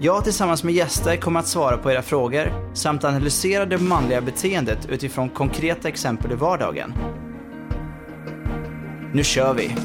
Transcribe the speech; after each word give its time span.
Jag 0.00 0.24
tillsammans 0.24 0.64
med 0.64 0.74
gäster 0.74 1.16
kommer 1.16 1.40
att 1.40 1.46
svara 1.46 1.76
på 1.76 1.92
era 1.92 2.02
frågor 2.02 2.74
samt 2.74 3.04
analysera 3.04 3.66
det 3.66 3.78
manliga 3.78 4.20
beteendet 4.20 4.88
utifrån 4.90 5.28
konkreta 5.28 5.88
exempel 5.88 6.32
i 6.32 6.34
vardagen. 6.34 6.94
Nu 9.14 9.24
kör 9.24 9.54
vi! 9.54 9.76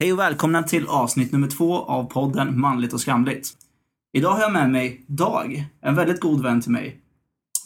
Hej 0.00 0.12
och 0.12 0.18
välkomna 0.18 0.62
till 0.62 0.86
avsnitt 0.86 1.32
nummer 1.32 1.48
två 1.48 1.78
av 1.78 2.04
podden 2.04 2.60
Manligt 2.60 2.92
och 2.92 3.00
skamligt. 3.00 3.52
Idag 4.12 4.30
har 4.30 4.40
jag 4.40 4.52
med 4.52 4.70
mig 4.70 5.04
Dag, 5.06 5.64
en 5.80 5.94
väldigt 5.94 6.20
god 6.20 6.42
vän 6.42 6.60
till 6.60 6.72
mig. 6.72 7.00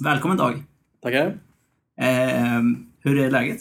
Välkommen 0.05 0.37
Dag! 0.37 0.63
Tackar. 1.03 1.39
Eh, 2.01 2.63
hur 3.01 3.19
är 3.19 3.31
läget? 3.31 3.61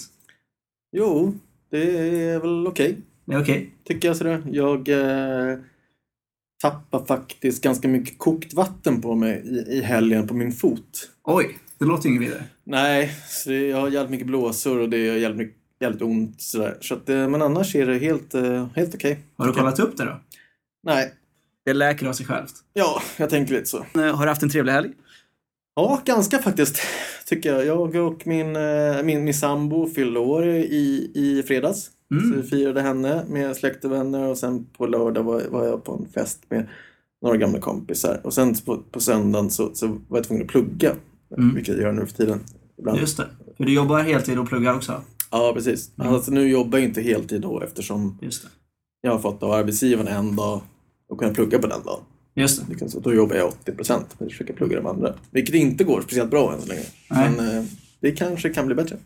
Jo, 0.92 1.34
det 1.72 1.98
är 2.30 2.40
väl 2.40 2.68
okej. 2.68 2.94
Det 2.94 3.11
okej? 3.40 3.70
Tycker 3.84 4.08
jag 4.08 4.18
sådär. 4.18 4.44
Jag 4.52 4.90
eh, 4.90 5.58
tappar 6.62 7.06
faktiskt 7.06 7.64
ganska 7.64 7.88
mycket 7.88 8.18
kokt 8.18 8.54
vatten 8.54 9.02
på 9.02 9.16
mig 9.16 9.42
i, 9.46 9.78
i 9.78 9.82
helgen 9.82 10.28
på 10.28 10.34
min 10.34 10.52
fot. 10.52 11.10
Oj, 11.24 11.58
det 11.80 11.86
låter 11.86 12.10
ju 12.10 12.16
inget 12.16 12.28
vidare. 12.30 12.44
Nej, 12.64 13.12
så 13.28 13.52
jag 13.54 13.78
har 13.78 13.90
jävligt 13.90 14.12
mycket 14.12 14.28
blåsor 14.28 14.80
och 14.80 14.90
det 14.90 14.98
är 14.98 15.18
jävligt, 15.18 15.56
jävligt 15.80 16.02
ont 16.02 16.42
sådär. 16.42 16.78
Så 16.82 16.94
att, 16.94 17.10
eh, 17.10 17.30
men 17.30 17.42
annars 17.42 17.76
är 17.76 17.86
det 17.86 17.98
helt, 17.98 18.34
eh, 18.34 18.68
helt 18.76 18.96
okej. 18.96 19.20
Har 19.38 19.48
du 19.48 19.54
kollat 19.54 19.80
upp 19.80 19.98
det 19.98 20.06
då? 20.06 20.22
Nej, 20.84 21.14
Det 21.66 21.74
läker 21.74 22.06
av 22.08 22.14
sig 22.14 22.26
självt. 22.26 22.54
ja, 22.74 23.02
jag 23.18 23.30
tänker 23.30 23.54
lite 23.54 23.66
så. 23.66 23.78
Eh, 23.78 24.16
Har 24.16 24.26
du 24.26 24.30
haft 24.30 24.44
en 24.44 24.50
trevlig 24.50 24.74
helg? 24.74 24.90
Ja, 25.76 26.02
ganska 26.06 26.40
faktiskt. 26.40 26.82
Tycker 27.26 27.54
jag. 27.54 27.66
Jag 27.66 27.96
och 27.96 28.28
min, 28.28 28.52
min, 29.06 29.24
min 29.24 29.34
sambo 29.34 29.90
fyllde 29.90 30.20
år 30.20 30.48
i, 30.48 31.12
i 31.16 31.44
fredags. 31.48 31.90
Mm. 32.12 32.30
Så 32.30 32.36
vi 32.36 32.44
firade 32.44 32.82
henne 32.82 33.26
med 33.30 33.56
släkt 33.56 33.86
och 33.86 33.92
vänner 33.92 34.28
och 34.28 34.38
sen 34.38 34.66
på 34.78 34.88
lördag 34.88 35.24
var, 35.24 35.44
var 35.50 35.66
jag 35.66 35.84
på 35.84 35.94
en 35.94 36.14
fest 36.14 36.44
med 36.50 36.68
några 37.22 37.38
gamla 37.38 37.60
kompisar. 37.60 38.22
Och 38.24 38.34
sen 38.34 38.56
på, 38.56 38.78
på 38.92 39.00
söndagen 39.00 39.50
så, 39.50 39.72
så 39.74 39.88
var 39.88 40.18
jag 40.18 40.24
tvungen 40.24 40.46
att 40.46 40.52
plugga. 40.52 40.96
Mm. 41.38 41.56
Vilket 41.56 41.76
jag 41.76 41.84
gör 41.84 41.92
nu 41.92 42.06
för 42.06 42.14
tiden. 42.14 42.40
Ibland. 42.78 43.00
Just 43.00 43.18
det. 43.18 43.28
För 43.58 43.64
du 43.64 43.74
jobbar 43.74 44.00
heltid 44.00 44.40
och 44.40 44.48
pluggar 44.50 44.76
också? 44.76 45.02
Ja, 45.32 45.52
precis. 45.56 45.92
Mm. 46.00 46.14
Alltså, 46.14 46.32
nu 46.32 46.50
jobbar 46.50 46.78
jag 46.78 46.88
inte 46.88 47.02
heltid 47.02 47.42
då 47.42 47.62
eftersom 47.62 48.18
jag 49.02 49.12
har 49.12 49.20
fått 49.20 49.44
av 49.44 49.52
arbetsgivaren 49.52 50.08
en 50.08 50.36
dag 50.36 50.62
och 51.10 51.20
kunna 51.20 51.34
plugga 51.34 51.60
på 51.60 51.68
den 51.68 51.84
dagen. 51.86 52.00
Just 52.36 52.62
det. 52.62 52.72
Liksom, 52.72 52.90
Så 52.90 53.00
då 53.00 53.14
jobbar 53.14 53.36
jag 53.36 53.48
80 53.48 53.72
procent 53.72 54.16
men 54.18 54.30
försöker 54.30 54.54
plugga 54.54 54.78
de 54.78 54.86
andra. 54.86 55.14
Vilket 55.32 55.56
inte 55.56 55.84
går 55.84 56.02
speciellt 56.02 56.30
bra 56.30 56.54
än 56.54 56.62
så 56.62 56.68
länge. 56.68 56.82
Nej. 57.10 57.30
Men 57.30 57.58
eh, 57.58 57.64
det 58.00 58.12
kanske 58.12 58.50
kan 58.50 58.66
bli 58.66 58.76
bättre. 58.76 58.98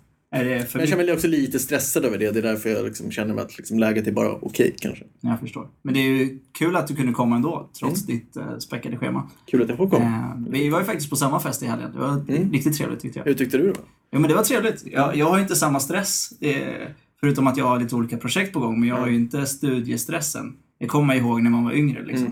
Men 0.44 0.82
jag 0.82 0.90
känner 0.90 1.04
mig 1.04 1.14
också 1.14 1.28
lite 1.28 1.60
stressad 1.60 2.06
över 2.06 2.18
det. 2.18 2.32
Det 2.32 2.40
är 2.40 2.44
därför 2.44 2.70
jag 2.70 2.86
liksom 2.86 3.12
känner 3.12 3.34
mig 3.34 3.44
att 3.44 3.58
liksom 3.58 3.80
läget 3.80 4.08
är 4.08 4.12
bara 4.12 4.32
okej 4.32 4.76
kanske. 4.80 5.06
Jag 5.22 5.40
förstår. 5.40 5.68
Men 5.82 5.94
det 5.94 6.00
är 6.00 6.04
ju 6.10 6.40
kul 6.58 6.76
att 6.76 6.88
du 6.88 6.96
kunde 6.96 7.14
komma 7.14 7.36
ändå, 7.36 7.70
trots 7.80 8.06
ditt 8.06 8.38
uh, 8.38 8.58
späckade 8.58 8.98
schema. 8.98 9.30
Kul 9.52 9.62
att 9.62 9.70
jag 9.70 9.78
får 9.78 9.90
komma. 9.90 10.06
Eh, 10.06 10.52
vi 10.52 10.70
var 10.70 10.80
ju 10.80 10.86
faktiskt 10.86 11.10
på 11.10 11.16
samma 11.16 11.40
fest 11.40 11.64
i 11.64 11.66
helgen. 11.66 11.92
Det 11.94 12.00
var 12.00 12.10
Mm. 12.30 12.52
riktigt 12.52 12.78
trevligt 12.78 13.00
tyckte 13.00 13.20
jag. 13.20 13.26
Hur 13.26 13.34
tyckte 13.34 13.58
du 13.58 13.64
det 13.64 13.70
var? 13.70 13.82
Ja, 14.10 14.20
men 14.20 14.30
det 14.30 14.36
var 14.36 14.44
trevligt. 14.44 14.84
Jag, 14.86 15.16
jag 15.16 15.26
har 15.26 15.40
inte 15.40 15.56
samma 15.56 15.80
stress, 15.80 16.34
eh, 16.42 16.88
förutom 17.20 17.48
att 17.48 17.58
jag 17.58 17.66
har 17.66 17.80
lite 17.80 17.96
olika 17.96 18.18
projekt 18.18 18.54
på 18.54 18.60
gång, 18.60 18.80
men 18.80 18.90
jag 18.90 18.96
har 18.96 19.08
ju 19.08 19.16
inte 19.16 19.46
studiestressen. 19.46 20.54
Det 20.80 20.86
kommer 20.86 21.06
man 21.06 21.16
ihåg 21.18 21.42
när 21.44 21.50
man 21.50 21.64
var 21.64 21.74
yngre 21.74 22.04
liksom. 22.06 22.28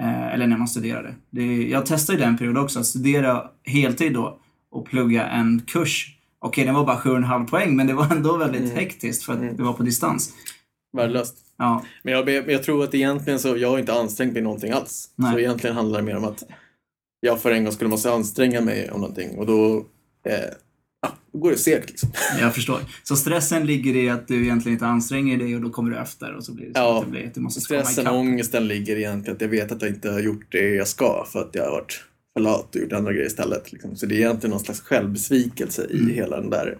Mm. 0.00 0.10
Eh, 0.10 0.34
eller 0.34 0.46
när 0.46 0.58
man 0.58 0.68
studerade. 0.68 1.14
Det, 1.30 1.68
jag 1.68 1.86
testade 1.86 2.18
ju 2.18 2.24
den 2.24 2.38
perioden 2.38 2.62
också, 2.62 2.78
att 2.80 2.86
studera 2.86 3.42
heltid 3.64 4.12
då 4.14 4.38
och 4.70 4.86
plugga 4.86 5.26
en 5.26 5.60
kurs. 5.66 6.18
Okej, 6.42 6.64
den 6.64 6.74
var 6.74 6.84
bara 6.86 6.96
7,5 6.98 7.46
poäng, 7.46 7.76
men 7.76 7.86
det 7.86 7.92
var 7.94 8.10
ändå 8.12 8.36
väldigt 8.36 8.62
Mm. 8.62 8.76
hektiskt 8.76 9.24
för 9.24 9.32
att 9.32 9.38
Mm. 9.38 9.56
det 9.56 9.62
var 9.62 9.72
på 9.72 9.82
distans. 9.82 10.32
Värdelöst. 10.96 11.36
Ja, 11.58 11.84
Men 12.02 12.12
jag, 12.14 12.50
jag 12.50 12.62
tror 12.62 12.84
att 12.84 12.94
egentligen 12.94 13.38
så, 13.38 13.56
jag 13.56 13.70
har 13.70 13.78
inte 13.78 13.92
ansträngt 13.94 14.32
mig 14.32 14.42
någonting 14.42 14.72
alls. 14.72 15.08
Nej. 15.16 15.32
Så 15.32 15.38
egentligen 15.38 15.76
handlar 15.76 16.00
det 16.00 16.06
mer 16.06 16.16
om 16.16 16.24
att 16.24 16.42
jag 17.20 17.40
för 17.42 17.50
en 17.50 17.64
gång 17.64 17.72
skulle 17.72 17.90
måste 17.90 18.12
anstränga 18.12 18.60
mig 18.60 18.90
om 18.90 19.00
någonting 19.00 19.38
och 19.38 19.46
då, 19.46 19.76
eh, 20.26 20.34
ja, 21.02 21.12
då 21.32 21.38
går 21.38 21.50
det 21.50 21.58
segt 21.58 21.90
liksom. 21.90 22.08
jag 22.40 22.54
förstår. 22.54 22.80
Så 23.02 23.16
stressen 23.16 23.66
ligger 23.66 23.96
i 23.96 24.10
att 24.10 24.28
du 24.28 24.42
egentligen 24.44 24.76
inte 24.76 24.86
anstränger 24.86 25.36
dig 25.38 25.54
och 25.56 25.60
då 25.62 25.70
kommer 25.70 25.90
du 25.90 25.96
efter 25.98 26.34
och 26.34 26.44
så 26.44 26.52
blir 26.54 26.66
det 26.66 26.72
så 26.74 26.80
Ja. 26.80 26.98
att 26.98 27.04
det 27.04 27.10
blir 27.10 27.30
du 27.34 27.40
måste 27.40 27.60
Stressen 27.60 28.06
och 28.06 28.16
ångesten 28.18 28.68
ligger 28.68 28.96
egentligen 28.96 29.36
att 29.36 29.40
jag 29.42 29.48
vet 29.48 29.72
att 29.72 29.82
jag 29.82 29.90
inte 29.90 30.10
har 30.10 30.20
gjort 30.20 30.46
det 30.52 30.74
jag 30.74 30.88
ska 30.88 31.26
för 31.32 31.40
att 31.40 31.50
jag 31.54 31.64
har 31.64 31.70
varit 31.70 32.04
för 32.34 32.40
lat 32.40 32.74
och 32.74 32.80
gjort 32.82 32.92
andra 32.92 33.12
grejer 33.12 33.26
istället. 33.26 33.72
Liksom. 33.72 33.96
Så 33.96 34.06
det 34.06 34.14
är 34.14 34.18
egentligen 34.18 34.50
någon 34.50 34.60
slags 34.60 34.80
självbesvikelse 34.80 35.86
i 35.90 35.98
Mm. 36.00 36.14
hela 36.14 36.40
den 36.40 36.50
där 36.50 36.78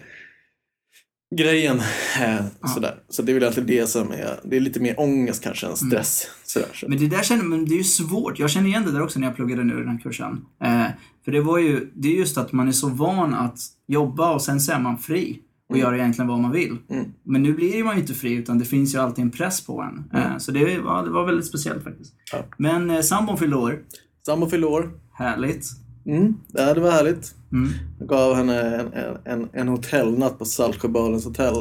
grejen. 1.36 1.78
Eh, 2.20 2.44
Ja. 2.60 2.68
sådär. 2.68 2.94
Så 3.08 3.22
det 3.22 3.32
är 3.32 3.34
väl 3.34 3.42
egentligen 3.42 3.66
det 3.66 3.86
som 3.86 4.12
är, 4.12 4.40
det 4.44 4.56
är 4.56 4.60
lite 4.60 4.80
mer 4.80 5.00
ångest 5.00 5.42
kanske 5.44 5.66
än 5.66 5.76
stress. 5.76 6.26
Sådär. 6.44 6.68
Så. 6.74 6.88
Men 6.88 6.98
det 6.98 7.06
där 7.08 7.22
känner, 7.22 7.44
men 7.44 7.64
det 7.64 7.74
är 7.74 7.78
ju 7.78 7.84
svårt. 7.84 8.38
Jag 8.38 8.50
känner 8.50 8.68
igen 8.68 8.84
det 8.84 8.92
där 8.92 9.02
också 9.02 9.18
när 9.18 9.26
jag 9.26 9.36
pluggade 9.36 9.64
nu 9.64 9.76
den 9.76 9.88
här 9.88 9.98
kursen. 9.98 10.44
Eh, 10.64 10.86
för 11.24 11.32
det 11.32 11.40
var 11.40 11.58
ju, 11.58 11.90
det 11.94 12.08
är 12.08 12.12
just 12.18 12.38
att 12.38 12.52
man 12.52 12.68
är 12.68 12.72
så 12.72 12.88
van 12.88 13.34
att 13.34 13.58
jobba 13.88 14.34
och 14.34 14.42
sen 14.42 14.60
så 14.60 14.72
är 14.72 14.80
man 14.80 14.98
fri 14.98 15.38
och 15.68 15.76
Mm. 15.76 15.86
gör 15.86 15.94
egentligen 15.98 16.28
vad 16.28 16.40
man 16.40 16.52
vill. 16.52 16.76
Mm. 16.90 17.04
Men 17.24 17.42
nu 17.42 17.52
blir 17.52 17.84
man 17.84 17.94
ju 17.94 18.00
inte 18.00 18.14
fri 18.14 18.32
utan 18.32 18.58
det 18.58 18.64
finns 18.64 18.94
ju 18.94 18.98
alltid 18.98 19.24
en 19.24 19.30
press 19.30 19.60
på 19.66 19.82
en. 19.82 20.20
Eh, 20.20 20.38
så 20.38 20.52
det 20.52 20.78
var, 20.80 21.04
det 21.04 21.10
var 21.10 21.26
väldigt 21.26 21.46
speciellt 21.46 21.84
faktiskt. 21.84 22.14
Ja. 22.32 22.44
Men 22.58 22.90
eh, 22.90 23.00
sambon 23.00 23.38
fyllde 23.38 23.56
år. 23.56 23.78
Sambo 24.26 24.48
fyllde 24.48 24.66
år. 24.66 24.90
Härligt. 25.12 25.66
Mm, 26.06 26.34
ja, 26.52 26.74
det 26.74 26.80
var 26.80 26.90
härligt. 26.90 27.34
Mm. 27.52 27.72
Jag 27.98 28.08
gav 28.08 28.34
henne 28.34 28.60
en, 28.60 28.92
en, 28.92 29.16
en, 29.24 29.48
en 29.52 29.68
hotellnatt 29.68 30.38
på 30.38 30.44
Saltsjöbadens 30.44 31.24
hotell. 31.24 31.54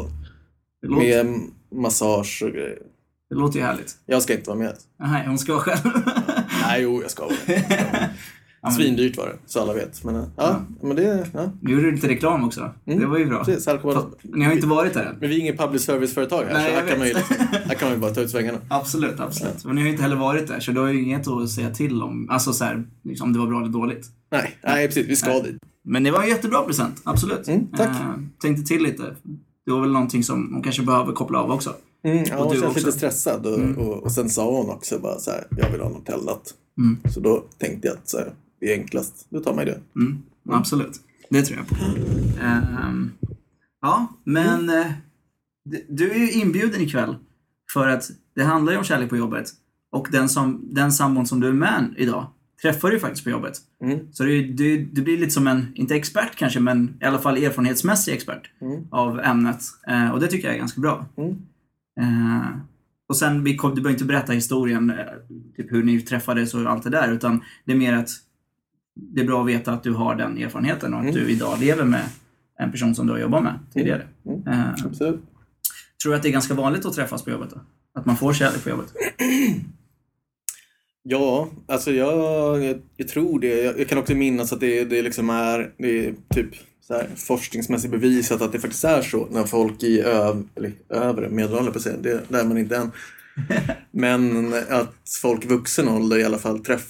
Låter, 0.88 1.24
Med 1.24 1.40
massage 1.82 2.44
och 2.46 2.52
grejer. 2.52 2.78
det 3.30 3.36
låter 3.36 3.60
ju 3.60 3.66
härligt. 3.66 3.98
Jag 4.06 4.22
ska 4.22 4.34
inte 4.34 4.50
vara 4.50 4.60
med. 4.60 4.74
Nej, 5.00 5.28
hon 5.28 5.38
ska 5.40 5.54
vara 5.54 5.64
själv. 5.64 5.92
Nej, 6.62 6.82
jo, 6.82 7.02
jag 7.02 7.12
ska 7.12 7.24
vara 7.26 7.36
med. 7.48 8.10
Ja, 8.64 8.70
men, 8.70 8.74
Svindyrt 8.78 9.18
var 9.18 9.26
det, 9.26 9.36
så 9.46 9.60
alla 9.62 9.74
vet. 9.74 10.04
Men, 10.04 10.16
eh, 10.16 10.24
ja, 10.38 10.62
men 10.82 10.96
det... 10.96 11.28
Ja, 11.34 11.52
nu 11.62 11.72
gjorde 11.72 11.84
du 11.84 11.92
lite 11.92 12.08
reklam 12.08 12.44
också. 12.44 12.70
Mm. 12.86 13.00
Det 13.00 13.06
var 13.06 13.18
ju 13.18 13.26
bra. 13.26 13.44
precis, 13.44 13.64
Saltsjöbaden. 13.64 14.02
Fast 14.02 14.24
Ni 14.36 14.46
har 14.46 14.52
inte 14.54 14.68
varit 14.68 14.94
där 14.94 15.06
än? 15.06 15.16
Men 15.20 15.30
vi 15.30 15.36
är 15.36 15.40
ingen 15.40 15.58
public 15.58 15.84
service-företag 15.86 16.44
här, 16.44 16.54
Nej, 16.54 16.72
så 16.72 16.80
här 16.80 16.88
kan, 16.88 16.98
man 17.00 17.08
ju, 17.08 17.14
liksom, 17.14 17.36
här 17.66 17.76
kan 17.76 17.88
man 17.88 17.96
ju 17.98 18.02
bara 18.02 18.12
ta 18.14 18.22
ut 18.22 18.30
svängarna. 18.30 18.58
Absolut, 18.70 19.20
absolut. 19.20 19.66
Men 19.66 19.76
ni 19.76 19.82
har 19.82 19.86
ju 19.86 19.92
inte 19.92 20.04
heller 20.04 20.16
varit 20.16 20.48
där, 20.48 20.60
så 20.60 20.72
du 20.72 20.80
har 20.80 20.88
ju 20.88 21.04
inget 21.04 21.28
att 21.28 21.50
säga 21.50 21.70
till 21.70 22.04
om. 22.04 22.30
Alltså 22.30 22.54
så 22.54 22.64
här, 22.64 22.84
liksom, 23.04 23.28
om 23.28 23.34
det 23.34 23.40
var 23.40 23.48
bra 23.48 23.60
eller 23.62 23.70
dåligt. 23.70 24.08
Nej, 24.32 24.58
nej 24.64 24.88
precis, 24.88 25.08
vi 25.08 25.16
ska 25.16 25.30
Nej. 25.30 25.42
dit. 25.44 25.58
Men 25.86 26.04
det 26.04 26.12
var 26.12 26.24
en 26.24 26.30
jättebra 26.30 26.62
present, 26.64 27.02
absolut. 27.04 27.48
Mm, 27.48 27.68
tack. 27.78 27.90
Eh, 27.90 28.14
tänkte 28.42 28.64
till 28.64 28.84
lite. 28.84 29.04
Det 29.66 29.72
var 29.72 29.82
väl 29.82 29.92
någonting 29.92 30.24
som 30.24 30.54
hon 30.54 30.64
kanske 30.64 30.82
behöver 30.84 31.14
koppla 31.14 31.40
av 31.40 31.52
också. 31.52 31.74
Mm, 32.04 32.24
ja, 32.30 32.38
Och 32.38 32.54
hon 32.54 32.64
också. 32.64 32.80
lite 32.80 32.92
stressad 32.92 33.46
och, 33.46 33.60
Mm. 33.60 33.78
och, 33.78 34.04
och 34.04 34.12
sen 34.12 34.30
sa 34.30 34.52
hon 34.58 34.70
också 34.70 35.00
bara 35.00 35.20
så 35.20 35.32
här, 35.32 35.48
jag 35.58 35.72
vill 35.72 35.80
ha 35.82 35.88
en 35.88 35.94
hotellnatt. 35.96 36.54
Mm. 36.78 36.98
Så 37.14 37.20
då 37.20 37.44
tänkte 37.58 37.88
jag 37.88 37.98
att 37.98 38.10
så 38.10 38.18
här, 38.18 38.34
är 38.62 38.74
enklast, 38.74 39.28
då 39.30 39.40
tar 39.40 39.56
man 39.56 39.66
ju 39.66 39.72
det. 39.72 39.82
Mm, 40.00 40.22
absolut. 40.50 41.00
Det 41.30 41.42
tror 41.42 41.58
jag 41.60 41.68
på. 41.68 41.76
Ehm, 42.42 43.12
ja, 43.82 44.08
men 44.24 44.70
eh, 44.70 44.92
d- 45.70 45.84
du 45.90 46.12
är 46.12 46.18
ju 46.18 46.32
inbjuden 46.32 46.82
ikväll 46.82 47.16
för 47.74 47.88
att 47.88 48.10
det 48.36 48.44
handlar 48.44 48.72
ju 48.72 48.78
om 48.78 48.84
kärlek 48.84 49.10
på 49.10 49.18
jobbet. 49.18 49.46
Och 49.92 50.08
den, 50.12 50.30
som, 50.30 50.62
den 50.74 50.92
sambon 50.92 51.26
som 51.26 51.40
du 51.40 51.48
är 51.48 51.54
med 51.54 51.94
idag 51.98 52.28
träffar 52.62 52.88
du 52.88 52.94
ju 52.94 53.00
faktiskt 53.00 53.24
på 53.24 53.30
jobbet. 53.30 53.54
Mm. 53.84 54.00
Så 54.12 54.24
du, 54.24 54.44
du, 54.54 54.86
du 54.86 55.02
blir 55.02 55.18
lite 55.18 55.32
som 55.32 55.48
en, 55.48 55.66
inte 55.76 55.96
expert 55.96 56.36
kanske, 56.36 56.60
men 56.60 56.98
i 57.02 57.06
alla 57.06 57.20
fall 57.20 57.38
erfarenhetsmässig 57.38 58.14
expert 58.14 58.52
Mm. 58.62 58.84
av 58.92 59.20
ämnet. 59.20 59.62
Eh, 59.88 60.12
och 60.12 60.20
det 60.20 60.28
tycker 60.28 60.48
jag 60.48 60.56
är 60.56 60.60
ganska 60.60 60.82
bra. 60.82 61.06
Mm. 61.18 61.30
Eh, 62.02 62.48
och 63.10 63.18
sen, 63.18 63.44
du 63.44 63.58
behöver 63.58 63.90
inte 63.90 64.06
berätta 64.06 64.34
historien, 64.34 64.90
eh, 64.90 65.06
typ 65.58 65.72
hur 65.72 65.84
ni 65.84 66.02
träffades 66.02 66.54
och 66.54 66.62
allt 66.62 66.84
det 66.84 66.90
där, 66.90 67.12
utan 67.12 67.42
det 67.66 67.72
är 67.72 67.76
mer 67.78 67.94
att 67.94 68.10
det 69.02 69.22
är 69.22 69.26
bra 69.26 69.42
att 69.42 69.48
veta 69.48 69.72
att 69.74 69.84
du 69.84 69.92
har 69.94 70.16
den 70.16 70.38
erfarenheten 70.38 70.94
och 70.94 71.00
att 71.00 71.06
Mm. 71.06 71.16
du 71.16 71.30
idag 71.30 71.60
lever 71.60 71.84
med 71.86 72.04
en 72.60 72.72
person 72.72 72.96
som 72.96 73.08
du 73.08 73.14
har 73.14 73.20
jobbat 73.20 73.44
med 73.44 73.60
tidigare. 73.74 74.08
Mm. 74.26 74.48
Eh, 74.48 74.70
Absolut. 74.86 75.22
tror 76.04 76.12
du 76.12 76.16
att 76.16 76.24
det 76.24 76.30
är 76.30 76.34
ganska 76.34 76.54
vanligt 76.54 76.86
att 76.86 76.94
träffas 76.94 77.24
på 77.24 77.30
jobbet 77.32 77.50
då? 77.50 77.60
Att 78.00 78.06
man 78.06 78.18
får 78.18 78.34
kärlek 78.34 78.64
på 78.64 78.70
jobbet? 78.70 78.94
Ja, 81.04 81.50
alltså 81.68 81.92
jag, 81.92 82.64
jag, 82.64 82.82
jag 82.98 83.08
tror 83.08 83.40
det. 83.40 83.64
Jag, 83.64 83.80
jag 83.80 83.88
kan 83.88 83.98
också 83.98 84.14
minnas 84.16 84.54
att 84.54 84.60
det, 84.60 84.84
det 84.86 85.02
liksom 85.02 85.30
är, 85.30 85.72
det 85.78 86.08
är 86.08 86.14
typ 86.34 86.50
så 86.82 86.94
här, 86.94 87.08
forskningsmässigt 87.16 87.92
bevisat 87.92 88.42
att 88.42 88.52
det 88.52 88.60
faktiskt 88.60 88.84
är 88.84 89.02
så 89.02 89.28
när 89.32 89.44
folk 89.44 89.84
i 89.84 90.02
öv, 90.02 90.44
eller 90.56 90.72
övre 90.90 91.30
medelåldern, 91.30 91.74
på 91.74 91.80
säga, 91.80 91.98
det 91.98 92.22
lär 92.32 92.44
man 92.44 92.58
inte 92.58 92.78
än. 92.78 92.92
Men 93.92 94.54
att 94.70 94.96
folk 95.22 95.46
i 95.46 95.48
vuxen 95.48 95.88
ålder 95.90 96.18
i 96.18 96.24
alla 96.24 96.38
fall 96.38 96.60
träff, 96.60 96.88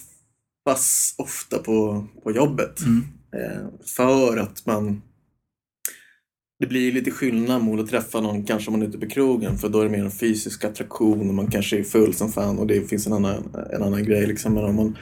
träffas 0.65 1.15
ofta 1.17 1.57
på, 1.57 2.05
på 2.23 2.31
jobbet. 2.31 2.79
Mm. 2.81 3.03
Eh, 3.35 3.67
för 3.85 4.37
att 4.37 4.65
man... 4.65 5.01
Det 6.59 6.67
blir 6.67 6.91
lite 6.91 7.11
skillnad 7.11 7.63
mot 7.63 7.79
att 7.79 7.89
träffa 7.89 8.21
någon 8.21 8.45
kanske 8.45 8.71
om 8.71 8.79
man 8.79 8.81
är 8.81 8.89
ute 8.89 8.97
på 8.97 9.09
krogen 9.09 9.57
för 9.57 9.69
då 9.69 9.79
är 9.79 9.83
det 9.83 9.89
mer 9.89 10.05
en 10.05 10.11
fysisk 10.11 10.63
attraktion 10.63 11.29
och 11.29 11.35
man 11.35 11.51
kanske 11.51 11.79
är 11.79 11.83
full 11.83 12.13
som 12.13 12.31
fan 12.31 12.59
och 12.59 12.67
det 12.67 12.89
finns 12.89 13.07
en 13.07 13.13
annan, 13.13 13.55
en 13.73 13.83
annan 13.83 14.03
grej 14.03 14.27
liksom. 14.27 14.53
Men 14.53 14.63
om 14.63 14.75
man 14.75 14.97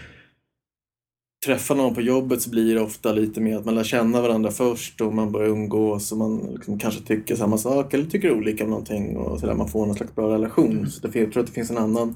träffar 1.46 1.76
någon 1.76 1.96
på 1.96 2.02
jobbet 2.02 2.42
så 2.42 2.50
blir 2.50 2.76
det 2.76 2.82
ofta 2.82 3.12
lite 3.12 3.42
mer 3.42 3.58
att 3.58 3.66
man 3.66 3.76
lär 3.76 3.84
känna 3.84 4.22
varandra 4.22 4.52
först 4.52 5.02
och 5.02 5.14
man 5.14 5.32
börjar 5.32 5.50
umgås 5.50 6.12
och 6.12 6.18
man 6.18 6.38
liksom 6.54 6.80
kanske 6.80 7.02
tycker 7.02 7.36
samma 7.36 7.58
sak 7.58 7.94
eller 7.94 8.06
tycker 8.06 8.32
olika 8.32 8.64
om 8.64 8.70
någonting 8.70 9.18
och 9.18 9.40
sådär. 9.40 9.54
Man 9.54 9.70
får 9.70 9.86
någon 9.86 9.96
slags 9.96 10.16
bra 10.16 10.34
relation. 10.34 10.72
Mm. 10.72 10.90
Så 10.90 11.08
jag 11.14 11.32
tror 11.32 11.40
att 11.40 11.48
det 11.48 11.54
finns 11.54 11.72
en 11.72 11.78
annan 11.78 12.16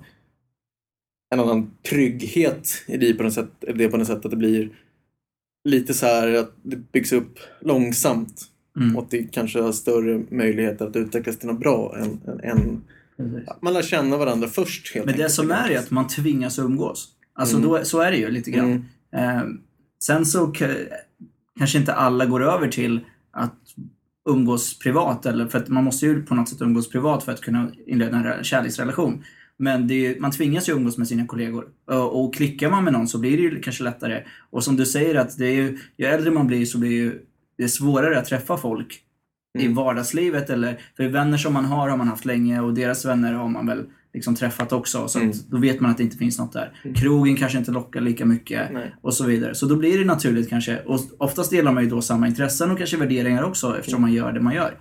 en 1.33 1.39
annan 1.39 1.71
trygghet 1.89 2.69
i 2.88 2.97
det 2.97 3.13
på 3.13 3.24
något 3.24 3.33
sätt, 3.33 3.50
det 3.75 3.89
på 3.89 3.97
något 3.97 4.07
sätt 4.07 4.25
att 4.25 4.31
det 4.31 4.38
blir 4.38 4.69
lite 5.69 5.94
så 5.94 6.06
här 6.06 6.33
att 6.33 6.51
det 6.62 6.91
byggs 6.91 7.12
upp 7.13 7.39
långsamt 7.62 8.50
Mm. 8.77 8.95
och 8.95 9.03
att 9.03 9.12
det 9.12 9.24
kanske 9.31 9.62
har 9.62 9.71
större 9.71 10.24
möjligheter 10.31 10.88
att 10.88 10.95
utvecklas 10.95 11.38
till 11.39 11.47
något 11.47 11.59
bra 11.59 11.95
än, 11.97 12.21
än, 12.44 12.81
än 13.18 13.44
man 13.62 13.74
lär 13.74 13.81
känna 13.81 14.18
varandra 14.18 14.47
först 14.47 14.94
helt 14.94 15.06
Men 15.06 15.18
det 15.18 15.30
som 15.30 15.51
är 15.51 15.69
är 15.69 15.80
att 15.80 15.91
man 15.91 16.07
tvingas 16.07 16.59
umgås. 16.59 17.09
Alltså 17.33 17.57
Mm. 17.57 17.69
då, 17.69 17.85
så 17.85 18.00
är 18.01 18.12
det 18.12 18.18
ju 18.18 18.31
lite 18.31 18.51
grann. 18.51 18.85
Mm. 19.12 19.38
Eh, 19.38 19.44
sen 20.03 20.25
så 20.25 20.53
kanske 21.57 21.77
inte 21.77 21.94
alla 21.94 22.25
går 22.25 22.44
över 22.44 22.68
till 22.68 23.00
att 23.31 23.59
umgås 24.30 24.80
privat. 24.80 25.25
Eller, 25.25 25.47
för 25.47 25.57
att 25.57 25.68
man 25.69 25.83
måste 25.83 26.06
ju 26.06 26.24
på 26.24 26.35
något 26.35 26.50
sätt 26.50 26.62
umgås 26.62 26.89
privat 26.89 27.24
för 27.24 27.31
att 27.31 27.41
kunna 27.41 27.71
inleda 27.88 28.18
en 28.18 28.25
re- 28.25 28.44
kärleksrelation. 28.44 29.24
Men 29.63 29.88
är, 29.92 30.19
man 30.19 30.31
tvingas 30.31 30.69
ju 30.69 30.74
umgås 30.74 30.98
med 30.98 31.07
sina 31.07 31.25
kollegor. 31.27 31.65
Och, 31.88 32.36
klickar 32.36 32.69
man 32.69 32.83
med 32.83 32.94
någon 32.94 33.07
så 33.07 33.18
blir 33.18 33.38
det 33.38 33.44
ju 33.44 33.62
kanske 33.62 33.83
lättare. 33.83 34.24
Och 34.50 34.63
som 34.63 34.75
du 34.75 34.86
säger 34.86 35.15
att 35.15 35.38
det 35.38 35.45
är 35.45 35.54
ju, 35.56 35.77
ju 35.98 36.06
äldre 36.06 36.31
man 36.31 36.48
blir 36.48 36.65
så 36.65 36.77
blir 36.77 36.92
ju 36.92 37.19
det 37.57 37.63
är 37.63 37.68
svårare 37.68 38.19
att 38.19 38.25
träffa 38.25 38.57
folk 38.57 39.00
i 39.60 39.63
Mm. 39.63 39.75
vardagslivet. 39.75 40.50
Eller, 40.50 40.80
för 40.98 41.07
vänner 41.07 41.38
som 41.38 41.54
man 41.54 41.65
har 41.65 41.89
har 41.89 41.98
man 41.98 42.07
haft 42.07 42.25
länge 42.25 42.60
och 42.62 42.74
deras 42.74 43.06
vänner 43.06 43.33
har 43.33 43.48
man 43.50 43.68
väl 43.68 43.83
liksom 44.13 44.36
träffat 44.36 44.71
också. 44.74 45.07
Så 45.07 45.19
Mm. 45.19 45.33
då 45.50 45.57
vet 45.57 45.80
man 45.80 45.92
att 45.92 45.98
det 45.98 46.04
inte 46.04 46.18
finns 46.18 46.39
något 46.39 46.54
där. 46.54 46.71
Krogen 46.95 47.36
kanske 47.36 47.57
inte 47.57 47.71
lockar 47.71 48.01
lika 48.01 48.25
mycket 48.25 48.74
Nej. 48.74 48.95
och 49.01 49.13
så 49.13 49.25
vidare. 49.25 49.56
Så 49.56 49.66
då 49.66 49.75
blir 49.75 50.00
det 50.00 50.06
naturligt 50.06 50.50
kanske. 50.50 50.77
Och 50.86 51.00
oftast 51.18 51.51
delar 51.51 51.71
man 51.71 51.83
ju 51.83 51.89
då 51.89 52.01
samma 52.01 52.27
intressen 52.27 52.71
och 52.71 52.77
kanske 52.77 52.98
värderingar 52.98 53.44
också 53.44 53.77
eftersom 53.80 54.01
man 54.01 54.13
gör 54.13 54.31
det 54.33 54.39
man 54.42 54.54
gör. 54.54 54.77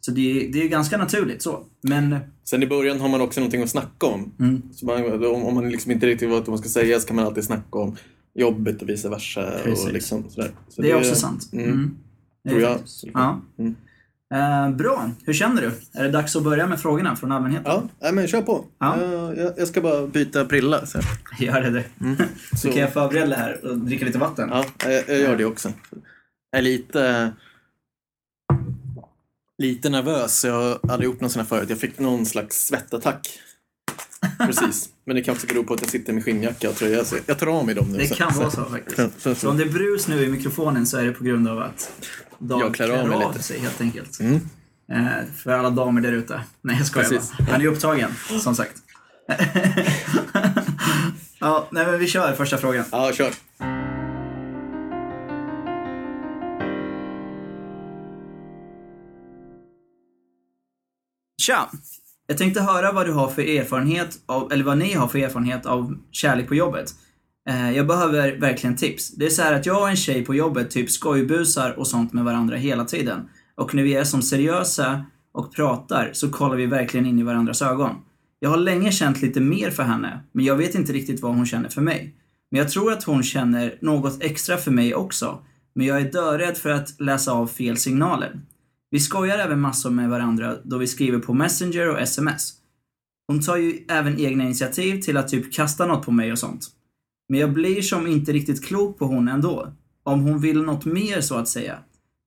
Mm. 0.00 0.02
Så 0.02 0.10
det, 0.10 0.46
är- 0.46 0.52
det 0.52 0.62
är 0.62 0.68
ganska 0.68 0.98
naturligt 0.98 1.42
så. 1.42 1.64
Men, 1.82 2.16
Sen 2.44 2.62
i 2.62 2.66
början 2.66 3.00
har 3.00 3.08
man 3.08 3.20
också 3.20 3.40
någonting 3.40 3.62
att 3.62 3.70
snacka 3.70 4.06
om. 4.06 4.32
mm, 4.40 4.62
Så 4.72 4.86
man, 4.86 5.24
om, 5.26 5.44
om 5.44 5.54
man 5.54 5.68
liksom 5.70 5.92
inte 5.92 6.06
riktigt 6.06 6.28
vet 6.28 6.34
vad 6.38 6.48
man 6.48 6.58
ska 6.58 6.68
säga 6.68 7.00
så 7.00 7.06
kan 7.06 7.16
man 7.16 7.24
alltid 7.26 7.44
snacka 7.44 7.78
om 7.78 7.96
jobbet 8.34 8.82
och 8.82 8.88
vice 8.88 9.08
versa. 9.08 9.52
Precis. 9.64 9.86
Och 9.86 9.92
liksom 9.92 10.30
sådär. 10.30 10.50
Så 10.68 10.82
det 10.82 10.90
är 10.90 10.96
också 10.96 11.14
sant. 11.14 11.48
Mm. 11.52 11.64
Mm. 11.70 11.96
Det 12.44 12.50
Tror 12.50 12.62
jag. 12.62 12.78
Ja. 13.14 13.40
Mm. 13.58 13.74
Eh, 14.34 14.76
bra. 14.76 15.10
Hur 15.24 15.32
känner 15.32 15.62
du? 15.62 15.70
Är 16.00 16.04
det 16.04 16.10
dags 16.10 16.36
att 16.36 16.42
börja 16.44 16.66
med 16.66 16.80
frågorna 16.80 17.16
från 17.16 17.32
allmänheten? 17.32 17.88
Ja, 18.00 18.12
men 18.12 18.26
kör 18.26 18.42
på. 18.42 18.64
Ja. 18.78 19.02
Jag, 19.02 19.38
jag, 19.38 19.52
jag 19.56 19.68
ska 19.68 19.80
bara 19.80 20.06
byta 20.06 20.44
prilla. 20.44 20.86
Så. 20.86 20.98
Gör 21.40 21.60
det 21.60 21.70
du. 21.70 21.84
Så 22.50 22.56
Så- 22.56 22.68
kan 22.72 22.80
jag 22.80 22.92
förbereda 22.92 23.26
det 23.26 23.34
här 23.36 23.64
och 23.64 23.78
dricka 23.78 24.04
lite 24.04 24.18
vatten. 24.18 24.48
Ja, 24.52 24.64
jag, 24.84 25.02
jag 25.08 25.18
gör 25.18 25.36
det 25.36 25.44
också. 25.44 25.72
Jag 26.50 26.58
är 26.58 26.62
lite, 26.62 27.32
lite 29.60 29.88
nervös. 29.90 30.44
Jag 30.44 30.78
aldrig 30.88 31.04
gjort 31.10 31.20
någon 31.20 31.30
sån 31.30 31.40
här 31.40 31.46
förut. 31.48 31.70
Jag 31.70 31.78
fick 31.78 31.98
någon 31.98 32.26
slags 32.26 32.66
svettattack. 32.66 33.28
Precis. 34.38 34.88
Men 35.06 35.16
det 35.16 35.22
kan 35.22 35.34
också 35.34 35.46
bero 35.46 35.64
på 35.64 35.74
att 35.74 35.80
jag 35.80 35.90
sitter 35.90 36.12
med 36.12 36.24
skinnjacka 36.24 36.70
och 36.70 36.76
tröja. 36.76 37.04
Så 37.04 37.16
jag 37.26 37.38
tar 37.38 37.46
av 37.46 37.66
mig 37.66 37.74
dem 37.74 37.92
nu. 37.92 37.98
Det 37.98 38.08
så- 38.08 38.14
kan 38.14 38.38
vara 38.38 38.50
så 38.50 38.64
faktiskt. 38.64 39.40
Så, 39.40 39.50
om 39.50 39.56
det 39.56 39.64
är 39.64 39.68
brus 39.68 40.08
nu 40.08 40.24
i 40.24 40.28
mikrofonen 40.28 40.86
så 40.86 40.96
är 40.98 41.04
det 41.04 41.12
på 41.12 41.24
grund 41.24 41.48
av 41.48 41.58
att 41.58 41.92
Dag 42.38 42.60
Jag 42.60 42.74
klär 42.74 42.90
av 42.90 43.08
mig 43.08 43.18
lite. 43.28 43.42
sig 43.42 43.58
helt 43.60 43.80
enkelt. 43.80 44.20
Mm. 44.20 44.40
Eh, 44.92 45.06
för 45.36 45.50
alla 45.50 45.70
damer 45.70 46.00
där 46.00 46.12
ute. 46.12 46.40
Nej 46.62 46.76
jag 46.78 46.86
skojar 46.86 47.08
Precis. 47.08 47.32
bara. 47.38 47.52
Han 47.52 47.60
är 47.60 47.66
upptagen, 47.66 48.10
som 48.40 48.54
sagt. 48.54 48.76
ja, 51.40 51.68
nej 51.70 51.86
men 51.86 51.98
vi 51.98 52.06
kör 52.06 52.32
första 52.32 52.58
frågan. 52.58 52.84
Ja, 52.92 53.12
kör. 53.14 53.32
Tja! 61.40 61.70
Jag 62.26 62.38
tänkte 62.38 62.60
höra 62.60 62.92
vad 62.92 63.06
du 63.06 63.12
har 63.12 63.28
för 63.28 63.42
erfarenhet 63.42 64.18
av, 64.26 64.52
eller 64.52 64.64
vad 64.64 64.78
ni 64.78 64.92
har 64.92 65.08
för 65.08 65.18
erfarenhet 65.18 65.66
av 65.66 65.98
kärlek 66.10 66.48
på 66.48 66.54
jobbet. 66.54 66.94
Eh, 67.48 67.70
jag 67.70 67.86
behöver 67.86 68.36
verkligen 68.40 68.76
tips. 68.76 69.10
Det 69.10 69.26
är 69.26 69.30
så 69.30 69.42
här 69.42 69.52
att 69.52 69.66
jag 69.66 69.82
och 69.82 69.88
en 69.88 69.96
tjej 69.96 70.24
på 70.24 70.34
jobbet 70.34 70.70
typ 70.70 70.90
skojbusar 70.90 71.78
och 71.78 71.86
sånt 71.86 72.12
med 72.12 72.24
varandra 72.24 72.56
hela 72.56 72.84
tiden. 72.84 73.28
Och 73.54 73.74
när 73.74 73.82
vi 73.82 73.94
är 73.94 74.04
som 74.04 74.22
seriösa 74.22 75.04
och 75.32 75.54
pratar 75.54 76.10
så 76.12 76.30
kollar 76.30 76.56
vi 76.56 76.66
verkligen 76.66 77.06
in 77.06 77.18
i 77.18 77.22
varandras 77.22 77.62
ögon. 77.62 77.94
Jag 78.38 78.50
har 78.50 78.56
länge 78.56 78.92
känt 78.92 79.22
lite 79.22 79.40
mer 79.40 79.70
för 79.70 79.82
henne, 79.82 80.20
men 80.32 80.44
jag 80.44 80.56
vet 80.56 80.74
inte 80.74 80.92
riktigt 80.92 81.22
vad 81.22 81.34
hon 81.34 81.46
känner 81.46 81.68
för 81.68 81.80
mig. 81.80 82.14
Men 82.50 82.58
jag 82.58 82.68
tror 82.68 82.92
att 82.92 83.04
hon 83.04 83.22
känner 83.22 83.78
något 83.80 84.22
extra 84.22 84.56
för 84.56 84.70
mig 84.70 84.94
också. 84.94 85.38
Men 85.74 85.86
jag 85.86 86.00
är 86.00 86.12
dörädd 86.12 86.56
för 86.56 86.70
att 86.70 87.00
läsa 87.00 87.32
av 87.32 87.46
fel 87.46 87.76
signaler. 87.76 88.40
Vi 88.90 89.00
skojar 89.00 89.38
även 89.38 89.60
massor 89.60 89.90
med 89.90 90.10
varandra 90.10 90.56
då 90.64 90.78
vi 90.78 90.86
skriver 90.86 91.18
på 91.18 91.34
Messenger 91.34 91.90
och 91.90 92.00
SMS. 92.00 92.52
Hon 93.26 93.40
tar 93.40 93.56
ju 93.56 93.84
även 93.88 94.18
egna 94.18 94.44
initiativ 94.44 95.00
till 95.00 95.16
att 95.16 95.28
typ 95.28 95.52
kasta 95.52 95.86
något 95.86 96.04
på 96.04 96.12
mig 96.12 96.32
och 96.32 96.38
sånt. 96.38 96.66
Men 97.28 97.40
jag 97.40 97.52
blir 97.52 97.82
som 97.82 98.06
inte 98.06 98.32
riktigt 98.32 98.64
klok 98.64 98.98
på 98.98 99.04
hon 99.04 99.28
ändå. 99.28 99.72
Om 100.02 100.20
hon 100.20 100.40
vill 100.40 100.62
något 100.62 100.84
mer 100.84 101.20
så 101.20 101.34
att 101.34 101.48
säga. 101.48 101.78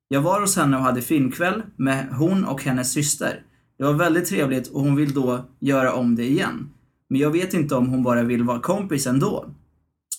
Jag 0.08 0.22
var 0.22 0.42
hos 0.42 0.56
henne 0.56 0.78
och 0.78 0.84
hade 0.84 1.02
filmkväll 1.02 1.62
med 1.76 2.10
hon 2.10 2.46
och 2.46 2.64
hennes 2.64 2.92
syster. 2.92 3.42
Det 3.78 3.84
var 3.84 3.94
väldigt 3.94 4.26
trevligt 4.26 4.68
och 4.68 4.82
hon 4.82 4.96
vill 4.96 5.14
då 5.14 5.46
göra 5.60 5.94
om 5.94 6.16
det 6.16 6.24
igen. 6.24 6.70
Men 7.10 7.22
jag 7.22 7.32
vet 7.32 7.54
inte 7.54 7.76
om 7.76 7.88
hon 7.88 8.04
bara 8.04 8.24
vill 8.24 8.44
vara 8.44 8.60
kompis 8.60 9.08
ändå. 9.08 9.46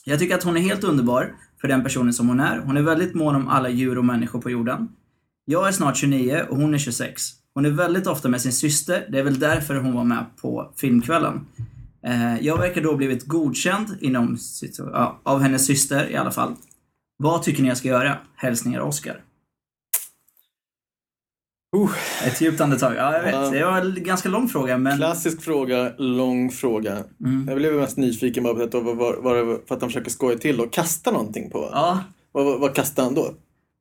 Jag 0.05 0.19
tycker 0.19 0.35
att 0.35 0.43
hon 0.43 0.57
är 0.57 0.61
helt 0.61 0.85
underbar 0.85 1.35
för 1.61 1.69
den 1.69 1.83
personen 1.83 2.13
som 2.13 2.29
hon 2.29 2.41
är. 2.41 2.59
Hon 2.59 2.77
är 2.77 2.83
väldigt 2.83 3.15
mån 3.15 3.35
om 3.35 3.49
alla 3.49 3.69
djur 3.69 3.99
och 3.99 4.05
människor 4.05 4.41
på 4.41 4.51
jorden. 4.51 4.89
Jag 5.45 5.69
är 5.69 5.73
snart 5.73 5.97
29 5.97 6.47
och 6.51 6.57
hon 6.57 6.75
är 6.75 6.79
26. 6.79 7.23
Hon 7.55 7.67
är 7.67 7.71
väldigt 7.71 8.07
ofta 8.07 8.29
med 8.29 8.41
sin 8.43 8.53
syster, 8.53 9.07
det 9.13 9.19
är 9.19 9.23
väl 9.23 9.39
därför 9.39 9.75
hon 9.75 9.95
var 9.95 10.05
med 10.05 10.25
på 10.41 10.73
filmkvällen. 10.77 11.47
Eh, 12.07 12.39
Jag 12.41 12.59
verkar 12.59 12.81
då 12.83 12.97
blivit 12.97 13.27
godkänd 13.27 13.89
inom, 14.01 14.39
ja, 14.79 15.21
av 15.23 15.41
hennes 15.41 15.67
syster 15.67 16.11
i 16.11 16.17
alla 16.17 16.31
fall. 16.31 16.55
Vad 17.17 17.43
tycker 17.43 17.63
ni 17.63 17.69
jag 17.69 17.77
ska 17.77 17.89
göra? 17.89 18.17
Hälsningar 18.37 18.81
Oskar. 18.81 19.21
Uh, 21.77 21.91
Ett 22.27 22.41
djupt 22.41 22.61
andetag. 22.61 22.95
Ja, 22.97 23.13
jag 23.17 23.23
vet. 23.23 23.53
Det 23.53 23.65
var 23.65 23.81
en 23.81 24.05
ganska 24.05 24.29
lång 24.29 24.49
fråga, 24.49 24.79
men... 24.79 24.97
klassisk 24.97 25.43
fråga, 25.43 25.93
lång 25.99 26.51
fråga. 26.51 27.05
Mm. 27.25 27.49
Jag 27.49 27.57
blev 27.57 27.75
mest 27.75 27.97
nyfiken 27.97 28.45
bara 28.45 28.55
på 28.55 28.63
att, 28.63 28.71
det 28.73 28.81
var 28.81 29.67
för 29.67 29.75
att 29.75 29.81
han 29.81 29.91
försöker 29.91 30.11
skoja 30.11 30.39
till 30.39 30.61
och 30.61 30.73
kasta 30.73 31.11
någonting 31.11 31.51
på. 31.51 31.69
Ja, 31.73 32.01
Vad, 32.33 32.45
vad, 32.45 32.61
vad 32.61 32.75
kastar 32.75 33.03
han 33.03 33.15
då? 33.15 33.35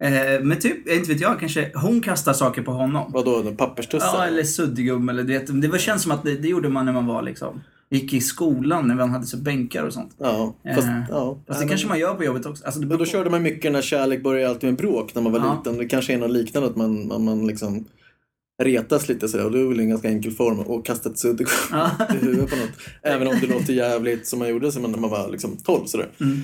Eh, 0.03 0.41
men 0.43 0.59
typ, 0.59 0.89
inte 0.89 1.11
vet 1.13 1.21
jag, 1.21 1.39
kanske 1.39 1.71
hon 1.75 2.01
kastar 2.01 2.33
saker 2.33 2.61
på 2.61 2.71
honom. 2.71 3.11
Vad 3.13 3.25
då? 3.25 3.51
Papperstussar? 3.57 4.07
Ja, 4.13 4.25
eller 4.25 4.43
suddgum 4.43 5.09
eller 5.09 5.23
det. 5.23 5.61
Det 5.61 5.67
var- 5.67 5.77
känns 5.77 6.03
som 6.03 6.11
att 6.11 6.23
det, 6.23 6.35
det 6.35 6.47
gjorde 6.47 6.69
man 6.69 6.85
när 6.85 6.93
man 6.93 7.05
var 7.05 7.21
liksom, 7.21 7.61
gick 7.89 8.13
i 8.13 8.21
skolan, 8.21 8.87
när 8.87 8.95
man 8.95 9.09
hade 9.09 9.25
så 9.25 9.37
bänkar 9.37 9.83
och 9.83 9.93
sånt. 9.93 10.15
Ja, 10.19 10.55
fast, 10.75 10.87
Eh, 10.87 11.01
ja. 11.09 11.37
Fast 11.47 11.61
det 11.61 11.67
kanske 11.67 11.87
man 11.87 11.99
gör 11.99 12.13
på 12.13 12.23
jobbet 12.23 12.45
också. 12.45 12.65
Alltså, 12.65 12.79
Men 12.81 12.97
då 12.97 13.05
körde 13.05 13.29
man 13.29 13.41
mycket 13.43 13.71
när 13.71 13.81
kärlek 13.81 14.23
började 14.23 14.49
alltid 14.49 14.69
med 14.69 14.77
bråk 14.77 15.15
när 15.15 15.21
man 15.21 15.31
var 15.31 15.39
Ja. 15.39 15.57
liten. 15.57 15.77
Det 15.77 15.85
kanske 15.85 16.13
är 16.13 16.17
något 16.17 16.31
liknande 16.31 16.69
att 16.69 16.75
man, 16.75 17.07
man, 17.07 17.23
man 17.23 17.47
liksom 17.47 17.85
retas 18.63 19.09
lite 19.09 19.27
sådär 19.27 19.45
och 19.45 19.51
det 19.51 19.59
är 19.59 19.65
väl 19.65 19.79
en 19.79 19.89
ganska 19.89 20.07
enkel 20.09 20.31
form 20.31 20.59
att 20.59 20.85
kasta 20.85 21.09
ett 21.09 21.19
sudd 21.19 21.47
Ja. 21.71 21.91
i 22.21 22.25
huvudet 22.25 22.49
på 22.49 22.55
något. 22.55 22.69
Även 23.01 23.27
om 23.27 23.35
det 23.41 23.47
låter 23.47 23.73
jävligt 23.73 24.27
som 24.27 24.39
man 24.39 24.49
gjorde 24.49 24.71
när 24.79 24.97
man 24.99 25.09
var 25.09 25.29
liksom 25.29 25.57
12 25.63 25.85
sådär. 25.85 26.09
Mm. 26.21 26.41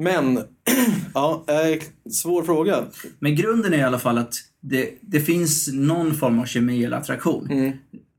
Men, 0.00 0.36
ja, 1.14 1.44
eh, 1.48 1.82
svår 2.10 2.42
fråga. 2.42 2.84
Men 3.18 3.34
grunden 3.34 3.72
är 3.72 3.78
i 3.78 3.82
alla 3.82 3.98
fall 3.98 4.18
att 4.18 4.34
det, 4.60 4.88
det 5.00 5.20
finns 5.20 5.72
någon 5.72 6.14
form 6.14 6.38
av 6.38 6.44
kemi 6.44 6.84
eller 6.84 6.96
attraktion. 6.96 7.50
Mm. 7.50 7.72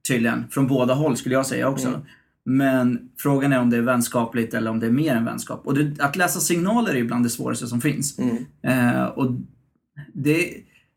Tydligen. 0.07 0.45
Från 0.51 0.67
båda 0.67 0.93
håll 0.93 1.17
skulle 1.17 1.35
jag 1.35 1.45
säga 1.45 1.69
också. 1.69 1.87
Mm. 1.87 2.01
Men 2.43 3.09
frågan 3.17 3.53
är 3.53 3.59
om 3.59 3.69
det 3.69 3.77
är 3.77 3.81
vänskapligt 3.81 4.53
eller 4.53 4.71
om 4.71 4.79
det 4.79 4.87
är 4.87 4.91
mer 4.91 5.15
än 5.15 5.25
vänskap. 5.25 5.61
Och 5.67 5.73
det, 5.73 6.03
att 6.03 6.15
läsa 6.15 6.39
signaler 6.39 6.93
är 6.93 6.97
ibland 6.97 7.25
det 7.25 7.29
svåraste 7.29 7.67
som 7.67 7.81
finns. 7.81 8.19
Mm. 8.19 8.45
Eh, 8.63 9.03
och 9.05 9.31
det, 10.13 10.53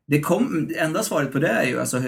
det 0.06 0.20
kom, 0.20 0.70
enda 0.78 1.02
svaret 1.02 1.32
på 1.32 1.38
det 1.38 1.48
är 1.48 1.66
ju 1.66 1.80
alltså, 1.80 2.02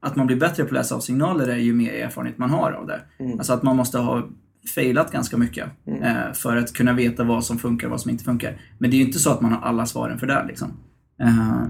att 0.00 0.16
man 0.16 0.26
blir 0.26 0.36
bättre 0.36 0.62
på 0.62 0.68
att 0.68 0.72
läsa 0.72 0.94
av 0.94 1.00
signaler 1.00 1.48
är 1.48 1.56
ju 1.56 1.74
mer 1.74 1.92
erfarenhet 1.92 2.38
man 2.38 2.50
har 2.50 2.72
av 2.72 2.86
det. 2.86 3.00
Mm. 3.18 3.38
Alltså 3.38 3.52
att 3.52 3.62
man 3.62 3.76
måste 3.76 3.98
ha 3.98 4.28
failat 4.74 5.12
ganska 5.12 5.36
mycket 5.36 5.68
eh, 6.02 6.32
för 6.32 6.56
att 6.56 6.72
kunna 6.72 6.92
veta 6.92 7.24
vad 7.24 7.44
som 7.44 7.58
funkar 7.58 7.86
och 7.86 7.90
vad 7.90 8.00
som 8.00 8.10
inte 8.10 8.24
funkar. 8.24 8.60
Men 8.78 8.90
det 8.90 8.96
är 8.96 8.98
ju 8.98 9.04
inte 9.04 9.18
så 9.18 9.30
att 9.30 9.40
man 9.40 9.52
har 9.52 9.60
alla 9.60 9.86
svaren 9.86 10.18
för 10.18 10.26
det. 10.26 10.44
Liksom. 10.48 10.72
Eh, 11.20 11.62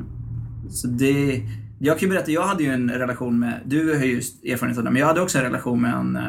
så 0.70 0.88
det, 0.88 1.42
jag 1.78 1.98
kan 1.98 2.08
ju 2.08 2.14
berätta, 2.14 2.30
jag 2.30 2.46
hade 2.46 2.62
ju 2.62 2.70
en 2.70 2.90
relation 2.90 3.38
med, 3.38 3.60
du 3.64 3.96
har 3.96 4.04
ju 4.04 4.16
erfarenhet 4.16 4.78
av 4.78 4.84
det, 4.84 4.90
men 4.90 5.00
jag 5.00 5.06
hade 5.06 5.20
också 5.20 5.38
en 5.38 5.44
relation 5.44 5.82
med 5.82 5.94
en 5.94 6.16
eh, 6.16 6.22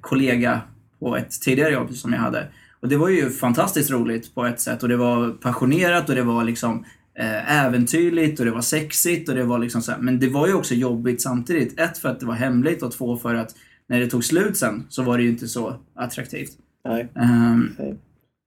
kollega 0.00 0.60
på 1.00 1.16
ett 1.16 1.40
tidigare 1.40 1.72
jobb 1.72 1.94
som 1.94 2.12
jag 2.12 2.20
hade. 2.20 2.48
Och 2.82 2.88
det 2.88 2.96
var 2.96 3.08
ju 3.08 3.30
fantastiskt 3.30 3.90
roligt 3.90 4.34
på 4.34 4.46
ett 4.46 4.60
sätt 4.60 4.82
och 4.82 4.88
det 4.88 4.96
var 4.96 5.30
passionerat 5.30 6.08
och 6.08 6.14
det 6.14 6.22
var 6.22 6.44
liksom 6.44 6.84
eh, 7.18 7.64
äventyrligt 7.64 8.40
och 8.40 8.46
det 8.46 8.52
var 8.52 8.60
sexigt 8.60 9.28
och 9.28 9.34
det 9.34 9.44
var 9.44 9.58
liksom 9.58 9.82
så 9.82 9.92
här. 9.92 9.98
Men 9.98 10.20
det 10.20 10.28
var 10.28 10.46
ju 10.46 10.54
också 10.54 10.74
jobbigt 10.74 11.22
samtidigt. 11.22 11.80
Ett 11.80 11.98
för 11.98 12.08
att 12.08 12.20
det 12.20 12.26
var 12.26 12.34
hemligt 12.34 12.82
och 12.82 12.92
två 12.92 13.16
för 13.16 13.34
att 13.34 13.54
när 13.90 14.00
det 14.00 14.06
tog 14.06 14.24
slut 14.24 14.56
sen 14.56 14.86
så 14.88 15.02
var 15.02 15.16
det 15.16 15.22
ju 15.22 15.30
inte 15.30 15.48
så 15.48 15.76
attraktivt. 15.94 16.52
Nej. 16.84 17.08
Ehm, 17.16 17.74
Nej. 17.78 17.96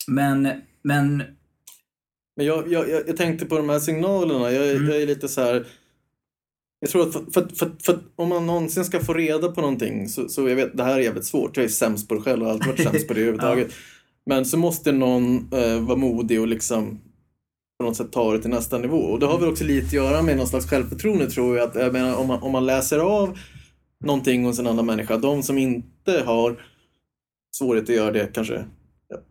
men, 0.08 0.42
men, 0.84 1.24
Men 2.38 2.46
jag, 2.46 2.72
jag, 2.72 2.90
jag, 2.90 3.18
tänkte 3.18 3.46
på 3.46 3.58
de 3.58 3.70
här 3.70 3.80
signalerna. 3.80 4.52
Jag, 4.52 4.76
Mm. 4.76 4.90
jag 4.90 5.02
är 5.02 5.08
lite 5.08 5.28
så 5.28 5.42
här... 5.42 5.68
Jag 6.80 6.90
tror 6.90 7.08
att, 7.08 7.14
för, 7.14 7.22
för, 7.32 7.48
för, 7.56 7.72
för, 7.84 8.00
om 8.16 8.30
man 8.30 8.46
någonsin 8.46 8.86
ska 8.86 9.00
få 9.00 9.14
reda 9.14 9.52
på 9.52 9.62
någonting 9.62 10.10
så, 10.10 10.30
så 10.30 10.50
jag 10.50 10.56
vet, 10.56 10.78
det 10.78 10.84
här 10.84 10.96
är 10.96 11.00
jävligt 11.00 11.26
svårt. 11.26 11.58
Jag 11.58 11.64
är 11.64 11.70
sämst 11.70 12.08
på 12.08 12.16
det 12.16 12.22
själv 12.22 12.42
och 12.42 12.48
har 12.48 12.54
alltid 12.54 12.68
varit 12.68 12.84
sämst 12.84 13.08
på 13.08 13.14
det 13.14 13.20
överhuvudtaget. 13.22 13.74
Men 14.26 14.46
så 14.46 14.58
måste 14.58 14.92
någon 14.92 15.54
eh, 15.54 15.82
vara 15.82 15.98
modig 15.98 16.42
och 16.42 16.48
liksom 16.48 17.00
på 17.80 17.86
något 17.86 17.98
sätt 17.98 18.12
ta 18.12 18.34
det 18.34 18.40
till 18.40 18.50
nästa 18.50 18.78
nivå. 18.78 18.98
Och 18.98 19.20
det 19.20 19.26
har 19.26 19.40
väl 19.40 19.50
också 19.50 19.64
lite 19.64 19.88
att 19.88 19.94
göra 19.94 20.22
med 20.22 20.38
någon 20.38 20.48
slags 20.48 20.70
självförtroende 20.70 21.30
tror 21.30 21.58
jag. 21.58 21.70
Att, 21.70 21.76
jag 21.76 21.94
menar, 21.94 22.16
om, 22.16 22.28
man, 22.28 22.42
om 22.44 22.52
man 22.52 22.66
läser 22.66 23.00
av 23.00 23.38
någonting 24.04 24.46
hos 24.46 24.60
en 24.60 24.68
annan 24.68 24.86
människa, 24.86 25.18
de 25.18 25.44
som 25.44 25.58
inte 25.58 26.24
har 26.26 26.64
svårighet 27.58 27.90
att 27.90 27.96
göra 27.96 28.12
det 28.12 28.34
kanske, 28.34 28.66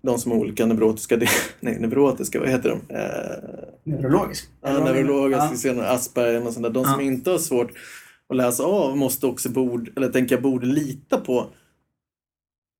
de 0.03 0.19
som 0.19 0.33
har 0.33 0.39
olika 0.39 0.67
neurotiska, 0.67 1.17
de- 1.17 1.27
nej 1.61 1.81
neurotiska, 1.81 2.41
vad 2.41 2.49
heter 2.49 2.69
de? 2.69 2.95
Eh, 2.95 3.65
neurologisk. 3.85 4.49
Ja, 4.63 4.85
neurologiska 4.85 5.69
Ja. 5.69 5.83
Asperger 5.85 6.47
och 6.47 6.53
sånt 6.53 6.63
där. 6.63 6.71
De 6.71 6.85
som 6.85 7.01
Ja. 7.01 7.03
inte 7.03 7.31
har 7.31 7.39
svårt 7.39 7.71
att 8.29 8.37
läsa 8.37 8.65
av 8.65 8.97
måste 8.97 9.27
också 9.27 9.49
bord, 9.49 9.93
eller 9.97 10.09
tänker 10.09 10.35
jag 10.35 10.43
borde 10.43 10.67
lita 10.67 11.19
på 11.21 11.47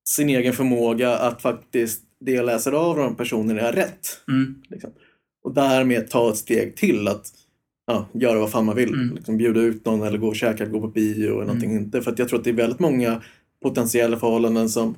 sin 0.09 0.29
egen 0.29 0.53
förmåga 0.53 1.17
att 1.17 1.41
faktiskt 1.41 2.03
det 2.19 2.31
jag 2.31 2.45
läser 2.45 2.71
av 2.71 2.97
de 2.97 3.15
personerna 3.15 3.61
är 3.61 3.73
rätt. 3.73 4.07
Mm. 4.27 4.61
Liksom. 4.69 4.91
Och 5.43 5.53
därmed 5.53 6.09
ta 6.09 6.29
ett 6.31 6.37
steg 6.37 6.75
till 6.75 7.07
att 7.07 7.31
ja, 7.85 8.07
göra 8.13 8.39
vad 8.39 8.51
fan 8.51 8.65
man 8.65 8.75
vill. 8.75 8.93
Mm. 8.93 9.15
Liksom, 9.15 9.37
bjuda 9.37 9.59
ut 9.61 9.85
någon 9.85 10.03
eller 10.03 10.17
gå 10.17 10.27
och 10.27 10.35
käka, 10.35 10.65
gå 10.65 10.81
på 10.81 10.87
bio 10.87 11.33
eller 11.33 11.45
någonting. 11.45 11.71
Inte. 11.75 12.01
För 12.01 12.15
jag 12.17 12.29
tror 12.29 12.39
att 12.39 12.43
det 12.43 12.49
är 12.49 12.53
väldigt 12.53 12.79
många 12.79 13.21
potentiella 13.63 14.17
förhållanden 14.17 14.69
som, 14.69 14.95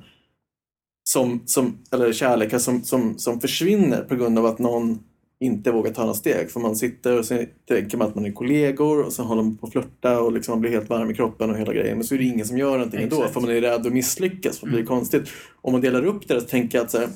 som, 1.03 1.41
som 1.45 1.77
eller 1.91 2.13
kärlekar 2.13 2.57
som, 2.59 2.83
som, 2.83 3.17
som 3.17 3.39
försvinner 3.41 4.01
på 4.01 4.15
grund 4.15 4.39
av 4.39 4.45
att 4.45 4.59
någon 4.59 4.99
inte 5.39 5.71
vågar 5.71 5.93
ta 5.93 6.01
några 6.01 6.13
steg. 6.13 6.51
För 6.51 6.59
man 6.59 6.75
sitter 6.75 7.19
och 7.19 7.25
så 7.25 7.43
tänker 7.67 7.97
man 7.97 8.07
att 8.07 8.15
man 8.15 8.25
är 8.25 8.31
kollegor 8.31 9.05
och 9.05 9.13
så 9.13 9.23
håller 9.23 9.43
man 9.43 9.57
på 9.57 9.65
att 9.67 9.71
flörta 9.71 10.19
och 10.19 10.31
liksom 10.31 10.51
man 10.51 10.61
blir 10.61 10.71
helt 10.71 10.89
varm 10.89 11.11
i 11.11 11.15
kroppen 11.15 11.49
och 11.49 11.57
hela 11.57 11.73
grejen. 11.73 11.97
Men 11.97 12.03
så 12.07 12.15
är 12.15 12.19
det 12.19 12.25
ingen 12.25 12.45
som 12.45 12.57
gör 12.57 12.71
någonting 12.71 13.01
ändå 13.01 13.15
Exakt. 13.15 13.33
för 13.33 13.41
man 13.41 13.49
är 13.49 13.61
rädd 13.61 13.87
att 13.87 13.93
misslyckas. 13.93 14.59
För 14.59 14.65
det 14.65 14.69
blir 14.71 14.79
Mm. 14.79 14.87
konstigt. 14.87 15.29
Om 15.61 15.71
man 15.71 15.81
delar 15.81 16.05
upp 16.05 16.27
det 16.27 16.41
så 16.41 16.47
tänker 16.47 16.77
jag 16.77 16.85
att 16.85 16.91
så 16.91 16.97
här, 16.97 17.09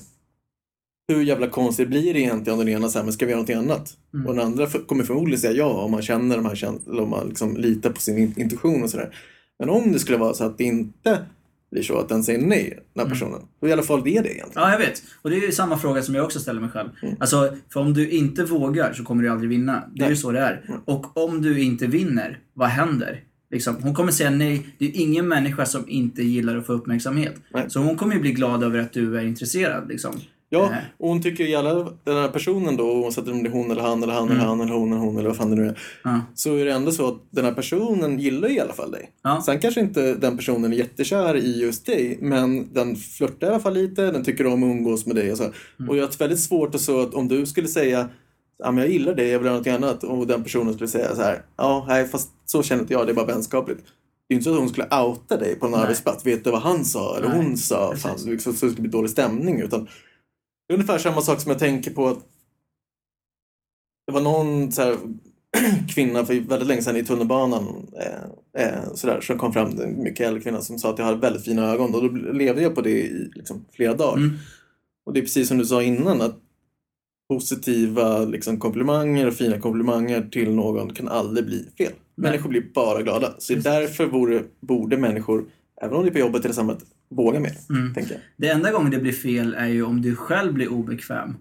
hur 1.13 1.21
jävla 1.23 1.47
konstigt 1.47 1.87
blir 1.89 2.13
det 2.13 2.19
egentligen 2.19 2.59
om 2.59 2.65
den 2.65 2.75
ena 2.75 2.89
säger 2.89 3.03
men 3.03 3.13
ska 3.13 3.25
vi 3.25 3.31
göra 3.31 3.37
någonting 3.41 3.57
annat? 3.71 3.93
Mm. 4.13 4.27
Och 4.27 4.35
den 4.35 4.45
andra 4.45 4.67
kommer 4.87 5.03
förmodligen 5.03 5.39
säga 5.39 5.53
ja 5.53 5.65
om 5.65 5.91
man 5.91 6.01
känner 6.01 6.35
de 6.35 6.45
här 6.45 6.55
känslorna, 6.55 6.91
eller 6.93 7.03
om 7.03 7.09
man 7.09 7.27
liksom 7.27 7.57
litar 7.57 7.89
på 7.89 7.99
sin 8.01 8.17
in- 8.17 8.33
intuition 8.37 8.83
och 8.83 8.89
sådär. 8.89 9.15
Men 9.59 9.69
om 9.69 9.91
det 9.91 9.99
skulle 9.99 10.17
vara 10.17 10.33
så 10.33 10.43
att 10.43 10.57
det 10.57 10.63
inte 10.63 11.19
blir 11.71 11.83
så 11.83 11.97
att 11.99 12.09
den 12.09 12.23
säger 12.23 12.39
nej, 12.47 12.69
den 12.69 12.79
här 12.95 13.05
Mm. 13.05 13.09
personen, 13.11 13.39
då 13.61 13.67
är 13.67 13.69
i 13.69 13.73
alla 13.73 13.83
fall 13.83 13.99
det 14.03 14.09
det 14.09 14.15
egentligen. 14.35 14.51
Ja, 14.55 14.71
jag 14.71 14.79
vet. 14.79 15.03
Och 15.21 15.29
det 15.29 15.35
är 15.35 15.41
ju 15.41 15.51
samma 15.51 15.77
fråga 15.77 16.01
som 16.01 16.15
jag 16.15 16.25
också 16.25 16.39
ställer 16.39 16.61
mig 16.61 16.69
själv. 16.69 16.89
Mm. 17.03 17.15
Alltså, 17.19 17.53
för 17.73 17.79
om 17.79 17.93
du 17.93 18.09
inte 18.09 18.43
vågar 18.43 18.93
så 18.93 19.03
kommer 19.03 19.23
du 19.23 19.29
aldrig 19.29 19.49
vinna. 19.49 19.83
Det 19.93 19.99
är 20.01 20.03
Nej. 20.03 20.09
ju 20.09 20.15
så 20.15 20.31
det 20.31 20.39
är. 20.39 20.63
Mm. 20.67 20.79
Och 20.85 21.17
om 21.17 21.41
du 21.41 21.59
inte 21.61 21.87
vinner, 21.87 22.39
vad 22.53 22.69
händer? 22.69 23.23
Liksom, 23.51 23.75
hon 23.81 23.95
kommer 23.95 24.11
säga 24.11 24.29
nej. 24.29 24.67
Det 24.79 24.85
är 24.85 24.91
ingen 25.01 25.27
människa 25.27 25.65
som 25.65 25.89
inte 25.89 26.23
gillar 26.23 26.57
att 26.57 26.65
få 26.65 26.73
uppmärksamhet. 26.73 27.35
Nej. 27.53 27.65
Så 27.69 27.79
hon 27.79 27.95
kommer 27.97 28.15
ju 28.15 28.21
bli 28.21 28.31
glad 28.31 28.63
över 28.63 28.79
att 28.79 28.93
du 28.93 29.17
är 29.19 29.23
intresserad. 29.23 29.87
Liksom. 29.89 30.15
Ja, 30.51 30.63
Eh. 30.65 30.77
och 30.97 31.07
hon 31.09 31.21
tycker 31.21 31.43
ju 31.43 31.55
alla, 31.55 31.73
den 32.03 32.15
här 32.17 32.27
personen 32.27 32.77
då, 32.77 32.91
oavsett 32.91 33.27
om 33.27 33.43
det 33.43 33.49
är 33.49 33.51
hon 33.51 33.71
eller 33.71 33.81
han 33.81 34.03
eller 34.03 34.13
han 34.13 34.23
Mm. 34.23 34.37
eller 34.37 34.47
han 34.47 34.61
eller 34.61 34.73
hon 34.73 34.91
eller 34.91 35.01
hon 35.01 35.17
eller 35.17 35.27
vad 35.29 35.37
fan 35.37 35.49
det 35.49 35.55
nu 35.55 35.67
är. 35.67 35.79
Ja. 36.03 36.21
Så 36.35 36.55
är 36.55 36.65
det 36.65 36.71
ändå 36.73 36.91
så 36.91 37.07
att 37.07 37.21
den 37.31 37.45
här 37.45 37.51
personen 37.51 38.19
gillar 38.19 38.51
i 38.51 38.59
alla 38.59 38.73
fall 38.73 38.91
dig. 38.91 39.09
Ja. 39.23 39.41
Sen 39.45 39.59
kanske 39.59 39.79
inte 39.81 40.13
den 40.13 40.37
personen 40.37 40.73
är 40.73 40.77
jättekär 40.77 41.35
i 41.35 41.61
just 41.61 41.85
dig, 41.85 42.17
men 42.21 42.73
den 42.73 42.95
flörtar 42.95 43.47
i 43.47 43.49
alla 43.49 43.59
fall 43.59 43.73
lite, 43.73 44.11
den 44.11 44.23
tycker 44.23 44.47
om 44.47 44.63
att 44.63 44.67
umgås 44.67 45.05
med 45.05 45.15
dig 45.15 45.31
och 45.31 45.37
så. 45.37 45.43
Mm. 45.43 45.89
Och 45.89 45.97
jag 45.97 46.03
har 46.03 46.17
väldigt 46.19 46.39
svårt 46.39 46.75
att 46.75 46.81
så 46.81 47.01
att 47.01 47.13
om 47.13 47.27
du 47.27 47.45
skulle 47.45 47.67
säga 47.67 48.09
Ja, 48.63 48.71
men 48.71 48.83
jag 48.83 48.93
gillar 48.93 49.13
dig, 49.15 49.27
jag 49.29 49.39
vill 49.39 49.45
göra 49.45 49.57
något 49.57 49.67
annat. 49.67 50.03
Och 50.03 50.27
den 50.27 50.43
personen 50.43 50.73
skulle 50.73 50.87
säga 50.87 51.15
så 51.15 51.21
här. 51.21 51.41
Ja, 51.57 51.85
nej, 51.87 52.07
fast 52.07 52.29
så 52.45 52.63
känner 52.63 52.81
inte 52.81 52.93
jag, 52.93 53.07
det 53.07 53.11
är 53.11 53.15
bara 53.15 53.25
vänskapligt. 53.25 53.81
Det 54.27 54.33
är 54.33 54.35
inte 54.35 54.43
så 54.43 54.53
att 54.53 54.59
hon 54.59 54.69
skulle 54.69 54.87
outa 55.01 55.37
dig 55.37 55.55
på 55.55 55.65
en 55.65 55.71
Nej. 55.71 55.81
arbetsplats. 55.81 56.25
Vet 56.25 56.43
du 56.43 56.51
vad 56.51 56.61
han 56.61 56.85
sa 56.85 57.17
eller 57.17 57.27
Nej, 57.29 57.37
hon 57.37 57.57
sa? 57.57 57.95
Fan, 57.95 58.17
liksom, 58.25 58.53
så 58.53 58.65
det 58.65 58.71
skulle 58.71 58.81
bli 58.87 58.91
dålig 58.91 59.11
stämning. 59.11 59.59
Utan 59.61 59.87
ungefär 60.73 60.97
samma 60.97 61.21
sak 61.21 61.41
som 61.41 61.51
jag 61.51 61.59
tänker 61.59 61.91
på 61.91 62.07
att 62.07 62.19
det 64.07 64.13
var 64.13 64.21
någon 64.21 64.71
så 64.71 64.81
här, 64.81 64.97
kvinna 65.95 66.25
för 66.25 66.33
väldigt 66.33 66.67
länge 66.67 66.81
sedan 66.81 66.97
i 66.97 67.03
tunnelbanan 67.03 67.87
eh, 67.99 68.63
eh, 68.63 68.93
sådär, 68.93 69.21
som 69.21 69.37
kom 69.37 69.53
fram, 69.53 69.79
en 69.79 70.03
mycket 70.03 70.27
äldre 70.27 70.41
kvinna 70.43 70.61
som 70.61 70.79
sa 70.79 70.89
att 70.89 70.99
jag 70.99 71.05
hade 71.05 71.17
väldigt 71.17 71.45
fina 71.45 71.71
ögon. 71.71 71.95
Och 71.95 72.01
då 72.01 72.07
levde 72.31 72.61
jag 72.61 72.75
på 72.75 72.81
det 72.81 72.89
i 72.89 73.31
liksom, 73.35 73.65
flera 73.71 73.93
dagar. 73.93 74.17
Mm. 74.17 74.37
Och 75.05 75.13
det 75.13 75.19
är 75.19 75.21
precis 75.21 75.47
som 75.47 75.57
du 75.57 75.65
sa 75.65 75.83
innan 75.83 76.21
att 76.21 76.39
positiva 77.29 78.25
liksom, 78.25 78.59
komplimanger 78.59 79.27
och 79.27 79.33
fina 79.33 79.59
komplimanger 79.59 80.21
till 80.21 80.51
någon 80.55 80.93
kan 80.93 81.07
aldrig 81.07 81.45
bli 81.45 81.57
fel. 81.77 81.91
Nej. 82.15 82.31
Människor 82.31 82.49
blir 82.49 82.65
bara 82.73 83.01
glada. 83.01 83.35
Så 83.37 83.55
därför 83.55 84.07
borde, 84.07 84.43
borde 84.59 84.97
människor, 84.97 85.45
även 85.81 85.95
om 85.95 86.03
det 86.03 86.09
är 86.09 86.13
på 86.13 86.19
jobbet 86.19 86.45
eller 86.45 86.55
samhället, 86.55 86.83
våga 87.15 87.39
mer. 87.39 87.53
Mm. 87.69 87.93
Tänker 87.93 88.11
jag. 88.11 88.21
Det 88.37 88.47
enda 88.49 88.71
gången 88.71 88.91
det 88.91 88.99
blir 88.99 89.11
fel 89.11 89.53
är 89.57 89.67
ju 89.67 89.83
om 89.83 90.01
du 90.01 90.15
själv 90.15 90.53
blir 90.53 90.67
obekväm. 90.71 91.35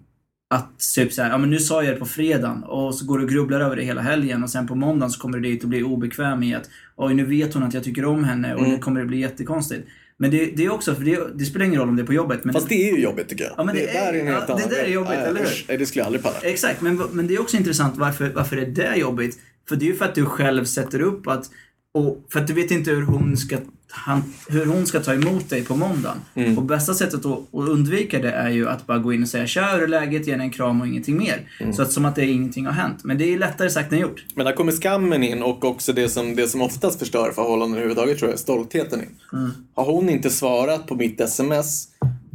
Att 0.53 0.79
typ 0.95 1.13
såhär, 1.13 1.29
ja 1.29 1.37
men 1.37 1.49
nu 1.49 1.59
sa 1.59 1.83
jag 1.83 1.95
det 1.95 1.99
på 1.99 2.05
fredagen 2.05 2.63
och 2.63 2.95
så 2.95 3.05
går 3.05 3.17
du 3.17 3.23
och 3.23 3.29
grubblar 3.29 3.59
över 3.59 3.75
det 3.75 3.83
hela 3.83 4.01
helgen 4.01 4.43
och 4.43 4.49
sen 4.49 4.67
på 4.67 4.75
måndagen 4.75 5.11
så 5.11 5.19
kommer 5.21 5.37
du 5.39 5.49
dit 5.49 5.63
och 5.63 5.69
blir 5.69 5.83
obekväm 5.83 6.43
i 6.43 6.55
att 6.55 6.69
oj 6.95 7.13
nu 7.13 7.25
vet 7.25 7.53
hon 7.53 7.63
att 7.63 7.73
jag 7.73 7.83
tycker 7.83 8.05
om 8.05 8.23
henne 8.23 8.53
och 8.53 8.59
Mm. 8.59 8.71
nu 8.71 8.77
kommer 8.79 8.99
det 8.99 9.05
bli 9.05 9.19
jättekonstigt. 9.19 9.87
Men 10.17 10.31
det, 10.31 10.45
det 10.57 10.65
är 10.65 10.69
också, 10.73 10.95
för 10.95 11.03
det, 11.03 11.19
det 11.35 11.45
spelar 11.45 11.65
ingen 11.65 11.79
roll 11.79 11.89
om 11.89 11.95
det 11.95 12.01
är 12.01 12.05
på 12.05 12.13
jobbet. 12.13 12.43
Men 12.43 12.53
Fast 12.53 12.69
det 12.69 12.89
är 12.89 12.95
ju 12.95 13.01
jobbigt 13.01 13.27
tycker 13.29 13.43
jag. 13.43 13.53
Ja, 13.57 13.63
men 13.63 13.75
det 13.75 13.89
är- 13.97 14.11
där 14.13 14.19
en 14.19 14.27
ja, 14.27 14.55
det 14.69 14.75
där 14.75 14.83
är 14.83 14.87
jobbigt, 14.87 15.09
Nej, 15.19 15.27
eller 15.27 15.39
hur? 15.67 15.77
det 15.77 15.85
skulle 15.85 15.99
jag 16.01 16.05
aldrig 16.05 16.23
palla. 16.23 16.35
Exakt, 16.43 16.81
men, 16.81 16.97
men 17.11 17.27
det 17.27 17.33
är 17.35 17.41
också 17.41 17.57
intressant 17.57 17.97
varför, 17.97 18.29
varför 18.35 18.57
är 18.57 18.65
det 18.65 18.95
jobbigt? 18.95 19.39
För 19.69 19.75
det 19.75 19.85
är 19.85 19.87
ju 19.87 19.95
för 19.95 20.05
att 20.05 20.15
du 20.15 20.25
själv 20.25 20.65
sätter 20.65 21.01
upp 21.01 21.27
att, 21.27 21.45
och 21.93 22.25
för 22.31 22.39
att 22.39 22.47
du 22.47 22.53
vet 22.53 22.71
inte 22.71 22.91
hur 22.91 23.01
hon 23.01 23.37
ska, 23.37 23.57
han, 23.91 24.33
hur 24.47 24.65
hon 24.65 24.85
ska 24.85 24.99
ta 24.99 25.13
emot 25.13 25.49
dig 25.49 25.63
på 25.63 25.75
måndagen. 25.75 26.17
Mm. 26.35 26.57
Och 26.57 26.63
bästa 26.63 26.93
sättet 26.93 27.25
att, 27.25 27.25
att 27.25 27.69
undvika 27.69 28.19
det 28.19 28.31
är 28.31 28.49
ju 28.49 28.69
att 28.69 28.87
bara 28.87 28.97
gå 28.97 29.13
in 29.13 29.23
och 29.23 29.29
säga 29.29 29.47
tja, 29.47 29.71
hur 29.75 29.83
är 29.83 29.87
läget, 29.87 30.27
ge 30.27 30.31
henne 30.31 30.43
en 30.43 30.49
kram 30.49 30.81
och 30.81 30.87
ingenting 30.87 31.17
mer. 31.17 31.47
Mm. 31.59 31.73
Så 31.73 31.81
att 31.81 31.91
som 31.91 32.05
att 32.05 32.15
det 32.15 32.25
ingenting 32.25 32.65
har 32.65 32.73
hänt. 32.73 33.03
Men 33.03 33.17
det 33.17 33.33
är 33.33 33.37
lättare 33.37 33.69
sagt 33.69 33.91
än 33.91 33.99
gjort. 33.99 34.25
Men 34.35 34.45
där 34.45 34.53
kommer 34.53 34.71
skammen 34.71 35.23
in 35.23 35.43
och 35.43 35.65
också 35.65 35.93
det 35.93 36.09
som, 36.09 36.35
det 36.35 36.47
som 36.47 36.61
oftast 36.61 36.99
förstör 36.99 37.31
förhållanden 37.31 37.77
överhuvudtaget 37.77 38.19
tror 38.19 38.31
jag, 38.31 38.39
stoltheten 38.39 39.01
in. 39.01 39.15
Mm. 39.33 39.51
Har 39.73 39.85
hon 39.85 40.09
inte 40.09 40.29
svarat 40.29 40.87
på 40.87 40.95
mitt 40.95 41.21
sms, 41.21 41.87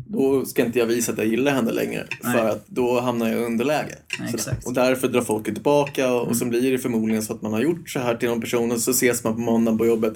då 0.06 0.44
ska 0.44 0.64
inte 0.64 0.78
jag 0.78 0.86
visa 0.86 1.12
att 1.12 1.18
jag 1.18 1.26
gillar 1.26 1.52
henne 1.52 1.72
längre. 1.72 2.06
Nej. 2.22 2.32
För 2.32 2.48
att 2.48 2.66
då 2.66 3.00
hamnar 3.00 3.28
jag 3.28 3.40
i 3.40 3.44
underläge. 3.44 3.94
Nej. 4.20 4.28
Mm. 4.28 4.56
Och 4.64 4.72
därför 4.72 5.08
drar 5.08 5.22
folk 5.22 5.44
tillbaka 5.44 6.12
och, 6.12 6.28
och 6.28 6.36
så 6.36 6.44
blir 6.44 6.72
det 6.72 6.78
förmodligen 6.78 7.22
så 7.22 7.32
att 7.32 7.42
man 7.42 7.52
har 7.52 7.60
gjort 7.60 7.90
så 7.90 7.98
här 7.98 8.14
till 8.14 8.28
någon 8.28 8.40
person 8.40 8.72
och 8.72 8.80
så 8.80 8.90
ses 8.90 9.24
man 9.24 9.34
på 9.34 9.40
måndagen 9.40 9.78
på 9.78 9.86
jobbet. 9.86 10.14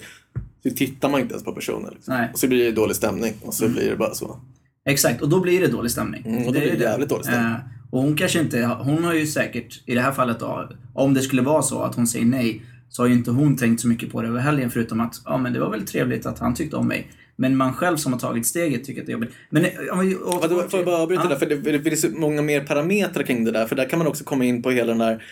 Så 0.62 0.70
tittar 0.70 1.08
man 1.08 1.20
inte 1.20 1.32
ens 1.32 1.44
på 1.44 1.52
personen. 1.52 1.90
Liksom. 1.94 2.14
Nej. 2.14 2.30
Och 2.32 2.38
så 2.38 2.48
blir 2.48 2.64
det 2.64 2.72
dålig 2.72 2.96
stämning 2.96 3.34
och 3.42 3.54
så 3.54 3.68
blir 3.68 3.90
det 3.90 3.96
bara 3.96 4.14
så. 4.14 4.40
Exakt, 4.88 5.22
och 5.22 5.28
då 5.28 5.40
blir 5.40 5.60
det 5.60 5.66
dålig 5.66 5.90
stämning. 5.90 6.22
Mm, 6.26 6.46
och 6.46 6.52
då 6.52 6.58
är 6.58 6.62
blir 6.62 6.76
det 6.76 6.84
jävligt 6.84 7.08
dålig 7.08 7.24
stämning. 7.24 7.52
Eh, 7.52 7.58
och 7.90 8.02
hon 8.02 8.16
kanske 8.16 8.40
inte, 8.40 8.64
hon 8.80 9.04
har 9.04 9.14
ju 9.14 9.26
säkert, 9.26 9.82
i 9.86 9.94
det 9.94 10.00
här 10.00 10.12
fallet 10.12 10.40
då, 10.40 10.68
om 10.94 11.14
det 11.14 11.20
skulle 11.20 11.42
vara 11.42 11.62
så 11.62 11.82
att 11.82 11.94
hon 11.94 12.06
säger 12.06 12.26
nej, 12.26 12.62
så 12.88 13.02
har 13.02 13.08
ju 13.08 13.14
inte 13.14 13.30
hon 13.30 13.56
tänkt 13.56 13.80
så 13.80 13.88
mycket 13.88 14.12
på 14.12 14.22
det 14.22 14.28
över 14.28 14.40
helgen 14.40 14.70
förutom 14.70 15.00
att, 15.00 15.22
ja 15.24 15.38
men 15.38 15.52
det 15.52 15.60
var 15.60 15.70
väl 15.70 15.86
trevligt 15.86 16.26
att 16.26 16.38
han 16.38 16.54
tyckte 16.54 16.76
om 16.76 16.88
mig. 16.88 17.10
Men 17.36 17.56
man 17.56 17.72
själv 17.72 17.96
som 17.96 18.12
har 18.12 18.20
tagit 18.20 18.46
steget 18.46 18.84
tycker 18.84 19.00
att 19.00 19.06
det 19.06 19.10
är 19.10 19.14
jobbigt. 19.14 19.30
Men, 19.50 19.64
eh, 19.64 19.70
vi 20.00 20.16
återgår 20.16 20.40
Vadå, 20.40 20.68
får 20.68 20.78
jag 20.78 20.86
bara 20.86 20.96
avbryta 20.96 21.22
Ja. 21.22 21.28
där? 21.28 21.36
För 21.36 21.46
det, 21.46 21.78
det 21.78 21.80
finns 21.80 22.06
många 22.16 22.42
mer 22.42 22.60
parametrar 22.60 23.22
kring 23.22 23.44
det 23.44 23.50
där. 23.50 23.66
För 23.66 23.76
där 23.76 23.88
kan 23.88 23.98
man 23.98 24.08
också 24.08 24.24
komma 24.24 24.44
in 24.44 24.62
på 24.62 24.70
hela 24.70 24.86
den 24.86 24.98
där 24.98 25.22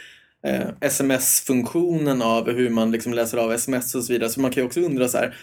eh, 0.47 0.69
sms-funktionen 0.81 2.23
av 2.23 2.51
hur 2.51 2.71
man 2.71 2.91
liksom 2.91 3.15
läser 3.15 3.39
av 3.39 3.53
sms 3.53 3.95
och 3.95 4.05
så 4.05 4.13
vidare. 4.13 4.29
Så 4.29 4.41
man 4.41 4.51
kan 4.51 4.63
ju 4.63 4.67
också 4.67 4.81
undra 4.81 5.09
så 5.09 5.19
här. 5.19 5.37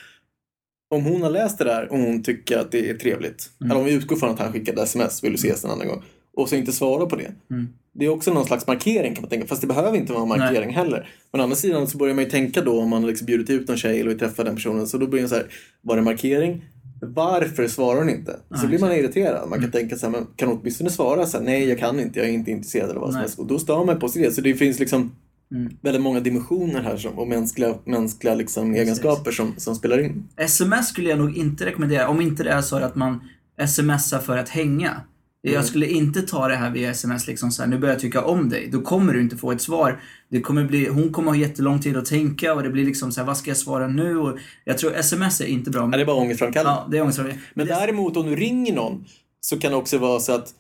Om 0.96 1.06
hon 1.06 1.22
har 1.22 1.30
läst 1.30 1.58
det 1.58 1.64
där 1.64 1.92
och 1.92 1.98
hon 1.98 2.24
tycker 2.24 2.58
att 2.58 2.72
det 2.72 2.90
är 2.90 2.94
trevligt. 2.94 3.50
Mm. 3.62 3.72
Eller 3.72 3.80
om 3.80 3.86
vi 3.86 3.94
utgår 3.94 4.16
från 4.16 4.30
att 4.30 4.40
han 4.40 4.54
skickade 4.54 4.84
sms, 4.84 5.24
vill 5.24 5.32
du 5.32 5.36
ses 5.36 5.66
en 5.66 5.72
annan 5.72 5.88
gång. 5.88 6.04
Och 6.38 6.50
så 6.50 6.56
inte 6.56 6.72
svarar 6.72 7.06
på 7.06 7.16
det. 7.16 7.32
Mm. 7.52 7.68
Det 7.94 8.06
är 8.06 8.10
också 8.10 8.34
någon 8.34 8.46
slags 8.46 8.68
markering 8.68 9.16
kan 9.16 9.22
man 9.22 9.30
tänka. 9.30 9.48
Fast 9.48 9.62
det 9.62 9.68
behöver 9.68 9.98
inte 9.98 10.14
vara 10.14 10.24
en 10.24 10.30
markering 10.30 10.74
heller. 10.74 11.10
Men 11.32 11.42
å 11.42 11.44
andra 11.44 11.56
sidan 11.56 11.88
så 11.88 11.98
börjar 11.98 12.16
man 12.16 12.24
ju 12.24 12.30
tänka 12.30 12.62
då 12.62 12.80
om 12.80 12.90
man 12.90 13.02
har 13.04 13.10
liksom 13.10 13.26
bjudit 13.26 13.50
ut 13.50 13.68
någon 13.68 13.78
tjej 13.78 14.00
eller 14.00 14.10
vill 14.10 14.20
träffa 14.20 14.44
den 14.44 14.56
personen. 14.56 14.88
Så 14.88 14.98
då 14.98 15.08
blir 15.08 15.22
det 15.22 15.28
så 15.28 15.36
här, 15.36 15.46
var 15.82 15.96
det 15.96 16.02
markering? 16.02 16.66
Varför 17.04 17.68
svarar 17.68 18.00
hon 18.00 18.10
inte? 18.10 18.32
Så 18.32 18.38
Ja, 18.64 18.68
blir 18.68 18.80
man 18.80 18.92
exakt. 18.92 19.16
irriterad. 19.18 19.50
Man 19.50 19.62
kan 19.62 19.72
tänka 19.72 19.96
så 19.96 20.10
här, 20.10 20.24
kan 20.36 20.48
hon 20.50 20.58
åtminstone 20.62 20.90
svara 20.90 21.26
så 21.26 21.38
här, 21.38 21.46
nej 21.46 21.70
jag 21.70 21.80
kan 21.80 22.00
inte, 22.00 22.20
jag 22.20 22.30
är 22.30 22.34
inte 22.34 22.52
intresserad 22.52 22.90
eller 22.90 23.00
vad 23.00 23.10
som 23.10 23.14
Nej. 23.14 23.22
helst. 23.22 23.40
Och 23.40 23.48
då 23.48 23.60
stör 23.60 23.86
man 23.86 24.00
på 24.00 24.10
sig 24.10 24.22
det. 24.22 24.32
Så 24.32 24.42
det 24.42 24.54
finns 24.54 24.80
liksom 24.80 25.12
Mm. 25.52 25.74
väldigt 25.82 26.02
många 26.02 26.20
dimensioner 26.20 26.82
här 26.82 26.98
som, 26.98 27.20
och 27.20 27.28
mänskliga, 27.28 27.76
mänskliga 27.86 28.36
liksom 28.36 28.74
egenskaper 28.76 29.32
som, 29.32 29.54
som 29.58 29.76
spelar 29.76 30.00
in. 30.00 30.28
Sms 30.38 30.88
skulle 30.88 31.10
jag 31.10 31.20
nog 31.20 31.38
inte 31.38 31.66
rekommendera, 31.66 32.08
om 32.08 32.22
inte 32.22 32.44
det 32.44 32.50
är 32.50 32.62
så 32.62 32.76
att 32.78 32.96
man 32.96 33.20
smsar 33.68 34.20
för 34.20 34.38
att 34.38 34.50
hänga. 34.50 35.02
Jag 35.46 35.66
skulle 35.66 35.88
inte 35.88 36.22
ta 36.22 36.48
det 36.48 36.56
här 36.56 36.72
via 36.72 36.92
sms 36.92 37.28
liksom 37.28 37.52
så 37.52 37.62
här, 37.62 37.70
nu 37.70 37.78
börjar 37.78 37.94
jag 37.94 38.02
tycka 38.02 38.22
om 38.22 38.50
dig. 38.50 38.70
Då 38.72 38.82
kommer 38.82 39.14
du 39.14 39.22
inte 39.22 39.38
få 39.38 39.52
ett 39.52 39.62
svar. 39.62 40.02
Det 40.30 40.42
kommer 40.42 40.64
bli, 40.64 40.88
hon 40.88 41.14
kommer 41.14 41.32
ha 41.32 41.38
jättelång 41.38 41.80
tid 41.80 41.98
att 41.98 42.06
tänka 42.06 42.54
och 42.54 42.64
det 42.64 42.70
blir 42.70 42.86
liksom 42.86 43.12
så 43.12 43.22
här, 43.22 43.28
vad 43.28 43.38
ska 43.38 43.50
jag 43.50 43.58
svara 43.58 43.88
nu? 43.88 44.18
Och 44.18 44.38
jag 44.66 44.78
tror 44.78 44.96
sms 44.96 45.42
är 45.42 45.46
inte 45.46 45.70
bra. 45.70 45.82
Ja, 45.92 45.98
det 45.98 46.04
är 46.04 46.06
bara 46.06 46.16
ångestframkallande. 46.16 46.82
Ja, 46.82 46.88
det 46.92 46.98
är 46.98 47.02
ångestframkallande. 47.02 47.48
Men 47.54 47.68
däremot 47.68 48.18
om 48.18 48.26
du 48.26 48.36
ringer 48.36 48.74
någon 48.74 49.06
så 49.40 49.60
kan 49.60 49.72
det 49.72 49.78
också 49.78 49.98
vara 49.98 50.20
så 50.20 50.36
att 50.36 50.54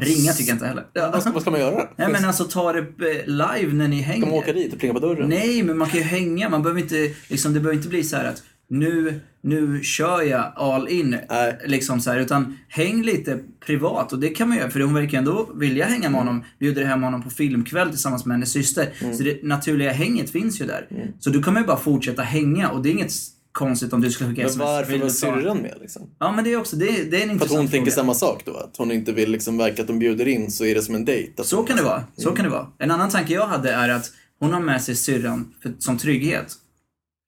ringa 0.00 0.32
tycker 0.32 0.50
jag 0.50 0.54
inte 0.54 0.66
heller. 0.66 0.84
vad 0.94 1.22
ska, 1.22 1.32
vad 1.32 1.42
ska 1.42 1.50
man 1.50 1.60
göra? 1.60 1.88
Nej 1.96 2.08
men 2.12 2.24
alltså 2.24 2.44
ta 2.44 2.72
det 2.72 2.78
eh, 2.78 3.26
live 3.26 3.72
när 3.72 3.88
ni 3.88 4.00
hänger. 4.00 4.20
Ska 4.20 4.30
man 4.30 4.38
åka 4.38 4.52
dit 4.52 4.72
och 4.72 4.78
plinga 4.78 4.94
på 4.94 5.00
dörren? 5.00 5.28
Nej, 5.28 5.62
men 5.62 5.78
man 5.78 5.88
kan 5.88 6.00
ju 6.00 6.06
hänga. 6.06 6.48
Man 6.48 6.62
behöver 6.62 6.80
inte, 6.80 7.14
liksom, 7.28 7.54
det 7.54 7.60
behöver 7.60 7.76
inte 7.76 7.88
bli 7.88 8.04
så 8.04 8.16
här 8.16 8.24
att 8.24 8.42
nu, 8.68 9.20
nu 9.42 9.82
kör 9.82 10.22
jag 10.22 10.52
all 10.56 10.88
in. 10.88 11.16
Nej. 11.30 11.58
Liksom 11.66 12.00
så 12.00 12.10
här, 12.10 12.18
utan 12.18 12.58
häng 12.68 13.02
lite 13.02 13.38
privat. 13.66 14.12
Och 14.12 14.18
det 14.18 14.28
kan 14.28 14.48
man 14.48 14.58
göra, 14.58 14.70
för 14.70 14.80
hon 14.80 14.94
verkar 14.94 15.18
ändå 15.18 15.50
vilja 15.54 15.84
hänga 15.86 16.10
med 16.10 16.20
honom. 16.20 16.44
Bjuder 16.58 16.84
hem 16.84 17.02
honom 17.02 17.22
på 17.22 17.30
filmkväll 17.30 17.88
tillsammans 17.90 18.24
med 18.26 18.34
hennes 18.36 18.52
syster. 18.52 18.88
Så 19.16 19.22
det 19.22 19.42
naturliga 19.42 19.92
hänget 19.92 20.30
finns 20.30 20.60
ju 20.60 20.66
där. 20.66 21.12
Så 21.20 21.30
du 21.30 21.42
kan 21.42 21.54
man 21.54 21.62
ju 21.62 21.66
bara 21.66 21.76
fortsätta 21.78 22.22
hänga 22.22 22.70
och 22.70 22.82
det 22.82 22.88
är 22.88 22.92
inget 22.92 23.12
konstigt 23.52 23.92
om 23.92 24.00
du 24.00 24.10
skulle 24.10 24.30
skicka 24.30 24.42
Men 24.42 24.50
sms. 24.50 24.64
varför 24.66 24.92
Vill 24.92 25.00
var 25.02 25.08
syrran 25.08 25.58
med 25.58 25.74
liksom? 25.80 26.02
Ja 26.18 26.32
men 26.32 26.44
det 26.44 26.52
är 26.52 26.56
också, 26.56 26.76
det 26.76 26.88
är, 26.88 27.04
det 27.04 27.16
är 27.16 27.22
en 27.22 27.28
För 27.28 27.28
att 27.28 27.30
intressant 27.32 27.58
hon 27.60 27.68
tänker 27.68 27.90
fråga. 27.90 28.02
samma 28.02 28.14
sak 28.14 28.42
då? 28.44 28.56
Att 28.56 28.76
hon 28.76 28.90
inte 28.92 29.12
vill 29.12 29.30
liksom 29.30 29.56
verka 29.58 29.82
att 29.82 29.88
de 29.88 29.98
bjuder 29.98 30.28
in 30.28 30.50
så 30.50 30.64
är 30.64 30.74
det 30.74 30.82
som 30.82 30.94
en 30.94 31.04
dejt? 31.04 31.44
Så 31.44 31.62
kan 31.62 31.76
det 31.76 31.82
vara. 31.82 32.04
Så 32.16 32.30
kan 32.30 32.44
det 32.44 32.50
vara. 32.50 32.66
En 32.78 32.90
annan 32.90 33.10
tanke 33.10 33.34
jag 33.34 33.46
hade 33.46 33.72
är 33.72 33.88
att 33.88 34.12
hon 34.40 34.52
har 34.52 34.60
med 34.60 34.82
sig 34.82 34.94
syrran 34.96 35.54
för, 35.62 35.72
som 35.78 35.98
trygghet. 35.98 36.54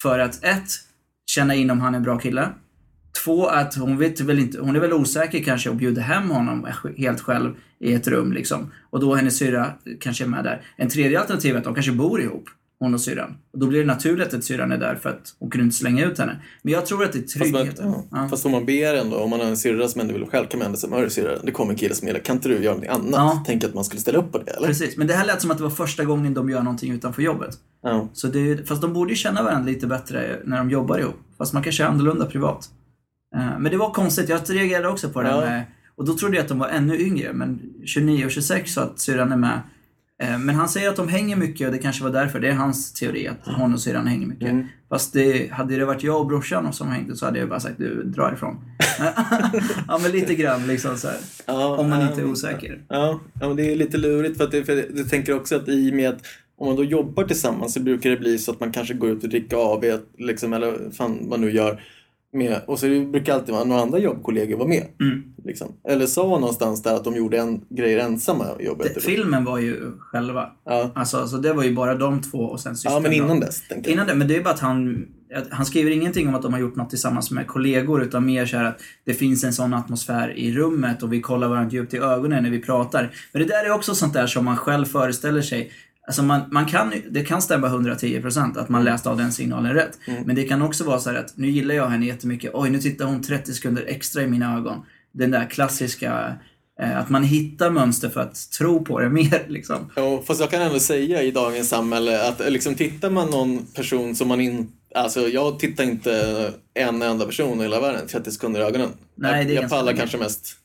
För 0.03 0.19
att 0.19 0.45
ett, 0.45 0.71
känna 1.35 1.55
in 1.55 1.71
om 1.71 1.81
han 1.81 1.95
är 1.95 1.99
en 1.99 2.03
bra 2.03 2.19
kille. 2.19 2.49
Två, 3.25 3.47
att 3.47 3.75
hon 3.75 3.99
vet 3.99 4.21
väl 4.21 4.39
inte, 4.39 4.61
hon 4.61 4.77
är 4.77 4.81
väl 4.81 4.93
osäker 4.93 5.43
kanske 5.43 5.71
och 5.71 5.77
bjuder 5.77 6.03
hem 6.03 6.31
honom 6.31 6.67
helt 6.97 7.21
själv 7.21 7.55
i 7.81 7.93
ett 7.93 8.09
rum 8.09 8.33
liksom. 8.33 8.71
Och 8.91 9.01
då 9.01 9.15
hennes 9.15 9.37
syrra 9.37 9.73
kanske 10.01 10.25
är 10.25 10.29
med 10.29 10.45
där. 10.45 10.63
En 10.77 10.89
tredje 10.89 11.21
alternativ 11.21 11.55
är 11.55 11.59
att 11.59 11.65
de 11.65 11.75
kanske 11.75 11.93
bor 11.93 12.21
ihop, 12.21 12.45
hon 12.83 12.95
och 12.95 13.01
syrran. 13.01 13.35
Och 13.53 13.59
då 13.59 13.67
blir 13.67 13.81
det 13.81 13.87
naturligt 13.87 14.35
att 14.35 14.45
syrran 14.45 14.73
är 14.73 14.79
där 14.79 14.95
för 14.95 15.09
att 15.11 15.35
hon 15.39 15.51
kunde 15.51 15.65
inte 15.65 15.77
slänga 15.77 16.05
ut 16.05 16.19
henne. 16.19 16.37
Men 16.63 16.73
jag 16.73 16.87
tror 16.87 17.05
att 17.05 17.13
det 17.13 17.19
är 17.19 17.39
Fast, 17.39 17.53
man, 17.53 17.63
tryggheten. 17.63 17.95
ja. 18.11 18.29
Fast 18.31 18.47
om 18.47 18.53
man 18.53 18.67
ber 18.67 18.95
ändå, 18.95 19.17
om 19.17 19.31
man 19.31 19.41
har 19.41 19.47
en 19.47 19.57
syrra 19.57 19.89
som 19.89 20.01
ändå 20.01 20.15
vill 20.15 20.27
själv 20.27 20.47
kan 20.47 20.59
man 20.59 20.67
ändå 20.67 20.79
säga, 20.79 20.95
"Hörru 20.97 21.11
syrra, 21.11 21.39
det 21.43 21.53
kommer 21.53 21.73
en 21.73 21.79
kille 21.79 21.95
som 21.95 22.09
gillar, 22.09 22.21
kan 22.21 22.37
inte 22.37 22.49
du 22.49 22.55
göra 22.55 22.75
någonting 22.75 22.91
annat? 22.91 23.11
Ja. 23.13 23.43
Tänk 23.47 23.65
att 23.65 23.75
man 23.75 23.85
skulle 23.85 24.01
ställa 24.01 24.19
upp 24.19 24.33
på 24.33 24.39
det 24.39 24.51
eller? 24.51 24.67
Precis, 24.67 24.97
men 24.97 25.07
det 25.07 25.15
här 25.15 25.27
lät 25.27 25.41
som 25.41 25.51
att 25.51 25.57
det 25.57 25.63
var 25.63 25.71
första 25.71 26.05
gången 26.05 26.35
de 26.35 26.51
gör 26.51 26.63
någonting 26.63 26.93
utanför 26.93 27.23
jobbet. 27.23 27.55
Ja. 27.83 28.09
Så 28.13 28.27
det, 28.27 28.69
fast 28.69 28.83
de 28.83 28.93
borde 28.93 29.11
ju 29.11 29.17
känna 29.17 29.43
varandra 29.43 29.71
lite 29.71 29.87
bättre 29.87 30.39
när 30.45 30.57
de 30.59 30.71
jobbar 30.71 30.99
ihop. 30.99 31.15
Fast 31.39 31.53
man 31.53 31.63
kanske 31.63 31.83
är 31.83 31.87
annorlunda 31.89 32.27
privat. 32.27 32.71
Eh, 33.37 33.59
Men 33.59 33.71
det 33.73 33.77
var 33.77 33.91
konstigt, 33.91 34.29
jag 34.29 34.41
reagerade 34.51 34.89
också 34.89 35.09
på 35.09 35.23
det 35.23 35.29
Ja. 35.29 35.41
med, 35.41 35.63
och 35.97 36.05
då 36.07 36.17
trodde 36.17 36.37
jag 36.37 36.43
att 36.43 36.49
de 36.49 36.59
var 36.59 36.69
ännu 36.69 36.99
yngre, 37.01 37.33
men 37.33 37.61
29 37.85 38.25
och 38.25 38.31
26 38.31 38.73
så 38.75 38.81
att 38.81 39.01
syrran 39.01 39.33
är 39.33 39.37
med. 39.37 39.61
Eh, 40.23 40.39
Men 40.39 40.55
han 40.55 40.69
säger 40.69 40.89
att 40.89 40.97
de 40.97 41.09
hänger 41.09 41.37
mycket 41.37 41.67
och 41.67 41.73
det 41.73 41.79
kanske 41.79 42.05
var 42.05 42.11
därför, 42.11 42.41
det 42.41 42.49
är 42.49 42.55
hans 42.55 42.93
teori 42.93 43.29
att 43.29 43.39
hon 43.57 43.75
och 43.75 43.81
syrran 43.81 44.07
hänger 44.07 44.27
mycket. 44.27 44.49
Mm. 44.49 44.67
Fast 44.89 45.13
det, 45.13 45.53
hade 45.53 45.77
det 45.77 45.85
varit 45.85 46.03
jag 46.03 46.21
och 46.21 46.27
brorsan 46.27 46.73
som 46.73 46.89
hängde 46.89 47.17
så 47.17 47.27
hade 47.27 47.39
jag 47.39 47.49
bara 47.49 47.61
sagt 47.61 47.79
du, 47.79 48.03
dra 48.03 48.33
ifrån. 48.33 48.57
ja 49.89 49.99
men 50.03 50.13
lite 50.13 50.35
grann 50.35 50.67
liksom 50.67 50.97
så. 50.97 51.09
Ja, 51.47 51.77
Om 51.77 51.91
man 51.91 52.03
inte 52.03 52.21
är 52.21 52.27
osäker. 52.27 52.83
Ja, 52.89 53.21
ja 53.41 53.49
men 53.49 53.57
det 53.57 53.73
är 53.73 53.77
lite 53.77 53.97
lurigt 53.97 54.37
för 54.37 54.45
att 54.45 54.51
det, 54.51 54.65
för 54.65 54.85
jag 54.95 55.11
tänker 55.11 55.35
också 55.35 55.57
att 55.57 55.69
i 55.69 55.91
och 55.91 55.95
med 55.95 56.09
att 56.09 56.21
om 56.59 56.67
man 56.67 56.77
då 56.77 56.85
jobbar 56.85 57.25
tillsammans 57.25 57.75
så 57.75 57.81
brukar 57.81 58.11
det 58.11 58.17
bli 58.17 58.39
så 58.39 58.53
att 58.53 58.61
man 58.61 58.73
kanske 58.73 58.95
går 58.95 59.11
ut 59.11 59.23
och 59.23 59.29
dricker 59.29 59.57
av 59.57 59.85
liksom, 60.19 60.53
eller 60.53 60.91
fan 60.91 61.19
vad 61.21 61.29
man 61.29 61.41
nu 61.41 61.53
gör. 61.53 61.83
Med, 62.35 62.61
och 62.67 62.79
så 62.79 62.87
brukar 62.87 63.35
alltid 63.35 63.55
några 63.55 63.83
andra 63.83 63.99
jobbkollegor 63.99 64.57
vara 64.57 64.69
med. 64.69 64.87
Mm. 65.01 65.23
Liksom. 65.45 65.69
Eller 65.89 66.07
sa 66.07 66.23
någonstans 66.23 66.83
där 66.83 66.95
att 66.95 67.05
de 67.05 67.17
gjorde 67.17 67.39
en, 67.39 67.61
grejer 67.71 67.99
ensamma 67.99 68.47
i 68.61 68.65
jobbet. 68.65 68.95
Det, 68.95 69.01
filmen 69.01 69.45
var 69.45 69.59
ju 69.59 69.93
själva. 69.99 70.51
Ja. 70.65 70.91
Alltså, 70.95 71.17
alltså 71.17 71.37
det 71.37 71.53
var 71.53 71.65
ju 71.65 71.75
bara 71.75 71.95
de 71.95 72.23
två 72.23 72.39
och 72.39 72.61
sen 72.61 72.77
systern 72.77 72.93
ja, 72.93 73.01
men 73.01 73.13
innan 73.13 73.41
dess. 73.41 73.63
Innan 73.85 74.07
det, 74.07 74.15
men 74.15 74.29
det 74.29 74.37
är 74.37 74.43
bara 74.43 74.55
att 74.55 74.61
han, 74.61 75.07
han 75.51 75.67
skriver 75.67 75.91
ingenting 75.91 76.29
om 76.29 76.35
att 76.35 76.43
de 76.43 76.53
har 76.53 76.61
gjort 76.61 76.77
något 76.77 76.91
tillsammans 76.91 77.31
med 77.31 77.47
kollegor 77.47 78.03
utan 78.03 78.27
mer 78.27 78.47
så 78.47 78.57
här 78.57 78.65
att 78.65 78.81
det 79.05 79.15
finns 79.15 79.45
en 79.45 79.53
sån 79.53 79.75
atmosfär 79.75 80.39
i 80.39 80.53
rummet 80.53 81.03
och 81.03 81.13
vi 81.13 81.21
kollar 81.21 81.49
varandra 81.49 81.71
djupt 81.71 81.95
i 81.95 81.99
ögonen 81.99 82.43
när 82.43 82.51
vi 82.51 82.61
pratar. 82.61 83.15
Men 83.33 83.43
det 83.43 83.49
där 83.49 83.65
är 83.65 83.71
också 83.73 83.95
sånt 83.95 84.13
där 84.13 84.27
som 84.27 84.45
man 84.45 84.57
själv 84.57 84.85
föreställer 84.85 85.43
sig. 85.43 85.73
Alltså 86.13 86.23
man, 86.23 86.41
man 86.51 86.67
kan, 86.67 86.93
det 87.11 87.25
kan 87.25 87.43
stämma 87.43 87.69
110% 87.69 88.59
att 88.59 88.69
man 88.69 88.85
läste 88.85 89.11
av 89.11 89.17
den 89.17 89.33
signalen 89.33 89.75
rätt. 89.75 89.99
Men 90.25 90.37
det 90.37 90.45
kan 90.45 90.63
också 90.63 90.85
vara 90.85 90.99
så 90.99 91.11
här 91.11 91.17
att 91.17 91.37
nu 91.37 91.51
gillar 91.51 91.75
jag 91.75 91.89
henne 91.89 92.07
jättemycket. 92.07 92.51
Oj, 92.55 92.71
nu 92.71 92.79
tittar 92.79 93.05
hon 93.05 93.23
30 93.23 93.53
sekunder 93.55 93.85
extra 93.87 94.23
i 94.23 94.27
mina 94.27 94.57
ögon. 94.57 94.83
Den 95.13 95.31
där 95.31 95.51
klassiska, 95.51 96.35
eh, 96.81 96.99
att 96.99 97.09
man 97.11 97.25
hittar 97.25 97.71
mönster 97.71 98.09
för 98.09 98.21
att 98.21 98.51
tro 98.59 98.85
på 98.85 99.01
det 99.01 99.09
mer 99.21 99.45
liksom. 99.49 99.91
Ja, 99.97 100.23
fast 100.27 100.41
jag 100.41 100.51
kan 100.51 100.63
ändå 100.63 100.81
säga 100.81 101.23
i 101.23 101.31
dagens 101.31 101.69
samhälle 101.69 102.29
att 102.29 102.53
liksom, 102.53 102.75
tittar 102.75 103.11
man 103.11 103.31
någon 103.31 103.67
person 103.67 104.15
som 104.15 104.29
man 104.29 104.41
inte... 104.41 104.73
Alltså 104.95 105.29
jag 105.29 105.59
tittar 105.59 105.85
inte 105.85 106.53
en 106.75 107.03
enda 107.03 107.27
person 107.27 107.61
i 107.61 107.63
hela 107.63 107.81
världen 107.81 108.07
30 108.07 108.31
sekunder 108.31 108.61
i 108.61 108.65
ögonen. 108.65 108.89
Nej, 109.15 109.53
jag, 109.53 109.65
jag 109.65 109.71
pallar 109.71 109.93
kanske 109.93 110.19
mest 110.19 110.57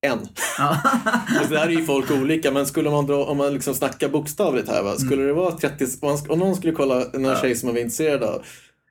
en. 0.00 0.18
Ja. 0.58 0.76
Alltså, 1.38 1.54
där 1.54 1.66
är 1.66 1.70
ju 1.70 1.84
folk 1.84 2.10
olika, 2.10 2.50
men 2.50 2.66
skulle 2.66 2.90
man 2.90 3.06
dra, 3.06 3.24
om 3.24 3.36
man 3.36 3.54
liksom 3.54 3.74
snackar 3.74 4.08
bokstavligt 4.08 4.68
här, 4.68 4.82
va? 4.82 4.96
skulle 4.96 5.22
det 5.22 5.32
vara 5.32 5.52
30, 5.56 5.86
om 6.28 6.38
någon 6.38 6.56
skulle 6.56 6.72
kolla, 6.72 6.94
någon 7.12 7.22
Ja. 7.24 7.36
tjej 7.40 7.54
som 7.56 7.66
man 7.66 7.74
var 7.74 7.80
intresserad 7.80 8.22
av, 8.22 8.42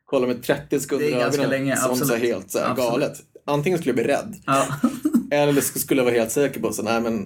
kolla 0.06 0.28
med 0.28 0.44
30 0.44 0.80
sekunder 0.80 1.06
Det 1.06 1.12
är 1.14 1.18
i 1.18 1.20
ganska 1.20 1.42
ögonen, 1.42 1.60
länge, 1.60 1.76
som 1.78 1.96
så 1.96 2.16
helt 2.16 2.52
så 2.52 2.60
här, 2.60 2.70
Absolut. 2.70 2.90
galet. 2.92 3.14
Antingen 3.48 3.80
skulle 3.80 3.90
jag 3.90 4.06
bli 4.06 4.14
rädd, 4.16 4.36
ja. 4.46 4.66
eller 5.32 5.62
sk- 5.62 5.78
skulle 5.78 6.00
jag 6.00 6.06
vara 6.06 6.16
helt 6.16 6.32
säker 6.32 6.60
på 6.62 6.68
att 6.68 6.78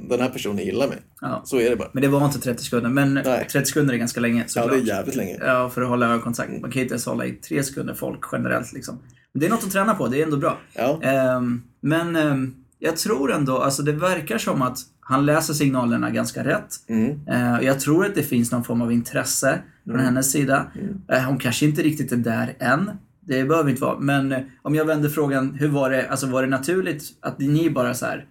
den 0.09 0.19
här 0.21 0.29
personen 0.29 0.65
gillar 0.65 0.87
mig. 0.87 0.97
ja. 1.21 1.41
Så 1.45 1.59
är 1.59 1.69
det 1.69 1.75
bara. 1.75 1.89
Men 1.93 2.01
det 2.01 2.07
var 2.07 2.25
inte 2.25 2.39
30 2.39 2.63
sekunder. 2.63 2.89
Men 2.89 3.13
Nej. 3.13 3.47
30 3.51 3.65
sekunder 3.65 3.93
är 3.93 3.97
ganska 3.97 4.19
länge 4.19 4.41
Ja, 4.41 4.47
såklart. 4.47 4.71
det 4.71 4.77
är 4.77 4.95
jävligt 4.95 5.15
länge. 5.15 5.37
Ja, 5.41 5.69
för 5.69 5.81
att 5.81 5.87
hålla 5.89 6.05
ögonkontakt. 6.07 6.49
Man 6.51 6.61
kan 6.61 6.71
ju 6.71 6.81
inte 6.81 6.93
ens 6.93 7.05
hålla 7.05 7.25
i 7.25 7.31
tre 7.31 7.63
sekunder 7.63 7.93
folk 7.93 8.19
generellt 8.31 8.73
liksom. 8.73 8.99
Men 9.33 9.39
det 9.39 9.45
är 9.45 9.49
något 9.49 9.63
att 9.63 9.71
träna 9.71 9.95
på, 9.95 10.07
det 10.07 10.19
är 10.19 10.23
ändå 10.23 10.37
bra. 10.37 10.57
Ja. 10.73 10.99
Ehm, 11.03 11.61
men 11.81 12.15
ehm, 12.15 12.55
jag 12.79 12.97
tror 12.97 13.31
ändå, 13.31 13.57
alltså 13.57 13.83
det 13.83 13.91
verkar 13.91 14.37
som 14.37 14.61
att 14.61 14.77
han 14.99 15.25
läser 15.25 15.53
signalerna 15.53 16.09
ganska 16.09 16.43
rätt. 16.43 16.75
Mm. 16.87 17.19
Eh, 17.27 17.65
jag 17.65 17.79
tror 17.79 18.05
att 18.05 18.15
det 18.15 18.23
finns 18.23 18.51
någon 18.51 18.63
form 18.63 18.81
av 18.81 18.91
intresse 18.91 19.61
från 19.85 19.99
hennes 19.99 20.31
sida. 20.31 20.71
Eh, 21.11 21.23
hon 21.23 21.37
kanske 21.37 21.65
inte 21.65 21.81
riktigt 21.81 22.11
är 22.11 22.17
där 22.17 22.55
än. 22.59 22.91
Det 23.21 23.43
behöver 23.43 23.69
inte 23.69 23.81
vara. 23.81 23.99
Men 23.99 24.31
eh, 24.31 24.41
om 24.61 24.75
jag 24.75 24.85
vänder 24.85 25.09
frågan, 25.09 25.53
hur 25.53 25.67
var 25.67 25.89
det, 25.89 26.09
alltså 26.09 26.27
var 26.27 26.41
det 26.41 26.47
naturligt 26.47 27.03
att 27.19 27.39
ni 27.39 27.69
bara 27.69 27.93
så 27.93 28.05
här 28.05 28.25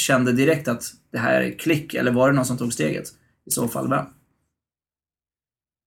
kände 0.00 0.32
direkt 0.32 0.68
att 0.68 0.84
det 1.12 1.18
här 1.18 1.40
är 1.40 1.58
klick? 1.58 1.94
Eller 1.94 2.12
var 2.12 2.30
det 2.30 2.36
någon 2.36 2.44
som 2.44 2.58
tog 2.58 2.72
steget? 2.72 3.06
I 3.46 3.50
så 3.50 3.68
fall, 3.68 3.88
vem? 3.88 4.04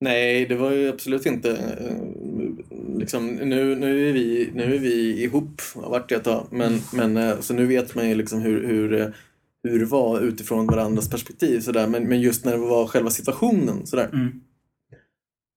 Nej, 0.02 0.46
det 0.46 0.56
var 0.56 0.72
ju 0.72 0.90
absolut 0.90 1.26
inte... 1.26 1.76
Liksom, 3.02 3.28
nu, 3.28 3.76
nu, 3.76 4.10
är 4.10 4.14
vi, 4.14 4.50
nu 4.54 4.76
är 4.76 4.80
vi 4.80 5.24
ihop, 5.24 5.62
har 5.76 5.90
varit 5.90 6.10
det 6.10 6.16
ett 6.16 6.24
tag. 6.24 6.48
Men, 6.52 6.80
men, 6.94 7.18
eh, 7.18 7.40
så 7.40 7.54
nu 7.54 7.66
vet 7.66 7.96
man 7.96 8.10
ju 8.10 8.16
liksom 8.16 8.42
hur, 8.42 8.68
hur, 8.68 8.94
eh, 9.02 9.08
hur 9.64 9.80
det 9.80 9.86
var 9.86 10.20
utifrån 10.20 10.68
varandras 10.68 11.10
perspektiv. 11.10 11.60
Sådär. 11.62 11.88
Men, 11.88 12.04
men 12.04 12.22
just 12.22 12.46
när 12.46 12.52
det 12.52 12.58
var 12.58 12.88
själva 12.88 13.10
situationen, 13.10 13.86
sådär, 13.86 14.10
Mm. 14.14 14.28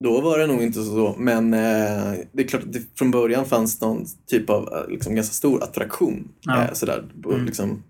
då 0.04 0.20
var 0.20 0.38
det 0.38 0.46
nog 0.46 0.62
inte 0.62 0.82
så. 0.82 1.14
Men 1.18 1.54
eh, 1.54 2.14
det 2.32 2.42
är 2.42 2.48
klart 2.48 2.62
att 2.62 2.72
det 2.72 2.82
från 2.98 3.10
början 3.10 3.44
fanns 3.46 3.80
någon 3.80 4.04
typ 4.26 4.50
av 4.50 4.86
liksom, 4.88 5.14
ganska 5.14 5.32
stor 5.32 5.62
attraktion. 5.62 6.28
Ja. 6.40 6.68
Sådär, 6.74 7.04
på, 7.22 7.32
Mm. 7.32 7.46
liksom, 7.46 7.82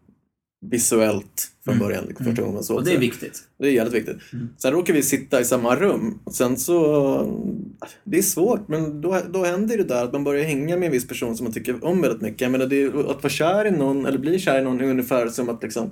visuellt 0.70 1.50
från 1.64 1.74
Mm. 1.74 1.87
början. 1.87 2.05
Liksom, 2.05 2.27
första 2.27 2.42
gången 2.42 2.55
man 2.55 2.64
såg 2.64 2.77
Och 2.77 2.85
det 2.85 2.92
är 2.92 2.98
viktigt. 2.98 3.42
Det 3.59 3.66
är 3.68 3.72
jävligt 3.72 3.94
viktigt. 3.94 4.33
Mm. 4.33 4.48
Sen 4.59 4.72
råkar 4.72 4.94
vi 4.94 5.03
sitta 5.03 5.40
i 5.40 5.44
samma 5.44 5.77
rum. 5.77 6.18
Och 6.24 6.35
sen 6.35 6.57
så... 6.57 7.40
Det 8.05 8.18
är 8.18 8.22
svårt, 8.22 8.68
men 8.68 9.00
då, 9.00 9.20
då 9.31 9.44
händer 9.44 9.77
det 9.77 9.85
där 9.85 10.05
att 10.05 10.12
man 10.12 10.24
börjar 10.24 10.44
hänga 10.44 10.77
med 10.77 10.87
en 10.87 10.92
viss 10.92 11.09
person 11.09 11.37
som 11.37 11.44
man 11.44 11.53
tycker 11.53 11.85
om 11.85 12.00
väldigt 12.00 12.20
mycket. 12.20 12.40
Jag 12.40 12.50
menar, 12.50 12.66
det 12.66 12.83
är, 12.83 13.11
att 13.11 13.22
vara 13.22 13.29
kär 13.29 13.64
i 13.64 13.70
någon, 13.70 14.07
eller 14.07 14.18
bli 14.18 14.38
kär 14.38 14.61
i 14.61 14.64
någon, 14.64 14.81
är 14.81 14.85
ungefär 14.85 15.29
som 15.29 15.48
att 15.48 15.62
liksom 15.62 15.90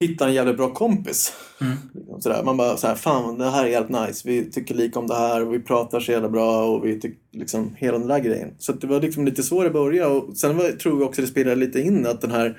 hitta 0.00 0.26
en 0.26 0.34
jävligt 0.34 0.56
bra 0.56 0.74
kompis. 0.74 1.32
Mm. 1.60 1.76
Liksom 1.94 2.20
Sådär. 2.20 2.42
Man 2.44 2.56
bara 2.56 2.76
så 2.76 2.86
här, 2.86 2.94
fan 2.94 3.38
det 3.38 3.50
här 3.50 3.64
är 3.64 3.68
jävligt 3.68 4.00
nice. 4.00 4.28
Vi 4.28 4.50
tycker 4.50 4.74
lika 4.74 4.98
om 4.98 5.06
det 5.06 5.14
här 5.14 5.46
och 5.46 5.54
vi 5.54 5.60
pratar 5.60 6.00
så 6.00 6.12
jävla 6.12 6.28
bra 6.28 6.64
och 6.64 6.86
vi 6.86 7.00
tycker 7.00 7.18
liksom 7.32 7.74
hela 7.76 7.98
den 7.98 8.08
där 8.08 8.18
grejen. 8.18 8.54
Så 8.58 8.72
det 8.72 8.86
var 8.86 9.00
liksom 9.00 9.24
lite 9.24 9.42
så 9.42 9.62
det 9.62 9.70
började 9.70 10.14
och 10.14 10.36
sen 10.36 10.56
var, 10.56 10.70
tror 10.70 11.00
jag 11.00 11.08
också 11.08 11.20
det 11.20 11.26
spelade 11.26 11.56
lite 11.56 11.80
in 11.80 12.06
att 12.06 12.20
den 12.20 12.30
här 12.30 12.58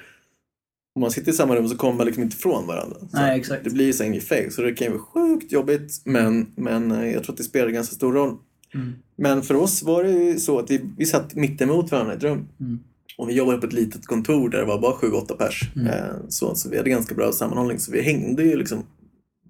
om 0.95 1.01
man 1.01 1.12
sitter 1.12 1.31
i 1.31 1.36
samma 1.36 1.55
rum 1.55 1.67
så 1.67 1.77
kommer 1.77 1.93
man 1.97 2.05
liksom 2.05 2.23
inte 2.23 2.36
ifrån 2.38 2.67
varandra. 2.67 2.97
Så 2.99 3.08
Nej, 3.17 3.39
exakt. 3.39 3.63
Det 3.63 3.69
blir 3.69 3.86
ju 3.86 3.93
så 3.93 4.03
en 4.03 4.13
effekt. 4.13 4.53
Så 4.53 4.62
det 4.62 4.73
kan 4.73 4.88
ju 4.88 4.91
vara 4.93 5.01
sjukt 5.03 5.51
jobbigt 5.51 6.01
men, 6.05 6.47
men 6.55 6.91
eh, 6.91 7.12
jag 7.13 7.23
tror 7.23 7.34
att 7.34 7.38
det 7.38 7.43
spelar 7.43 7.69
ganska 7.69 7.95
stor 7.95 8.13
roll. 8.13 8.36
Mm. 8.73 8.93
Men 9.17 9.41
för 9.41 9.55
oss 9.55 9.84
var 9.84 10.03
det 10.03 10.12
ju 10.12 10.39
så 10.39 10.60
att 10.60 10.71
vi, 10.71 10.81
vi 10.97 11.05
satt 11.05 11.36
mitt 11.36 11.62
emot 11.62 11.91
varandra 11.91 12.13
i 12.13 12.17
ett 12.17 12.23
rum. 12.23 12.47
Mm. 12.60 12.79
Och 13.17 13.29
vi 13.29 13.34
jobbade 13.34 13.58
på 13.58 13.67
ett 13.67 13.73
litet 13.73 14.05
kontor 14.05 14.49
där 14.49 14.60
det 14.60 14.65
var 14.65 14.79
bara 14.81 14.93
7-8 14.95 15.38
pers. 15.38 15.62
Mm. 15.75 15.88
Eh, 15.88 16.15
Så, 16.29 16.55
så 16.55 16.69
vi 16.69 16.77
hade 16.77 16.89
ganska 16.89 17.15
bra 17.15 17.31
sammanhållning. 17.31 17.79
Så 17.79 17.91
vi 17.91 18.01
hängde 18.01 18.43
ju 18.43 18.55
liksom 18.58 18.84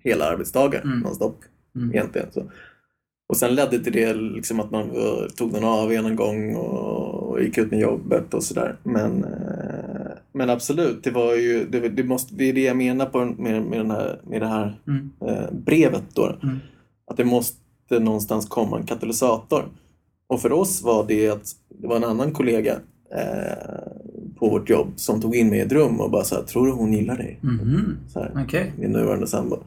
hela 0.04 0.26
arbetsdagar 0.26 0.82
Mm. 0.82 1.00
nonstop 1.00 1.40
Mm. 1.76 1.90
egentligen. 1.94 2.28
Så. 2.34 2.52
Och 3.30 3.38
sen 3.38 3.56
ledde 3.56 3.80
till 3.84 3.94
det 3.94 4.14
liksom 4.14 4.60
att 4.60 4.72
man 4.72 4.90
eh, 4.90 5.26
tog 5.36 5.52
någon 5.54 5.64
av 5.64 5.92
en 5.92 6.16
gång 6.16 6.56
och, 6.56 7.30
och 7.30 7.42
gick 7.44 7.58
ut 7.58 7.72
med 7.72 7.80
jobbet 7.80 8.34
och 8.34 8.44
sådär. 8.44 8.76
Men, 8.84 9.24
Men 10.36 10.50
absolut, 10.50 11.04
det 11.04 11.12
var 11.12 11.36
ju, 11.36 11.66
det, 11.66 11.90
det, 11.90 12.04
måste, 12.04 12.36
det 12.36 12.50
är 12.50 12.54
det 12.54 12.62
jag 12.64 12.78
menar 12.78 13.06
på, 13.06 13.26
med, 13.26 13.62
med, 13.64 13.80
den 13.80 13.92
här, 13.92 14.22
med 14.24 14.42
det 14.42 14.48
här 14.48 14.82
Mm. 14.88 15.10
eh, 15.28 15.52
brevet 15.52 16.04
då. 16.14 16.36
Mm. 16.44 16.58
Att 17.12 17.18
det 17.18 17.26
måste 17.26 17.60
någonstans 18.00 18.46
komma 18.46 18.78
en 18.80 18.86
katalysator. 18.86 19.66
Och 20.28 20.42
för 20.42 20.52
oss 20.52 20.84
var 20.84 21.06
det 21.08 21.30
att 21.30 21.52
det 21.82 21.88
var 21.88 21.96
en 21.96 22.04
annan 22.04 22.32
kollega 22.32 22.74
eh, 23.16 24.36
på 24.40 24.50
vårt 24.50 24.70
jobb 24.70 24.88
som 24.96 25.22
tog 25.22 25.36
in 25.36 25.50
mig 25.50 25.60
i 25.60 25.62
ett 25.62 25.72
rum 25.72 26.00
och 26.00 26.12
bara 26.12 26.24
sa 26.24 26.44
tror 26.44 26.66
du 26.68 26.72
hon 26.72 26.94
gillar 26.94 27.18
dig? 27.18 27.40
Mhm. 27.42 27.98
Så 28.08 28.20
här, 28.20 28.32
Okej. 28.46 28.74
min 28.80 28.92
nuvarande 28.92 29.28
sambo. 29.28 29.58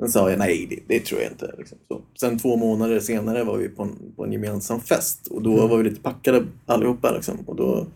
Sen 0.00 0.08
sa 0.08 0.30
jag 0.30 0.38
nej, 0.38 0.66
det, 0.70 0.94
det 0.94 1.00
tror 1.04 1.20
jag 1.20 1.30
inte. 1.32 1.54
Liksom. 1.58 1.78
Så. 1.88 2.00
Sen 2.20 2.38
två 2.38 2.56
månader 2.56 3.00
senare 3.00 3.44
var 3.44 3.56
vi 3.58 3.68
på 3.68 3.82
en, 3.82 4.12
på 4.16 4.24
en 4.24 4.32
gemensam 4.32 4.80
fest 4.80 5.26
och 5.26 5.42
då 5.42 5.52
Mm. 5.56 5.68
var 5.68 5.78
vi 5.78 5.84
lite 5.84 6.00
packade 6.00 6.42
allihopa. 6.66 7.12
Liksom. 7.12 7.36
Och 7.46 7.56
då 7.56 7.86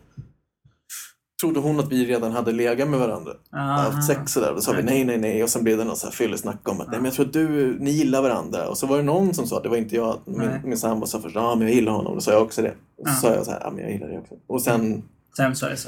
trodde 1.41 1.61
hon 1.61 1.81
att 1.81 1.93
vi 1.93 2.07
redan 2.07 2.33
hade 2.33 2.53
legat 2.53 2.89
med 2.89 2.99
varandra. 3.01 3.33
Aha. 3.57 3.63
Haft 3.91 4.07
sex 4.07 4.37
och 4.37 4.43
där. 4.43 4.55
Då 4.55 4.61
sa 4.61 4.73
vi 4.73 4.83
nej, 4.83 5.05
nej, 5.05 5.19
nej. 5.19 5.43
Och 5.43 5.49
sen 5.51 5.65
blev 5.65 5.79
det 5.79 5.85
något 5.85 6.15
fyllesnack 6.15 6.69
om 6.69 6.81
att 6.81 6.87
nej, 6.89 6.97
men 6.97 7.05
jag 7.05 7.15
tror 7.15 7.27
att 7.27 7.33
du, 7.33 7.77
ni 7.81 7.91
gillar 7.91 8.23
varandra. 8.23 8.69
Och 8.69 8.79
så 8.79 8.87
var 8.87 8.97
det 8.97 9.03
någon 9.03 9.35
som 9.35 9.47
sa, 9.47 9.61
det 9.63 9.69
var 9.69 9.77
inte 9.77 9.97
jag, 9.97 10.19
min, 10.27 10.51
min 10.65 10.79
sambo 10.79 11.07
sa 11.07 11.21
först, 11.21 11.35
ja 11.35 11.55
men 11.55 11.67
jag 11.67 11.75
gillar 11.75 11.93
honom. 11.93 12.15
Då 12.15 12.21
sa 12.21 12.33
jag 12.33 12.43
också 12.43 12.63
det. 12.63 12.75
Och 12.99 13.09
så 13.09 13.13
Ja. 13.27 13.31
sa 13.31 13.35
jag 13.35 13.45
så 13.45 13.51
här, 13.51 13.61
ja 13.65 13.71
men 13.71 13.83
jag 13.85 13.93
gillar 13.93 14.09
det 14.09 14.19
också. 14.19 14.35
Och 14.47 14.63
sen, 14.63 15.03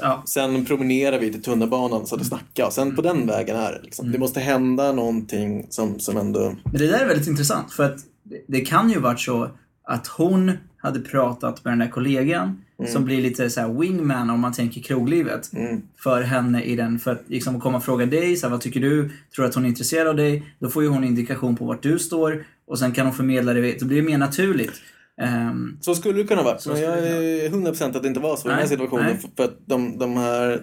ja. 0.01 0.23
sen 0.27 0.65
promenerade 0.65 1.17
vi 1.19 1.31
till 1.31 1.41
tunnelbanan 1.43 2.05
så 2.07 2.15
att 2.15 2.21
det 2.21 2.27
snackade. 2.27 2.67
Och 2.67 2.73
sen 2.73 2.95
på 2.95 3.01
den 3.01 3.27
vägen 3.27 3.55
är 3.57 3.71
det. 3.71 3.79
Liksom. 3.83 4.05
Mm. 4.05 4.13
Det 4.13 4.19
måste 4.19 4.39
hända 4.39 4.91
någonting 4.91 5.65
som, 5.69 5.99
som 5.99 6.17
ändå... 6.17 6.39
Men 6.63 6.73
det 6.81 6.87
där 6.87 6.99
är 6.99 7.07
väldigt 7.07 7.27
intressant 7.27 7.73
för 7.73 7.83
att 7.83 7.97
det- 8.23 8.41
det 8.47 8.61
kan 8.61 8.89
ju 8.89 8.99
varit 8.99 9.19
så 9.19 9.49
att 9.83 10.07
hon 10.07 10.51
hade 10.77 10.99
pratat 10.99 11.63
med 11.65 11.71
den 11.71 11.79
där 11.79 11.87
kollegan 11.87 12.63
som 12.87 13.05
blir 13.05 13.21
lite 13.21 13.49
så 13.49 13.61
här 13.61 13.67
wingman 13.79 14.29
om 14.29 14.39
man 14.39 14.53
tänker 14.53 14.81
kroglivet 14.81 15.53
Mm. 15.53 15.81
för 16.03 16.21
henne 16.21 16.63
i 16.63 16.75
den, 16.75 16.99
för 16.99 17.11
att 17.11 17.21
liksom 17.27 17.59
komma 17.61 17.77
och 17.77 17.83
fråga 17.83 18.05
dig, 18.05 18.35
så 18.35 18.45
här, 18.47 18.51
vad 18.51 18.61
tycker 18.61 18.79
du? 18.79 19.09
Tror 19.35 19.45
att 19.45 19.55
hon 19.55 19.63
är 19.65 19.69
intresserad 19.69 20.07
av 20.07 20.15
dig? 20.15 20.43
Då 20.59 20.69
får 20.69 20.83
ju 20.83 20.89
hon 20.89 21.03
indikation 21.03 21.55
på 21.55 21.65
vart 21.65 21.83
du 21.83 21.99
står 21.99 22.45
och 22.67 22.79
sen 22.79 22.91
kan 22.91 23.05
hon 23.05 23.15
förmedla 23.15 23.53
det, 23.53 23.79
då 23.79 23.85
blir 23.85 23.97
det 24.01 24.07
mer 24.09 24.17
naturligt. 24.17 24.73
Ehm, 25.21 25.77
Så 25.81 25.95
skulle 25.95 26.17
det 26.21 26.27
kunna 26.27 26.43
vara. 26.43 26.57
Men 26.67 26.81
jag 26.81 26.97
det 27.03 27.45
är 27.45 27.49
100% 27.49 27.95
att 27.95 28.01
det 28.01 28.07
inte 28.07 28.19
var 28.19 28.35
så 28.35 28.41
i 28.41 28.49
den 28.49 28.51
här 28.51 28.59
Nej, 28.59 28.69
situationen. 28.69 29.05
nej. 29.05 29.19
För- 29.37 29.43
att 29.43 29.57
de, 29.65 29.97
de 29.97 30.17
här 30.17 30.61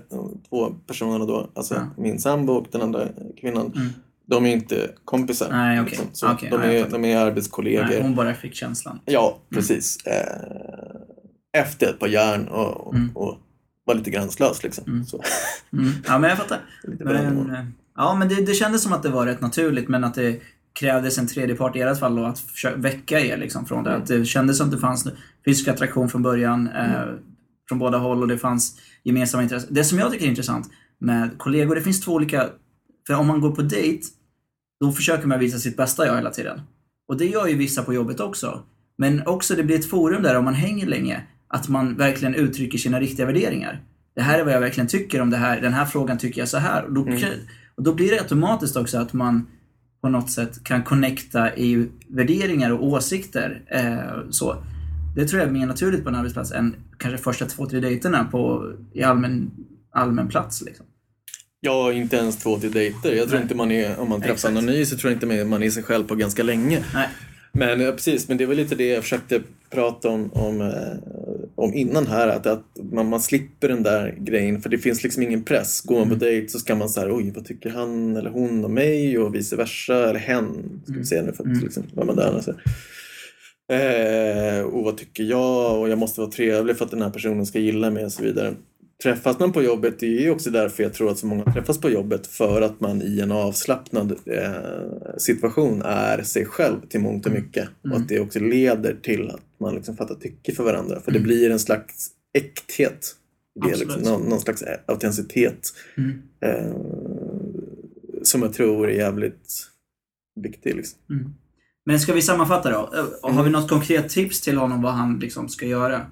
två 0.48 0.66
personerna 0.86 1.24
då, 1.24 1.50
alltså 1.54 1.74
Ja. 1.74 2.02
min 2.02 2.18
sambo 2.18 2.52
och 2.52 2.66
den 2.72 2.82
andra 2.82 3.08
kvinnan, 3.40 3.72
Mm. 3.76 3.88
de 4.26 4.46
är 4.46 4.52
inte 4.52 4.90
kompisar. 5.04 5.48
Nej, 5.50 5.80
okej. 5.80 5.98
Så 6.12 6.32
Okej, 6.32 6.50
de, 6.50 6.56
jag 6.62 6.74
är, 6.74 6.88
de 6.90 7.04
är 7.04 7.16
arbetskollegor. 7.16 7.84
nej, 7.84 8.02
hon 8.02 8.14
bara 8.14 8.34
fick 8.34 8.54
känslan. 8.54 9.00
Ja, 9.04 9.38
precis. 9.50 10.06
Eh, 10.06 10.97
efter 11.56 11.86
ett 11.90 11.98
par 11.98 12.06
järn 12.06 12.48
och, 12.48 12.94
Mm. 12.94 13.10
och 13.16 13.38
var 13.84 13.94
lite 13.94 14.10
gränslös 14.10 14.62
liksom. 14.62 14.84
Mm. 14.86 15.04
Mm. 15.72 15.90
Ja, 16.06 16.18
men 16.18 16.30
jag 16.30 16.38
fattar. 16.38 16.60
Men, 16.98 17.50
eh, 17.50 17.64
ja, 17.96 18.14
men 18.14 18.28
det, 18.28 18.34
det 18.46 18.54
kändes 18.54 18.82
som 18.82 18.92
att 18.92 19.02
det 19.02 19.08
var 19.08 19.26
rätt 19.26 19.40
naturligt, 19.40 19.88
men 19.88 20.04
att 20.04 20.14
det 20.14 20.40
krävdes 20.80 21.18
en 21.18 21.26
tredje 21.26 21.54
part 21.54 21.76
i 21.76 21.80
ert 21.80 21.98
fall 21.98 22.16
då, 22.16 22.24
att 22.24 22.38
försöka 22.38 22.76
väcka 22.76 23.20
er 23.20 23.36
liksom 23.36 23.66
från 23.66 23.84
det. 23.84 23.90
Mm. 23.90 24.02
Att 24.02 24.08
det 24.08 24.24
kändes 24.24 24.58
som 24.58 24.66
att 24.66 24.72
det 24.72 24.78
fanns 24.78 25.08
fysisk 25.44 25.68
attraktion 25.68 26.08
från 26.08 26.22
början, 26.22 26.68
eh, 26.68 27.02
från 27.68 27.78
båda 27.78 27.98
håll 27.98 28.22
och 28.22 28.28
det 28.28 28.38
fanns 28.38 28.78
gemensamma 29.04 29.42
intressen. 29.42 29.74
Det 29.74 29.84
som 29.84 29.98
jag 29.98 30.12
tycker 30.12 30.24
är 30.24 30.28
intressant 30.30 30.70
med 30.98 31.38
kollegor, 31.38 31.74
det 31.74 31.82
finns 31.82 32.00
två 32.00 32.12
olika, 32.12 32.48
för 33.06 33.14
om 33.14 33.26
man 33.26 33.40
går 33.40 33.50
på 33.50 33.62
dejt, 33.62 34.06
då 34.80 34.92
försöker 34.92 35.26
man 35.26 35.38
visa 35.40 35.58
sitt 35.58 35.76
bästa 35.76 36.06
jag 36.06 36.16
hela 36.16 36.30
tiden. 36.30 36.60
Och 37.08 37.16
det 37.16 37.26
gör 37.26 37.46
ju 37.46 37.56
vissa 37.56 37.82
på 37.82 37.94
jobbet 37.94 38.20
också. 38.20 38.62
Men 38.98 39.26
också 39.26 39.54
det 39.54 39.62
blir 39.62 39.78
ett 39.78 39.90
forum 39.90 40.22
där 40.22 40.34
om 40.36 40.44
man 40.44 40.54
hänger 40.54 40.86
länge, 40.86 41.22
att 41.48 41.68
man 41.68 41.96
verkligen 41.96 42.34
uttrycker 42.34 42.78
sina 42.78 43.00
riktiga 43.00 43.26
värderingar. 43.26 43.80
Det 44.14 44.22
här 44.22 44.38
är 44.38 44.44
vad 44.44 44.52
jag 44.54 44.60
verkligen 44.60 44.88
tycker 44.88 45.20
om 45.20 45.30
det 45.30 45.36
här, 45.36 45.60
den 45.60 45.72
här 45.72 45.84
frågan 45.84 46.18
tycker 46.18 46.40
jag 46.40 46.48
så 46.48 46.58
här. 46.58 46.84
Och 46.84 46.92
då, 46.92 47.06
Mm. 47.06 47.22
och 47.74 47.82
då 47.82 47.94
blir 47.94 48.10
det 48.10 48.18
automatiskt 48.20 48.76
också 48.76 48.98
att 48.98 49.12
man 49.12 49.46
på 50.00 50.08
något 50.08 50.30
sätt 50.30 50.64
kan 50.64 50.82
connecta 50.82 51.56
i 51.56 51.88
värderingar 52.08 52.70
och 52.70 52.84
åsikter. 52.84 53.62
Eh, 53.66 54.30
så. 54.30 54.56
Det 55.16 55.28
tror 55.28 55.40
jag 55.40 55.48
är 55.48 55.52
mer 55.52 55.66
naturligt 55.66 56.02
på 56.02 56.08
en 56.08 56.14
arbetsplats 56.14 56.52
än 56.52 56.74
kanske 56.98 57.18
första 57.24 57.46
två, 57.46 57.66
tre 57.66 57.80
dejterna 57.80 58.24
på, 58.24 58.72
i 58.92 59.02
allmän, 59.02 59.50
allmän 59.92 60.28
plats. 60.28 60.62
Liksom. 60.62 60.86
Ja, 61.60 61.92
inte 61.92 62.16
ens 62.16 62.36
två 62.36 62.58
till 62.58 62.72
dejter. 62.72 63.12
Jag 63.12 63.28
tror 63.28 63.34
Nej. 63.38 63.42
inte 63.42 63.54
man 63.54 63.70
är, 63.70 64.00
om 64.00 64.08
man 64.08 64.20
träffar 64.20 64.34
Exakt. 64.34 64.54
någon 64.54 64.66
ny 64.66 64.84
så 64.84 64.96
tror 64.96 65.12
jag 65.12 65.16
inte 65.22 65.44
man 65.44 65.62
är 65.62 65.70
sig 65.70 65.82
själv 65.82 66.04
på 66.04 66.14
ganska 66.14 66.42
länge. 66.42 66.84
Nej. 66.94 67.08
Men 67.52 67.80
ja, 67.80 67.92
precis, 67.92 68.28
men 68.28 68.36
det 68.36 68.46
var 68.46 68.54
lite 68.54 68.74
det 68.74 68.86
jag 68.88 69.02
försökte 69.02 69.40
prata 69.70 70.08
om, 70.08 70.32
om, 70.32 70.60
eh, 70.60 70.68
om 71.58 71.74
innan 71.74 72.06
här. 72.06 72.28
Att, 72.28 72.46
att 72.46 72.64
man, 72.92 73.08
man 73.08 73.20
slipper 73.20 73.68
den 73.68 73.82
där 73.82 74.14
grejen 74.18 74.60
för 74.60 74.70
det 74.70 74.78
finns 74.78 75.02
liksom 75.02 75.22
ingen 75.22 75.44
press. 75.44 75.80
Går 75.80 75.98
man 75.98 76.08
på 76.08 76.14
dejt 76.14 76.48
så 76.48 76.58
ska 76.58 76.74
man 76.74 76.88
säga 76.88 77.14
oj 77.14 77.32
vad 77.34 77.44
tycker 77.44 77.70
han 77.70 78.16
eller 78.16 78.30
hon 78.30 78.64
om 78.64 78.74
mig 78.74 79.18
och 79.18 79.34
vice 79.34 79.56
versa. 79.56 80.08
Eller 80.10 80.20
hen, 80.20 80.80
ska 80.84 80.94
vi 80.98 81.04
säga 81.04 81.22
nu 81.22 81.32
för 81.32 81.42
att 81.44 81.46
Mm. 81.50 81.60
liksom, 81.60 81.82
vara 81.94 82.06
moderna. 82.06 82.42
Så. 82.42 82.50
Eh, 83.72 84.60
och 84.62 84.84
vad 84.84 84.96
tycker 84.96 85.24
jag 85.24 85.80
och 85.80 85.88
jag 85.88 85.98
måste 85.98 86.20
vara 86.20 86.30
trevlig 86.30 86.76
för 86.76 86.84
att 86.84 86.90
den 86.90 87.02
här 87.02 87.10
personen 87.10 87.46
ska 87.46 87.58
gilla 87.58 87.90
mig 87.90 88.04
och 88.04 88.12
så 88.12 88.22
vidare. 88.22 88.54
Träffas 89.02 89.38
man 89.38 89.52
på 89.52 89.62
jobbet, 89.62 89.98
det 89.98 90.06
är 90.06 90.20
ju 90.20 90.30
också 90.30 90.50
därför 90.50 90.82
jag 90.82 90.94
tror 90.94 91.10
att 91.10 91.18
så 91.18 91.26
många 91.26 91.44
träffas 91.52 91.80
på 91.80 91.90
jobbet 91.90 92.26
för 92.26 92.62
att 92.62 92.80
man 92.80 93.02
i 93.02 93.20
en 93.20 93.32
avslappnad 93.32 94.12
eh, 94.26 95.16
situation 95.18 95.82
är 95.84 96.22
sig 96.22 96.44
själv 96.46 96.80
till 96.88 97.00
mångt 97.00 97.26
och 97.26 97.32
mycket. 97.32 97.68
Och 97.90 97.96
att 97.96 98.08
det 98.08 98.20
också 98.20 98.40
leder 98.40 98.96
till 99.02 99.30
att 99.30 99.40
man 99.60 99.74
liksom 99.74 99.96
fattar 99.96 100.14
tycke 100.14 100.52
för 100.54 100.64
varandra. 100.64 101.00
För 101.00 101.12
det 101.12 101.20
blir 101.20 101.50
en 101.50 101.58
slags 101.58 102.08
äkthet. 102.38 103.14
Det, 103.54 103.66
Absolut. 103.70 103.96
liksom, 103.96 104.12
någon, 104.12 104.28
någon 104.28 104.40
slags 104.40 104.62
autenticitet 104.86 105.74
Mm. 105.96 106.22
eh, 106.40 106.72
som 108.22 108.42
jag 108.42 108.52
tror 108.52 108.88
är 108.88 108.94
jävligt 108.94 109.66
viktig. 110.40 110.76
Liksom. 110.76 110.98
Mm. 111.10 111.34
Men 111.86 112.00
ska 112.00 112.12
vi 112.12 112.22
sammanfatta 112.22 112.70
då? 112.70 112.90
Eh, 112.98 113.34
Har 113.34 113.44
vi 113.44 113.50
något 113.50 113.68
konkret 113.68 114.08
tips 114.08 114.40
till 114.40 114.56
honom 114.56 114.82
vad 114.82 114.92
han 114.92 115.18
liksom 115.18 115.48
ska 115.48 115.66
göra? 115.66 116.06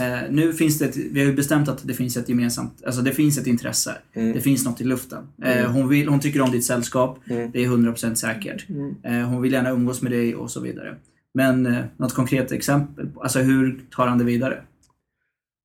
Eh, 0.00 0.30
nu 0.30 0.52
finns 0.52 0.78
det, 0.78 0.84
ett, 0.84 0.96
vi 0.96 1.20
har 1.20 1.26
ju 1.26 1.34
bestämt 1.34 1.68
att 1.68 1.86
det 1.86 1.94
finns 1.94 2.16
ett 2.16 2.28
gemensamt, 2.28 2.82
alltså 2.86 3.02
det 3.02 3.12
finns 3.12 3.38
ett 3.38 3.46
intresse. 3.46 3.96
Mm. 4.14 4.32
Det 4.32 4.40
finns 4.40 4.64
något 4.64 4.80
i 4.80 4.84
luften. 4.84 5.28
Eh, 5.44 5.70
hon, 5.70 5.88
vill, 5.88 6.08
hon 6.08 6.20
tycker 6.20 6.40
om 6.40 6.50
ditt 6.50 6.64
sällskap, 6.64 7.18
Mm. 7.30 7.50
det 7.50 7.64
är 7.64 7.68
100% 7.68 8.14
säkert. 8.14 8.68
Mm. 8.68 8.94
Eh, 9.02 9.28
hon 9.28 9.42
vill 9.42 9.52
gärna 9.52 9.70
umgås 9.70 10.02
med 10.02 10.12
dig 10.12 10.34
och 10.36 10.50
så 10.50 10.60
vidare. 10.60 10.96
Men 11.34 11.66
eh, 11.66 11.84
något 11.96 12.14
konkret 12.14 12.52
exempel, 12.52 13.08
alltså 13.20 13.38
hur 13.38 13.80
tar 13.90 14.06
han 14.06 14.18
det 14.18 14.24
vidare? 14.24 14.62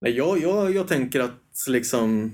Nej, 0.01 0.11
jag, 0.17 0.39
jag, 0.41 0.75
jag 0.75 0.87
tänker 0.87 1.19
att 1.19 1.65
liksom 1.67 2.31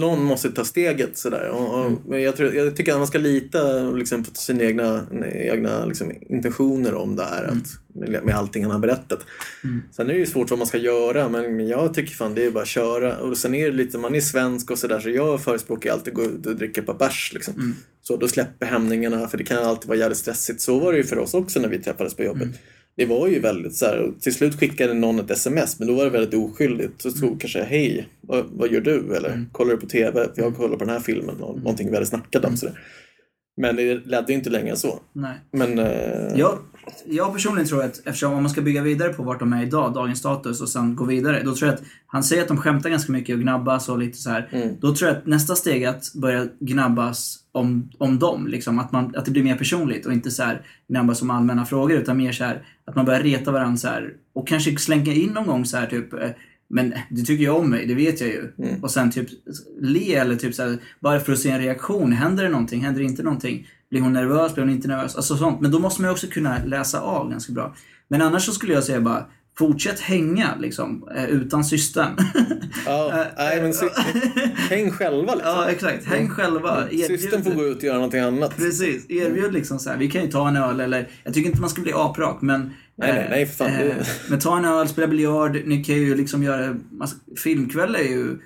någon 0.00 0.24
måste 0.24 0.50
ta 0.50 0.64
steget 0.64 1.18
sådär. 1.18 1.48
Och, 1.48 1.74
och, 1.80 1.86
Mm. 2.06 2.20
jag, 2.22 2.36
tror, 2.36 2.54
jag 2.54 2.76
tycker 2.76 2.92
att 2.92 2.98
man 2.98 3.06
ska 3.06 3.18
lita 3.18 3.90
liksom, 3.90 4.24
på 4.24 4.30
sina 4.34 4.62
egna, 4.64 5.06
egna 5.34 5.84
liksom, 5.84 6.12
intentioner 6.28 6.94
om 6.94 7.16
det 7.16 7.24
här. 7.24 7.44
Att, 7.44 7.87
med, 7.98 8.34
allting 8.34 8.62
han 8.62 8.72
har 8.72 8.78
berättat. 8.78 9.18
Mm. 9.64 9.82
Sen 9.92 10.10
är 10.10 10.12
det 10.14 10.18
ju 10.18 10.26
svårt 10.26 10.50
vad 10.50 10.58
man 10.58 10.68
ska 10.68 10.78
göra 10.78 11.28
men, 11.28 11.68
jag 11.68 11.94
tycker 11.94 12.14
fan 12.14 12.34
det 12.34 12.44
är 12.46 12.50
bara 12.50 12.62
att 12.62 12.68
köra. 12.68 13.16
Och 13.18 13.38
sen 13.38 13.54
är 13.54 13.64
det 13.66 13.76
lite, 13.76 13.98
man 13.98 14.14
är 14.14 14.20
svensk 14.20 14.70
och 14.70 14.78
sådär 14.78 15.00
så 15.00 15.10
jag 15.10 15.40
förespråkar 15.42 15.92
alltid 15.92 16.14
gå 16.14 16.22
ut 16.24 16.46
och 16.46 16.56
dricka 16.56 16.80
ett 16.80 16.86
par 16.86 16.94
bärs. 16.98 17.30
Liksom. 17.34 17.54
Mm. 17.54 17.74
Så 18.02 18.16
då 18.16 18.28
släpper 18.28 18.66
hämningarna 18.66 19.28
för 19.28 19.38
det 19.38 19.44
kan 19.44 19.58
alltid 19.64 19.88
vara 19.88 19.98
jävligt 19.98 20.18
stressigt. 20.18 20.60
Så 20.60 20.78
var 20.78 20.92
det 20.92 20.98
ju 20.98 21.04
för 21.04 21.18
oss 21.18 21.34
också 21.34 21.60
när 21.60 21.68
vi 21.68 21.78
träffades 21.78 22.14
på 22.14 22.22
jobbet. 22.22 22.42
Mm. 22.42 22.54
Det 22.96 23.06
var 23.06 23.28
ju 23.28 23.40
väldigt 23.40 23.76
så 23.76 23.86
här, 23.86 23.98
och 23.98 24.20
till 24.20 24.34
slut 24.34 24.60
skickade 24.60 24.94
någon 24.94 25.18
ett 25.20 25.30
sms 25.30 25.78
men 25.78 25.88
då 25.88 25.94
var 25.94 26.04
det 26.04 26.10
väldigt 26.10 26.34
oskyldigt. 26.34 27.02
Så 27.02 27.10
stod 27.10 27.40
kanske 27.40 27.62
hej, 27.62 28.08
vad, 28.20 28.44
vad 28.52 28.72
gör 28.72 28.80
du? 28.80 29.16
Eller 29.16 29.28
Mm. 29.28 29.46
kollar 29.52 29.70
du 29.70 29.76
på 29.80 29.86
TV? 29.86 30.28
Jag 30.34 30.56
kollar 30.56 30.76
på 30.76 30.84
den 30.84 30.94
här 30.94 31.00
filmen. 31.00 31.36
Nå- 31.40 31.56
Någonting 31.56 31.88
vi 31.88 31.94
hade 31.94 32.06
snackat 32.06 32.44
om. 32.44 32.56
Sådär. 32.56 32.80
Men 33.60 33.76
det 33.76 33.94
ledde 33.94 34.24
ju 34.28 34.34
inte 34.34 34.50
längre 34.50 34.70
än 34.70 34.76
så. 34.76 35.00
Nej. 35.12 35.34
Men 35.52 35.78
eh, 35.78 36.28
Jag, 36.36 36.58
jag 37.04 37.32
personligen 37.32 37.68
tror 37.68 37.84
att 37.84 37.98
eftersom 37.98 38.32
om 38.32 38.42
man 38.42 38.50
ska 38.50 38.60
bygga 38.60 38.82
vidare 38.82 39.12
på 39.12 39.22
vart 39.22 39.38
de 39.38 39.52
är 39.52 39.62
idag, 39.62 39.94
dagens 39.94 40.18
status 40.18 40.60
och 40.60 40.68
sen 40.68 40.96
gå 40.96 41.04
vidare. 41.04 41.42
Då 41.44 41.54
tror 41.54 41.68
jag 41.68 41.74
att 41.74 41.84
han 42.06 42.22
säger 42.22 42.42
att 42.42 42.48
de 42.48 42.56
skämtar 42.56 42.90
ganska 42.90 43.12
mycket 43.12 43.34
och 43.34 43.40
gnabbas 43.40 43.88
och 43.88 43.98
lite 43.98 44.18
så 44.18 44.30
här. 44.30 44.48
Mm. 44.52 44.76
Då 44.80 44.94
tror 44.94 45.10
jag 45.10 45.18
att 45.18 45.26
nästa 45.26 45.56
steg 45.56 45.82
är 45.82 45.88
att 45.88 46.14
börja 46.14 46.46
gnabbas 46.60 47.38
om, 47.52 47.90
om 47.98 48.18
dem. 48.18 48.46
Liksom. 48.46 48.78
Att, 48.78 48.92
man, 48.92 49.16
att 49.16 49.24
det 49.24 49.30
blir 49.30 49.42
mer 49.42 49.56
personligt 49.56 50.06
och 50.06 50.12
inte 50.12 50.30
så 50.30 50.42
här 50.42 50.62
gnabbas 50.88 51.22
om 51.22 51.30
allmänna 51.30 51.64
frågor 51.64 51.96
utan 51.96 52.16
mer 52.16 52.32
så 52.32 52.44
här 52.44 52.62
att 52.84 52.96
man 52.96 53.04
börjar 53.04 53.22
reta 53.22 53.52
varandra 53.52 53.76
så 53.76 53.88
här 53.88 54.12
och 54.32 54.48
kanske 54.48 54.76
slänga 54.76 55.12
in 55.12 55.30
någon 55.30 55.46
gång 55.46 55.64
så 55.64 55.76
här 55.76 55.86
typ 55.86 56.12
eh, 56.12 56.30
men 56.70 56.94
du 57.10 57.22
tycker 57.22 57.44
ju 57.44 57.50
om 57.50 57.70
mig, 57.70 57.86
det 57.86 57.94
vet 57.94 58.20
jag 58.20 58.30
ju. 58.30 58.52
Mm. 58.58 58.82
Och 58.82 58.90
sen 58.90 59.10
typ 59.10 59.28
le 59.80 60.14
eller 60.14 60.36
typ 60.36 60.54
så 60.54 60.62
här, 60.62 60.78
bara 61.00 61.20
för 61.20 61.32
att 61.32 61.38
se 61.38 61.50
en 61.50 61.60
reaktion. 61.60 62.12
Händer 62.12 62.44
det 62.44 62.50
någonting? 62.50 62.80
Händer 62.80 63.00
det 63.00 63.06
inte 63.06 63.22
någonting? 63.22 63.66
Blir 63.90 64.00
hon 64.00 64.12
nervös? 64.12 64.54
Blir 64.54 64.64
hon 64.64 64.72
inte 64.72 64.88
nervös? 64.88 65.16
Alltså 65.16 65.36
sånt. 65.36 65.60
Men 65.60 65.70
då 65.70 65.78
måste 65.78 66.02
man 66.02 66.08
ju 66.08 66.12
också 66.12 66.26
kunna 66.26 66.64
läsa 66.64 67.00
av 67.00 67.30
ganska 67.30 67.52
bra. 67.52 67.74
Men 68.08 68.22
annars 68.22 68.46
så 68.46 68.52
skulle 68.52 68.72
jag 68.72 68.84
säga 68.84 69.00
bara 69.00 69.26
Fortsätt 69.58 70.00
hänga 70.00 70.54
liksom, 70.60 71.08
eh, 71.16 71.24
utan 71.24 71.64
systern. 71.64 72.16
ja, 72.86 73.24
nej, 73.38 73.62
men 73.62 73.72
häng 74.56 74.90
själva 74.90 75.34
liksom. 75.34 75.52
ja, 75.52 75.70
exakt. 75.70 76.04
Häng 76.06 76.28
själva. 76.28 76.88
Systern 77.06 77.44
får 77.44 77.50
gå 77.50 77.66
ut 77.66 77.76
och 77.76 77.82
göra 77.84 77.94
någonting 77.96 78.20
annat. 78.20 78.56
Precis. 78.56 79.10
Erbjud 79.10 79.52
liksom 79.52 79.78
så 79.78 79.90
här. 79.90 79.96
vi 79.96 80.10
kan 80.10 80.22
ju 80.22 80.30
ta 80.30 80.48
en 80.48 80.56
öl 80.56 80.80
eller, 80.80 81.08
jag 81.24 81.34
tycker 81.34 81.48
inte 81.48 81.60
man 81.60 81.70
ska 81.70 81.82
bli 81.82 81.92
aprak 81.94 82.38
men 82.42 82.60
Nej, 83.00 83.12
nej, 83.12 83.26
nej, 83.30 83.46
för 83.46 83.54
fan, 83.64 83.72
det- 83.78 83.90
eh, 83.90 84.06
Men 84.30 84.38
ta 84.38 84.58
en 84.58 84.64
öl, 84.64 84.88
spela 84.88 85.06
biljard, 85.06 85.58
ni 85.64 85.84
kan 85.84 85.94
ju 85.96 86.14
liksom 86.14 86.42
göra, 86.42 86.76
massa, 86.90 87.16
filmkväll 87.36 87.94
är 87.94 88.02
ju 88.02 88.38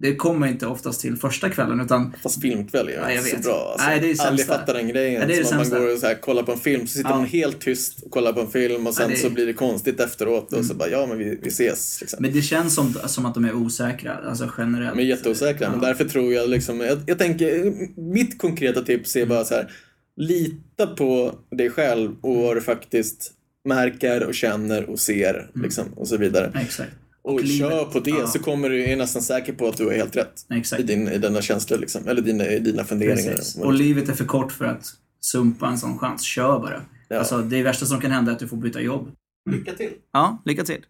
det 0.00 0.16
kommer 0.16 0.46
inte 0.46 0.66
oftast 0.66 1.00
till 1.00 1.16
första 1.16 1.50
kvällen 1.50 1.80
utan 1.80 2.12
Fast 2.22 2.40
filmkväll 2.42 2.88
är 2.88 2.92
jag 2.92 3.12
inte 3.12 3.30
så 3.30 3.36
bra. 3.48 3.68
Alltså. 3.72 3.86
Nej, 3.86 4.00
det 4.00 4.10
är 4.10 4.14
det 4.14 4.20
Aldrig 4.22 4.46
sämsta. 4.46 4.58
fattar 4.58 4.74
den 4.74 4.88
grejen. 4.88 5.20
Ja, 5.20 5.26
det 5.26 5.34
är 5.34 5.38
det 5.38 5.44
som 5.44 5.52
att 5.52 5.58
man 5.58 5.64
sämsta. 5.66 5.80
går 5.86 5.92
och 5.94 5.98
så 5.98 6.06
här, 6.06 6.14
kollar 6.14 6.42
på 6.42 6.52
en 6.52 6.58
film, 6.58 6.86
så 6.86 6.96
sitter 6.96 7.10
Ja. 7.10 7.16
man 7.16 7.26
helt 7.26 7.60
tyst 7.60 8.02
och 8.02 8.10
kollar 8.10 8.32
på 8.32 8.40
en 8.40 8.50
film 8.50 8.86
och 8.86 8.94
sen 8.94 9.02
Ja, 9.02 9.08
det- 9.08 9.14
Mm. 9.14 9.28
så 9.30 9.34
blir 9.34 9.46
det 9.46 9.52
konstigt 9.52 10.00
efteråt 10.00 10.52
och 10.52 10.64
så 10.64 10.74
bara, 10.74 10.88
ja 10.88 11.06
men 11.06 11.18
vi, 11.18 11.38
vi 11.42 11.48
ses. 11.48 12.00
Liksom. 12.00 12.18
Men 12.22 12.32
det 12.32 12.42
känns 12.42 12.74
som, 12.74 12.94
som 13.06 13.26
att 13.26 13.34
de 13.34 13.44
är 13.44 13.52
osäkra, 13.54 14.14
alltså 14.14 14.50
generellt. 14.58 14.96
De 14.96 15.02
är 15.02 15.06
jätteosäkra. 15.06 15.70
Men 15.70 15.80
Ja. 15.82 15.86
därför 15.88 16.04
tror 16.04 16.32
jag 16.32 16.48
liksom, 16.48 16.80
jag, 16.80 16.98
jag 17.06 17.18
tänker, 17.18 17.72
mitt 18.00 18.38
konkreta 18.38 18.82
tips 18.82 19.16
är 19.16 19.26
bara 19.26 19.44
så 19.44 19.54
här, 19.54 19.70
lita 20.16 20.86
på 20.86 21.34
dig 21.56 21.70
själv 21.70 22.10
och 22.20 22.36
vad 22.36 22.56
du 22.56 22.60
faktiskt 22.60 23.32
märker 23.68 24.24
och 24.26 24.34
känner 24.34 24.90
och 24.90 24.98
ser 25.00 25.50
liksom, 25.54 25.84
och 25.96 26.08
så 26.08 26.16
vidare. 26.16 26.52
Exakt. 26.62 26.90
Och, 27.26 27.34
Och 27.34 27.46
kör 27.46 27.84
på 27.84 28.00
det 28.00 28.10
ja. 28.10 28.26
så 28.26 28.38
kommer 28.38 28.70
du, 28.70 28.84
är 28.84 28.96
nästan 28.96 29.22
säker 29.22 29.52
på 29.52 29.68
att 29.68 29.76
du 29.76 29.84
har 29.84 29.92
helt 29.92 30.16
rätt. 30.16 30.46
Exakt. 30.50 30.80
I, 30.82 30.84
din, 30.84 31.08
i 31.08 31.18
dina 31.18 31.42
känslor 31.42 31.78
liksom, 31.78 32.08
eller 32.08 32.22
dina, 32.22 32.46
i 32.46 32.58
dina 32.58 32.84
funderingar. 32.84 33.32
Precis. 33.32 33.56
Och 33.56 33.72
livet 33.72 34.08
är 34.08 34.12
för 34.12 34.24
kort 34.24 34.52
för 34.52 34.64
att 34.64 34.84
sumpa 35.20 35.68
en 35.68 35.78
sån 35.78 35.98
chans. 35.98 36.22
Kör 36.22 36.58
bara. 36.58 36.82
Ja. 37.08 37.18
Alltså, 37.18 37.38
det 37.38 37.62
värsta 37.62 37.86
som 37.86 38.00
kan 38.00 38.10
hända 38.10 38.30
är 38.30 38.34
att 38.34 38.40
du 38.40 38.48
får 38.48 38.56
byta 38.56 38.80
jobb. 38.80 39.10
Lycka 39.50 39.72
till! 39.72 39.90
Ja, 40.12 40.42
lycka 40.44 40.64
till. 40.64 40.84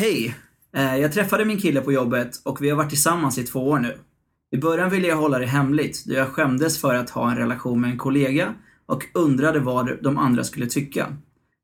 Hej! 0.00 0.34
Eh, 0.76 0.96
Jag 0.96 1.12
träffade 1.12 1.44
min 1.44 1.58
kille 1.58 1.80
på 1.80 1.92
jobbet 1.92 2.40
och 2.44 2.62
vi 2.64 2.70
har 2.70 2.76
varit 2.76 2.90
tillsammans 2.90 3.38
i 3.38 3.42
två 3.42 3.68
år 3.68 3.78
nu. 3.78 3.98
I 4.56 4.58
början 4.58 4.90
ville 4.90 5.08
jag 5.08 5.16
hålla 5.16 5.38
det 5.38 5.46
hemligt 5.46 6.04
då 6.06 6.14
jag 6.14 6.28
skämdes 6.28 6.80
för 6.80 6.94
att 6.94 7.10
ha 7.10 7.30
en 7.30 7.36
relation 7.38 7.80
med 7.80 7.90
en 7.90 7.98
kollega 7.98 8.54
och 8.86 9.04
undrade 9.14 9.60
vad 9.60 10.02
de 10.02 10.18
andra 10.18 10.44
skulle 10.44 10.66
tycka. 10.66 11.16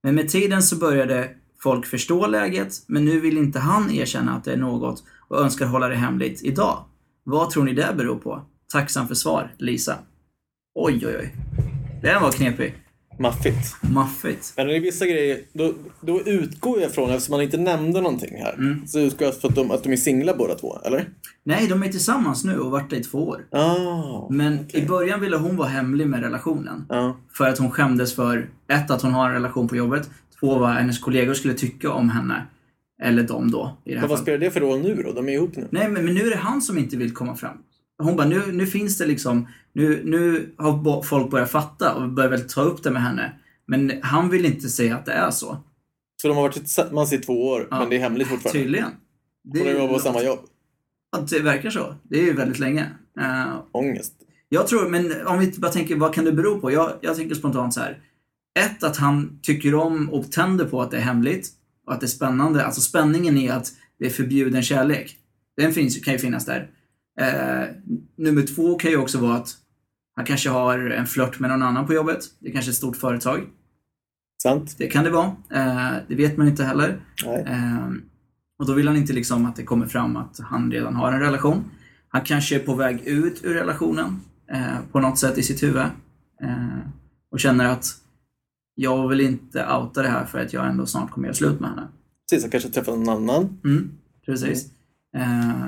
Men 0.03 0.15
med 0.15 0.29
tiden 0.29 0.63
så 0.63 0.77
började 0.77 1.31
folk 1.63 1.87
förstå 1.87 2.27
läget, 2.27 2.75
men 2.87 3.05
nu 3.05 3.21
vill 3.21 3.39
inte 3.39 3.59
han 3.59 3.91
erkänna 3.91 4.33
att 4.37 4.45
det 4.45 4.53
är 4.53 4.57
något 4.57 5.05
och 5.29 5.41
önskar 5.41 5.67
hålla 5.67 5.89
det 5.89 5.97
hemligt 5.97 6.43
idag. 6.45 6.85
Vad 7.25 7.51
tror 7.51 7.65
ni 7.65 7.73
det 7.73 7.95
beror 7.97 8.17
på? 8.17 8.43
Tacksam 8.73 9.09
för 9.09 9.15
svar, 9.15 9.55
Lisa. 9.59 9.99
Oj, 10.75 11.07
oj, 11.07 11.17
oj. 11.19 11.35
Den 12.03 12.23
var 12.23 12.33
knepig. 12.33 12.75
Maffigt. 13.19 13.77
Maffigt. 13.93 14.53
Men 14.57 14.71
i 14.71 14.79
vissa 14.79 15.07
grejer, 15.07 15.39
då, 15.53 15.73
då 16.01 16.21
utgår 16.21 16.81
jag 16.81 16.93
från, 16.95 17.11
eftersom 17.11 17.33
man 17.33 17.43
inte 17.43 17.57
nämnde 17.57 18.01
någonting 18.01 18.37
här, 18.37 18.55
Mm. 18.55 18.87
så 18.87 18.99
utgår 19.01 19.27
jag 19.27 19.41
från 19.41 19.49
att 19.51 19.55
de, 19.55 19.71
att 19.71 19.83
de 19.83 19.93
är 19.93 19.97
singlar 19.97 20.37
båda 20.37 20.55
två, 20.55 20.79
eller? 20.85 21.09
Nej, 21.45 21.67
de 21.69 21.83
är 21.83 21.89
tillsammans 21.89 22.45
nu 22.45 22.59
och 22.59 22.71
varit 22.71 22.91
det 22.91 22.97
i 22.97 23.03
två 23.05 23.29
år. 23.29 23.47
Ah, 23.53 24.29
Men 24.31 24.59
i 24.77 24.87
början 24.87 25.21
ville 25.21 25.37
hon 25.37 25.57
vara 25.57 25.69
hemlig 25.69 26.07
med 26.07 26.21
relationen. 26.23 26.85
ja. 26.89 27.17
För 27.33 27.49
att 27.49 27.59
hon 27.59 27.71
skämdes 27.71 28.15
för, 28.15 28.49
ett, 28.73 28.91
att 28.91 29.03
hon 29.03 29.13
har 29.13 29.29
en 29.29 29.35
relation 29.35 29.69
på 29.69 29.77
jobbet. 29.77 30.11
Två, 30.41 30.59
vad 30.59 30.71
hennes 30.71 30.99
kollegor 30.99 31.35
skulle 31.35 31.55
tycka 31.55 31.91
om 31.93 32.11
henne. 32.11 32.47
Eller 33.03 33.23
de 33.23 33.51
då, 33.51 33.79
i 33.85 33.89
det 33.91 33.95
här 33.95 34.01
Men 34.01 34.11
vad 34.11 34.19
spelar 34.19 34.39
det 34.39 34.51
för 34.51 34.61
roll 34.61 34.81
nu 34.83 35.03
då? 35.07 35.13
De 35.13 35.29
är 35.29 35.33
ihop 35.33 35.57
nu. 35.57 35.69
Nej, 35.71 35.89
men, 35.89 36.05
men 36.05 36.15
nu 36.15 36.21
är 36.27 36.31
det 36.31 36.37
han 36.37 36.63
som 36.63 36.79
inte 36.79 36.97
vill 36.97 37.15
komma 37.15 37.37
fram. 37.37 37.57
Hon 37.99 38.17
bara, 38.17 38.27
nu, 38.29 38.53
nu 38.53 38.67
finns 38.67 38.99
det 38.99 39.07
liksom, 39.07 39.49
nu, 39.73 40.03
nu 40.05 40.55
har 40.59 41.03
folk 41.03 41.31
börjat 41.31 41.51
fatta 41.51 41.95
och 41.95 42.09
börjar 42.09 42.31
väl 42.31 42.49
ta 42.49 42.63
upp 42.63 42.83
det 42.83 42.91
med 42.91 43.03
henne. 43.03 43.33
Men 43.67 43.93
han 44.03 44.31
vill 44.31 44.47
inte 44.47 44.69
säga 44.69 44.97
att 44.97 45.07
det 45.07 45.13
är 45.13 45.31
så. 45.31 45.57
Så 46.23 46.29
de 46.29 46.37
har 46.37 46.43
varit 46.43 46.55
tillsammans 46.55 47.13
i 47.13 47.19
två 47.19 47.47
år, 47.49 47.69
Ja. 47.71 47.79
men 47.79 47.91
det 47.91 47.97
är 47.97 48.01
hemligt 48.01 48.29
fortfarande? 48.29 48.59
Tydligen. 48.61 48.91
Det 49.45 49.61
Och 49.61 49.67
de 49.67 49.73
jobbar 49.73 49.95
på 49.95 50.01
samma 50.01 50.23
jobb? 50.23 50.39
Ja, 51.13 51.19
det 51.31 51.39
verkar 51.41 51.71
så. 51.71 51.95
Det 52.03 52.19
är 52.19 52.23
ju 52.25 52.33
väldigt 52.33 52.59
länge. 52.59 52.87
Eh, 53.21 53.55
Ångest? 53.73 54.15
Jag 54.49 54.67
tror, 54.67 54.89
men 54.89 55.27
om 55.27 55.39
vi 55.39 55.53
bara 55.59 55.73
tänker, 55.73 55.97
vad 55.97 56.15
kan 56.15 56.25
det 56.25 56.33
bero 56.33 56.61
på? 56.61 56.73
Jag, 56.73 56.93
jag 57.01 57.17
tänker 57.17 57.35
spontant 57.35 57.75
så 57.75 57.81
här. 57.81 57.99
Ett, 58.61 58.83
att 58.83 58.97
han 58.97 59.39
tycker 59.43 59.75
om 59.75 60.11
och 60.11 60.33
tänder 60.33 60.65
på 60.65 60.83
att 60.83 60.91
det 60.91 60.97
är 60.97 61.01
hemligt 61.01 61.49
och 61.87 61.93
att 61.93 62.01
det 62.01 62.07
är 62.07 62.09
spännande. 62.09 62.65
Alltså 62.67 62.81
spänningen 62.81 63.39
i 63.39 63.49
att 63.51 63.73
det 63.99 64.07
är 64.07 64.11
förbjuden 64.11 64.63
kärlek. 64.63 65.17
Den 65.57 65.73
finns, 65.73 66.05
kan 66.05 66.13
ju 66.13 66.19
finnas 66.19 66.45
där. 66.45 66.71
Eh, 67.19 67.69
nummer 68.17 68.43
två 68.43 68.75
kan 68.75 68.91
ju 68.91 68.97
också 68.97 69.19
vara 69.19 69.37
att 69.37 69.57
han 70.17 70.25
kanske 70.25 70.49
har 70.49 70.79
en 70.79 71.07
flört 71.07 71.39
med 71.39 71.51
någon 71.51 71.63
annan 71.63 71.87
på 71.87 71.95
jobbet. 71.95 72.19
Det 72.39 72.49
är 72.49 72.53
kanske 72.53 72.69
är 72.69 72.73
ett 72.73 72.77
stort 72.77 72.97
företag. 72.97 73.47
Sant? 74.43 74.75
Det 74.79 74.87
kan 74.87 75.05
det 75.05 75.11
vara. 75.11 75.37
Eh, 75.51 75.97
det 76.09 76.15
vet 76.15 76.37
man 76.37 76.49
inte 76.49 76.65
heller. 76.65 77.01
Eh, 77.47 77.89
och 78.59 78.67
då 78.67 78.73
vill 78.73 78.89
han 78.89 78.97
inte 78.97 79.13
liksom 79.13 79.47
att 79.47 79.57
det 79.57 79.63
kommer 79.63 79.87
fram 79.87 80.17
att 80.17 80.41
han 80.41 80.73
redan 80.73 80.95
har 80.95 81.13
en 81.13 81.21
relation. 81.21 81.65
Han 82.09 82.23
kanske 82.23 82.57
är 82.57 82.61
på 82.61 82.75
väg 82.75 83.07
ut 83.07 83.45
ur 83.45 83.55
relationen 83.55 84.21
eh, 84.53 84.79
på 84.93 85.01
något 85.01 85.19
sätt 85.19 85.39
i 85.39 85.43
sitt 85.43 85.63
huvud. 85.63 85.87
Eh, 86.43 86.79
och 87.31 87.41
känner 87.41 87.65
att 87.65 87.87
jag 88.75 89.09
vill 89.09 89.21
inte 89.21 89.67
outa 89.67 90.03
det 90.03 90.09
här 90.09 90.25
för 90.25 90.39
att 90.39 90.53
jag 90.53 90.67
ändå 90.67 90.87
snart 90.87 91.11
kommer 91.11 91.27
göra 91.27 91.35
slut 91.35 91.61
med 91.61 91.71
henne. 91.71 91.89
Precis, 92.31 92.45
han 92.45 92.51
kanske 92.51 92.69
träffar 92.69 92.97
någon 92.97 93.09
annan. 93.09 93.61
Mm, 93.65 93.91
precis. 94.27 94.67
Eh, 95.17 95.67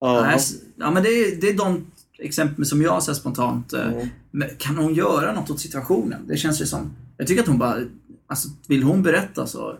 Ja. 0.00 0.32
s- 0.34 0.54
ja, 0.76 0.90
men 0.90 1.02
det, 1.02 1.08
är, 1.08 1.36
det 1.40 1.48
är 1.48 1.54
de 1.54 1.86
exempel 2.18 2.66
som 2.66 2.82
jag 2.82 3.02
ser 3.02 3.12
spontant. 3.12 3.72
Eh, 3.72 3.86
Mm. 4.34 4.48
kan 4.58 4.76
hon 4.76 4.94
göra 4.94 5.32
något 5.32 5.50
åt 5.50 5.60
situationen? 5.60 6.20
Det 6.28 6.36
känns 6.36 6.60
ju 6.62 6.66
som... 6.66 6.92
Jag 7.16 7.26
tycker 7.26 7.42
att 7.42 7.48
hon 7.48 7.58
bara... 7.58 7.76
Alltså, 8.26 8.48
vill 8.68 8.82
hon 8.82 9.02
berätta 9.02 9.46
så... 9.46 9.76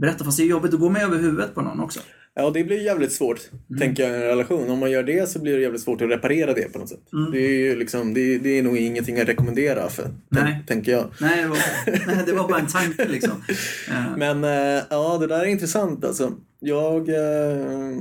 Berätta, 0.00 0.24
fast 0.24 0.36
det 0.36 0.42
är 0.44 0.46
jobbigt 0.46 0.74
att 0.74 0.80
gå 0.80 0.88
med 0.88 1.02
över 1.02 1.18
huvudet 1.18 1.54
på 1.54 1.62
någon 1.62 1.80
också. 1.80 2.00
Ja, 2.34 2.50
det 2.50 2.64
blir 2.64 2.84
jävligt 2.84 3.12
svårt, 3.12 3.40
Mm. 3.70 3.80
tänker 3.80 4.02
jag, 4.02 4.12
i 4.12 4.14
en 4.14 4.20
relation. 4.22 4.70
Om 4.70 4.78
man 4.78 4.90
gör 4.90 5.02
det 5.02 5.28
så 5.30 5.38
blir 5.38 5.56
det 5.56 5.62
jävligt 5.62 5.82
svårt 5.82 6.00
att 6.02 6.10
reparera 6.10 6.54
det 6.54 6.72
på 6.72 6.78
något 6.78 6.88
sätt. 6.88 7.12
Mm. 7.12 7.30
Det, 7.32 7.38
är 7.40 7.58
ju 7.58 7.76
liksom, 7.76 8.14
det, 8.14 8.20
är- 8.20 8.38
det 8.38 8.58
är 8.58 8.62
nog 8.62 8.76
ingenting 8.76 9.20
att 9.20 9.28
rekommendera, 9.28 9.88
för, 9.88 10.04
Nej. 10.28 10.42
tänk, 10.54 10.66
tänker 10.66 10.92
jag. 10.92 11.06
Nej 11.20 11.42
det, 11.42 11.48
var, 11.48 11.58
nej, 12.06 12.22
det 12.26 12.32
var 12.32 12.48
bara 12.48 12.58
en 12.58 12.66
tanke 12.66 13.08
liksom. 13.08 13.32
Men 14.16 14.44
eh, 14.44 14.82
ja, 14.90 15.18
det 15.20 15.26
där 15.26 15.40
är 15.40 15.44
intressant 15.44 16.04
alltså. 16.04 16.32
Jag... 16.60 17.08
Eh, 17.08 17.98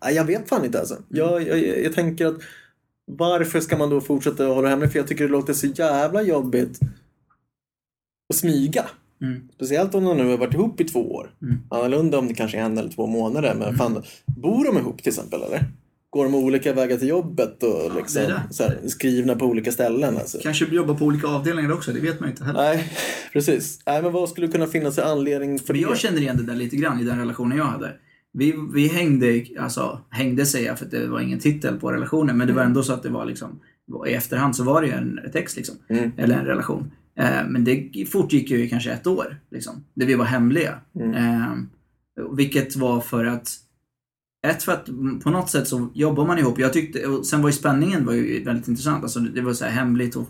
ja, 0.00 0.10
jag 0.10 0.24
vet 0.24 0.48
fan 0.48 0.64
inte 0.64 0.80
alltså. 0.80 0.96
Jag, 1.08 1.48
jag, 1.48 1.58
jag 1.84 1.92
tänker 1.94 2.26
att 2.26 2.40
varför 3.06 3.60
ska 3.60 3.76
man 3.76 3.90
då 3.90 4.00
fortsätta 4.00 4.44
hålla 4.44 4.68
hemligt? 4.68 4.92
För 4.92 4.98
jag 4.98 5.08
tycker 5.08 5.24
det 5.24 5.30
låter 5.30 5.52
så 5.52 5.66
jävla 5.66 6.22
jobbigt 6.22 6.78
att 8.30 8.36
smyga. 8.36 8.84
Mm. 9.22 9.48
Speciellt 9.54 9.94
om 9.94 10.04
de 10.04 10.16
nu 10.16 10.30
har 10.30 10.36
varit 10.36 10.54
ihop 10.54 10.80
i 10.80 10.84
två 10.84 11.14
år. 11.14 11.30
Mm. 11.42 11.58
Annorlunda 11.68 12.18
om 12.18 12.28
det 12.28 12.34
kanske 12.34 12.58
är 12.58 12.62
en 12.62 12.78
eller 12.78 12.90
två 12.90 13.06
månader. 13.06 13.54
Men 13.54 13.76
fan, 13.76 14.02
bor 14.26 14.64
de 14.64 14.78
ihop 14.78 15.02
till 15.02 15.08
exempel 15.08 15.42
eller? 15.42 15.64
Går 16.10 16.24
de 16.24 16.34
olika 16.34 16.72
vägar 16.72 16.96
till 16.96 17.08
jobbet 17.08 17.62
och 17.62 17.94
liksom, 17.96 18.22
det 18.22 18.42
det. 18.58 18.64
Här, 18.64 18.88
skrivna 18.88 19.34
på 19.34 19.44
olika 19.46 19.72
ställen? 19.72 20.16
Alltså. 20.16 20.38
Kanske 20.42 20.64
jobbar 20.64 20.94
på 20.94 21.04
olika 21.04 21.26
avdelningar 21.26 21.72
också, 21.72 21.92
det 21.92 22.00
vet 22.00 22.20
man 22.20 22.28
inte 22.30 22.44
heller. 22.44 22.60
Nej, 22.60 22.92
precis. 23.32 23.80
Nej, 23.86 24.02
men 24.02 24.12
vad 24.12 24.28
skulle 24.28 24.48
kunna 24.48 24.66
finnas 24.66 24.94
för 24.94 25.02
anledning 25.02 25.58
för 25.58 25.72
Men 25.72 25.82
jag 25.82 25.92
det? 25.92 25.96
känner 25.96 26.20
igen 26.20 26.36
det 26.36 26.42
där 26.42 26.54
lite 26.54 26.76
grann 26.76 27.00
i 27.00 27.04
den 27.04 27.18
relationen 27.18 27.58
jag 27.58 27.64
hade. 27.64 27.92
Vi, 28.34 28.54
vi 28.74 28.88
hängde, 28.88 29.44
alltså 29.58 30.00
hängde 30.10 30.46
säger 30.46 30.66
jag 30.66 30.78
för 30.78 30.84
att 30.84 30.90
det 30.90 31.06
var 31.06 31.20
ingen 31.20 31.38
titel 31.38 31.78
på 31.78 31.92
relationen, 31.92 32.38
men 32.38 32.46
det 32.46 32.52
var 32.52 32.62
ändå 32.62 32.82
så 32.82 32.92
att 32.92 33.02
det 33.02 33.08
var 33.08 33.24
liksom, 33.24 33.60
i 34.06 34.12
efterhand 34.12 34.56
så 34.56 34.64
var 34.64 34.80
det 34.80 34.86
ju 34.86 34.92
en, 34.92 35.20
ex 35.34 35.56
liksom. 35.56 35.74
Mm. 35.88 36.12
Eller 36.16 36.38
en 36.38 36.46
relation. 36.46 36.90
Eh, 37.18 37.46
men 37.48 37.64
det 37.64 38.06
fortgick 38.12 38.50
ju 38.50 38.64
i 38.64 38.68
kanske 38.68 38.92
ett 38.92 39.06
år, 39.06 39.40
liksom. 39.50 39.84
Där 39.94 40.06
vi 40.06 40.14
var 40.14 40.24
hemliga. 40.24 40.74
Mm. 40.94 41.14
Eh, 41.14 41.52
vilket 42.36 42.76
var 42.76 43.00
för 43.00 43.24
att 43.24 43.48
ett, 44.46 44.62
för 44.62 44.72
att 44.72 44.88
mm, 44.88 45.20
på 45.20 45.30
något 45.30 45.50
sätt 45.50 45.68
så 45.68 45.88
jobbar 45.94 46.26
man 46.26 46.38
ihop. 46.38 46.58
Jag 46.58 46.72
tyckte, 46.72 47.06
och 47.06 47.26
sen 47.26 47.42
var 47.42 47.48
ju 47.48 47.52
spänningen 47.52 48.06
var 48.06 48.12
ju 48.12 48.44
väldigt 48.44 48.68
intressant. 48.68 49.02
Alltså 49.02 49.20
det 49.20 49.40
var 49.40 49.52
så 49.52 49.64
här 49.64 49.72
hemligt 49.72 50.16
och 50.16 50.28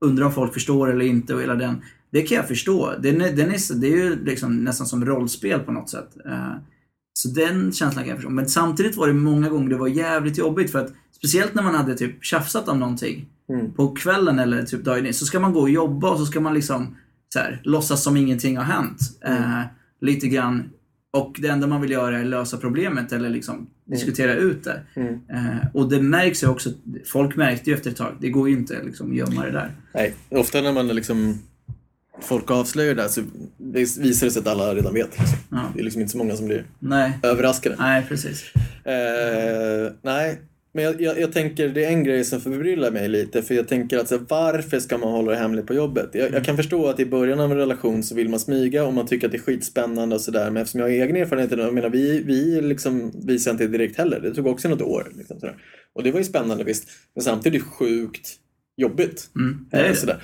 undrar 0.00 0.26
om 0.26 0.32
folk 0.32 0.54
förstår 0.54 0.92
eller 0.92 1.04
inte 1.04 1.34
och 1.34 1.42
hela 1.42 1.54
den. 1.54 1.82
Det 2.10 2.22
kan 2.22 2.36
jag 2.36 2.48
förstå. 2.48 2.92
Den 3.02 3.20
är, 3.20 3.32
den 3.32 3.50
är, 3.50 3.74
det 3.80 3.86
är 3.86 3.96
ju 3.96 4.24
liksom 4.24 4.56
nästan 4.56 4.86
som 4.86 5.04
rollspel 5.04 5.60
på 5.60 5.72
något 5.72 5.90
sätt. 5.90 6.16
Eh, 6.24 6.54
Så 7.18 7.28
den 7.28 7.72
känslan 7.72 8.04
kan 8.04 8.08
jag 8.08 8.16
förstå. 8.16 8.30
Men 8.30 8.48
samtidigt 8.48 8.96
var 8.96 9.06
det 9.06 9.12
många 9.14 9.48
gånger 9.48 9.68
det 9.68 9.76
var 9.76 9.88
jävligt 9.88 10.38
jobbigt 10.38 10.72
för 10.72 10.78
att 10.78 10.92
speciellt 11.16 11.54
när 11.54 11.62
man 11.62 11.74
hade 11.74 11.94
typ 11.94 12.24
tjafsat 12.24 12.68
om 12.68 12.78
någonting 12.80 13.26
Mm. 13.48 13.72
på 13.72 13.88
kvällen 13.94 14.38
eller 14.38 14.62
typ 14.62 14.84
dagen 14.84 15.14
så 15.14 15.26
ska 15.26 15.40
man 15.40 15.52
gå 15.52 15.60
och 15.60 15.70
jobba 15.70 16.10
och 16.10 16.18
så 16.18 16.26
ska 16.26 16.40
man 16.40 16.54
liksom 16.54 16.96
så 17.28 17.38
här, 17.38 17.60
låtsas 17.64 18.02
som 18.02 18.16
ingenting 18.16 18.56
har 18.56 18.64
hänt. 18.64 18.98
Eh, 19.24 19.60
lite 20.00 20.28
grann. 20.28 20.70
Och 21.12 21.36
det 21.38 21.48
enda 21.48 21.66
man 21.66 21.80
vill 21.80 21.90
göra 21.90 22.18
är 22.18 22.24
lösa 22.24 22.56
problemet 22.56 23.12
eller 23.12 23.30
liksom 23.30 23.66
diskutera 23.84 24.34
ut 24.34 24.64
det. 24.64 24.82
Mm. 24.96 25.14
Eh, 25.14 25.66
och 25.74 25.88
det 25.88 26.02
märks 26.02 26.42
ju 26.44 26.48
också, 26.48 26.70
folk 27.04 27.36
märkte 27.36 27.70
ju 27.70 27.76
efter 27.76 27.90
ett 27.90 27.96
tag, 27.96 28.16
det 28.20 28.28
går 28.28 28.48
ju 28.48 28.54
inte 28.56 28.82
liksom 28.84 29.10
att 29.10 29.16
gömma 29.16 29.44
det 29.44 29.50
där. 29.52 29.70
Nej, 29.94 30.14
ofta 30.28 30.60
när 30.60 30.72
man 30.72 30.88
liksom 30.88 31.38
folk 32.20 32.50
avslöjar 32.50 32.94
det 32.94 33.02
här 33.02 33.08
så 33.08 33.22
visar 33.58 34.26
det 34.26 34.30
sig 34.30 34.40
att 34.40 34.46
alla 34.46 34.74
redan 34.74 34.94
vet. 34.94 35.18
Liksom. 35.18 35.38
Ja. 35.50 35.72
Det 35.74 35.80
är 35.80 35.84
liksom 35.84 36.00
inte 36.00 36.12
så 36.12 36.18
många 36.18 36.36
som 36.36 36.46
blir 36.46 36.64
Nej, 36.78 37.12
överraskade. 37.22 37.76
nej 37.78 38.04
precis. 38.08 38.44
Eh, 38.84 39.92
nej, 40.02 40.40
men 40.74 40.84
jag, 40.84 41.00
jag, 41.00 41.20
jag 41.20 41.32
tänker 41.32 41.68
det 41.68 41.84
är 41.84 41.88
en 41.88 42.04
grej 42.04 42.24
som 42.24 42.40
förbryllar 42.40 42.90
mig 42.90 43.08
lite. 43.08 43.42
För 43.42 43.54
jag 43.54 43.68
tänker 43.68 43.98
att 43.98 44.08
så, 44.08 44.18
varför 44.28 44.80
ska 44.80 44.98
man 44.98 45.08
hålla 45.12 45.30
det 45.30 45.36
hemligt 45.38 45.66
på 45.66 45.74
jobbet? 45.74 46.10
Jag, 46.12 46.32
jag 46.32 46.44
kan 46.44 46.56
förstå 46.56 46.86
att 46.86 47.00
i 47.00 47.06
början 47.06 47.40
av 47.40 47.50
en 47.52 47.56
relation 47.56 48.02
så 48.02 48.14
vill 48.14 48.28
man 48.28 48.40
smyga 48.40 48.84
och 48.84 48.94
man 48.94 49.06
tycker 49.06 49.26
att 49.26 49.32
det 49.32 49.38
är 49.38 49.42
skitspännande 49.42 50.14
och 50.14 50.20
sådär. 50.20 50.50
Men 50.50 50.62
eftersom 50.62 50.80
jag 50.80 50.86
har 50.86 50.92
egen 50.92 51.16
erfarenhet, 51.16 51.58
jag 51.58 51.74
menar 51.74 51.88
vi, 51.88 52.22
vi 52.22 52.60
liksom 52.60 53.12
visar 53.26 53.50
inte 53.50 53.66
direkt 53.66 53.98
heller. 53.98 54.20
Det 54.20 54.34
tog 54.34 54.46
också 54.46 54.68
något 54.68 54.82
år. 54.82 55.12
Liksom. 55.16 55.36
Och 55.94 56.02
det 56.02 56.10
var 56.12 56.18
ju 56.18 56.24
spännande 56.24 56.64
visst. 56.64 56.88
Men 57.14 57.24
samtidigt 57.24 57.62
sjukt 57.62 58.28
jobbigt. 58.76 59.30
Mm, 59.36 59.66
det 59.70 59.76
Eh, 59.76 59.88
det. 59.88 59.96
sådär. 59.96 60.22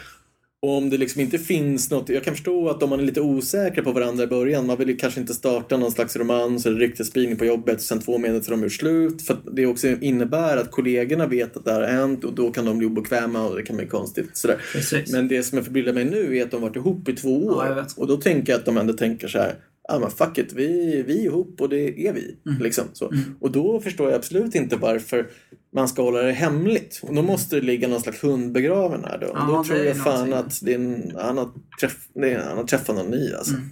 Och 0.66 0.76
om 0.76 0.90
det 0.90 0.96
liksom 0.98 1.20
inte 1.20 1.38
finns 1.38 1.90
något, 1.90 2.08
jag 2.08 2.24
kan 2.24 2.34
förstå 2.34 2.68
att 2.68 2.82
om 2.82 2.90
man 2.90 3.00
är 3.00 3.04
lite 3.04 3.20
osäker 3.20 3.82
på 3.82 3.92
varandra 3.92 4.24
i 4.24 4.26
början, 4.26 4.66
man 4.66 4.78
vill 4.78 4.98
kanske 4.98 5.20
inte 5.20 5.34
starta 5.34 5.76
någon 5.76 5.92
slags 5.92 6.16
romans 6.16 6.66
eller 6.66 6.78
ryktesspridning 6.78 7.36
på 7.38 7.44
jobbet 7.44 7.74
och 7.74 7.80
sen 7.80 8.00
två 8.00 8.18
meter 8.18 8.36
är 8.36 8.50
de 8.50 8.64
ur 8.64 8.68
slut. 8.68 9.22
För 9.22 9.36
det 9.52 9.66
också 9.66 9.88
innebär 9.88 10.56
att 10.56 10.70
kollegorna 10.70 11.26
vet 11.26 11.56
att 11.56 11.64
det 11.64 11.72
här 11.72 11.80
har 11.80 11.88
hänt 11.88 12.24
och 12.24 12.34
då 12.34 12.50
kan 12.50 12.64
de 12.64 12.78
bli 12.78 12.86
obekväma 12.86 13.48
och 13.48 13.56
det 13.56 13.62
kan 13.62 13.76
bli 13.76 13.86
konstigt. 13.86 14.36
Sådär. 14.36 14.60
Precis. 14.72 15.12
Men 15.12 15.28
det 15.28 15.42
som 15.42 15.58
jag 15.58 15.64
förbryllar 15.64 15.92
mig 15.92 16.04
nu 16.04 16.36
är 16.36 16.42
att 16.42 16.50
de 16.50 16.62
varit 16.62 16.76
ihop 16.76 17.08
i 17.08 17.12
två 17.12 17.46
år. 17.46 17.66
Ja, 17.66 17.86
och 17.96 18.06
då 18.06 18.16
tänker 18.16 18.52
jag 18.52 18.58
att 18.58 18.64
de 18.64 18.76
ändå 18.76 18.92
tänker 18.92 19.28
så 19.28 19.38
här. 19.38 19.54
Ja 19.88 19.98
men 19.98 20.10
fuck 20.10 20.38
it, 20.38 20.52
vi, 20.52 21.02
vi 21.06 21.20
är 21.20 21.24
ihop 21.24 21.60
och 21.60 21.68
det 21.68 22.06
är 22.06 22.12
vi. 22.12 22.36
Mm. 22.46 22.62
Liksom, 22.62 22.84
så. 22.92 23.12
Och 23.40 23.50
då 23.50 23.80
förstår 23.80 24.10
jag 24.10 24.16
absolut 24.16 24.54
inte 24.54 24.76
varför 24.76 25.26
man 25.74 25.88
ska 25.88 26.02
hålla 26.02 26.22
det 26.22 26.32
hemligt. 26.32 27.00
Och 27.02 27.14
då 27.14 27.22
måste 27.22 27.56
det 27.56 27.62
ligga 27.66 27.88
någon 27.88 28.00
slags 28.00 28.24
hund 28.24 28.52
begraven 28.52 29.04
här 29.04 29.18
då. 29.18 29.26
Ja, 29.34 29.44
då 29.48 29.64
tror 29.64 29.78
jag 29.78 29.96
fan 29.96 30.30
någonting. 30.30 30.32
att 30.34 30.60
det 30.62 30.70
är 30.72 30.78
en, 30.78 31.12
han, 31.20 31.38
har 31.38 31.48
träff, 31.80 32.08
det 32.14 32.30
är, 32.32 32.44
han 32.48 32.56
har 32.56 32.64
träffat 32.64 32.96
någon 32.96 33.06
ny 33.10 33.32
alltså. 33.32 33.54
Mm. 33.54 33.68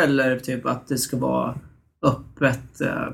Eller 0.00 0.38
typ 0.38 0.66
att 0.66 0.88
det 0.88 0.98
ska 0.98 1.16
vara 1.16 1.58
öppet. 2.06 2.80
eh, 2.80 3.08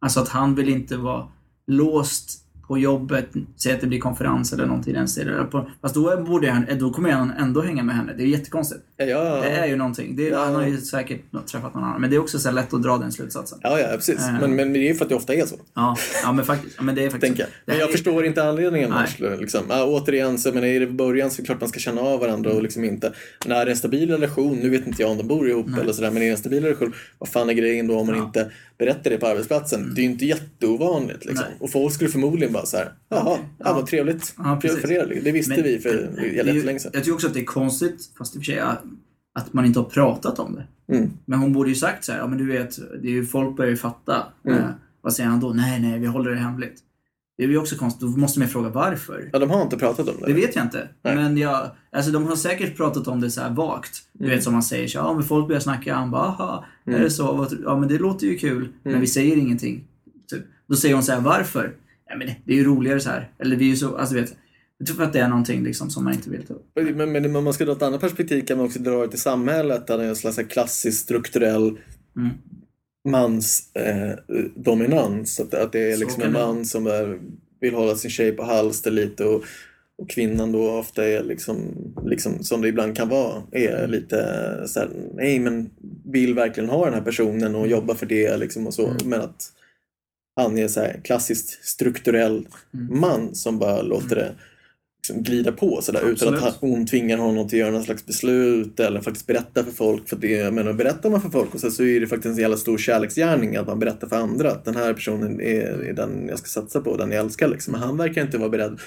Alltså 0.00 0.20
att 0.20 0.28
han 0.28 0.54
vill 0.54 0.68
inte 0.68 0.96
vara 0.96 1.28
låst 1.66 2.44
på 2.68 2.78
jobbet. 2.78 3.26
Säg 3.56 3.72
att 3.72 3.80
det 3.80 3.86
blir 3.86 3.98
konferens 4.00 4.52
eller 4.52 4.66
någonting 4.66 4.94
i 4.94 4.96
den 4.96 5.08
stilen. 5.08 5.46
Fast 5.82 5.94
då, 5.94 6.16
borde 6.22 6.50
han, 6.50 6.66
då 6.78 6.90
kommer 6.90 7.10
han 7.10 7.30
ändå 7.30 7.60
hänga 7.62 7.82
med 7.82 7.96
henne. 7.96 8.12
Det 8.16 8.22
är 8.22 8.26
jättekonstigt. 8.26 8.80
Ja, 8.96 9.04
ja, 9.04 9.40
Det 9.42 9.50
är 9.50 9.66
ju 9.66 9.76
någonting. 9.76 10.16
Det 10.16 10.26
är, 10.28 10.32
Ja. 10.32 10.44
Han 10.44 10.54
har 10.54 10.66
ju 10.66 10.78
säkert 10.80 11.20
träffat 11.52 11.74
någon 11.74 11.84
annan. 11.84 12.00
Men 12.00 12.10
det 12.10 12.16
är 12.16 12.20
också 12.20 12.38
så 12.38 12.50
lätt 12.50 12.74
att 12.74 12.82
dra 12.82 12.98
den 12.98 13.12
slutsatsen. 13.12 13.58
ja, 13.62 13.80
ja 13.80 13.88
precis. 13.96 14.18
Äh. 14.28 14.40
Men, 14.40 14.56
men 14.56 14.72
det 14.72 14.78
är 14.78 14.88
ju 14.88 14.94
för 14.94 15.04
att 15.04 15.08
det 15.08 15.14
ofta 15.14 15.34
är 15.34 15.46
så. 15.46 15.56
Ja, 15.74 15.96
ja 16.22 16.32
men 16.32 16.44
faktiskt. 16.44 16.80
Men 16.80 16.94
det 16.94 17.04
är 17.04 17.10
faktiskt 17.10 17.38
jag. 17.38 17.48
Det 17.48 17.52
Men 17.66 17.78
jag 17.78 17.88
är- 17.88 17.92
förstår 17.92 18.26
inte 18.26 18.44
anledningen. 18.44 18.90
Nej. 19.20 19.38
Liksom. 19.38 19.60
Ja, 19.68 19.84
återigen, 19.84 20.38
så, 20.38 20.52
men 20.52 20.64
är 20.64 20.80
det 20.80 20.86
i 20.86 20.90
början 20.92 21.30
så 21.30 21.34
är 21.40 21.42
det 21.42 21.46
klart 21.46 21.60
man 21.60 21.68
ska 21.68 21.78
känna 21.80 22.00
av 22.00 22.20
varandra 22.20 22.50
och 22.52 22.62
liksom 22.62 22.84
inte. 22.84 23.12
När 23.46 23.54
det 23.56 23.60
är 23.62 23.66
en 23.66 23.76
stabil 23.76 24.10
relation, 24.10 24.56
nu 24.56 24.68
vet 24.70 24.86
inte 24.86 25.02
jag 25.02 25.10
om 25.10 25.16
de 25.18 25.26
bor 25.28 25.48
ihop 25.50 25.66
eller 25.82 25.92
sådär, 25.92 26.10
men 26.10 26.22
är 26.22 26.26
det 26.26 26.32
en 26.32 26.38
stabil 26.38 26.62
relation, 26.64 26.92
vad 27.18 27.28
fan 27.28 27.48
är 27.50 27.54
grejen 27.54 27.86
då 27.86 27.98
om 27.98 28.06
man 28.06 28.16
inte 28.16 28.50
berättar 28.78 29.10
det 29.10 29.16
på 29.16 29.26
arbetsplatsen? 29.26 29.92
Det 29.94 30.00
är 30.00 30.02
ju 30.04 30.10
inte 30.10 30.24
jätteovanligt. 30.26 31.24
Liksom. 31.24 31.44
Nej. 31.48 31.56
Och 31.60 31.70
folk 31.70 31.94
skulle 31.94 32.10
förmodligen 32.10 32.52
bara 32.58 32.66
så 32.66 32.76
här, 32.76 32.92
jaha, 33.08 33.38
ja. 33.58 33.74
Vad 33.74 33.86
trevligt. 33.86 34.34
Ja, 34.38 34.60
för 34.60 34.92
er. 34.92 35.20
Det 35.24 35.32
visste 35.32 35.54
Men- 35.54 35.62
vi 35.64 35.78
för 35.78 36.22
jättelänge 36.34 36.78
sedan. 36.78 36.90
Jag 36.94 37.02
tycker 37.04 37.14
också 37.14 37.26
att 37.26 37.34
det 37.34 37.40
är 37.40 37.44
konstigt, 37.44 38.10
fast 38.18 38.36
i 38.36 38.38
och 38.38 38.44
för 38.44 38.52
sig, 38.52 38.58
att 39.34 39.52
man 39.52 39.64
inte 39.66 39.78
har 39.80 39.84
pratat 39.86 40.38
om 40.38 40.54
det. 40.54 40.94
Mm. 40.96 41.10
Men 41.24 41.38
hon 41.38 41.52
borde 41.52 41.68
ju 41.68 41.74
sagt 41.74 42.04
så 42.04 42.12
här, 42.12 42.18
ja 42.18 42.26
men 42.26 42.38
du 42.38 42.46
vet, 42.46 42.78
det 43.02 43.08
är 43.08 43.12
ju, 43.12 43.26
folk 43.26 43.56
börjar 43.56 43.70
ju 43.70 43.76
fatta. 43.76 44.26
Mm. 44.44 44.58
Eh, 44.58 44.64
vad 45.00 45.12
säger 45.12 45.28
han 45.30 45.40
då? 45.40 45.48
Nej, 45.48 45.80
nej, 45.80 45.98
vi 45.98 46.06
håller 46.06 46.30
det 46.30 46.36
hemligt. 46.36 46.78
Det 47.36 47.44
är 47.44 47.48
ju 47.48 47.58
också 47.58 47.76
konstigt, 47.76 48.00
då 48.00 48.06
måste 48.06 48.38
man 48.38 48.48
ju 48.48 48.52
fråga 48.52 48.68
varför. 48.68 49.30
Ja, 49.32 49.38
de 49.38 49.50
har 49.50 49.62
inte 49.62 49.76
pratat 49.76 50.08
om 50.08 50.14
det. 50.20 50.26
Det 50.26 50.32
vet 50.32 50.56
jag 50.56 50.64
inte. 50.64 50.88
Nej. 51.02 51.14
Men 51.16 51.36
jag, 51.38 51.70
alltså 51.92 52.10
de 52.10 52.26
har 52.26 52.36
säkert 52.36 52.76
pratat 52.76 53.08
om 53.08 53.20
det 53.20 53.30
så 53.30 53.40
här 53.40 53.50
vagt. 53.50 54.02
Du 54.12 54.24
Mm. 54.24 54.36
vet 54.36 54.44
som 54.44 54.52
man 54.52 54.62
säger, 54.62 54.88
så, 54.88 54.98
ja 54.98 55.14
men 55.14 55.22
folk 55.24 55.46
börjar 55.48 55.60
snacka, 55.60 55.94
han 55.94 56.10
bara, 56.10 56.22
aha, 56.22 56.64
Mm. 56.86 57.00
är 57.00 57.04
det 57.04 57.10
så? 57.10 57.32
Vad- 57.32 57.56
Ja 57.64 57.78
men 57.78 57.88
det 57.88 57.98
låter 57.98 58.26
ju 58.26 58.38
kul, 58.38 58.68
men 58.82 59.00
vi 59.00 59.06
säger 59.06 59.36
ingenting. 59.36 59.84
Typ. 60.30 60.42
Då 60.68 60.76
säger 60.76 60.94
hon 60.94 61.02
så 61.04 61.12
här, 61.12 61.20
varför? 61.20 61.74
Ja 62.08 62.16
men 62.16 62.26
det, 62.26 62.36
det 62.44 62.52
är 62.52 62.56
ju 62.56 62.64
roligare 62.64 63.00
så 63.00 63.10
här. 63.10 63.32
Eller 63.38 63.56
vi 63.56 63.64
är 63.64 63.70
ju 63.70 63.76
så, 63.76 63.96
alltså 63.96 64.14
vet. 64.14 64.36
Jag 64.78 64.88
tror 64.88 65.02
att 65.02 65.12
det 65.12 65.20
är 65.20 65.28
någonting 65.28 65.64
liksom 65.64 65.90
som 65.90 66.04
man 66.04 66.12
inte 66.12 66.30
vill 66.30 66.46
ta 66.46 66.54
upp. 66.54 66.66
Men, 66.74 67.12
men 67.12 67.36
om 67.36 67.44
man 67.44 67.52
ska 67.52 67.64
dra 67.64 67.72
ett 67.72 67.82
annat 67.82 68.00
perspektiv 68.00 68.46
kan 68.46 68.56
man 68.56 68.66
också 68.66 68.78
dra 68.78 69.02
det 69.02 69.08
till 69.08 69.20
samhället. 69.20 69.86
Där 69.86 69.98
det 69.98 70.04
är 70.04 70.08
en 70.08 70.16
slags 70.16 70.38
klassisk 70.48 70.98
strukturell 71.00 71.78
Mm. 72.16 72.30
mans 73.08 73.70
eh. 73.74 74.10
Att, 75.40 75.54
att 75.54 75.72
det 75.72 75.92
är 75.92 75.96
liksom 75.96 76.22
en 76.22 76.32
det 76.32 76.38
man 76.38 76.64
som 76.64 76.86
är, 76.86 77.18
vill 77.60 77.74
hålla 77.74 77.94
sin 77.94 78.10
tjej 78.10 78.32
på 78.32 78.42
halster 78.42 78.90
lite 78.90 79.24
och, 79.24 79.44
och 79.98 80.10
kvinnan 80.10 80.52
då 80.52 80.70
ofta 80.70 81.08
är 81.08 81.22
liksom, 81.22 81.74
liksom, 82.04 82.44
som 82.44 82.60
det 82.60 82.68
ibland 82.68 82.96
kan 82.96 83.08
vara, 83.08 83.42
är 83.52 83.88
lite 83.88 84.16
så 84.66 84.80
här, 84.80 84.90
nej 85.14 85.38
men 85.38 85.70
vill 86.04 86.34
verkligen 86.34 86.70
ha 86.70 86.84
den 86.84 86.94
här 86.94 87.00
personen 87.00 87.54
och 87.54 87.68
jobba 87.68 87.94
för 87.94 88.06
det 88.06 88.36
liksom 88.36 88.66
och 88.66 88.74
så. 88.74 88.86
Mm. 88.86 88.96
Men 89.04 89.20
att 89.20 89.52
han 90.38 90.58
är 90.58 90.68
så 90.68 90.80
här 90.80 91.00
klassiskt 91.04 91.64
strukturell 91.64 92.46
Mm. 92.74 93.00
man 93.00 93.34
som 93.34 93.58
bara 93.58 93.82
låter 93.82 94.16
det 94.16 94.32
liksom 95.08 95.22
glida 95.22 95.52
på 95.52 95.82
sådär 95.82 96.10
utan 96.10 96.34
att 96.34 96.56
hon 96.60 96.86
tvingar 96.86 97.18
honom 97.18 97.48
till 97.48 97.58
att 97.58 97.60
göra 97.60 97.70
någon 97.70 97.84
slags 97.84 98.06
beslut 98.06 98.80
eller 98.80 99.00
faktiskt 99.00 99.26
berätta 99.26 99.64
för 99.64 99.72
folk. 99.72 100.08
För 100.08 100.16
det, 100.16 100.30
jag 100.30 100.54
menar, 100.54 100.72
berättar 100.72 101.10
man 101.10 101.20
för 101.20 101.28
folk 101.30 101.54
och 101.54 101.60
så, 101.60 101.70
så 101.70 101.84
är 101.84 102.00
det 102.00 102.06
faktiskt 102.06 102.36
en 102.36 102.42
jävla 102.42 102.56
stor 102.56 102.78
kärleksgärning 102.78 103.56
att 103.56 103.66
man 103.66 103.78
berättar 103.78 104.08
för 104.08 104.16
andra 104.16 104.50
att 104.50 104.64
den 104.64 104.76
här 104.76 104.94
personen 104.94 105.40
är, 105.40 105.84
är 105.88 105.92
den 105.92 106.26
jag 106.28 106.38
ska 106.38 106.48
satsa 106.48 106.80
på, 106.80 106.96
den 106.96 107.10
jag 107.10 107.20
älskar. 107.20 107.48
Liksom. 107.48 107.72
Men 107.72 107.80
han 107.80 107.96
verkar 107.96 108.22
inte 108.22 108.38
vara 108.38 108.48
beredd 108.48 108.80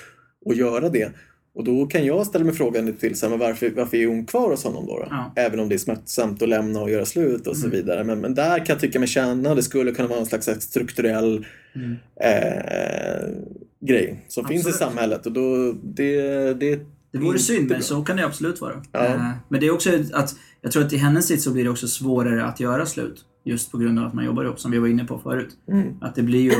att 0.50 0.56
göra 0.56 0.90
det. 0.90 1.12
Och 1.56 1.64
då 1.64 1.86
kan 1.86 2.06
jag 2.06 2.28
ställa 2.28 2.46
mig 2.46 2.54
frågan 2.54 2.94
till 2.94 3.16
så 3.20 3.26
här, 3.26 3.30
men 3.30 3.40
varför, 3.40 3.70
varför 3.76 3.98
är 3.98 4.08
hon 4.08 4.26
kvar 4.26 4.50
hos 4.50 4.64
honom 4.64 4.86
då? 4.86 4.98
då? 5.00 5.08
Ja. 5.10 5.34
Även 5.36 5.60
om 5.60 5.70
det 5.70 5.76
är 5.76 5.80
smärtsamt 5.80 6.42
att 6.42 6.50
lämna 6.50 6.82
och 6.82 6.90
göra 6.90 7.06
slut 7.06 7.48
och 7.48 7.58
så 7.58 7.66
Mm. 7.66 7.78
vidare. 7.78 8.04
Men, 8.04 8.20
men 8.20 8.34
där 8.36 8.58
kan 8.58 8.66
jag 8.74 8.80
tycka 8.80 9.00
mig 9.00 9.08
känna, 9.08 9.56
det 9.56 9.64
skulle 9.64 9.92
kunna 9.92 10.08
vara 10.08 10.20
en 10.20 10.26
slags 10.26 10.50
strukturell 10.62 11.46
Mm. 11.76 11.96
eh, 12.24 13.30
grej 13.88 14.26
som 14.28 14.46
finns 14.48 14.66
i 14.66 14.70
Absolut. 14.70 14.90
samhället. 14.90 15.26
Och 15.26 15.32
då, 15.32 15.72
det, 15.84 16.22
det, 16.54 16.80
Det 17.12 17.18
vore 17.18 17.40
synd, 17.40 17.70
men 17.70 17.82
så 17.84 18.04
kan 18.04 18.18
det 18.18 18.26
absolut 18.26 18.62
vara. 18.62 18.84
Ja. 18.92 19.06
Eh, 19.06 19.30
Men 19.50 19.60
det 19.60 19.68
är 19.68 19.72
också 19.72 19.90
att, 20.14 20.36
jag 20.62 20.72
tror 20.72 20.84
att 20.86 20.94
i 20.94 20.98
hennes 20.98 21.28
sitt 21.28 21.42
så 21.42 21.52
blir 21.52 21.64
det 21.64 21.70
också 21.70 21.88
svårare 21.88 22.46
att 22.46 22.60
göra 22.60 22.86
slut. 22.86 23.26
Just 23.44 23.72
på 23.72 23.78
grund 23.78 24.00
av 24.00 24.06
att 24.06 24.14
man 24.14 24.26
jobbar 24.26 24.44
ihop, 24.44 24.60
som 24.60 24.72
vi 24.72 24.78
var 24.80 24.88
inne 24.88 25.06
på 25.06 25.20
förut. 25.20 25.50
Mm. 25.72 25.88
Att 26.02 26.16
det 26.16 26.22
blir 26.24 26.42
ju 26.42 26.52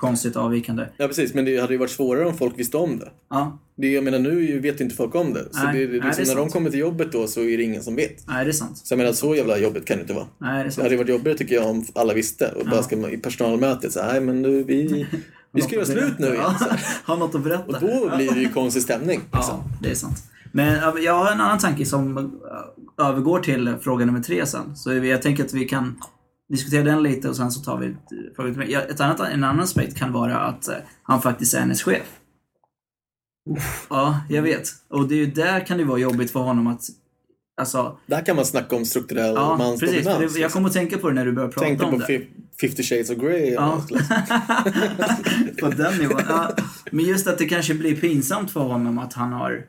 konstigt 0.00 0.36
avvikande. 0.36 0.86
Ja 0.96 1.06
precis, 1.08 1.34
men 1.34 1.44
det 1.44 1.58
hade 1.60 1.72
ju 1.72 1.78
varit 1.78 1.90
svårare 1.90 2.26
om 2.26 2.36
folk 2.36 2.58
visste 2.58 2.76
om 2.76 2.98
det. 2.98 3.10
Ja, 3.30 3.58
det 3.76 3.92
jag 3.92 4.04
menar 4.04 4.18
nu 4.18 4.58
vet 4.58 4.80
inte 4.80 4.94
folk 4.94 5.14
om 5.14 5.32
det. 5.32 5.44
Så 5.52 5.64
Nej, 5.64 5.78
det, 5.78 5.86
det, 5.86 5.98
nej, 5.98 6.00
liksom, 6.06 6.24
det 6.24 6.30
är 6.30 6.34
när 6.34 6.42
de 6.42 6.50
kommer 6.50 6.70
till 6.70 6.80
jobbet 6.80 7.12
då 7.12 7.26
så 7.26 7.40
är 7.40 7.56
det 7.58 7.62
ingen 7.62 7.82
som 7.82 7.96
vet. 7.96 8.26
nej 8.28 8.44
det 8.44 8.50
är 8.50 8.52
sant. 8.52 8.76
Så 8.78 8.92
jag 8.92 8.98
menar 8.98 9.12
så 9.12 9.34
jävla 9.34 9.58
jobbigt 9.58 9.84
kan 9.84 9.96
det 9.96 10.00
inte 10.02 10.14
vara. 10.14 10.26
Nej, 10.38 10.54
det 10.54 10.60
är 10.60 10.64
Det 10.64 10.70
sant. 10.70 10.82
hade 10.82 10.94
ju 10.94 10.98
varit 10.98 11.08
jobbigare 11.10 11.38
tycker 11.38 11.54
jag 11.54 11.66
om 11.70 11.84
alla 11.94 12.14
visste 12.14 12.52
och 12.60 12.66
bara 12.66 12.82
ska 12.82 12.96
man, 12.96 13.10
i 13.10 13.16
personalmötet 13.16 13.92
så 13.92 14.00
här, 14.00 14.12
nej 14.12 14.20
men 14.20 14.42
nu 14.42 14.62
vi, 14.62 15.06
vi 15.52 15.60
ska 15.62 15.74
göra 15.74 15.84
slut 15.86 16.18
nu 16.18 16.26
igen. 16.34 16.40
här. 16.60 16.80
Har 17.04 17.16
något 17.16 17.34
att 17.34 17.44
berätta. 17.44 17.64
Och 17.64 17.80
då 17.80 18.16
blir 18.16 18.30
det 18.34 18.40
ju 18.40 18.48
konstig 18.48 18.82
stämning. 18.82 19.20
Liksom. 19.32 19.54
Ja, 19.58 19.64
det 19.82 19.90
är 19.90 19.94
sant. 19.94 20.16
Men 20.56 21.02
jag 21.02 21.14
har 21.14 21.32
en 21.32 21.40
annan 21.40 21.58
tanke 21.58 21.86
som 21.86 22.18
äh, 22.18 23.06
övergår 23.08 23.38
till 23.40 23.74
fråga 23.80 24.04
nummer 24.06 24.20
tre 24.20 24.46
sen. 24.46 24.76
Så 24.76 24.94
jag 24.94 25.22
tänker 25.22 25.44
att 25.44 25.52
vi 25.54 25.64
kan 25.64 26.00
diskutera 26.48 26.82
den 26.82 27.02
lite 27.02 27.28
och 27.28 27.36
sen 27.36 27.50
så 27.50 27.60
tar 27.60 27.78
vi 27.78 27.86
ett, 27.86 28.36
fråga 28.36 28.50
nummer 28.50 28.64
tre. 28.64 28.72
Ja, 28.74 28.80
ett 28.80 29.00
annat, 29.00 29.20
en 29.20 29.44
annan 29.44 29.60
aspekt 29.60 29.96
kan 29.98 30.12
vara 30.12 30.38
att 30.38 30.68
äh, 30.68 30.74
han 31.02 31.22
faktiskt 31.22 31.54
är 31.54 31.60
hennes 31.60 31.82
chef. 31.82 32.18
Ja, 33.90 34.20
jag 34.28 34.42
vet. 34.42 34.68
Och 34.88 35.08
det 35.08 35.14
är 35.14 35.18
ju 35.18 35.26
där 35.26 35.66
kan 35.66 35.78
det 35.78 35.84
vara 35.84 35.98
jobbigt 35.98 36.30
för 36.30 36.40
honom 36.40 36.66
att 36.66 36.80
Alltså, 37.56 37.98
Där 38.06 38.26
kan 38.26 38.36
man 38.36 38.44
snacka 38.44 38.76
om 38.76 38.84
strukturell 38.84 39.34
ja, 39.34 39.56
precis. 39.58 39.92
Mansdominans. 39.92 40.34
det, 40.34 40.40
jag 40.40 40.52
kommer 40.52 40.68
att 40.68 40.74
tänka 40.74 40.98
på 40.98 41.08
det 41.08 41.14
när 41.14 41.24
du 41.26 41.32
börjar 41.32 41.48
prata 41.48 41.66
Tänkte 41.66 41.84
om 41.84 41.92
på 41.92 41.98
det. 41.98 42.06
fi- 42.06 42.28
50 42.60 42.82
shades 42.82 43.10
of 43.10 43.16
Grey. 43.16 43.50
Ja. 43.52 43.82
på 45.60 45.68
den 45.68 45.98
nivån. 45.98 46.20
Ja, 46.28 46.50
men 46.90 47.04
just 47.04 47.26
att 47.26 47.38
det 47.38 47.46
kanske 47.46 47.74
blir 47.74 47.96
pinsamt 47.96 48.50
för 48.50 48.60
honom 48.60 48.98
att 48.98 49.12
han 49.12 49.32
har 49.32 49.52
eh, 49.52 49.60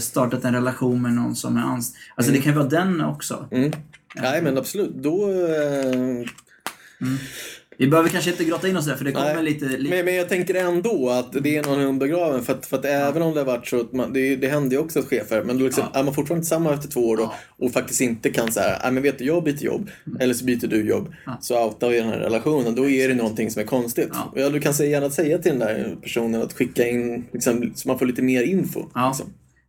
startat 0.00 0.44
en 0.44 0.54
relation 0.54 1.02
med 1.02 1.12
någon 1.12 1.36
som 1.36 1.56
är 1.56 1.60
anställd. 1.60 2.02
Alltså 2.16 2.32
det 2.32 2.38
kan 2.38 2.54
vara 2.54 2.66
den 2.68 3.00
också. 3.00 3.48
Mm. 3.50 3.72
Nej 4.14 4.42
men 4.42 4.58
absolut. 4.58 4.94
Då, 4.94 5.30
eh, 5.30 6.24
Vi 7.78 7.86
behöver 7.88 8.08
kanske 8.08 8.30
inte 8.30 8.44
grotta 8.44 8.68
in 8.68 8.76
oss 8.76 8.86
där 8.86 8.96
för 8.96 9.04
det 9.04 9.12
kommer 9.12 9.34
Nej, 9.34 9.42
lite... 9.44 9.64
li- 9.64 9.90
Men, 9.90 10.04
men 10.04 10.14
jag 10.14 10.28
tänker 10.28 10.54
ändå 10.54 11.10
att 11.10 11.32
det 11.42 11.56
är 11.56 11.62
någon 11.62 11.78
hund 11.80 11.98
begraven. 12.00 12.42
För 12.44 12.52
att, 12.52 12.66
för 12.66 12.76
att 12.78 12.84
även 12.84 13.22
om 13.22 13.34
det 13.34 13.40
har 13.40 13.44
varit 13.46 13.66
så, 13.68 13.80
att 13.80 13.92
man, 13.92 14.12
det, 14.12 14.36
det 14.36 14.48
händer 14.48 14.76
ju 14.76 14.82
också 14.82 14.98
att 14.98 15.04
chefer, 15.04 15.42
men 15.44 15.58
då 15.58 15.64
liksom, 15.64 15.84
Ja. 15.92 16.00
är 16.00 16.04
man 16.04 16.14
fortfarande 16.14 16.42
tillsammans 16.44 16.74
efter 16.78 16.88
två 16.92 17.08
år 17.08 17.16
då, 17.16 17.22
Ja. 17.22 17.34
och 17.66 17.72
faktiskt 17.72 18.00
inte 18.00 18.30
kan 18.30 18.52
säga, 18.52 18.78
nej 18.82 18.92
men 18.92 19.02
vet 19.02 19.18
du, 19.18 19.24
jag 19.24 19.44
byter 19.44 19.62
jobb, 19.64 19.90
eller 20.20 20.34
så 20.34 20.44
byter 20.44 20.66
du 20.66 20.88
jobb, 20.88 21.12
Mm. 21.26 21.38
Så 21.40 21.64
outar 21.66 21.88
vi 21.88 21.96
den 21.98 22.08
här 22.08 22.18
relationen, 22.18 22.74
då 22.74 22.88
är 22.88 23.08
det 23.08 23.14
någonting 23.14 23.50
som 23.50 23.62
är 23.62 23.66
konstigt. 23.66 24.10
Ja. 24.34 24.48
Du 24.48 24.60
kan 24.60 24.74
säga, 24.74 24.90
gärna 24.90 25.10
säga 25.10 25.38
till 25.38 25.50
den 25.50 25.58
där 25.60 25.96
personen 26.02 26.42
att 26.42 26.52
skicka 26.52 26.88
in, 26.88 27.24
liksom, 27.32 27.72
så 27.74 27.88
man 27.88 27.98
får 27.98 28.06
lite 28.06 28.22
mer 28.22 28.42
info. 28.42 28.80
Liksom. 29.08 29.26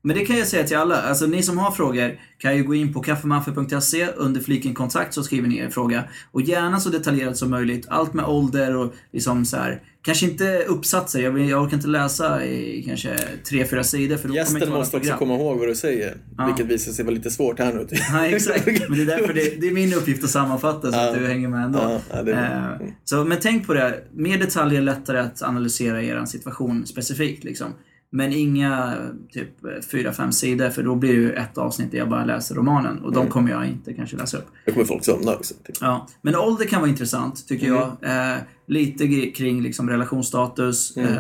Men 0.08 0.18
det 0.18 0.26
kan 0.26 0.38
jag 0.38 0.48
säga 0.48 0.64
till 0.64 0.78
alla. 0.78 1.02
Alltså 1.02 1.26
ni 1.26 1.44
som 1.44 1.58
har 1.58 1.72
frågor 1.72 2.20
kan 2.38 2.58
ju 2.58 2.64
gå 2.64 2.76
in 2.76 2.94
på 2.94 3.00
kaffemaffe.se 3.02 4.08
under 4.16 4.42
fliken 4.42 4.74
kontakt 4.74 5.14
så 5.14 5.24
skriver 5.24 5.48
ni 5.48 5.58
er 5.58 5.70
fråga. 5.70 6.04
Och 6.32 6.42
gärna 6.42 6.80
så 6.80 6.90
detaljerat 6.90 7.38
som 7.38 7.50
möjligt. 7.50 7.86
Allt 7.90 8.14
med 8.14 8.26
ålder 8.26 8.76
och 8.76 8.94
liksom 9.14 9.46
så 9.46 9.58
här. 9.58 9.82
Kanske 10.02 10.26
inte 10.26 10.64
uppsatser. 10.68 11.22
Jag, 11.22 11.32
vill, 11.32 11.50
jag 11.50 11.64
orkar 11.64 11.78
inte 11.78 11.88
läsa 11.88 12.46
i 12.46 12.84
kanske 12.88 13.18
tre, 13.50 13.66
fyra 13.68 13.84
sidor 13.84 14.18
för 14.18 14.24
då 14.28 14.34
kommer 14.34 14.40
Gästen 14.40 14.70
vara 14.70 14.80
måste 14.80 14.98
också 14.98 15.14
komma 15.14 15.36
ihåg 15.36 15.60
vad 15.60 15.68
du 15.68 15.76
säger, 15.76 16.18
Ja. 16.38 16.46
vilket 16.46 16.66
visar 16.66 16.92
sig 16.92 17.06
vara 17.06 17.16
lite 17.16 17.32
svårt 17.32 17.60
här 17.60 17.74
nu. 17.74 17.88
Nej, 18.12 18.34
exakt. 18.34 18.66
Men 18.66 18.98
det 18.98 19.02
är 19.14 19.18
därför 19.18 19.34
det, 19.34 19.62
det 19.62 19.68
är 19.68 19.72
min 19.74 19.94
uppgift 19.94 20.24
att 20.24 20.30
sammanfatta 20.30 20.92
så 20.92 20.98
Ja. 20.98 21.10
att 21.10 21.20
du 21.20 21.28
hänger 21.28 21.48
med 21.48 21.64
ändå. 21.64 22.00
Ja, 22.12 22.24
är. 22.32 22.82
Eh, 22.82 22.88
så, 23.04 23.24
men 23.24 23.38
tänk 23.42 23.68
på 23.68 23.74
det. 23.74 24.04
Mer 24.14 24.38
detaljer 24.40 24.80
är 24.80 24.84
lättare 24.84 25.20
att 25.20 25.42
analysera 25.42 26.04
er 26.04 26.26
situation 26.26 26.86
specifikt. 26.86 27.44
Liksom. 27.44 27.68
Men 28.12 28.34
inga 28.34 28.96
typ 29.32 29.50
fyra, 29.92 30.14
fem 30.14 30.32
sidor 30.32 30.70
för 30.70 30.84
då 30.84 30.96
blir 30.96 31.14
ju 31.14 31.32
ett 31.34 31.58
avsnitt 31.58 31.92
där 31.92 31.98
jag 31.98 32.10
bara 32.10 32.26
läser 32.26 32.56
romanen 32.56 32.98
och 32.98 33.12
Mm. 33.12 33.14
de 33.14 33.28
kommer 33.32 33.52
jag 33.52 33.66
inte 33.68 33.94
kanske 33.94 34.18
läsa 34.18 34.38
upp. 34.38 34.48
Det 34.66 34.72
kommer 34.72 34.86
folk 34.86 35.06
somna 35.06 35.34
också. 35.36 35.54
typ. 35.64 35.76
Ja. 35.82 36.08
Men 36.22 36.36
ålder 36.36 36.66
kan 36.66 36.80
vara 36.82 36.90
intressant 36.90 37.48
tycker 37.48 37.68
Mm. 37.68 37.80
jag. 38.02 38.32
Eh, 38.34 38.38
lite 38.68 39.08
kring 39.32 39.62
liksom 39.62 39.90
relationsstatus 39.90 40.98
Mm. 40.98 41.14
eh, 41.14 41.20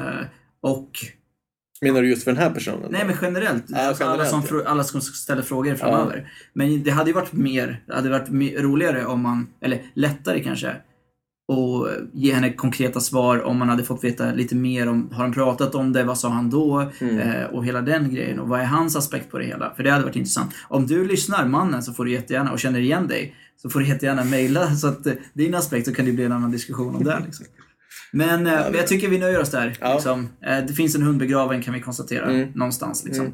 och 0.61 0.89
Menar 1.81 2.01
du 2.01 2.09
just 2.09 2.23
för 2.23 2.31
den 2.31 2.41
här 2.41 2.49
personen? 2.49 2.87
Nej 2.91 3.03
men 3.05 3.15
generellt. 3.21 3.63
Ja, 3.67 3.77
alltså 3.87 4.03
alla, 4.03 4.23
generellt, 4.25 4.47
som, 4.47 4.57
ja. 4.59 4.69
alla 4.69 4.83
som 4.83 5.01
ställer 5.01 5.41
frågor 5.41 5.75
framöver. 5.75 6.31
Men 6.53 6.83
det 6.83 6.91
hade 6.91 7.09
ju 7.09 7.13
varit 7.13 7.33
mer, 7.33 7.83
det 7.87 7.93
hade 7.95 8.09
varit 8.09 8.29
roligare 8.61 9.05
om 9.05 9.21
man, 9.21 9.47
eller 9.61 9.81
lättare 9.93 10.43
kanske, 10.43 10.75
och 11.47 11.87
ge 12.13 12.33
henne 12.33 12.53
konkreta 12.53 12.99
svar 12.99 13.41
om 13.43 13.57
man 13.57 13.69
hade 13.69 13.83
fått 13.83 14.03
veta 14.03 14.31
lite 14.33 14.55
mer 14.55 14.87
om, 14.89 15.09
har 15.11 15.23
han 15.23 15.33
pratat 15.33 15.75
om 15.75 15.93
det, 15.93 16.03
vad 16.03 16.17
sa 16.17 16.29
han 16.29 16.49
då? 16.49 16.91
Mm. 16.99 17.19
Eh, 17.19 17.43
och 17.43 17.65
hela 17.65 17.81
den 17.81 18.13
grejen. 18.13 18.39
Och 18.39 18.47
vad 18.47 18.59
är 18.59 18.65
hans 18.65 18.95
aspekt 18.95 19.31
på 19.31 19.37
det 19.37 19.45
hela? 19.45 19.73
För 19.75 19.83
det 19.83 19.89
hade 19.91 20.03
varit 20.03 20.15
intressant. 20.15 20.51
Om 20.67 20.87
du 20.87 21.07
lyssnar, 21.07 21.45
mannen, 21.47 21.83
så 21.83 21.93
får 21.93 22.05
du 22.05 22.11
jättegärna, 22.11 22.51
och 22.51 22.59
känner 22.59 22.79
igen 22.79 23.07
dig, 23.07 23.35
så 23.61 23.69
får 23.69 23.79
du 23.79 23.87
jättegärna 23.87 24.23
mejla 24.23 24.71
så 24.75 24.87
att 24.87 25.05
eh, 25.07 25.13
din 25.33 25.55
aspekt, 25.55 25.87
så 25.87 25.93
kan 25.93 26.05
det 26.05 26.11
bli 26.11 26.23
en 26.23 26.31
annan 26.31 26.51
diskussion 26.51 26.95
om 26.95 27.03
det. 27.03 27.19
Liksom. 27.25 27.45
Men, 28.11 28.47
eh, 28.47 28.53
jag 28.73 28.87
tycker 28.87 29.07
vi 29.09 29.17
nöjer 29.19 29.39
oss 29.41 29.51
där. 29.51 29.77
Ja. 29.81 29.93
Liksom. 29.93 30.29
Eh, 30.45 30.65
det 30.67 30.73
finns 30.73 30.95
en 30.95 31.01
hund 31.01 31.17
begraven 31.19 31.61
kan 31.61 31.73
vi 31.73 31.81
konstatera, 31.81 32.25
Mm. 32.25 32.49
någonstans. 32.55 33.05
Liksom. 33.05 33.25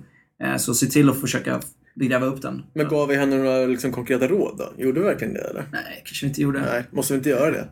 Eh, 0.44 0.56
så 0.58 0.74
se 0.74 0.86
till 0.86 1.10
att 1.10 1.22
försöka 1.22 1.60
gräva 1.96 2.26
upp 2.26 2.42
den. 2.42 2.64
Men 2.76 2.88
gav 2.88 3.08
vi 3.08 3.16
henne 3.16 3.38
några 3.38 3.66
liksom, 3.66 3.92
konkreta 3.92 4.28
råd 4.28 4.56
då? 4.58 4.84
Gjorde 4.84 5.00
vi 5.00 5.06
verkligen 5.06 5.34
det 5.34 5.40
eller? 5.42 5.66
Nej, 5.72 6.02
kanske 6.06 6.26
vi 6.26 6.30
inte 6.30 6.42
gjorde. 6.42 6.60
Nej, 6.60 6.84
måste 6.92 7.14
vi 7.14 7.18
inte 7.18 7.30
göra 7.30 7.52
det? 7.52 7.68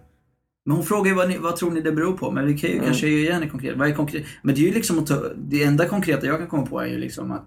Men 0.66 0.76
hon 0.76 0.86
frågar 0.86 1.10
ju 1.12 1.16
vad, 1.16 1.30
ni, 1.30 1.38
vad 1.38 1.56
tror 1.56 1.72
ni 1.72 1.82
det 1.82 1.92
beror 1.92 2.18
på? 2.18 2.32
Men 2.32 2.48
vi 2.48 2.58
kan 2.58 2.70
ju 2.70 2.76
Mm. 2.76 2.86
kanske 2.88 3.08
ge 3.08 3.32
henne 3.32 3.50
konkret. 3.50 3.78
Vad 3.78 3.90
är 3.90 3.94
konkret? 3.94 4.24
Men 4.42 4.56
det 4.56 4.62
är 4.62 4.66
ju 4.66 4.74
liksom 4.74 5.00
att 5.00 5.08
ta, 5.08 5.24
det 5.36 5.64
enda 5.64 5.88
konkreta 5.88 6.26
jag 6.28 6.38
kan 6.38 6.48
komma 6.48 6.66
på 6.66 6.80
är 6.80 6.88
ju 6.88 6.98
liksom 6.98 7.32
att 7.32 7.46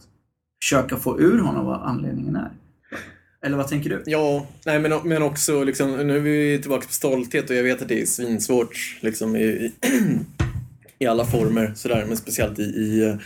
försöka 0.62 0.96
få 0.96 1.20
ur 1.20 1.38
honom 1.38 1.66
vad 1.66 1.82
anledningen 1.82 2.36
är. 2.36 2.50
Eller 3.46 3.56
vad 3.56 3.68
tänker 3.68 3.90
du? 3.90 4.02
Ja, 4.06 4.46
nej 4.66 4.78
men, 4.78 4.92
men 5.04 5.22
också 5.22 5.64
liksom, 5.64 6.06
nu 6.06 6.16
är 6.16 6.20
vi 6.20 6.58
tillbaka 6.60 6.86
på 6.86 6.92
stolthet 6.92 7.50
och 7.50 7.56
jag 7.56 7.62
vet 7.62 7.82
att 7.82 7.88
det 7.88 8.02
är 8.02 8.06
svinsvårt 8.06 8.98
liksom 9.00 9.36
i, 9.36 9.42
i, 9.44 9.72
i 10.98 11.06
alla 11.06 11.24
former 11.24 11.72
sådär, 11.74 12.04
men 12.08 12.16
speciellt 12.16 12.58
i, 12.58 12.62
i, 12.62 13.18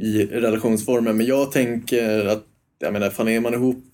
i 0.00 0.26
relationsformer. 0.26 1.12
Men 1.12 1.26
jag 1.26 1.52
tänker 1.52 2.26
att, 2.26 2.44
jag 2.78 2.92
menar, 2.92 3.10
fan 3.10 3.28
är 3.28 3.40
man 3.40 3.54
ihop, 3.54 3.84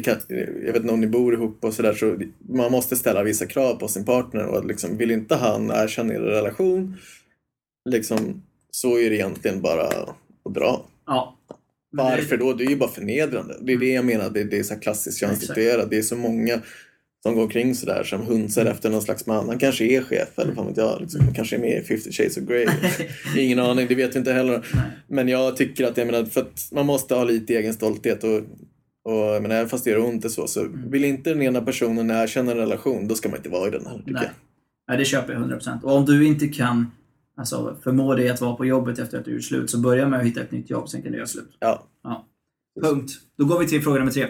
kan, 0.00 0.16
jag 0.64 0.72
vet 0.72 0.76
inte 0.82 0.92
om 0.92 1.00
ni 1.00 1.06
bor 1.06 1.34
ihop 1.34 1.64
och 1.64 1.74
sådär, 1.74 1.94
så 1.94 2.18
man 2.48 2.72
måste 2.72 2.96
ställa 2.96 3.22
vissa 3.22 3.46
krav 3.46 3.74
på 3.74 3.88
sin 3.88 4.04
partner 4.04 4.46
och 4.46 4.66
liksom, 4.66 4.96
vill 4.96 5.10
inte 5.10 5.34
han 5.34 5.70
erkänna 5.70 6.14
er 6.14 6.20
relation, 6.20 6.96
liksom, 7.90 8.42
så 8.70 8.98
är 8.98 9.10
det 9.10 9.16
egentligen 9.16 9.60
bara 9.60 9.82
att 10.44 10.54
dra. 10.54 10.86
Ja. 11.06 11.36
Varför 11.90 12.36
då? 12.36 12.52
Det 12.52 12.64
är 12.64 12.68
ju 12.70 12.76
bara 12.76 12.90
förnedrande. 12.90 13.56
Det 13.60 13.72
är 13.72 13.78
det 13.78 13.92
jag 13.92 14.04
menar, 14.04 14.30
det, 14.30 14.44
det 14.44 14.58
är 14.58 14.62
så 14.62 14.74
här 14.74 14.80
klassiskt 14.80 15.18
könsdikterat. 15.20 15.90
Det 15.90 15.98
är 15.98 16.02
så 16.02 16.16
många 16.16 16.60
som 17.22 17.34
går 17.34 17.42
omkring 17.42 17.74
sådär 17.74 18.04
som 18.04 18.20
hunsar 18.20 18.60
Mm. 18.62 18.72
efter 18.72 18.90
någon 18.90 19.02
slags 19.02 19.26
man. 19.26 19.48
Han 19.48 19.58
kanske 19.58 19.84
är 19.84 20.02
chef 20.02 20.38
eller 20.38 20.52
vad 20.52 20.66
vet 20.66 20.76
jag. 20.76 21.00
Liksom. 21.00 21.20
Han 21.20 21.34
kanske 21.34 21.56
är 21.56 21.60
med 21.60 21.82
i 21.82 21.84
50 21.84 22.12
shades 22.12 22.36
of 22.36 22.44
Grey. 22.44 22.66
Ingen 23.38 23.58
aning, 23.58 23.86
det 23.88 23.94
vet 23.94 24.14
vi 24.14 24.18
inte 24.18 24.32
heller. 24.32 24.66
Nej. 24.74 24.82
Men 25.08 25.28
jag 25.28 25.56
tycker 25.56 25.84
att, 25.84 25.96
jag 25.96 26.06
menar, 26.06 26.24
för 26.24 26.40
att 26.40 26.68
man 26.72 26.86
måste 26.86 27.14
ha 27.14 27.24
lite 27.24 27.54
egen 27.54 27.74
stolthet 27.74 28.24
och 28.24 28.40
och 29.06 29.42
menar, 29.42 29.56
även 29.56 29.68
fast 29.68 29.84
det 29.84 29.90
gör 29.90 30.04
ont 30.04 30.24
och 30.24 30.30
så, 30.30 30.46
så 30.46 30.60
Mm. 30.60 30.90
vill 30.90 31.04
inte 31.04 31.30
den 31.30 31.42
ena 31.42 31.60
personen 31.60 32.10
erkänna 32.10 32.52
en 32.52 32.58
relation, 32.58 33.08
då 33.08 33.14
ska 33.14 33.28
man 33.28 33.36
inte 33.36 33.48
vara 33.48 33.68
i 33.68 33.70
den 33.70 33.82
tycker 33.82 34.12
Nej. 34.12 34.30
Nej, 34.88 34.98
det 34.98 35.04
köper 35.04 35.32
jag 35.32 35.42
100%. 35.42 35.82
Och 35.84 35.96
om 35.96 36.04
du 36.04 36.26
inte 36.26 36.48
kan 36.48 36.90
alltså, 37.36 37.76
förmå 37.82 38.14
dig 38.14 38.28
att 38.28 38.40
vara 38.40 38.56
på 38.56 38.64
jobbet 38.66 38.98
efter 38.98 39.18
att 39.18 39.24
du 39.24 39.34
gjort 39.34 39.44
slut, 39.44 39.70
så 39.70 39.78
börja 39.78 40.08
med 40.08 40.20
att 40.20 40.26
hitta 40.26 40.40
ett 40.40 40.52
nytt 40.52 40.70
jobb, 40.70 40.88
sen 40.88 41.02
kan 41.02 41.12
du 41.12 41.18
göra 41.18 41.26
slut. 41.26 41.56
Ja. 41.60 41.86
Ja. 42.02 42.26
Punkt. 42.82 43.10
Då 43.38 43.44
går 43.44 43.58
vi 43.58 43.66
till 43.66 43.82
fråga 43.82 43.98
nummer 43.98 44.12
tre. 44.12 44.26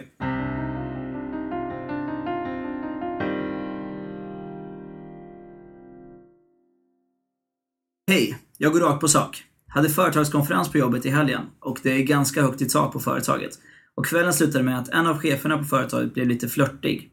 Hej, 8.11 8.39
jag 8.59 8.72
går 8.72 8.81
rakt 8.81 9.01
på 9.01 9.09
sak. 9.09 9.45
Hade 9.68 9.89
företagskonferens 9.89 10.72
på 10.72 10.79
jobbet 10.79 11.07
i 11.07 11.11
helgen 11.11 11.43
och 11.61 11.79
det 11.83 11.91
är 11.93 12.03
ganska 12.03 12.43
högt 12.43 12.62
i 12.62 12.68
tak 12.68 12.93
på 12.93 13.01
företaget. 13.01 13.51
Och 13.97 14.07
kvällen 14.07 14.32
slutade 14.32 14.64
med 14.64 14.78
att 14.78 14.88
en 14.88 15.07
av 15.07 15.18
cheferna 15.18 15.59
på 15.59 15.64
företaget 15.64 16.14
blev 16.14 16.26
lite 16.26 16.49
flörtig. 16.49 17.11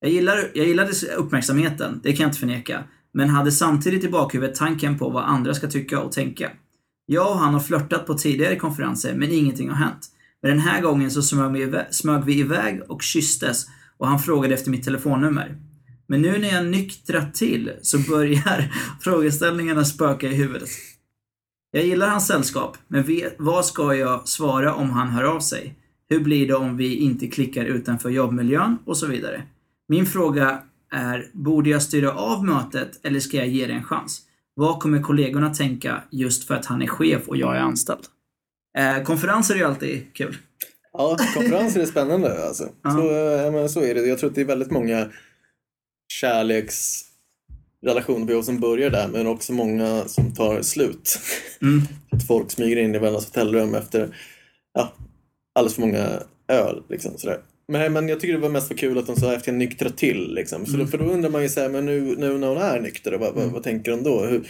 Jag, 0.00 0.10
gillar, 0.10 0.50
jag 0.54 0.66
gillade 0.66 0.92
uppmärksamheten, 1.16 2.00
det 2.02 2.12
kan 2.12 2.22
jag 2.22 2.28
inte 2.28 2.38
förneka. 2.38 2.84
Men 3.12 3.28
hade 3.28 3.52
samtidigt 3.52 4.04
i 4.04 4.08
bakhuvudet 4.08 4.56
tanken 4.56 4.98
på 4.98 5.10
vad 5.10 5.24
andra 5.24 5.54
ska 5.54 5.66
tycka 5.66 6.00
och 6.00 6.12
tänka. 6.12 6.50
Jag 7.06 7.30
och 7.30 7.38
han 7.38 7.54
har 7.54 7.60
flörtat 7.60 8.06
på 8.06 8.14
tidigare 8.14 8.56
konferenser, 8.56 9.14
men 9.14 9.32
ingenting 9.32 9.68
har 9.68 9.76
hänt. 9.76 10.06
Men 10.42 10.50
den 10.50 10.60
här 10.60 10.82
gången 10.82 11.10
så 11.10 11.22
smög 11.22 11.52
vi, 11.52 11.62
iväg, 11.62 11.86
smög 11.90 12.24
vi 12.24 12.38
iväg 12.38 12.82
och 12.88 13.02
kysstes 13.02 13.66
och 13.98 14.08
han 14.08 14.18
frågade 14.18 14.54
efter 14.54 14.70
mitt 14.70 14.84
telefonnummer. 14.84 15.56
Men 16.06 16.22
nu 16.22 16.38
när 16.38 16.48
jag 16.48 16.66
nyktrat 16.66 17.34
till 17.34 17.72
så 17.82 17.98
börjar 17.98 18.72
frågeställningarna 19.00 19.84
spöka 19.84 20.28
i 20.28 20.34
huvudet. 20.34 20.68
Jag 21.70 21.86
gillar 21.86 22.08
hans 22.08 22.26
sällskap, 22.26 22.76
men 22.88 23.02
vet, 23.02 23.34
vad 23.38 23.64
ska 23.64 23.94
jag 23.94 24.28
svara 24.28 24.74
om 24.74 24.90
han 24.90 25.08
hör 25.08 25.24
av 25.24 25.40
sig? 25.40 25.74
Hur 26.08 26.20
blir 26.20 26.46
det 26.46 26.54
om 26.54 26.76
vi 26.76 26.96
inte 26.96 27.26
klickar 27.26 27.64
utanför 27.64 28.10
jobbmiljön? 28.10 28.78
Och 28.84 28.96
så 28.96 29.06
vidare. 29.06 29.42
Min 29.88 30.06
fråga 30.06 30.62
är, 30.92 31.30
borde 31.32 31.70
jag 31.70 31.82
styra 31.82 32.12
av 32.12 32.44
mötet 32.44 33.00
eller 33.02 33.20
ska 33.20 33.36
jag 33.36 33.48
ge 33.48 33.66
det 33.66 33.72
en 33.72 33.84
chans? 33.84 34.22
Vad 34.54 34.80
kommer 34.80 35.02
kollegorna 35.02 35.54
tänka 35.54 36.02
just 36.10 36.44
för 36.44 36.54
att 36.54 36.66
han 36.66 36.82
är 36.82 36.86
chef 36.86 37.28
och 37.28 37.36
jag 37.36 37.56
är 37.56 37.60
anställd? 37.60 38.04
Eh, 38.78 39.02
konferenser 39.02 39.54
är 39.54 39.58
ju 39.58 39.64
alltid 39.64 40.14
kul. 40.14 40.36
Ja, 40.92 41.16
konferenser 41.34 41.80
är 41.80 41.86
spännande 41.86 42.46
alltså. 42.46 42.68
Ja. 42.82 42.90
Så, 42.90 43.00
ja, 43.44 43.50
men 43.50 43.68
så 43.68 43.80
är 43.80 43.94
det. 43.94 44.00
Jag 44.00 44.18
tror 44.18 44.30
att 44.30 44.34
det 44.34 44.40
är 44.40 44.44
väldigt 44.44 44.70
många 44.70 45.08
kärleksrelationer 46.08 48.42
som 48.42 48.60
börjar 48.60 48.90
där, 48.90 49.08
men 49.08 49.26
också 49.26 49.52
många 49.52 50.04
som 50.06 50.34
tar 50.34 50.62
slut. 50.62 51.18
Mm. 51.62 51.82
Att 52.10 52.26
folk 52.26 52.50
smyger 52.50 52.76
in 52.76 52.94
i 52.94 52.98
varandras 52.98 53.24
hotellrum 53.24 53.74
efter 53.74 54.16
ja, 54.74 54.92
alldeles 55.58 55.74
för 55.74 55.80
många 55.82 56.08
öl. 56.48 56.82
Liksom, 56.88 57.18
sådär. 57.18 57.38
Men, 57.68 57.92
men 57.92 58.08
jag 58.08 58.20
tycker 58.20 58.34
det 58.34 58.40
var 58.40 58.48
mest 58.48 58.68
för 58.68 58.74
kul 58.74 58.98
att 58.98 59.06
de 59.06 59.16
sa 59.16 59.34
efter 59.34 59.52
jag 59.52 59.58
nyktra 59.58 59.90
till. 59.90 60.34
Liksom. 60.34 60.66
Så 60.66 60.76
då, 60.76 60.86
för 60.86 60.98
då 60.98 61.04
undrar 61.04 61.30
man 61.30 61.42
ju 61.42 61.48
så 61.48 61.60
här, 61.60 61.68
men 61.68 61.86
nu, 61.86 62.00
nu 62.18 62.38
när 62.38 62.48
hon 62.48 62.56
är 62.58 62.80
nykter, 62.80 63.12
vad, 63.18 63.34
vad, 63.34 63.44
vad 63.46 63.62
tänker 63.62 63.90
hon 63.90 64.02
då? 64.02 64.20
Hur, 64.24 64.42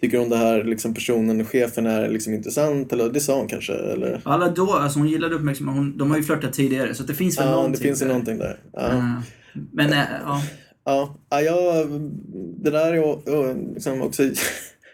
Tycker 0.00 0.18
hon 0.18 0.28
det 0.28 0.36
här 0.36 0.64
liksom, 0.64 0.94
personen, 0.94 1.44
chefen 1.44 1.86
är 1.86 2.08
liksom 2.08 2.34
intressant? 2.34 2.92
Eller 2.92 3.08
det 3.08 3.20
sa 3.20 3.38
hon 3.38 3.48
kanske? 3.48 3.72
Eller? 3.72 4.20
Alla 4.24 4.48
då, 4.48 4.72
alltså 4.72 4.98
hon 4.98 5.08
gillade 5.08 5.34
uppmärksamhet. 5.34 5.76
Hon, 5.76 5.98
de 5.98 6.10
har 6.10 6.18
ju 6.18 6.22
flörtat 6.24 6.52
tidigare, 6.52 6.94
så 6.94 7.02
det 7.02 7.14
finns 7.14 7.38
väl 7.38 7.44
Ja, 7.44 7.50
det 7.50 7.56
någonting. 7.56 7.82
finns 7.82 8.02
ju 8.02 8.06
där. 8.06 8.12
någonting 8.12 8.38
där. 8.38 8.58
Ja. 8.72 8.88
Eh, 8.88 9.04
men, 9.72 9.92
eh, 9.92 9.98
ja. 10.24 10.42
Ja, 10.84 11.16
ja 11.30 11.40
jag, 11.40 11.86
det 12.64 12.70
där 12.70 12.92
är 12.92 13.74
liksom 13.74 14.02
också... 14.02 14.22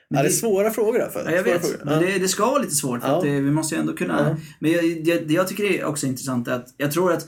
Ja, 0.09 0.23
det 0.23 0.29
är 0.29 0.33
svåra 0.33 0.71
frågor 0.71 0.99
här. 0.99 1.09
För. 1.11 1.25
Ja, 1.25 1.31
jag 1.31 1.45
svåra 1.45 1.53
vet. 1.55 1.63
Frågor. 1.67 1.85
Men 1.85 2.03
det, 2.03 2.19
det 2.19 2.29
ska 2.29 2.47
vara 2.47 2.59
lite 2.63 2.75
svårt. 2.75 3.01
För 3.01 3.09
Ja. 3.09 3.17
att 3.17 3.23
det, 3.23 3.41
vi 3.41 3.51
måste 3.51 3.75
ju 3.75 3.81
ändå 3.81 3.93
kunna... 3.93 4.29
Ja. 4.29 4.37
Men 4.59 4.71
jag, 4.71 5.05
det, 5.05 5.19
det 5.29 5.35
jag 5.35 5.49
tycker 5.49 5.65
är 5.65 5.85
också 5.85 6.07
intressant 6.07 6.49
är 6.49 6.53
att 6.53 6.75
jag 6.77 6.93
tror 6.93 7.13
att 7.13 7.27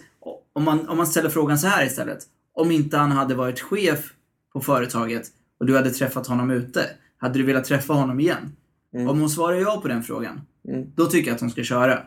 om 0.53 0.65
man, 0.65 0.89
om 0.89 0.97
man 0.97 1.07
ställer 1.07 1.29
frågan 1.31 1.59
så 1.59 1.67
här 1.67 1.87
istället. 1.87 2.19
Om 2.55 2.71
inte 2.71 2.97
han 2.97 3.13
hade 3.13 3.35
varit 3.35 3.61
chef 3.61 3.99
på 4.53 4.61
företaget 4.61 5.23
och 5.61 5.67
du 5.67 5.77
hade 5.77 5.91
träffat 5.91 6.27
honom 6.27 6.51
ute. 6.51 6.87
Hade 7.19 7.39
du 7.39 7.45
velat 7.45 7.65
träffa 7.65 7.93
honom 7.93 8.21
igen? 8.21 8.53
Om 9.09 9.21
hon 9.21 9.31
svarar 9.31 9.57
ja 9.61 9.81
på 9.83 9.89
den 9.89 10.03
frågan. 10.03 10.41
Mm. 10.69 10.87
Då 10.97 11.07
tycker 11.07 11.29
jag 11.29 11.35
att 11.35 11.41
hon 11.41 11.51
ska 11.51 11.63
köra. 11.63 12.03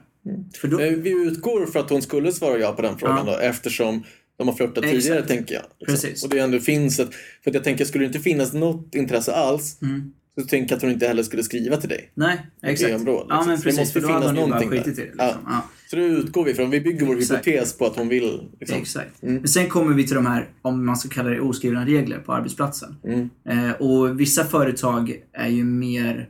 För 0.62 0.68
då, 0.68 0.78
Men 0.78 1.02
vi 1.02 1.10
utgår 1.10 1.66
för 1.66 1.80
att 1.80 1.90
hon 1.90 2.02
skulle 2.02 2.32
svara 2.32 2.58
ja 2.60 2.72
på 2.74 2.82
den 2.82 2.98
frågan 2.98 3.26
då, 3.26 3.32
eftersom 3.38 4.04
de 4.38 4.48
har 4.48 4.56
flörtat 4.56 4.84
tidigare, 4.84 5.22
tänker 5.22 5.56
jag. 5.56 5.64
Liksom. 5.80 5.94
Precis. 5.96 6.24
Och 6.24 6.30
det 6.30 6.40
ändå 6.40 6.60
finns 6.60 7.00
ett... 7.00 7.10
För 7.44 7.52
att 7.52 7.56
jag 7.56 7.64
tänker, 7.64 7.86
skulle 7.86 8.04
det 8.04 8.08
inte 8.08 8.20
finnas 8.20 8.54
något 8.54 8.96
intresse 8.96 9.34
alls, 9.34 9.82
Mm. 9.82 10.14
Så 10.42 10.48
tänker 10.48 10.72
jag 10.72 10.78
att 10.78 10.82
hon 10.82 10.92
inte 10.92 11.08
heller 11.08 11.24
skulle 11.24 11.44
skriva 11.44 11.78
till 11.78 11.90
dig. 11.90 12.12
nej, 12.14 12.42
exakt. 12.62 12.92
EM-råd, 12.92 13.26
Ja, 13.30 13.36
liksom. 13.36 13.48
men 13.48 13.58
Så 13.58 13.64
det 13.64 13.70
precis. 13.70 13.80
måste 13.80 13.94
För 13.94 14.02
då 14.02 14.08
finnas 14.08 14.26
hon 14.26 14.36
ju 14.36 14.42
bara 14.42 14.48
någonting 14.50 14.70
skitit 14.70 15.00
i 15.00 15.02
det. 15.02 15.08
Liksom. 15.08 15.42
Ja. 15.46 15.62
Så 15.90 15.96
det 15.96 16.04
utgår 16.06 16.44
vi 16.46 16.54
från. 16.54 16.70
Vi 16.70 16.82
bygger 16.82 17.06
vår 17.06 17.18
Exakt. 17.18 17.48
hypotes 17.48 17.78
på 17.78 17.86
att 17.86 17.96
hon 17.96 18.08
vill. 18.08 18.42
Liksom. 18.60 18.78
Exakt. 18.78 19.24
Mm. 19.24 19.36
Men 19.36 19.48
sen 19.48 19.70
kommer 19.70 19.94
vi 19.94 20.08
till 20.08 20.16
de 20.16 20.26
här, 20.26 20.50
om 20.62 20.86
man 20.86 20.98
ska 20.98 21.10
kalla 21.10 21.30
det 21.30 21.40
oskrivna 21.40 21.86
regler 21.86 22.18
på 22.20 22.34
arbetsplatsen. 22.34 22.96
Mm. 23.04 23.30
Eh, 23.50 23.72
och 23.72 24.20
vissa 24.20 24.46
företag 24.46 25.16
är 25.34 25.48
ju 25.50 25.64
mer 25.64 26.30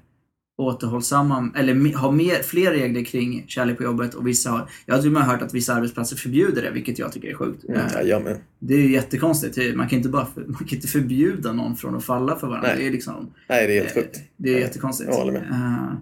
återhållsamma, 0.66 1.51
eller 1.55 1.93
har 1.95 2.11
mer, 2.11 2.43
fler 2.43 2.72
regler 2.72 3.03
kring 3.03 3.43
kärlek 3.47 3.78
på 3.78 3.84
jobbet 3.84 4.14
och 4.14 4.28
vissa 4.28 4.49
har, 4.49 4.70
jag 4.86 4.95
har 4.95 5.01
till 5.01 5.09
och 5.09 5.14
med 5.14 5.24
hört 5.24 5.41
att 5.41 5.53
vissa 5.53 5.74
arbetsplatser 5.74 6.16
förbjuder 6.16 6.61
det, 6.61 6.72
vilket 6.72 6.99
jag 6.99 7.11
tycker 7.11 7.28
är 7.28 7.34
sjukt. 7.34 7.64
Mm. 7.64 7.80
Eh, 7.80 7.86
Ja, 7.93 8.01
jag 8.01 8.38
det 8.59 8.74
är 8.74 8.78
ju 8.80 8.91
jättekonstigt. 8.91 9.76
Man 9.76 9.88
kan 9.89 9.97
inte 9.97 10.09
bara 10.09 10.28
man 10.36 10.55
kan 10.55 10.76
inte 10.76 10.88
förbjuda 10.88 11.53
någon 11.53 11.76
från 11.78 11.95
att 11.95 12.03
falla 12.03 12.36
för 12.36 12.47
varandra. 12.47 12.70
Nej. 12.70 12.78
Det 12.80 12.88
är 12.88 12.91
liksom, 12.91 13.34
Nej, 13.49 13.68
det 13.68 13.78
är 13.78 13.82
helt 13.82 13.93
sjukt. 13.93 14.20
det 14.38 14.49
är 14.49 14.53
Ja, 14.53 14.59
jättekonstigt. 14.59 15.09
jag 15.09 15.18
håller 15.18 15.32
med. 15.34 15.51
Eh, 15.51 15.93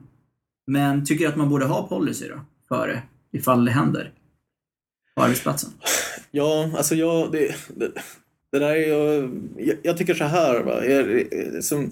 men 0.68 1.05
tycker 1.05 1.28
att 1.28 1.36
man 1.36 1.49
borde 1.49 1.66
ha 1.66 1.88
policy 1.88 2.28
då? 2.28 2.39
För 2.68 2.88
det, 2.88 3.01
ifall 3.38 3.66
det 3.66 3.72
händer. 3.72 4.12
På 5.16 5.24
arbetsplatsen. 5.24 5.70
Ja, 6.34 6.72
alltså 6.78 6.95
jag, 6.95 7.32
det, 7.32 7.55
det, 7.76 7.91
det 8.51 8.59
där 8.59 8.70
är 8.76 8.88
jag, 8.89 9.32
jag, 9.57 9.78
jag 9.84 9.97
tycker 9.97 10.14
så 10.14 10.24
här. 10.24 10.64
Va? 10.64 10.84
Är, 10.84 11.62
som, 11.62 11.91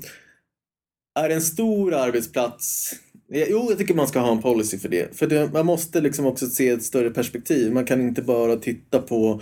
är 1.25 1.29
en 1.29 1.41
stor 1.41 1.93
arbetsplats 1.93 2.95
Jo, 3.31 3.65
jag 3.69 3.77
tycker 3.77 3.93
man 3.93 4.07
ska 4.07 4.19
ha 4.19 4.31
en 4.31 4.41
policy 4.41 4.77
för 4.77 4.89
det. 4.89 5.17
För 5.17 5.27
det, 5.27 5.53
man 5.53 5.65
måste 5.65 6.01
liksom 6.01 6.25
också 6.25 6.45
se 6.45 6.69
ett 6.69 6.83
större 6.83 7.09
perspektiv. 7.09 7.73
Man 7.73 7.85
kan 7.85 8.01
inte 8.01 8.21
bara 8.21 8.55
titta 8.55 8.99
på 9.01 9.41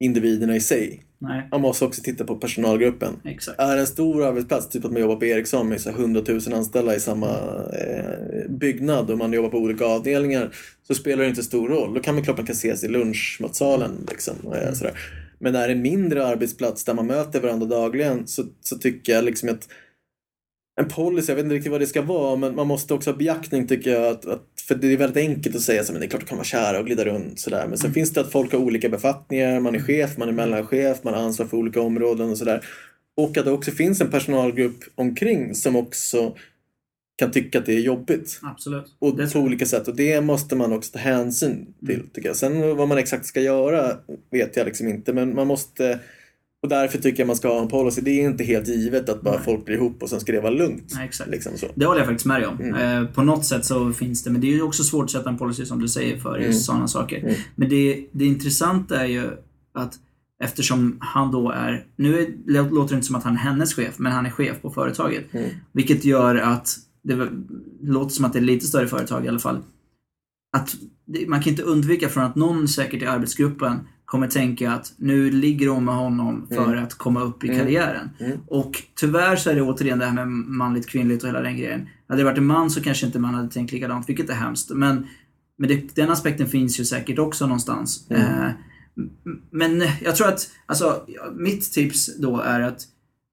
individerna 0.00 0.56
i 0.56 0.60
sig. 0.60 1.02
Nej, 1.18 1.48
Man 1.50 1.60
måste 1.60 1.84
också 1.84 2.02
titta 2.02 2.24
på 2.24 2.36
personalgruppen. 2.36 3.14
exakt. 3.24 3.60
Är 3.60 3.76
en 3.76 3.86
stor 3.86 4.24
arbetsplats, 4.24 4.68
typ 4.68 4.84
att 4.84 4.92
man 4.92 5.00
jobbar 5.00 5.16
på 5.16 5.24
Ericsson 5.24 5.68
med 5.68 5.80
så 5.80 5.90
här 5.90 5.98
100 5.98 6.22
000 6.28 6.40
anställda 6.54 6.96
i 6.96 7.00
samma 7.00 7.30
eh, 7.72 8.50
byggnad 8.50 9.10
och 9.10 9.18
man 9.18 9.32
jobbar 9.32 9.48
på 9.48 9.58
olika 9.58 9.84
avdelningar 9.84 10.54
så 10.86 10.94
spelar 10.94 11.22
det 11.22 11.28
inte 11.28 11.42
stor 11.42 11.68
roll. 11.68 11.94
Då 11.94 12.00
kan 12.00 12.14
man 12.14 12.24
klart 12.24 12.36
man 12.36 12.46
kan 12.46 12.56
ses 12.56 12.84
i 12.84 12.88
lunchmatsalen. 12.88 14.06
Liksom, 14.10 14.34
eh, 14.54 14.72
sådär. 14.72 14.98
Men 15.38 15.54
är 15.54 15.68
det 15.68 15.74
en 15.74 15.82
mindre 15.82 16.26
arbetsplats 16.26 16.84
där 16.84 16.94
man 16.94 17.06
möter 17.06 17.40
varandra 17.40 17.66
dagligen 17.66 18.26
så, 18.26 18.44
så 18.60 18.78
tycker 18.78 19.12
jag 19.12 19.24
liksom 19.24 19.48
att 19.48 19.68
en 20.80 20.88
policy, 20.88 21.32
jag 21.32 21.36
vet 21.36 21.44
inte 21.44 21.54
riktigt 21.54 21.72
vad 21.72 21.80
det 21.80 21.86
ska 21.86 22.02
vara, 22.02 22.36
men 22.36 22.54
man 22.54 22.66
måste 22.66 22.94
också 22.94 23.10
ha 23.10 23.16
beaktning 23.16 23.66
tycker 23.66 23.90
jag. 23.90 24.06
Att, 24.06 24.26
att, 24.26 24.42
för 24.68 24.74
det 24.74 24.92
är 24.92 24.96
väldigt 24.96 25.28
enkelt 25.28 25.56
att 25.56 25.62
säga 25.62 25.84
så 25.84 25.92
men 25.92 26.00
det 26.00 26.06
är 26.06 26.08
klart 26.08 26.22
att 26.22 26.28
kan 26.28 26.38
vara 26.38 26.44
kära 26.44 26.78
och 26.78 26.86
glida 26.86 27.04
runt 27.04 27.40
sådär. 27.40 27.66
Men 27.68 27.78
sen 27.78 27.92
finns 27.92 28.10
det 28.10 28.20
att 28.20 28.32
folk 28.32 28.52
har 28.52 28.58
olika 28.58 28.88
befattningar, 28.88 29.60
man 29.60 29.74
är 29.74 29.80
chef, 29.80 30.16
man 30.16 30.28
är 30.28 30.32
mellanchef, 30.32 30.98
man 31.02 31.14
har 31.14 31.22
ansvar 31.22 31.46
för 31.46 31.56
olika 31.56 31.80
områden 31.80 32.30
och 32.30 32.38
sådär. 32.38 32.64
Och 33.16 33.36
att 33.36 33.44
det 33.44 33.50
också 33.50 33.70
finns 33.70 34.00
en 34.00 34.10
personalgrupp 34.10 34.84
omkring 34.94 35.54
som 35.54 35.76
också 35.76 36.36
kan 37.18 37.30
tycka 37.30 37.58
att 37.58 37.66
det 37.66 37.74
är 37.74 37.80
jobbigt. 37.80 38.40
Absolut. 38.42 38.96
Och 38.98 39.16
Det 39.16 39.32
på 39.32 39.38
olika 39.38 39.66
sätt. 39.66 39.88
Och 39.88 39.96
det 39.96 40.20
måste 40.20 40.56
man 40.56 40.72
också 40.72 40.92
ta 40.92 40.98
hänsyn 40.98 41.74
till. 41.86 42.08
Tycker 42.14 42.28
jag. 42.28 42.36
Sen 42.36 42.76
vad 42.76 42.88
man 42.88 42.98
exakt 42.98 43.26
ska 43.26 43.40
göra 43.40 43.96
vet 44.30 44.56
jag 44.56 44.66
liksom 44.66 44.88
inte. 44.88 45.12
Men 45.12 45.34
man 45.34 45.46
måste... 45.46 45.98
Och 46.62 46.68
därför 46.68 46.98
tycker 46.98 47.20
jag 47.20 47.26
man 47.26 47.36
ska 47.36 47.48
ha 47.48 47.62
en 47.62 47.68
policy. 47.68 48.00
Det 48.00 48.10
är 48.10 48.28
inte 48.28 48.44
helt 48.44 48.68
givet 48.68 49.08
att 49.08 49.22
bara 49.22 49.34
Nej. 49.34 49.44
folk 49.44 49.64
blir 49.64 49.76
ihop 49.76 50.02
och 50.02 50.08
sen 50.10 50.20
ska 50.20 50.32
det 50.32 50.40
vara 50.40 50.50
lugnt. 50.52 50.92
Nej, 50.94 51.04
exakt. 51.06 51.30
Liksom. 51.30 51.52
Det 51.74 51.86
håller 51.86 52.00
jag 52.00 52.06
faktiskt 52.06 52.26
med 52.26 52.40
dig 52.40 52.46
om. 52.48 52.60
Mm. 52.60 53.02
Eh, 53.02 53.08
på 53.10 53.22
något 53.22 53.44
sätt 53.44 53.64
så 53.64 53.92
finns 53.92 54.24
det, 54.24 54.30
men 54.30 54.40
det 54.40 54.46
är 54.46 54.54
ju 54.54 54.62
också 54.62 54.84
svårt 54.84 55.04
att 55.04 55.10
sätta 55.10 55.30
en 55.30 55.38
policy 55.38 55.64
som 55.64 55.80
du 55.80 55.88
säger 55.88 56.18
för 56.18 56.38
Mm. 56.38 56.52
sådana 56.52 56.88
saker. 56.88 57.18
Mm. 57.18 57.34
Men 57.54 57.68
det, 57.68 58.06
det 58.12 58.24
intressanta 58.24 59.00
är 59.00 59.06
ju 59.06 59.30
att 59.74 59.94
eftersom 60.44 60.96
han 61.00 61.30
då 61.32 61.50
är, 61.50 61.84
nu 61.96 62.18
är, 62.18 62.28
låter 62.74 62.94
det 62.94 62.96
inte 62.96 63.06
som 63.06 63.16
att 63.16 63.24
han 63.24 63.34
är 63.34 63.38
hennes 63.38 63.74
chef, 63.74 63.98
men 63.98 64.12
han 64.12 64.26
är 64.26 64.30
chef 64.30 64.62
på 64.62 64.70
företaget. 64.70 65.34
Mm. 65.34 65.50
Vilket 65.72 66.04
gör 66.04 66.34
att, 66.36 66.68
det 67.02 67.28
låter 67.82 68.14
som 68.14 68.24
att 68.24 68.32
det 68.32 68.38
är 68.38 68.42
lite 68.42 68.66
större 68.66 68.88
företag 68.88 69.24
i 69.24 69.28
alla 69.28 69.38
fall. 69.38 69.58
Att 70.56 70.74
man 71.26 71.42
kan 71.42 71.50
inte 71.50 71.62
undvika 71.62 72.08
från 72.08 72.24
att 72.24 72.34
någon 72.36 72.68
säkert 72.68 73.02
i 73.02 73.06
arbetsgruppen 73.06 73.78
kommer 74.06 74.28
tänka 74.28 74.72
att 74.72 74.92
nu 74.96 75.30
ligger 75.30 75.68
hon 75.68 75.84
med 75.84 75.94
honom 75.94 76.46
för 76.48 76.72
Mm. 76.72 76.84
att 76.84 76.94
komma 76.94 77.20
upp 77.22 77.44
i 77.44 77.48
Mm. 77.48 77.60
karriären. 77.60 78.10
Mm. 78.20 78.38
Och 78.46 78.82
tyvärr 78.94 79.36
så 79.36 79.50
är 79.50 79.54
det 79.54 79.62
återigen 79.62 79.98
det 79.98 80.04
här 80.06 80.12
med 80.12 80.28
manligt, 80.28 80.86
kvinnligt 80.88 81.22
och 81.22 81.28
hela 81.28 81.40
den 81.40 81.56
grejen. 81.56 81.88
Hade 82.08 82.20
det 82.20 82.24
varit 82.24 82.38
en 82.38 82.46
man 82.46 82.70
så 82.70 82.82
kanske 82.82 83.06
inte 83.06 83.18
man 83.18 83.34
hade 83.34 83.48
tänkt 83.48 83.72
likadant, 83.72 84.08
vilket 84.08 84.30
är 84.30 84.34
hemskt. 84.34 84.70
Men, 84.70 85.06
men 85.58 85.68
det, 85.68 85.94
den 85.96 86.10
aspekten 86.10 86.46
finns 86.46 86.80
ju 86.80 86.84
säkert 86.84 87.18
också 87.18 87.46
någonstans. 87.46 88.06
Mm. 88.10 88.22
Eh, 88.22 88.50
men 89.50 89.82
jag 90.02 90.16
tror 90.16 90.28
att, 90.28 90.50
alltså, 90.66 91.02
mitt 91.36 91.72
tips 91.72 92.16
då 92.18 92.40
är 92.40 92.60
att, 92.60 92.80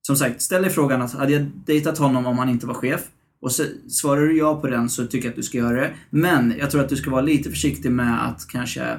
som 0.01 0.15
sagt, 0.15 0.41
ställ 0.41 0.61
dig 0.61 0.71
frågan 0.71 1.01
att 1.01 1.13
hade 1.13 1.31
jag 1.33 1.45
dejtat 1.65 1.97
honom 1.97 2.25
om 2.25 2.37
han 2.37 2.49
inte 2.49 2.67
var 2.67 2.73
chef? 2.73 3.01
Och 3.41 3.51
så, 3.51 3.63
svarar 3.89 4.21
du 4.21 4.37
ja 4.37 4.61
på 4.61 4.67
den 4.67 4.89
så 4.89 5.05
tycker 5.07 5.25
jag 5.27 5.29
att 5.29 5.35
du 5.35 5.43
ska 5.43 5.57
göra 5.57 5.81
det. 5.81 5.93
Men 6.09 6.53
jag 6.59 6.71
tror 6.71 6.81
att 6.81 6.89
du 6.89 6.95
ska 6.95 7.11
vara 7.11 7.21
lite 7.21 7.49
försiktig 7.49 7.91
med 7.91 8.27
att 8.27 8.47
kanske 8.47 8.97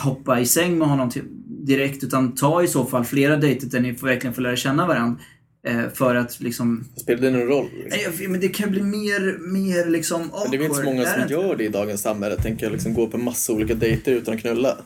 hoppa 0.00 0.40
i 0.40 0.46
säng 0.46 0.78
med 0.78 0.88
honom 0.88 1.10
till, 1.10 1.22
direkt. 1.46 2.04
Utan 2.04 2.34
ta 2.34 2.62
i 2.62 2.68
så 2.68 2.84
fall 2.84 3.04
flera 3.04 3.36
dejter 3.36 3.66
där 3.66 3.80
ni 3.80 3.94
får 3.94 4.06
verkligen 4.06 4.34
får 4.34 4.42
lära 4.42 4.56
känna 4.56 4.86
varandra. 4.86 5.20
Eh, 5.66 5.82
för 5.94 6.14
att 6.14 6.40
liksom... 6.40 6.84
Spelar 6.96 7.20
det 7.20 7.30
någon 7.30 7.46
roll? 7.46 7.68
Liksom? 7.84 8.32
Men 8.32 8.40
det 8.40 8.48
kan 8.48 8.70
bli 8.70 8.82
mer, 8.82 9.38
mer 9.52 9.90
liksom 9.90 10.20
Men 10.20 10.50
det 10.50 10.56
är 10.56 10.62
inte 10.62 10.74
så 10.74 10.80
awkward, 10.80 10.94
många 10.94 11.06
som 11.06 11.28
gör 11.28 11.56
det 11.56 11.64
i 11.64 11.68
dagens 11.68 12.02
samhälle. 12.02 12.36
Tänker 12.36 12.66
jag 12.66 12.72
liksom 12.72 12.94
gå 12.94 13.06
på 13.06 13.18
massa 13.18 13.52
olika 13.52 13.74
dejter 13.74 14.12
utan 14.12 14.34
att 14.34 14.40
knulla. 14.40 14.76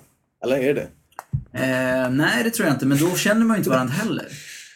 Eller 0.44 0.56
är 0.56 0.74
det 0.74 0.80
det? 0.80 0.88
Eh, 1.52 2.10
nej, 2.10 2.44
det 2.44 2.50
tror 2.50 2.66
jag 2.66 2.76
inte. 2.76 2.86
Men 2.86 2.98
då 2.98 3.16
känner 3.16 3.44
man 3.46 3.56
ju 3.56 3.58
inte 3.58 3.70
varandra 3.70 3.94
heller. 3.94 4.26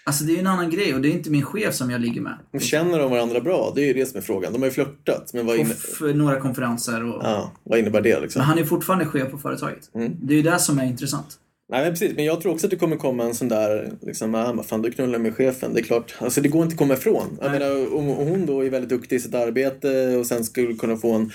Alltså 0.09 0.24
det 0.24 0.32
är 0.32 0.34
ju 0.34 0.40
en 0.40 0.46
annan 0.46 0.70
grej 0.70 0.94
och 0.94 1.00
det 1.00 1.09
är 1.09 1.12
inte 1.12 1.30
min 1.30 1.42
chef 1.42 1.74
som 1.74 1.90
jag 1.90 2.00
ligger 2.00 2.20
med. 2.20 2.62
Känner 2.62 2.98
de 2.98 3.11
varandra 3.11 3.40
bra? 3.40 3.72
Det 3.74 3.82
är 3.82 3.86
ju 3.86 3.92
det 3.92 4.06
som 4.06 4.18
är 4.18 4.22
frågan. 4.22 4.52
De 4.52 4.59
har 4.62 4.66
ju 4.66 4.72
flörtat. 4.72 5.30
Men 5.34 5.46
vad, 5.46 5.56
inne... 5.56 5.70
f- 5.70 6.00
några 6.14 6.40
konferenser 6.40 7.04
och... 7.04 7.20
ja, 7.24 7.52
vad 7.64 7.78
innebär 7.78 8.00
det 8.00 8.20
liksom? 8.20 8.40
Men 8.40 8.46
han 8.46 8.59
är 8.59 8.64
fortfarande 8.64 9.06
chef 9.06 9.30
på 9.30 9.38
företaget. 9.38 9.90
Mm. 9.94 10.12
Det 10.22 10.32
är 10.32 10.36
ju 10.36 10.42
det 10.42 10.59
som 10.59 10.78
är 10.78 10.84
intressant. 10.84 11.26
Nej 11.72 11.82
men 11.82 11.90
precis, 11.92 12.16
men 12.16 12.24
jag 12.24 12.40
tror 12.40 12.52
också 12.52 12.66
att 12.66 12.70
det 12.70 12.76
kommer 12.76 12.96
komma 12.96 13.24
en 13.24 13.34
sån 13.34 13.48
där, 13.48 13.92
liksom, 14.02 14.34
ah, 14.34 14.52
vad 14.52 14.66
fan 14.66 14.82
du 14.82 14.90
knullar 14.90 15.18
med 15.18 15.34
chefen, 15.36 15.74
det 15.74 15.80
är 15.80 15.84
klart. 15.84 16.14
Alltså 16.18 16.40
det 16.40 16.48
går 16.48 16.62
inte 16.62 16.72
att 16.72 16.78
komma 16.78 16.94
ifrån. 16.94 17.38
Jag 17.40 17.50
Nej. 17.50 17.61
menar, 17.61 17.94
om 17.96 18.06
hon 18.06 18.46
då 18.46 18.64
är 18.64 18.70
väldigt 18.70 18.90
duktig 18.90 19.16
i 19.16 19.20
sitt 19.20 19.34
arbete 19.34 20.16
och 20.16 20.26
sen 20.26 20.44
skulle 20.44 20.74
kunna 20.74 20.96
få 20.96 21.12
en, 21.12 21.30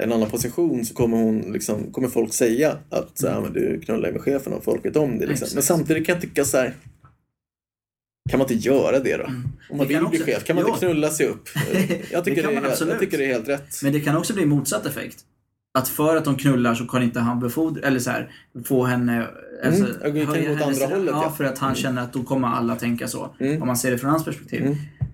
en 0.00 0.12
annan 0.12 0.30
position 0.30 0.84
så 0.84 0.94
kommer 0.94 1.16
hon 1.16 1.40
liksom, 1.52 1.92
kommer 1.92 2.08
folk 2.08 2.32
säga 2.34 2.76
att 2.90 3.18
så 3.18 3.28
här, 3.28 3.40
men 3.40 3.52
du 3.52 3.80
knullar 3.80 4.12
med 4.12 4.20
chefen 4.20 4.52
och 4.52 4.64
folk 4.64 4.84
vet 4.84 4.96
om 4.96 5.18
det. 5.18 5.26
Liksom. 5.26 5.48
Men 5.54 5.62
samtidigt 5.62 6.06
kan 6.06 6.12
jag 6.14 6.22
tycka 6.22 6.44
så 6.44 6.56
här. 6.56 6.74
Kan 8.30 8.38
man 8.38 8.50
inte 8.52 8.68
göra 8.68 8.98
det 8.98 9.16
då? 9.16 9.24
Om 9.24 9.32
man 9.32 9.42
Mm. 9.70 9.88
Det 9.88 9.94
kan 9.94 10.02
vill 10.02 10.10
bli 10.10 10.18
också- 10.18 10.30
chef, 10.30 10.44
kan 10.44 10.56
man 10.56 10.64
Ja. 10.64 10.74
inte 10.74 10.86
knulla 10.86 11.10
sig 11.10 11.26
upp? 11.26 11.48
Jag 12.10 12.24
tycker, 12.24 12.42
det, 12.48 12.54
man 12.54 12.64
är, 12.64 12.68
absolut. 12.68 12.92
jag 12.92 13.00
tycker 13.00 13.18
det 13.18 13.24
är 13.24 13.32
helt 13.32 13.48
rätt. 13.48 13.82
Men 13.82 13.92
det 13.92 14.00
kan 14.00 14.16
också 14.16 14.34
bli 14.34 14.46
motsatt 14.46 14.86
effekt. 14.86 15.18
Att 15.74 15.88
för 15.88 16.16
att 16.16 16.24
de 16.24 16.36
knullar 16.36 16.74
så 16.74 16.84
kan 16.86 17.02
inte 17.02 17.20
han 17.20 17.40
befordra, 17.40 17.86
eller 17.86 17.98
så 17.98 18.10
här, 18.10 18.30
få 18.64 18.84
henne... 18.84 19.26
Alltså, 19.64 19.82
Mm, 19.84 19.96
jag 20.02 20.26
kan 20.34 20.44
gå 20.44 20.52
åt 20.52 20.62
andra 20.62 20.86
hållet, 20.86 21.14
Ja, 21.14 21.22
ja. 21.24 21.30
för 21.36 21.44
att 21.44 21.58
han 21.58 21.74
känner 21.74 22.02
att 22.02 22.12
då 22.12 22.22
kommer 22.22 22.48
alla 22.48 22.76
tänka 22.76 23.08
så. 23.08 23.34
Mm. 23.40 23.60
Om 23.62 23.66
man 23.66 23.76
ser 23.76 23.90
det 23.90 23.98
från 23.98 24.10
hans 24.10 24.24
perspektiv. 24.24 24.62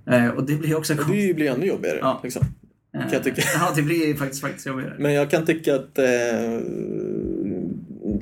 Mm. 0.07 0.25
Eh, 0.25 0.31
och 0.35 0.45
det 0.47 0.55
blir 0.55 0.77
också 0.77 0.93
Och 0.93 0.99
det 1.11 1.35
blir 1.35 1.51
ännu 1.51 1.67
jobbigare. 1.67 1.99
Ja. 2.01 2.21
Liksom. 2.23 2.43
kan 2.93 3.13
jag 3.13 3.25
tycka. 3.25 3.43
Ja, 3.55 3.73
det 3.77 3.83
blir 3.83 4.15
faktiskt, 4.15 4.41
faktiskt 4.43 4.67
jobbigare. 4.67 4.95
Men 4.99 5.13
jag 5.13 5.31
kan 5.31 5.47
tycka 5.47 5.75
att... 5.75 5.99
Eh, 5.99 6.61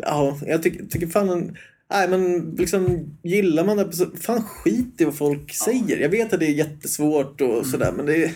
ja, 0.00 0.38
jag 0.46 0.62
tycker, 0.62 0.84
tycker 0.86 1.06
fan... 1.06 1.56
Nej, 1.90 2.08
men 2.08 2.54
liksom 2.58 3.10
gillar 3.22 3.64
man 3.64 3.76
det 3.76 3.92
så 3.92 4.06
fan 4.20 4.42
skit 4.42 5.00
i 5.00 5.04
vad 5.04 5.16
folk 5.16 5.54
säger. 5.54 5.96
Jag 5.96 6.08
vet 6.08 6.32
att 6.32 6.40
det 6.40 6.46
är 6.46 6.50
jättesvårt 6.50 7.40
och 7.40 7.52
Mm. 7.52 7.64
sådär 7.64 7.92
men 7.96 8.06
det 8.06 8.24
är... 8.24 8.30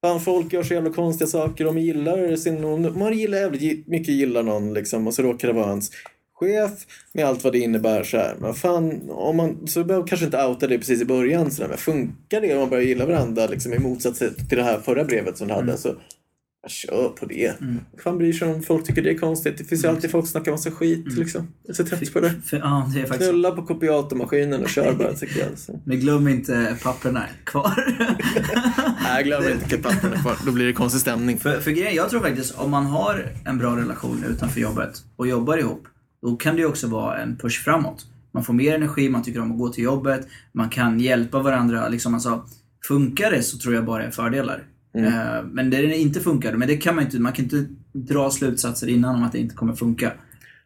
Fan, 0.00 0.20
folk 0.20 0.52
gör 0.52 0.62
så 0.62 0.74
jävla 0.74 0.90
konstiga 0.90 1.28
saker. 1.28 1.64
De 1.64 1.78
gillar 1.78 2.36
sin... 2.36 2.64
Om 2.64 2.98
man 2.98 3.18
gillar 3.18 3.38
jävligt 3.38 3.86
mycket 3.86 4.14
gillar 4.14 4.42
någon 4.42 4.74
liksom 4.74 5.06
och 5.06 5.14
så 5.14 5.22
råkar 5.22 5.48
det 5.48 5.54
vara 5.54 5.66
hans 5.66 5.90
chef 6.34 6.86
med 7.12 7.24
allt 7.24 7.44
vad 7.44 7.52
det 7.52 7.58
innebär 7.58 8.02
så 8.02 8.16
här. 8.16 8.36
Men 8.40 8.54
fan, 8.54 9.10
om 9.10 9.36
man, 9.36 9.66
så 9.66 9.84
behöver 9.84 10.02
man 10.02 10.08
kanske 10.08 10.26
inte 10.26 10.44
outa 10.46 10.66
det 10.66 10.78
precis 10.78 11.02
i 11.02 11.04
början 11.04 11.50
så 11.50 11.62
där, 11.62 11.68
men 11.68 11.78
funkar 11.78 12.40
det 12.40 12.54
om 12.54 12.60
man 12.60 12.70
börjar 12.70 12.84
gilla 12.84 13.06
varandra 13.06 13.46
liksom 13.46 13.72
i 13.72 13.78
motsats 13.78 14.18
till 14.18 14.58
det 14.58 14.62
här 14.62 14.80
förra 14.80 15.04
brevet 15.04 15.38
som 15.38 15.48
du 15.48 15.54
hade 15.54 15.76
så 15.76 15.88
jag 15.88 15.96
kör 16.68 17.08
på 17.08 17.26
det. 17.26 17.60
Mm. 17.60 17.80
Fan 18.02 18.18
bryr 18.18 18.32
sig 18.32 18.48
om 18.48 18.62
folk 18.62 18.86
tycker 18.86 19.02
det 19.02 19.10
är 19.10 19.18
konstigt. 19.18 19.58
Det 19.58 19.64
finns 19.64 19.84
ju 19.84 19.88
alltid 19.88 20.10
folk 20.10 20.24
som 20.24 20.30
snackar 20.30 20.50
massa 20.52 20.70
skit 20.70 21.18
liksom. 21.18 21.48
Jag 21.62 21.70
är 21.70 21.74
så 21.74 21.84
trött 21.84 22.12
på 22.12 22.20
det. 22.20 22.34
För, 22.44 22.56
ja, 22.56 22.90
det 22.94 23.00
är 23.00 23.06
faktiskt. 23.06 23.30
Knulla 23.30 23.50
på 23.50 23.62
kopiatormaskinen 23.62 24.62
och 24.62 24.68
kör 24.68 24.94
bara 24.94 25.14
tycker 25.14 25.40
jag. 25.40 25.48
Så. 25.58 25.80
Men 25.84 26.00
glöm 26.00 26.28
inte 26.28 26.76
papperna 26.82 27.24
kvar. 27.44 27.94
Nej, 29.02 29.24
glöm 29.24 29.52
inte 29.52 29.68
klippapperna 29.68 30.16
kvar. 30.16 30.36
Då 30.46 30.52
blir 30.52 30.66
det 30.66 30.72
konstig 30.72 31.00
stämning. 31.00 31.38
För, 31.38 31.60
för 31.60 31.70
grejen, 31.70 31.94
jag 31.94 32.10
tror 32.10 32.20
faktiskt 32.20 32.58
om 32.58 32.70
man 32.70 32.86
har 32.86 33.32
en 33.44 33.58
bra 33.58 33.76
relation 33.76 34.24
utanför 34.24 34.60
jobbet 34.60 35.02
och 35.16 35.26
jobbar 35.26 35.58
ihop, 35.58 35.88
då 36.22 36.36
kan 36.36 36.54
det 36.54 36.60
ju 36.60 36.66
också 36.66 36.86
vara 36.86 37.18
en 37.18 37.36
push 37.36 37.64
framåt. 37.64 38.06
Man 38.32 38.44
får 38.44 38.52
mer 38.52 38.74
energi, 38.74 39.08
man 39.08 39.22
tycker 39.22 39.40
om 39.40 39.52
att 39.52 39.58
gå 39.58 39.68
till 39.68 39.84
jobbet, 39.84 40.28
man 40.52 40.68
kan 40.70 41.00
hjälpa 41.00 41.38
varandra. 41.38 41.88
Liksom, 41.88 42.14
alltså, 42.14 42.44
funkar 42.88 43.30
det 43.30 43.42
så 43.42 43.58
tror 43.58 43.74
jag 43.74 43.84
bara 43.84 44.04
är 44.04 44.10
fördelar. 44.10 44.62
Eh, 45.04 45.42
men 45.52 45.70
det 45.70 45.96
inte 45.96 46.20
funkar, 46.20 46.52
men 46.52 46.68
det 46.68 46.76
kan 46.76 46.94
man 46.94 47.04
inte, 47.04 47.18
man 47.18 47.32
kan 47.32 47.44
inte 47.44 47.66
dra 47.92 48.30
slutsatser 48.30 48.88
innan 48.88 49.14
om 49.14 49.22
att 49.22 49.32
det 49.32 49.38
inte 49.38 49.54
kommer 49.54 49.74
funka. 49.74 50.12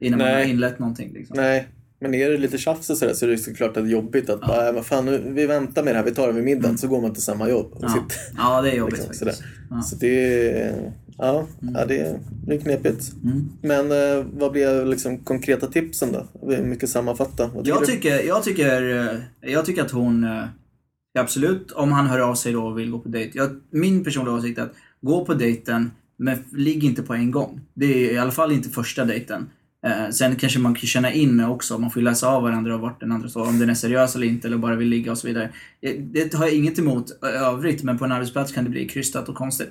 Innan 0.01 0.19
man 0.19 0.29
Nej. 0.29 0.43
har 0.45 0.51
inlett 0.51 0.79
någonting. 0.79 1.13
Liksom. 1.13 1.37
Nej, 1.37 1.69
men 2.01 2.15
är 2.15 2.31
det 2.31 2.37
lite 2.39 2.59
tjafs 2.59 2.91
och 2.91 2.97
sådär 2.97 3.15
så 3.15 3.27
är 3.27 3.31
det 3.31 3.39
såklart 3.39 3.69
att 3.69 3.75
det 3.75 3.81
är 3.81 3.93
jobbigt 3.93 4.31
att 4.31 4.41
bara, 4.41 4.69
"Äh, 4.69 4.75
vad 4.75 4.87
fan, 4.87 5.05
nu, 5.07 5.23
vi 5.35 5.47
väntar 5.47 5.83
med 5.83 5.95
det 5.95 5.99
här, 5.99 6.05
vi 6.05 6.11
tar 6.11 6.27
det 6.27 6.33
vid 6.33 6.45
middagen, 6.45 6.79
så 6.79 6.89
går 6.89 7.01
man 7.01 7.13
till 7.15 7.23
samma 7.23 7.49
jobb. 7.49 7.73
Och 7.73 7.83
Mm. 7.85 7.93
Ja. 7.95 8.03
sitter, 8.09 8.35
ja, 8.37 8.63
det 8.63 8.71
är 8.71 8.77
jobbigt 8.77 8.95
liksom, 9.09 9.27
faktiskt. 9.27 9.43
Ja. 9.71 9.83
Så 9.83 9.97
det 9.97 10.51
är, 10.61 10.93
ja, 11.19 11.47
ja 11.75 11.85
det, 11.89 11.99
är, 12.01 12.19
knepigt. 12.59 13.13
Mm. 13.25 13.49
Men 13.63 13.93
eh, 13.93 14.27
vad 14.33 14.53
blir 14.53 14.85
liksom 14.87 15.19
konkreta 15.19 15.67
tipsen 15.67 16.09
då? 16.13 16.27
Mycket 16.63 16.89
sammanfatta. 16.89 17.51
Vad 17.55 17.67
Jag 17.67 17.83
du? 17.83 17.87
tycker, 17.87 18.21
jag, 18.27 18.43
tycker, 18.43 18.97
eh, 19.09 19.51
jag 19.53 19.65
tycker 19.65 19.83
att 19.83 19.91
hon, 19.91 20.25
eh, 21.17 21.23
absolut, 21.23 21.73
om 21.73 21.93
han 21.93 22.07
hör 22.07 22.19
av 22.19 22.35
sig 22.35 22.53
då 22.53 22.67
och 22.67 22.79
vill 22.79 22.91
gå 22.91 22.99
på 22.99 23.09
dejt. 23.09 23.39
Jag, 23.39 23.51
min 23.71 24.05
personliga 24.05 24.35
åsikt 24.35 24.59
är 24.59 24.63
att 24.63 24.75
gå 25.01 25.25
på 25.25 25.35
dejten, 25.35 25.91
men 26.17 26.39
ligg 26.53 26.85
inte 26.85 27.03
på 27.03 27.15
en 27.15 27.31
gång. 27.31 27.61
Det 27.75 27.87
är 27.87 28.15
i 28.15 28.19
alla 28.19 28.31
fall 28.31 28.53
inte 28.53 28.69
första 28.69 29.05
dejten. 29.05 29.51
Eh, 29.87 30.11
sen 30.11 30.37
kanske 30.37 30.59
man 30.59 30.75
kan 30.75 30.87
känna 30.87 31.13
in 31.13 31.45
också, 31.45 31.79
man 31.79 31.91
får 31.91 32.01
läsa 32.01 32.29
av 32.29 32.43
varandra 32.43 32.75
och 32.75 32.81
vart 32.81 33.01
den 33.01 33.13
andra 33.13 33.29
står, 33.29 33.49
om 33.49 33.59
den 33.59 33.71
är 33.71 33.75
seriös 33.75 34.17
eller 34.17 34.27
inte 34.27 34.49
eller 34.49 34.57
bara 34.57 34.77
vill 34.77 34.89
ligga 34.89 35.13
och 35.13 35.19
så 35.19 35.27
vidare. 35.27 35.51
Eh, 35.83 35.95
Det 36.01 36.35
har 36.35 36.45
jag 36.45 36.55
inget 36.55 36.79
emot 36.79 37.11
i 37.11 37.27
övrigt, 37.27 37.83
men 37.83 37.99
på 37.99 38.05
en 38.05 38.13
arbetsplats 38.13 38.53
kan 38.53 38.65
det 38.65 38.71
bli 38.71 38.89
krystat 38.89 39.29
och 39.29 39.35
konstigt. 39.35 39.71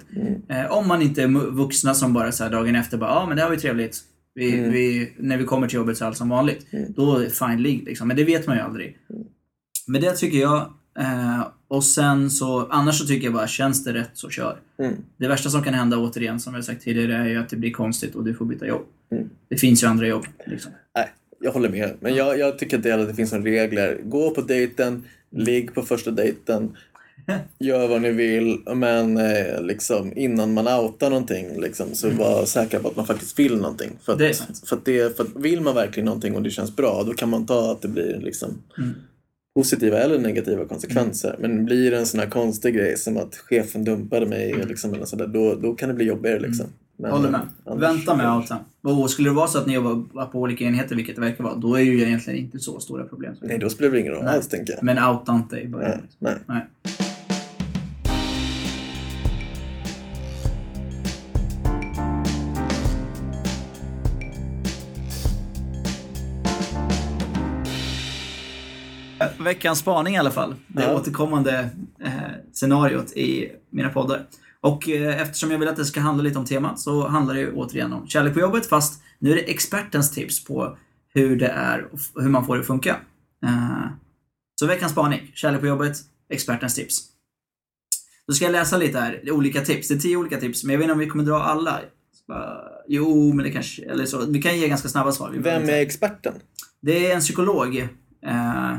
Eh, 0.50 0.72
om 0.72 0.88
man 0.88 1.02
inte 1.02 1.24
är 1.24 1.28
vuxna 1.52 1.94
som 1.94 2.14
bara 2.14 2.32
så 2.32 2.50
dagen 2.50 2.76
efter 2.76 2.98
bara, 2.98 3.10
ja 3.10 3.16
ah, 3.16 3.26
men 3.26 3.36
det 3.36 3.42
här 3.42 3.50
var 3.50 3.56
ju 3.56 3.62
trevligt. 3.62 3.98
Vi, 4.34 4.52
vi, 4.52 5.14
när 5.18 5.38
vi 5.38 5.44
kommer 5.44 5.68
till 5.68 5.76
jobbet 5.76 5.98
så 5.98 6.04
är 6.04 6.08
allt 6.08 6.18
som 6.18 6.30
vanligt. 6.30 6.66
Då 6.96 7.16
är 7.16 7.24
det 7.24 7.30
fine 7.30 7.62
ligg 7.64 7.84
liksom. 7.84 8.08
Men 8.08 8.18
det 8.18 8.24
vet 8.24 8.48
man 8.48 8.56
ju 8.56 8.62
aldrig. 8.62 8.98
Men 9.88 10.02
det 10.02 10.12
tycker 10.12 10.38
jag. 10.38 10.74
Eh, 11.00 11.48
och 11.68 11.84
sen 11.84 12.30
så, 12.30 12.68
annars 12.70 13.00
så 13.00 13.06
tycker 13.06 13.26
jag 13.26 13.34
bara, 13.34 13.48
känns 13.48 13.84
det 13.84 13.94
rätt 13.94 14.10
så 14.14 14.30
kör. 14.30 14.58
Mm. 14.80 14.94
Det 15.18 15.28
värsta 15.28 15.50
som 15.50 15.64
kan 15.64 15.74
hända 15.74 15.98
återigen, 15.98 16.40
som 16.40 16.56
jag 16.56 16.66
sagt 16.66 16.84
tidigare, 16.84 17.16
är 17.16 17.26
ju 17.26 17.38
att 17.38 17.50
det 17.50 17.58
blir 17.58 17.72
konstigt 17.72 18.16
och 18.16 18.24
du 18.24 18.34
får 18.34 18.46
byta 18.46 18.68
jobb. 18.68 18.86
Mm. 19.12 19.30
Det 19.48 19.58
finns 19.58 19.84
ju 19.84 19.88
andra 19.88 20.08
jobb. 20.08 20.26
Liksom. 20.46 20.72
Nej, 20.96 21.10
jag 21.40 21.52
håller 21.52 21.70
med. 21.70 21.98
Men 22.00 22.16
jag, 22.16 22.40
jag 22.40 22.60
tycker 22.60 22.78
inte 22.78 22.96
att 22.96 23.08
det 23.08 23.14
finns 23.14 23.32
några 23.32 23.46
regler. 23.46 24.00
Gå 24.04 24.32
på 24.32 24.42
dejten, 24.42 25.04
ligg 25.32 25.74
på 25.74 25.82
första 25.82 26.12
dejten. 26.12 26.78
Gör 27.60 27.88
vad 27.88 28.02
ni 28.02 28.12
vill, 28.12 28.60
men 28.76 29.18
eh, 29.18 29.62
liksom, 29.62 30.18
innan 30.18 30.54
man 30.54 30.68
outar 30.68 31.10
någonting 31.10 31.62
liksom, 31.62 31.88
så 31.94 32.10
var 32.10 32.46
säker 32.46 32.80
på 32.80 32.88
att 32.88 32.96
man 32.96 33.06
faktiskt 33.06 33.40
vill 33.40 33.58
någonting. 33.58 33.92
För 34.02 34.14
att, 34.14 34.20
Det. 34.20 34.48
För 34.66 34.76
att, 34.76 34.86
det, 34.86 35.18
för 35.18 35.24
att 35.24 35.36
vill 35.36 35.62
man 35.62 35.76
verkligen 35.76 36.06
någonting 36.06 36.36
och 36.36 36.44
det 36.44 36.50
känns 36.50 36.76
bra, 36.76 37.04
då 37.04 37.14
kan 37.14 37.30
man 37.30 37.46
ta 37.46 37.72
att 37.72 37.82
det 37.82 37.88
blir 37.88 38.20
liksom, 38.22 38.62
Mm. 38.78 38.94
Positiva 39.56 39.98
eller 39.98 40.20
negativa 40.20 40.66
konsekvenser. 40.66 41.36
Men 41.40 41.66
blir 41.66 41.92
det 41.92 41.98
en 41.98 42.06
sån 42.06 42.20
här 42.20 42.28
konstig 42.28 42.76
grej 42.76 42.98
som 42.98 43.18
att 43.18 43.36
chefen 43.36 43.84
dumpade 43.84 44.26
mig, 44.26 44.66
liksom, 44.68 44.94
eller 44.94 45.06
sådär, 45.06 45.28
då, 45.28 45.56
då 45.56 45.74
kan 45.76 45.90
det 45.90 45.96
bli 45.96 46.06
jobbigare. 46.06 46.40
Liksom. 46.40 46.66
Men, 46.98 47.12
Håller 47.12 47.30
med. 47.32 47.42
annars- 47.66 47.82
Vänta 47.82 48.16
med 48.16 48.36
outa. 48.36 48.58
Och 48.82 49.10
skulle 49.12 49.30
det 49.30 49.34
vara 49.36 49.48
så 49.48 49.58
att 49.58 49.68
ni 49.68 49.74
jobbar 49.74 50.26
på 50.26 50.40
olika 50.40 50.66
enheter, 50.66 50.96
vilket 50.96 51.16
det 51.16 51.22
verkar 51.22 51.44
vara, 51.44 51.56
då 51.56 51.76
är 51.76 51.80
ju 51.82 52.02
egentligen 52.04 52.40
inte 52.40 52.60
så 52.60 52.80
stora 52.80 53.04
problem. 53.04 53.36
Nej, 53.42 53.58
då 53.60 53.70
spelar 53.70 53.92
det 53.92 54.00
ingen 54.00 54.14
roll 54.14 54.24
Nej. 54.24 54.36
alls, 54.36 54.48
tänker 54.48 54.74
jag. 54.74 54.84
Men 54.84 54.98
outa 55.04 55.36
inte 55.36 55.56
i 55.56 55.60
Nej, 55.60 55.68
början. 55.72 56.00
nej. 56.20 56.36
Nej. 56.46 56.66
Veckans 69.40 69.80
spaning 69.80 70.16
i 70.16 70.18
alla 70.18 70.32
fall. 70.32 70.56
Det 70.68 70.84
Ja. 70.84 70.96
återkommande 70.96 71.70
eh, 72.04 72.12
scenariot 72.54 73.12
i 73.12 73.52
mina 73.70 73.90
poddar. 73.90 74.26
Och 74.62 74.90
eh, 74.90 75.22
eftersom 75.22 75.52
jag 75.52 75.60
vill 75.60 75.68
att 75.68 75.76
det 75.76 75.86
ska 75.86 76.00
handla 76.00 76.24
lite 76.24 76.40
om 76.40 76.46
temat 76.46 76.80
så 76.80 77.08
handlar 77.08 77.34
det 77.34 77.40
ju 77.40 77.54
återigen 77.54 77.94
om 77.94 78.08
kärlek 78.08 78.34
på 78.34 78.40
jobbet 78.40 78.66
fast 78.66 79.02
nu 79.20 79.32
är 79.32 79.36
det 79.36 79.42
expertens 79.52 80.12
tips 80.12 80.44
på 80.46 80.78
hur 81.14 81.36
det 81.36 81.48
är 81.48 81.88
och 81.92 82.22
hur 82.24 82.30
man 82.30 82.46
får 82.46 82.56
det 82.56 82.62
att 82.62 82.68
funka. 82.68 82.96
Eh, 83.46 83.88
så 84.60 84.66
veckans 84.68 84.92
spaning, 84.92 85.32
kärlek 85.34 85.60
på 85.62 85.68
jobbet, 85.68 85.98
expertens 86.30 86.76
tips. 86.76 87.00
Då 88.28 88.34
ska 88.34 88.46
jag 88.46 88.52
läsa 88.52 88.78
lite 88.78 89.00
här, 89.00 89.32
olika 89.32 89.62
tips. 89.62 89.88
Det 89.88 89.94
är 89.94 90.00
tio 90.00 90.18
olika 90.18 90.38
tips, 90.40 90.64
men 90.64 90.72
jag 90.74 90.78
vet 90.80 90.84
inte 90.84 90.94
om 90.94 91.00
vi 91.00 91.08
kommer 91.08 91.24
dra 91.24 91.40
alla. 91.44 91.80
Bara, 92.28 92.58
Jo, 92.88 93.34
men 93.34 93.46
det 93.46 93.52
kanske, 93.52 93.84
eller 93.86 94.06
så. 94.06 94.26
Vi 94.26 94.42
kan 94.42 94.60
ge 94.60 94.68
ganska 94.68 94.88
snabba 94.90 95.12
svar. 95.12 95.32
Vem 95.38 95.64
är 95.64 95.74
experten? 95.74 96.34
Det 96.82 97.12
är 97.12 97.16
en 97.16 97.22
psykolog 97.22 97.78
eh, 98.26 98.76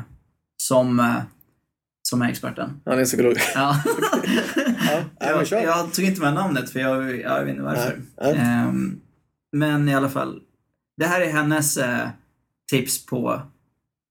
som, 0.60 1.00
eh, 1.00 1.16
som 2.02 2.22
är 2.22 2.28
experten. 2.30 2.80
Han 2.84 2.98
är 2.98 3.04
psykolog. 3.04 3.36
Ja. 3.54 3.82
ja, 5.20 5.44
jag, 5.50 5.64
jag 5.64 5.92
tog 5.94 6.04
inte 6.04 6.20
med 6.20 6.34
namnet 6.34 6.70
för 6.70 6.80
jag, 6.80 7.20
jag 7.20 7.40
vet 7.40 7.50
inte 7.50 7.62
varför. 7.62 8.00
Nej. 8.22 8.34
Ehm, 8.36 9.00
men 9.52 9.88
i 9.88 9.94
alla 9.94 10.08
fall. 10.08 10.40
Det 10.96 11.06
här 11.06 11.20
är 11.20 11.32
hennes 11.32 11.76
eh, 11.76 12.08
tips 12.70 13.06
på 13.06 13.42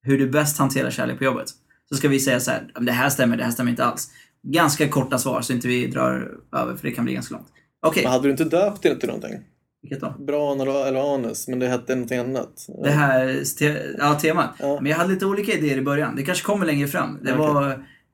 hur 0.02 0.18
du 0.18 0.30
bäst 0.30 0.58
hanterar 0.58 0.90
kärlek 0.90 1.18
på 1.18 1.24
jobbet. 1.24 1.46
Så 1.88 1.96
ska 1.96 2.08
vi 2.08 2.20
säga 2.20 2.40
så 2.40 2.50
här, 2.50 2.70
"Men 2.74 2.84
det 2.84 2.92
här 2.92 3.10
stämmer, 3.10 3.36
det 3.36 3.44
här 3.44 3.50
stämmer 3.50 3.70
inte 3.70 3.84
alls. 3.84 4.10
Ganska 4.42 4.88
korta 4.88 5.18
svar 5.18 5.42
så 5.42 5.52
inte 5.52 5.68
vi 5.68 5.86
drar 5.86 6.30
över 6.52 6.76
för 6.76 6.88
det 6.88 6.92
kan 6.94 7.04
bli 7.04 7.14
ganska 7.14 7.34
långt. 7.34 7.48
Okej, 7.86 8.02
Men 8.02 8.12
hade 8.12 8.24
du 8.24 8.30
inte 8.30 8.44
döpt 8.44 8.82
det 8.82 8.96
till 9.00 9.08
någonting? 9.08 9.40
Vilket 9.82 10.00
då? 10.00 10.14
Bra 10.18 10.52
eller, 10.52 10.86
eller 10.88 11.14
anus, 11.14 11.48
men 11.48 11.58
det 11.58 11.68
hette 11.68 11.94
någonting 11.94 12.18
annat. 12.18 12.66
Det 12.84 12.90
här 12.90 13.42
te 13.58 13.76
ja, 13.98 14.14
temat. 14.14 14.50
Ja. 14.58 14.78
Men 14.80 14.90
jag 14.90 14.98
hade 14.98 15.10
lite 15.10 15.26
olika 15.26 15.52
idéer 15.52 15.76
i 15.76 15.82
början. 15.82 16.16
Det 16.16 16.22
kanske 16.22 16.44
kommer 16.44 16.66
längre 16.66 16.88
fram. 16.88 17.18
Det 17.22 17.32
Okej. 17.32 17.44
var... 17.54 17.70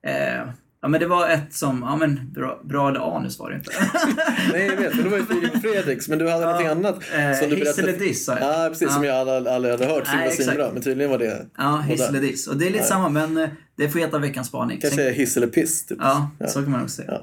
Eh, 0.07 0.47
ja 0.81 0.87
men 0.87 0.99
det 0.99 1.07
var 1.07 1.29
ett 1.29 1.53
som, 1.53 1.81
ja 1.89 1.95
men 1.95 2.31
bra, 2.33 2.61
bra 2.63 2.89
eller 2.89 3.15
anus 3.17 3.39
var 3.39 3.49
det 3.49 3.55
inte. 3.55 3.71
Nej, 4.53 4.65
jag 4.65 4.77
vet. 4.77 4.95
Men 4.95 5.03
det 5.03 5.09
var 5.09 5.17
ju 5.17 5.25
Filip 5.25 5.61
Fredriks, 5.61 6.07
men 6.07 6.19
du 6.19 6.29
hade 6.29 6.45
någonting 6.45 6.67
annat. 6.67 6.95
Eh, 6.95 7.39
som 7.39 7.49
du 7.49 7.55
hiss 7.55 7.77
eller 7.79 7.93
diss 7.93 8.25
sa 8.25 8.39
jag. 8.39 8.65
Ja, 8.65 8.69
precis. 8.69 8.93
Som 8.93 9.03
jag 9.03 9.15
aldrig, 9.29 9.53
aldrig 9.53 9.73
hade 9.73 9.85
hört. 9.85 10.07
Nej, 10.15 10.31
svinbra. 10.31 10.69
Men 10.73 10.81
tydligen 10.81 11.11
var 11.11 11.17
det... 11.17 11.45
Ja, 11.57 11.77
hiss 11.77 12.01
eller 12.09 12.21
diss. 12.21 12.47
Och 12.47 12.57
det 12.57 12.65
är 12.65 12.69
lite 12.69 12.83
Ja. 12.83 12.89
samma 12.89 13.09
men 13.09 13.37
eh, 13.37 13.49
det 13.77 13.89
får 13.89 13.99
heta 13.99 14.19
veckans 14.19 14.47
spaning. 14.47 14.81
Kan 14.81 14.91
Sen- 14.91 15.13
hiss 15.13 15.37
eller 15.37 15.47
piss. 15.47 15.85
Typ. 15.85 15.97
Ja, 16.01 16.31
Ja. 16.39 16.47
så 16.47 16.61
kan 16.63 16.71
man 16.71 16.81
också 16.83 16.95
säga. 16.95 17.21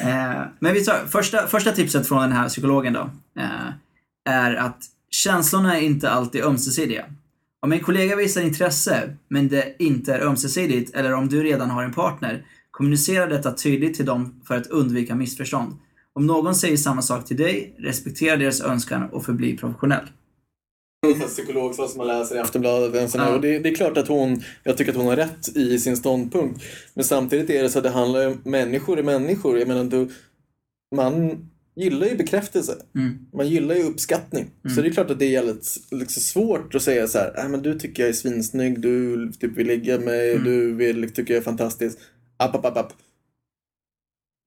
Eh, 0.00 0.42
men 0.58 0.74
vi 0.74 0.84
tar, 0.84 1.06
första, 1.06 1.46
första 1.46 1.72
tipset 1.72 2.08
från 2.08 2.22
den 2.22 2.32
här 2.32 2.48
psykologen 2.48 2.92
då. 2.92 3.10
Eh, 3.38 3.72
är 4.24 4.54
att 4.54 4.84
känslorna 5.10 5.78
är 5.78 5.80
inte 5.80 6.10
alltid 6.10 6.44
ömsesidiga. 6.44 7.04
Om 7.60 7.72
en 7.72 7.80
kollega 7.80 8.16
visar 8.16 8.42
intresse, 8.42 9.16
men 9.28 9.48
det 9.48 9.76
inte 9.78 10.14
är 10.14 10.20
ömsesidigt, 10.20 10.94
eller 10.94 11.14
om 11.14 11.28
du 11.28 11.42
redan 11.42 11.70
har 11.70 11.82
en 11.82 11.92
partner, 11.92 12.44
kommunicera 12.70 13.26
detta 13.26 13.52
tydligt 13.52 13.96
till 13.96 14.06
dem 14.06 14.40
för 14.44 14.56
att 14.56 14.66
undvika 14.66 15.14
missförstånd. 15.14 15.76
Om 16.12 16.26
någon 16.26 16.54
säger 16.54 16.76
samma 16.76 17.02
sak 17.02 17.24
till 17.24 17.36
dig, 17.36 17.74
respektera 17.78 18.36
deras 18.36 18.60
önskan 18.60 19.08
och 19.10 19.24
förbli 19.24 19.56
professionell. 19.56 20.06
En 21.06 21.20
psykolog 21.28 21.74
som 21.74 21.88
man 21.96 22.06
läser 22.06 22.36
i 22.36 22.38
Aftonbladet. 22.38 23.14
Ja. 23.14 23.34
Och 23.34 23.40
det, 23.40 23.58
det 23.58 23.68
är 23.68 23.74
klart 23.74 23.96
att 23.96 24.08
hon, 24.08 24.42
jag 24.64 24.76
tycker 24.76 24.92
att 24.92 24.96
hon 24.98 25.06
har 25.06 25.16
rätt 25.16 25.56
i 25.56 25.78
sin 25.78 25.96
ståndpunkt. 25.96 26.62
Men 26.94 27.04
samtidigt 27.04 27.50
är 27.50 27.62
det 27.62 27.68
så 27.68 27.78
att 27.78 27.84
det 27.84 27.90
handlar 27.90 28.26
om 28.26 28.40
människor 28.44 28.98
är 28.98 29.02
människor. 29.02 29.58
Jag 29.58 29.68
menar, 29.68 29.84
du, 29.84 30.08
man 30.96 31.30
gillar 31.76 32.06
ju 32.06 32.16
bekräftelse. 32.16 32.76
Mm. 32.94 33.18
Man 33.34 33.48
gillar 33.48 33.74
ju 33.74 33.82
uppskattning. 33.82 34.50
Så 34.74 34.82
det 34.82 34.88
är 34.88 34.92
klart 34.92 35.10
att 35.10 35.18
det 35.18 35.24
är 35.24 35.30
jävligt 35.30 35.76
liksom, 35.90 36.22
svårt 36.22 36.74
att 36.74 36.82
säga 36.82 37.08
så 37.08 37.18
här, 37.18 37.38
äh, 37.38 37.48
men 37.48 37.62
du 37.62 37.78
tycker 37.78 38.02
jag 38.02 38.10
är 38.10 38.14
svinsnygg, 38.14 38.80
du 38.80 39.32
typ 39.40 39.56
vill 39.56 39.66
ligga 39.66 39.96
med 39.96 40.04
mig, 40.06 40.32
Mm. 40.32 40.44
du 40.44 40.74
vill, 40.74 41.10
tycker 41.14 41.34
jag 41.34 41.40
är 41.40 41.44
fantastisk. 41.44 41.98
App, 42.36 42.54
app, 42.54 42.64
app, 42.64 42.76
app. 42.76 42.92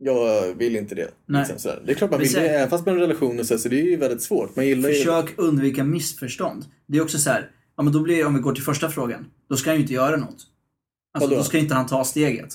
Jag 0.04 0.54
vill 0.54 0.76
inte 0.76 0.96
det. 0.96 1.12
Nej. 1.26 1.42
Liksom, 1.42 1.60
sådär. 1.60 1.82
Det 1.86 1.92
är 1.92 1.96
klart 1.96 2.12
man 2.12 2.20
vill 2.20 2.32
det, 2.32 2.50
även 2.50 2.70
fast 2.70 2.86
man 2.86 2.96
har 2.96 3.02
en 3.02 3.08
relation 3.08 3.40
och 3.40 3.46
så, 3.46 3.58
så 3.58 3.70
det 3.70 3.80
är 3.80 3.84
ju 3.84 3.98
väldigt 3.98 4.22
svårt. 4.22 4.56
Man 4.56 4.68
gillar 4.68 4.90
ju... 4.90 4.96
Försök 4.96 5.34
undvika 5.38 5.84
missförstånd. 5.84 6.66
Det 6.88 6.98
är 6.98 7.02
också 7.02 7.18
så 7.18 7.30
här, 7.30 7.52
ja 7.78 7.84
men 7.84 7.94
då 7.94 8.00
blir 8.00 8.26
om 8.26 8.36
vi 8.36 8.40
går 8.40 8.54
till 8.54 8.64
första 8.64 8.90
frågan, 8.90 9.26
då 9.50 9.56
ska 9.56 9.70
han 9.70 9.78
ju 9.78 9.82
inte 9.82 9.94
göra 9.94 10.18
något. 10.18 10.48
Alltså 11.14 11.30
Vadå? 11.30 11.36
då 11.36 11.44
ska 11.44 11.58
inte 11.58 11.76
han 11.76 11.88
ta 11.88 12.04
steget. 12.04 12.54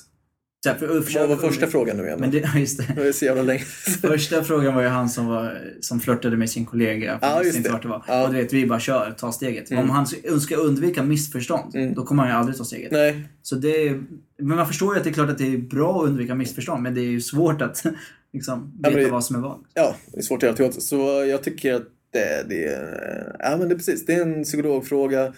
Så 0.66 0.70
här, 0.72 0.78
för, 0.78 1.00
försök 1.00 1.20
Vad 1.20 1.28
var 1.28 1.48
första 1.48 1.66
frågan 1.66 1.96
nu 1.96 2.02
igen? 2.04 2.20
Men 2.20 2.30
det, 2.30 2.38
ja, 2.38 2.58
just 2.58 2.78
det. 2.78 3.02
Det 3.02 3.12
så 3.12 3.24
jävla 3.24 3.42
länge 3.42 3.58
Första 4.02 4.44
frågan 4.44 4.74
var 4.74 4.82
ju 4.82 4.88
han 4.88 5.08
som, 5.08 5.26
var, 5.26 5.58
som 5.80 6.00
flörtade 6.00 6.36
med 6.36 6.50
sin 6.50 6.66
kollega. 6.66 7.18
Ja, 7.22 7.42
just 7.42 7.62
det. 7.64 7.78
det 7.82 7.88
var. 7.88 8.04
Ja. 8.08 8.26
Och 8.26 8.34
du 8.34 8.40
vet, 8.42 8.52
vi 8.52 8.66
bara 8.66 8.80
kör, 8.80 9.14
ta 9.18 9.32
steget. 9.32 9.70
Mm. 9.70 9.82
Om 9.84 9.90
han 9.90 10.06
ska- 10.40 10.56
undvika 10.56 11.02
missförstånd, 11.02 11.74
Mm. 11.76 11.94
då 11.94 12.02
kommer 12.04 12.22
han 12.22 12.32
ju 12.32 12.38
aldrig 12.38 12.58
ta 12.58 12.64
steget. 12.64 12.92
Nej, 12.92 13.28
Så 13.42 13.54
det 13.54 13.88
är, 13.88 14.02
men 14.38 14.56
man 14.56 14.66
förstår 14.66 14.94
ju 14.94 14.98
att 14.98 15.04
det 15.04 15.10
är 15.10 15.14
klart 15.14 15.30
att 15.30 15.38
det 15.38 15.54
är 15.54 15.58
bra 15.58 16.02
att 16.02 16.08
undvika 16.08 16.34
missförstånd, 16.34 16.82
men 16.82 16.94
det 16.94 17.00
är 17.00 17.10
ju 17.10 17.20
svårt 17.20 17.62
att 17.62 17.84
liksom, 18.32 18.72
Ja, 18.82 18.88
veta 18.88 18.96
men 18.96 19.04
det- 19.06 19.10
vad 19.12 19.24
som 19.24 19.36
är 19.36 19.40
vad. 19.40 19.58
ja, 19.74 19.96
det 20.12 20.18
är 20.18 20.22
svårt 20.22 20.42
att 20.42 20.58
göra. 20.58 20.72
Så 20.72 20.96
jag 21.30 21.42
tycker 21.42 21.74
att 21.74 21.82
det, 22.12 22.46
det 22.48 22.64
är... 22.64 23.36
Ja, 23.38 23.56
men 23.58 23.68
det 23.68 23.74
är 23.74 23.76
precis. 23.76 24.06
Det 24.06 24.14
är 24.14 24.22
en 24.22 24.44
psykologfråga. 24.44 25.32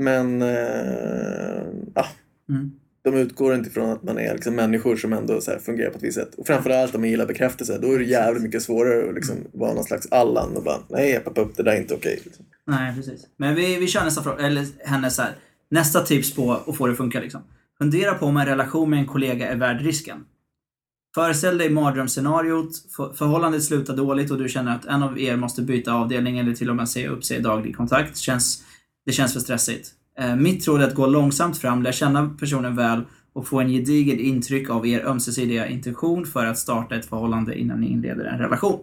Men... 0.00 0.42
Eh, 0.42 0.48
ja, 1.94 2.06
Mm 2.48 2.72
de 3.06 3.14
utgår 3.14 3.54
inte 3.54 3.70
från 3.70 3.90
att 3.90 4.02
man 4.02 4.18
är 4.18 4.34
liksom 4.34 4.54
människor 4.54 4.96
som 4.96 5.12
ändå 5.12 5.40
så 5.40 5.50
här 5.50 5.58
fungerar 5.58 5.90
på 5.90 5.96
ett 5.96 6.02
visst 6.02 6.18
sätt. 6.18 6.34
Och 6.34 6.46
framförallt 6.46 6.94
om 6.94 7.00
man 7.00 7.10
gillar 7.10 7.26
bekräftelse, 7.26 7.78
då 7.78 7.92
är 7.92 7.98
det 7.98 8.04
jävligt 8.04 8.42
mycket 8.42 8.62
svårare 8.62 9.08
att 9.08 9.14
liksom 9.14 9.36
vara 9.52 9.74
någon 9.74 9.84
slags 9.84 10.12
Allan 10.12 10.56
och 10.56 10.62
bara 10.62 10.78
nej, 10.88 11.20
pappa 11.20 11.40
upp, 11.40 11.56
det 11.56 11.62
där 11.62 11.72
är 11.72 11.80
inte 11.80 11.94
okej. 11.94 12.20
Liksom. 12.24 12.44
Nej, 12.66 12.94
precis. 12.96 13.26
Men 13.36 13.54
vi, 13.54 13.78
vi 13.78 13.86
kör 13.86 14.04
nästa 14.04 14.22
fråga, 14.22 14.46
eller 14.46 14.66
hennes 14.84 15.18
här. 15.18 15.36
Nästa 15.70 16.00
tips 16.00 16.34
på 16.34 16.52
att 16.52 16.76
få 16.76 16.86
det 16.86 16.92
att 16.92 16.96
funka 16.96 17.20
liksom. 17.20 17.42
Fundera 17.78 18.14
på 18.14 18.26
om 18.26 18.36
en 18.36 18.46
relation 18.46 18.90
med 18.90 18.98
en 18.98 19.06
kollega 19.06 19.48
är 19.48 19.56
värd 19.56 19.80
risken. 19.80 20.24
Föreställ 21.14 21.58
dig 21.58 21.70
mardrömsscenariot, 21.70 22.70
förhållandet 23.18 23.64
slutar 23.64 23.96
dåligt 23.96 24.30
och 24.30 24.38
du 24.38 24.48
känner 24.48 24.74
att 24.74 24.84
en 24.84 25.02
av 25.02 25.20
er 25.20 25.36
måste 25.36 25.62
byta 25.62 25.92
avdelning 25.92 26.38
eller 26.38 26.54
till 26.54 26.70
och 26.70 26.76
med 26.76 26.88
säga 26.88 27.10
upp 27.10 27.24
sig 27.24 27.36
i 27.36 27.40
daglig 27.40 27.76
kontakt. 27.76 28.16
Känns, 28.16 28.64
det 29.06 29.12
känns 29.12 29.32
för 29.32 29.40
stressigt. 29.40 29.95
Eh, 30.18 30.36
mitt 30.36 30.68
råd 30.68 30.82
är 30.82 30.86
att 30.86 30.94
gå 30.94 31.06
långsamt 31.06 31.58
fram, 31.58 31.82
lära 31.82 31.92
känna 31.92 32.28
personen 32.40 32.76
väl 32.76 33.00
och 33.32 33.46
få 33.48 33.60
en 33.60 33.68
gediget 33.68 34.20
intryck 34.20 34.70
av 34.70 34.86
er 34.86 35.06
ömsesidiga 35.06 35.66
intention 35.66 36.26
för 36.26 36.46
att 36.46 36.58
starta 36.58 36.96
ett 36.96 37.06
förhållande 37.06 37.58
innan 37.58 37.80
ni 37.80 37.86
inleder 37.86 38.24
en 38.24 38.38
relation. 38.38 38.80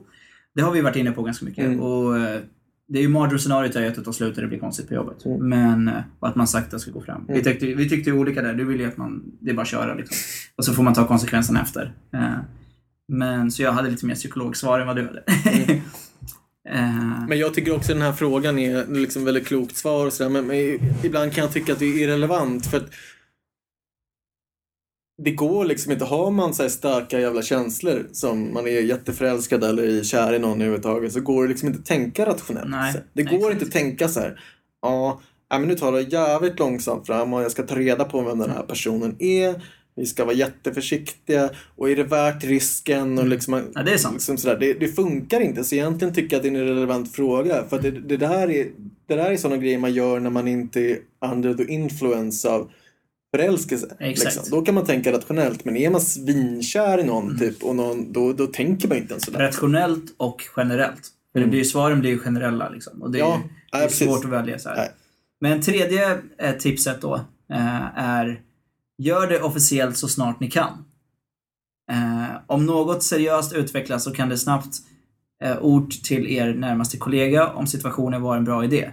Det 0.56 0.62
har 0.62 0.72
vi 0.72 0.82
varit 0.82 0.96
inne 0.96 1.12
på 1.12 1.24
ganska 1.24 1.46
mycket. 1.46 1.66
Mm. 1.66 1.80
Och 1.80 2.18
eh, 2.18 2.40
det 2.88 3.00
är 3.00 3.02
ju 3.02 3.10
mardrömsscenariot 3.10 3.76
är 3.76 3.82
ju 3.82 3.88
att 3.88 3.96
det 3.96 4.04
tar 4.04 4.12
slut 4.12 4.36
och 4.36 4.42
det 4.42 4.48
blir 4.48 4.60
konstigt 4.60 4.88
på 4.88 4.94
jobbet. 4.94 5.26
Mm. 5.26 5.50
Men 5.50 5.88
eh, 5.88 6.02
att 6.20 6.36
man 6.36 6.48
sakta 6.48 6.80
ska 6.80 6.92
gå 6.92 7.02
fram. 7.02 7.26
Vi, 7.28 7.34
Mm. 7.34 7.44
tyckte, 7.44 7.66
vi 7.66 7.90
tyckte 7.90 8.12
olika 8.12 8.42
där. 8.42 8.54
Du 8.54 8.66
vill 8.66 8.80
ju 8.80 8.88
att 8.88 8.98
man, 8.98 9.24
det 9.40 9.50
är 9.52 9.56
bara 9.56 9.62
att 9.62 9.68
köra 9.68 9.94
liksom. 9.94 10.18
Och 10.56 10.66
så 10.66 10.74
får 10.74 10.84
man 10.84 10.94
ta 10.94 11.08
konsekvenserna 11.08 11.62
efter. 11.62 11.94
Men 13.08 13.52
så 13.52 13.64
jag 13.64 13.72
hade 13.72 13.90
lite 13.90 14.06
mer 14.06 14.16
psykologsvar 14.16 14.80
än 14.80 14.88
vad 14.88 14.96
du 14.96 15.06
hade. 15.06 15.24
Eh, 16.70 17.28
Men 17.28 17.40
jag 17.40 17.54
tycker 17.54 17.76
också 17.76 17.94
den 17.94 18.02
här 18.02 18.14
frågan 18.14 18.60
är 18.60 18.86
liksom 18.86 19.26
väldigt 19.26 19.48
klokt 19.48 19.78
svar 19.78 20.06
och 20.06 20.14
sådär. 20.14 20.30
Men, 20.30 20.48
men 20.48 20.80
ibland 21.04 21.34
kan 21.34 21.44
jag 21.44 21.54
tycka 21.54 21.74
att 21.74 21.80
det 21.80 21.86
är 21.86 22.04
irrelevant 22.04 22.66
för 22.66 22.84
det 25.24 25.32
går 25.32 25.66
liksom 25.66 25.92
inte. 25.92 26.06
Har 26.06 26.32
man 26.32 26.54
så 26.54 26.70
starka 26.70 27.20
jävla 27.20 27.42
känslor 27.42 28.08
som 28.12 28.54
man 28.54 28.68
är 28.68 28.82
jätteförälskad 28.82 29.64
eller 29.64 29.84
i 29.84 30.04
kär 30.04 30.34
i 30.34 30.40
någon 30.40 30.62
överhuvudtaget 30.62 31.14
så 31.14 31.22
går 31.22 31.44
det 31.44 31.50
liksom 31.50 31.68
inte 31.68 31.80
att 31.80 31.86
tänka 31.86 32.26
rationellt. 32.26 32.70
Nej, 32.70 32.94
det 33.14 33.24
går 33.24 33.36
exakt. 33.38 33.54
inte 33.54 33.66
att 33.66 33.72
tänka 33.72 34.08
så 34.08 34.20
här. 34.20 34.40
Ja, 34.82 35.22
ja, 35.50 35.60
men 35.60 35.68
nu 35.68 35.76
tar 35.76 35.92
det 35.92 36.02
jävligt 36.02 36.60
långsamt 36.60 37.08
fram 37.08 37.34
och 37.34 37.44
jag 37.44 37.52
ska 37.52 37.64
ta 37.64 37.76
reda 37.76 38.06
på 38.06 38.22
vem 38.22 38.38
den 38.38 38.50
här 38.50 38.64
personen 38.64 39.16
är. 39.20 39.62
Vi 39.96 40.06
ska 40.06 40.26
vara 40.26 40.36
jätteförsiktiga 40.36 41.50
och 41.76 41.90
är 41.90 41.96
det 41.96 42.04
värt 42.04 42.44
risken? 42.44 43.20
Och 43.20 43.28
liksom, 43.28 43.54
Mm. 43.54 43.72
Ja, 43.76 43.84
det 43.84 43.94
är 43.94 43.98
sant. 43.98 44.14
Liksom 44.14 44.38
sådär. 44.38 44.58
Det, 44.60 44.74
det 44.74 44.88
funkar 44.88 45.40
inte 45.40 45.64
så 45.64 45.76
egentligen 45.76 46.14
tycker 46.14 46.36
jag 46.36 46.38
att 46.40 46.44
det 46.54 46.60
är 46.60 46.62
en 46.62 46.68
relevant 46.68 47.16
fråga. 47.16 47.64
För 47.70 47.82
det, 47.82 47.92
det 47.92 48.18
där 48.18 48.52
är 48.52 48.68
det 49.08 49.16
där 49.16 49.32
är 49.32 49.38
sådana 49.38 49.62
grejer 49.62 49.78
man 49.78 49.94
gör 49.94 50.20
när 50.20 50.30
man 50.30 50.48
inte 50.48 50.80
är 50.80 50.98
under 51.26 51.54
the 51.54 51.64
influence 51.74 52.50
av 52.50 52.72
förälskelse. 53.36 53.96
Exakt. 54.00 54.36
Liksom. 54.36 54.60
Då 54.60 54.66
kan 54.66 54.76
man 54.76 54.86
tänka 54.86 55.12
rationellt. 55.12 55.66
Men 55.66 55.78
är 55.78 55.90
man 55.90 56.02
svinkär 56.02 56.98
i 57.00 57.04
någon 57.04 57.40
typ 57.40 57.64
och 57.64 57.76
någon, 57.76 58.14
då, 58.14 58.34
då 58.34 58.48
tänker 58.48 58.88
man 58.88 58.98
inte 58.98 59.14
ens 59.14 59.26
sådär. 59.26 59.40
Rationellt 59.40 60.16
och 60.18 60.44
generellt. 60.58 61.10
För 61.34 61.40
det 61.40 61.48
blir 61.48 61.60
ju, 61.60 61.66
svaren 61.66 62.00
blir 62.00 62.10
ju 62.12 62.20
generella 62.20 62.70
liksom. 62.70 63.02
Och 63.02 63.12
det 63.12 63.20
är, 63.20 63.36
Mm. 63.36 63.48
Ja, 63.72 63.78
det 63.78 63.86
är 63.86 63.90
svårt 63.90 64.26
att 64.26 64.32
välja 64.32 64.60
så 64.60 64.70
här. 64.70 64.76
Nej. 64.76 64.90
Men 65.42 65.62
tredje 65.62 66.18
eh, 66.38 66.52
tipset 66.60 67.02
då 67.02 67.16
eh, 67.54 68.00
är 68.00 68.42
Gör 68.98 69.28
det 69.28 69.42
officiellt 69.42 69.98
så 69.98 70.08
snart 70.08 70.40
ni 70.40 70.52
kan. 70.52 70.86
Eh, 71.92 72.36
om 72.48 72.66
något 72.66 73.04
seriöst 73.04 73.54
utvecklas 73.54 74.04
så 74.04 74.12
kan 74.12 74.30
det 74.30 74.38
snabbt 74.38 74.78
eh, 75.44 75.58
ord 75.62 75.92
till 75.92 76.28
er 76.28 76.54
närmaste 76.54 76.98
kollega 76.98 77.48
om 77.48 77.68
situationen 77.68 78.22
var 78.22 78.38
en 78.38 78.44
bra 78.44 78.64
idé. 78.64 78.92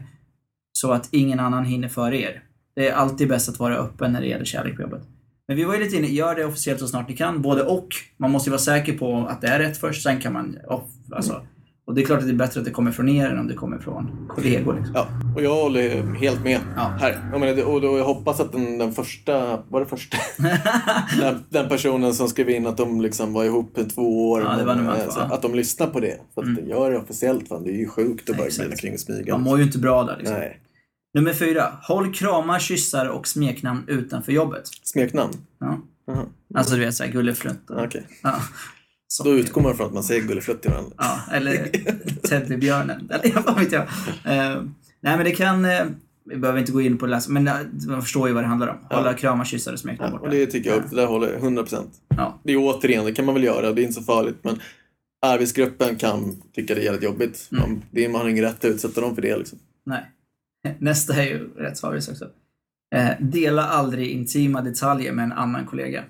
Så 0.72 0.92
att 0.92 1.08
ingen 1.12 1.40
annan 1.40 1.64
hinner 1.64 1.88
före 1.88 2.20
er. 2.20 2.42
Det 2.74 2.88
är 2.88 2.94
alltid 2.94 3.28
bäst 3.28 3.48
att 3.48 3.58
vara 3.58 3.76
öppen 3.76 4.12
när 4.12 4.20
det 4.20 4.26
gäller 4.26 4.44
kärlek 4.44 4.76
på 4.76 4.82
jobbet. 4.82 5.02
Men 5.48 5.56
vi 5.56 5.64
var 5.64 5.74
ju 5.74 5.80
lite 5.80 5.96
inne, 5.96 6.06
gör 6.06 6.34
det 6.34 6.44
officiellt 6.44 6.80
så 6.80 6.88
snart 6.88 7.08
ni 7.08 7.16
kan, 7.16 7.42
både 7.42 7.62
och. 7.62 7.88
Man 8.16 8.30
måste 8.30 8.48
ju 8.48 8.50
vara 8.50 8.60
säker 8.60 8.98
på 8.98 9.26
att 9.26 9.40
det 9.40 9.48
är 9.48 9.58
rätt 9.58 9.78
först, 9.78 10.02
sen 10.02 10.20
kan 10.20 10.32
man... 10.32 10.58
off, 10.66 10.82
alltså, 11.12 11.46
och 11.90 11.96
det 11.96 12.02
är 12.02 12.06
klart 12.06 12.18
att 12.18 12.24
det 12.26 12.30
är 12.32 12.36
bättre 12.36 12.60
att 12.60 12.64
det 12.66 12.70
kommer 12.72 12.90
från 12.92 13.08
er 13.08 13.26
än 13.30 13.38
om 13.38 13.46
det 13.48 13.54
kommer 13.54 13.78
från 13.78 14.28
kollegor. 14.28 14.74
Liksom. 14.74 14.92
Ja, 14.94 15.06
och 15.36 15.42
jag 15.42 15.54
håller 15.54 16.14
helt 16.14 16.44
med 16.44 16.60
Ja. 16.76 16.82
här. 17.00 17.28
Jag, 17.32 17.40
menar, 17.40 17.54
det- 17.54 17.64
och 17.64 17.80
då, 17.80 17.98
jag 17.98 18.04
hoppas 18.04 18.40
att 18.40 18.52
den, 18.52 18.78
den 18.78 18.92
första, 18.92 19.62
var 19.68 19.80
det 19.80 19.86
första? 19.86 20.16
den, 21.20 21.44
den 21.48 21.68
personen 21.68 22.14
som 22.14 22.28
skrev 22.28 22.50
in 22.50 22.66
att 22.66 22.76
de 22.76 23.00
liksom 23.00 23.32
var 23.32 23.44
ihop 23.44 23.78
i 23.78 23.84
två 23.84 24.30
år. 24.30 24.42
Ja, 24.42 24.56
det 24.56 24.64
var 24.64 24.72
allt, 24.74 24.98
eh, 25.00 25.08
så 25.10 25.20
att 25.20 25.42
de 25.42 25.54
lyssnar 25.54 25.86
på 25.86 26.00
det. 26.00 26.16
För 26.34 26.42
att 26.42 26.48
Mm. 26.48 26.68
gör 26.68 26.90
det 26.90 26.98
officiellt. 26.98 27.48
Fan, 27.48 27.64
det 27.64 27.70
är 27.70 27.76
ju 27.76 27.88
sjukt 27.88 28.30
att 28.30 28.36
bara 28.36 28.48
glida 28.48 28.76
kring 28.76 28.94
och 28.94 29.00
smyga. 29.00 29.34
Man 29.34 29.42
mår 29.42 29.58
ju 29.58 29.64
inte 29.64 29.78
bra 29.78 30.04
där 30.04 30.16
liksom. 30.16 30.36
Nej. 30.36 30.60
Nummer 31.14 31.32
fyra. 31.32 31.72
Håll 31.82 32.14
kramar, 32.14 32.58
kyssar 32.58 33.06
och 33.06 33.26
smeknamn 33.28 33.84
utanför 33.86 34.32
jobbet. 34.32 34.62
Smeknamn? 34.82 35.32
Ja. 35.60 35.78
Jaha. 36.06 36.24
Alltså 36.54 36.74
du 36.74 36.80
vet 36.80 36.94
såhär 36.94 37.10
gulleflutt. 37.12 37.70
och- 37.70 37.84
Okej. 37.84 38.06
Ja. 38.22 38.34
Så- 39.12 39.24
Då 39.24 39.30
utgår 39.34 39.60
man 39.60 39.76
från 39.76 39.86
att 39.86 39.92
man 39.94 40.02
säger 40.02 40.22
gulleflutt 40.22 40.62
till 40.62 40.70
varandra. 40.70 40.92
Ja, 40.98 41.18
eller 41.32 41.66
Teddybjörnen. 42.28 43.10
Eller 43.10 43.42
vad 43.46 43.58
vet 43.58 43.72
jag. 43.72 43.82
Eh, 43.82 44.62
nej 45.00 45.16
men 45.16 45.24
det 45.24 45.30
kan... 45.30 45.64
eh, 45.64 45.84
vi 46.24 46.36
behöver 46.36 46.60
inte 46.60 46.72
gå 46.72 46.80
in 46.80 46.98
på 46.98 47.06
det, 47.06 47.20
men 47.28 47.48
eh, 47.48 47.54
man 47.88 48.02
förstår 48.02 48.28
ju 48.28 48.34
vad 48.34 48.42
det 48.44 48.48
handlar 48.48 48.68
om. 48.68 48.76
Hålla 48.90 49.14
kramar, 49.14 49.44
kyssar 49.44 49.72
och 49.72 49.78
smeknamn 49.78 50.12
Ja, 50.12 50.18
borta. 50.18 50.28
och 50.30 50.34
det 50.36 50.46
tycker 50.46 50.70
jag, 50.70 50.82
det 50.90 50.96
där 50.96 51.06
håller 51.06 51.32
jag 51.32 51.40
100%. 51.42 51.84
Ja. 52.08 52.40
Det 52.44 52.52
är 52.52 52.56
återigen, 52.56 53.04
det 53.04 53.12
kan 53.12 53.24
man 53.24 53.34
väl 53.34 53.44
göra, 53.44 53.72
det 53.72 53.80
är 53.80 53.82
inte 53.82 53.94
så 53.94 54.02
farligt. 54.02 54.36
Men 54.42 54.60
arbetsgruppen 55.26 55.96
kan 55.96 56.42
tycka 56.54 56.74
det 56.74 56.80
är 56.80 56.84
jävligt 56.84 57.02
jobbigt. 57.02 57.48
Mm. 57.52 57.62
Man, 57.70 57.82
det 57.90 58.04
är, 58.04 58.08
man 58.08 58.20
har 58.20 58.28
ingen 58.28 58.44
rätt 58.44 58.64
att 58.64 58.70
utsätta 58.70 59.00
dem 59.00 59.14
för 59.14 59.22
det. 59.22 59.36
Liksom. 59.36 59.58
Nej. 59.86 60.10
Nästa 60.78 61.14
är 61.14 61.22
ju 61.26 61.48
rätt 61.56 61.78
svarvis 61.78 62.08
också. 62.08 62.24
Eh, 62.94 63.08
dela 63.20 63.62
aldrig 63.66 64.08
intima 64.10 64.60
detaljer 64.62 65.12
med 65.12 65.22
en 65.24 65.32
annan 65.32 65.66
kollega. 65.66 66.04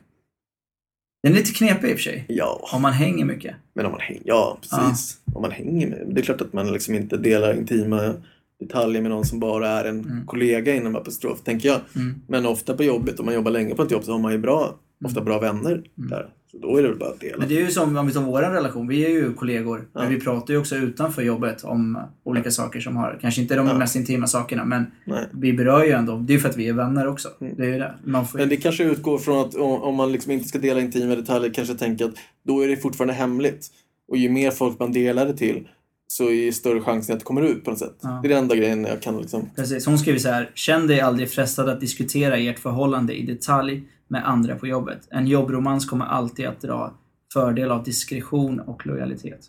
Den 1.23 1.33
är 1.33 1.37
lite 1.37 1.51
knepig 1.53 1.89
i 1.91 1.93
och 1.95 1.97
för 1.97 2.03
sig. 2.03 2.25
Ja, 2.29 2.69
Om 2.73 2.83
man 2.83 2.93
hänger 2.93 3.25
mycket. 3.25 3.55
men 3.75 3.87
om 3.87 3.93
man 3.93 4.01
hänger, 4.01 4.23
ja 4.25 4.59
precis. 4.61 5.19
Om 5.35 5.43
man 5.43 5.51
hänger 5.51 5.87
med, 5.89 6.03
det 6.15 6.21
är 6.21 6.25
klart 6.25 6.41
att 6.41 6.53
man 6.53 6.73
liksom 6.73 6.95
inte 6.95 7.17
delar 7.17 7.55
intima 7.55 8.15
detaljer 8.61 9.03
med 9.03 9.11
någon 9.11 9.25
som 9.25 9.41
bara 9.41 9.69
är 9.69 9.85
en 9.85 10.01
Mm. 10.05 10.27
kollega 10.27 10.75
inom 10.75 10.97
apostrof, 10.97 11.43
tänker 11.45 11.69
jag. 11.69 11.81
Mm. 11.97 12.15
Men 12.29 12.47
ofta 12.47 12.75
på 12.77 12.85
jobbet, 12.85 13.21
om 13.21 13.27
man 13.27 13.35
jobbar 13.35 13.51
länge 13.51 13.75
på 13.75 13.83
ett 13.83 13.91
jobb 13.91 14.05
så 14.05 14.13
har 14.13 14.19
man 14.19 14.33
ju 14.33 14.39
bra, 14.39 14.79
ofta 15.05 15.21
bra 15.21 15.39
vänner 15.39 15.83
där. 15.95 16.29
Så 16.51 16.59
då 16.59 16.77
är 16.77 16.83
det 16.83 16.89
väl 16.89 16.99
bara 16.99 17.11
att 17.11 17.21
dela. 17.21 17.39
Men 17.39 17.49
det 17.49 17.57
är 17.57 17.61
ju 17.61 17.71
som 17.71 17.97
om 17.97 18.07
vi 18.07 18.13
tar 18.13 18.21
vår 18.23 18.41
relation. 18.43 18.89
Vi 18.89 19.05
är 19.05 19.09
ju 19.09 19.35
kollegor. 19.35 19.89
Ja. 19.93 20.01
Men 20.01 20.11
vi 20.15 20.21
pratar 20.21 20.55
ju 20.55 20.61
också 20.61 20.77
utanför 20.77 21.23
jobbet 21.23 21.65
om 21.65 21.99
olika 22.25 22.51
saker 22.51 22.81
som 22.81 22.97
har, 22.97 23.19
kanske 23.21 23.41
inte 23.41 23.55
de 23.57 23.67
Ja. 23.67 23.79
mest 23.79 23.97
intima 23.97 24.27
sakerna, 24.27 24.65
men 24.65 24.87
Nej. 25.05 25.25
vi 25.33 25.53
berör 25.53 25.85
ju 25.85 25.91
ändå. 25.91 26.17
Det 26.17 26.33
är 26.33 26.35
ju 26.35 26.41
för 26.41 26.49
att 26.49 26.57
vi 26.57 26.69
är 26.69 26.73
vänner 26.73 27.09
också. 27.09 27.29
Mm. 27.41 27.55
Det 27.57 27.67
är 27.67 27.79
det. 27.79 27.95
Man 28.05 28.27
får, 28.29 28.39
Men 28.39 28.49
det 28.49 28.57
kanske 28.57 28.85
utgår 28.85 29.19
från 29.19 29.41
att 29.47 29.55
om 29.55 29.83
om 29.83 29.95
man 29.95 30.13
liksom 30.13 30.33
inte 30.33 30.49
ska 30.49 30.59
dela 30.59 30.81
intima 30.81 31.15
detaljer 31.15 31.51
kanske 31.55 31.75
tänka 31.75 32.05
att 32.05 32.15
då 32.47 32.61
är 32.65 32.69
det 32.69 32.77
fortfarande 32.77 33.15
hemligt. 33.15 33.69
Och 34.09 34.17
ju 34.17 34.29
mer 34.29 34.51
folk 34.51 34.79
man 34.79 34.93
delar 34.93 35.27
det 35.27 35.37
till 35.37 35.69
så 36.07 36.27
är 36.27 36.33
ju 36.33 36.53
större 36.53 36.81
chansen 36.81 37.13
att 37.15 37.21
det 37.21 37.25
kommer 37.25 37.43
ut 37.43 37.65
på 37.65 37.71
något 37.71 37.79
sätt. 37.79 37.97
Ja. 38.01 38.21
Det 38.23 38.29
är 38.29 38.29
den 38.29 38.39
enda 38.39 38.57
grejen 38.57 38.85
jag 38.85 39.03
kan 39.03 39.19
liksom... 39.19 39.51
Precis. 39.57 39.87
Hon 39.87 39.99
skriver 39.99 40.19
så 40.19 40.29
här. 40.29 40.51
Känn 40.55 40.87
dig 40.87 41.01
aldrig 41.01 41.31
frestad 41.31 41.69
att 41.69 41.81
diskutera 41.81 42.37
ert 42.37 42.59
förhållande 42.59 43.15
i 43.15 43.27
detalj 43.27 43.83
med 44.11 44.29
andra 44.29 44.57
på 44.57 44.67
jobbet. 44.67 45.09
En 45.11 45.27
jobbromans 45.27 45.87
kommer 45.87 46.05
alltid 46.05 46.47
att 46.47 46.61
dra 46.61 46.95
fördel 47.33 47.71
av 47.71 47.85
diskretion 47.85 48.61
och 48.61 48.87
lojalitet. 48.87 49.41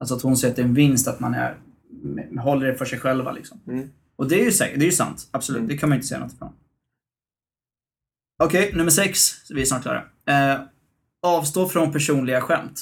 Alltså 0.00 0.14
att 0.14 0.22
hon 0.22 0.36
säger 0.36 0.52
att 0.52 0.56
det 0.56 0.62
är 0.62 0.66
en 0.66 0.74
vinst 0.74 1.08
att 1.08 1.20
man 1.20 1.34
är, 1.34 1.56
håller 2.40 2.66
det 2.66 2.74
för 2.74 2.84
sig 2.84 2.98
själva 2.98 3.32
liksom. 3.32 3.60
Mm. 3.66 3.88
Och 4.16 4.28
det 4.28 4.40
är 4.40 4.44
ju 4.44 4.52
säkert, 4.52 4.78
det 4.78 4.84
är 4.84 4.86
ju 4.86 4.92
sant. 4.92 5.28
Absolut. 5.30 5.68
Det 5.68 5.78
kan 5.78 5.88
man 5.88 5.96
inte 5.96 6.08
säga 6.08 6.20
något 6.20 6.32
ifrån. 6.32 6.52
Okej, 8.42 8.72
nummer 8.74 8.90
sex. 8.90 9.30
Vi 9.50 9.60
är 9.60 9.64
snart 9.64 9.82
klara. 9.82 10.04
Eh, 10.26 10.60
avstå 11.22 11.68
från 11.68 11.92
personliga 11.92 12.40
skämt. 12.40 12.80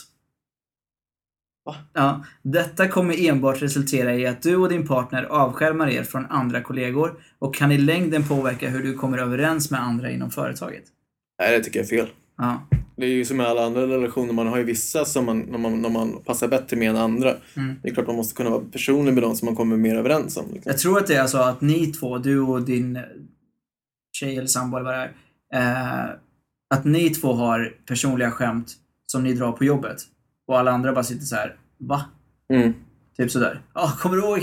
Va? 1.65 1.77
Ja, 1.93 2.25
detta 2.43 2.89
kommer 2.89 3.29
enbart 3.29 3.63
resultera 3.63 4.15
i 4.15 4.27
att 4.27 4.43
du 4.43 4.57
och 4.57 4.69
din 4.69 4.87
partner 4.87 5.23
avskärmar 5.23 5.89
er 5.89 6.03
från 6.03 6.27
andra 6.27 6.63
kollegor 6.63 7.23
och 7.39 7.55
kan 7.55 7.73
i 7.73 7.79
längden 7.79 8.29
påverka 8.29 8.69
hur 8.69 8.83
du 8.83 8.95
kommer 8.95 9.19
överens 9.19 9.71
med 9.71 9.83
andra 9.83 10.11
inom 10.11 10.31
företaget. 10.31 10.85
Nej, 11.41 11.59
det 11.59 11.65
tycker 11.65 11.79
jag 11.79 11.85
är 11.85 11.89
fel. 11.89 12.09
Ja, 12.37 12.67
Det 12.97 13.07
är 13.07 13.11
ju 13.11 13.25
som 13.25 13.37
med 13.37 13.47
alla 13.47 13.65
andra 13.67 13.87
relationer, 13.87 14.33
man 14.33 14.47
har 14.47 14.59
ju 14.59 14.65
vissa 14.65 15.05
som 15.05 15.27
man, 15.27 15.41
när 15.41 15.59
man, 15.59 15.83
när 15.83 15.89
man 15.89 16.23
passar 16.25 16.49
bättre 16.49 16.77
med 16.77 16.91
än 16.91 16.97
andra. 16.97 17.35
Mm. 17.57 17.75
Det 17.83 17.89
är 17.89 17.95
klart 17.95 18.07
man 18.07 18.17
måste 18.17 18.35
kunna 18.35 18.51
vara 18.51 18.63
personlig 18.73 19.15
med 19.15 19.23
dem 19.23 19.37
som 19.37 19.47
man 19.47 19.57
kommer 19.57 19.77
mer 19.77 19.97
överens 19.97 20.37
om. 20.37 20.45
Liksom. 20.53 20.71
Jag 20.71 20.79
tror 20.79 20.99
att 20.99 21.07
det 21.07 21.15
är 21.15 21.27
så 21.27 21.39
att 21.39 21.61
ni 21.61 21.87
två, 21.87 22.19
du 22.19 22.41
och 22.41 22.63
din 22.63 22.99
tjej 24.13 24.37
eller 24.37 24.47
sambo 24.47 24.77
eller 24.77 24.85
vad 24.85 24.95
det 24.95 25.11
är, 25.57 26.09
eh, 26.09 26.11
att 26.75 26.85
ni 26.85 27.11
två 27.11 27.33
har 27.33 27.75
personliga 27.87 28.31
skämt 28.31 28.73
som 29.07 29.25
ni 29.25 29.33
drar 29.33 29.53
på 29.53 29.65
jobbet 29.65 30.03
och 30.47 30.59
alla 30.59 30.71
andra 30.71 30.93
bara 30.93 31.05
sitter 31.05 31.25
så 31.25 31.37
här, 31.37 31.57
va? 31.79 32.05
Mm. 32.53 32.75
Typ 33.21 33.31
sådär. 33.31 33.63
Ja, 33.75 33.93
kommer 33.99 34.17
du 34.17 34.23
ihåg 34.23 34.39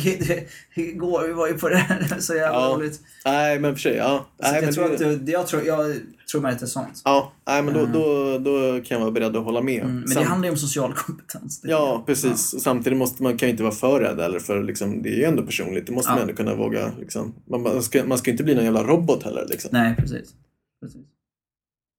igår? 0.75 1.27
Vi 1.27 1.33
var 1.33 1.47
ju 1.47 1.53
på 1.53 1.69
det 1.69 1.75
här. 1.77 2.19
Så 2.19 2.33
jävla 2.35 2.59
Ja. 2.59 2.75
roligt. 2.77 2.99
Nej, 3.25 3.59
men 3.59 3.73
för 3.75 3.79
sig, 3.81 3.95
ja. 3.95 4.27
Nej, 4.41 4.53
jag, 4.55 4.63
men 4.65 4.73
tror 4.73 4.89
det- 4.89 5.13
att 5.13 5.25
det, 5.25 5.31
jag, 5.31 5.47
tror, 5.47 5.63
jag 5.63 5.95
tror 6.31 6.41
man 6.41 6.51
inte 6.51 6.67
sånt. 6.67 7.01
Ja, 7.05 7.33
nej, 7.47 7.63
men 7.63 7.73
då, 7.73 7.79
Mm. 7.79 7.91
då, 7.93 8.37
då 8.37 8.71
kan 8.83 8.95
jag 8.95 8.99
vara 8.99 9.11
beredd 9.11 9.35
att 9.35 9.43
hålla 9.43 9.61
med. 9.61 9.83
Mm, 9.83 9.95
men 9.99 10.07
Sam- 10.07 10.23
det 10.23 10.29
handlar 10.29 10.47
ju 10.47 10.51
om 10.51 10.57
social 10.57 10.93
kompetens. 10.93 11.61
Ja, 11.63 12.03
precis. 12.05 12.53
Och 12.53 12.61
samtidigt 12.61 12.97
måste 12.99 13.23
man 13.23 13.37
kan 13.37 13.47
ju 13.47 13.51
inte 13.51 13.63
vara 13.63 13.73
för 13.73 13.99
rädd 13.99 14.19
heller 14.19 14.39
för 14.39 14.63
liksom, 14.63 15.01
det 15.01 15.09
är 15.09 15.15
ju 15.17 15.23
ändå 15.23 15.43
personligt. 15.43 15.85
Det 15.87 15.91
måste 15.93 16.11
Ja. 16.11 16.15
man 16.15 16.21
ändå 16.21 16.33
kunna 16.33 16.55
våga. 16.55 16.91
Liksom. 16.99 17.33
Man, 17.49 17.83
ska, 17.83 18.03
man 18.05 18.17
ska 18.17 18.31
inte 18.31 18.43
bli 18.43 18.55
någon 18.55 18.63
jävla 18.65 18.83
robot 18.83 19.23
heller. 19.23 19.45
Liksom. 19.49 19.69
Nej, 19.73 19.95
precis. 19.95 20.33
precis. 20.81 21.01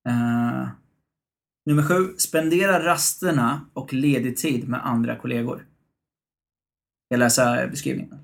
Eh, 0.08 0.68
nummer 1.66 1.82
sju. 1.82 2.08
Spendera 2.18 2.84
rasterna 2.84 3.60
och 3.72 3.92
ledig 3.92 4.36
tid 4.36 4.68
med 4.68 4.86
andra 4.86 5.16
kollegor. 5.16 5.64
Jag 7.08 7.18
läser 7.18 7.68
beskrivningen. 7.68 8.14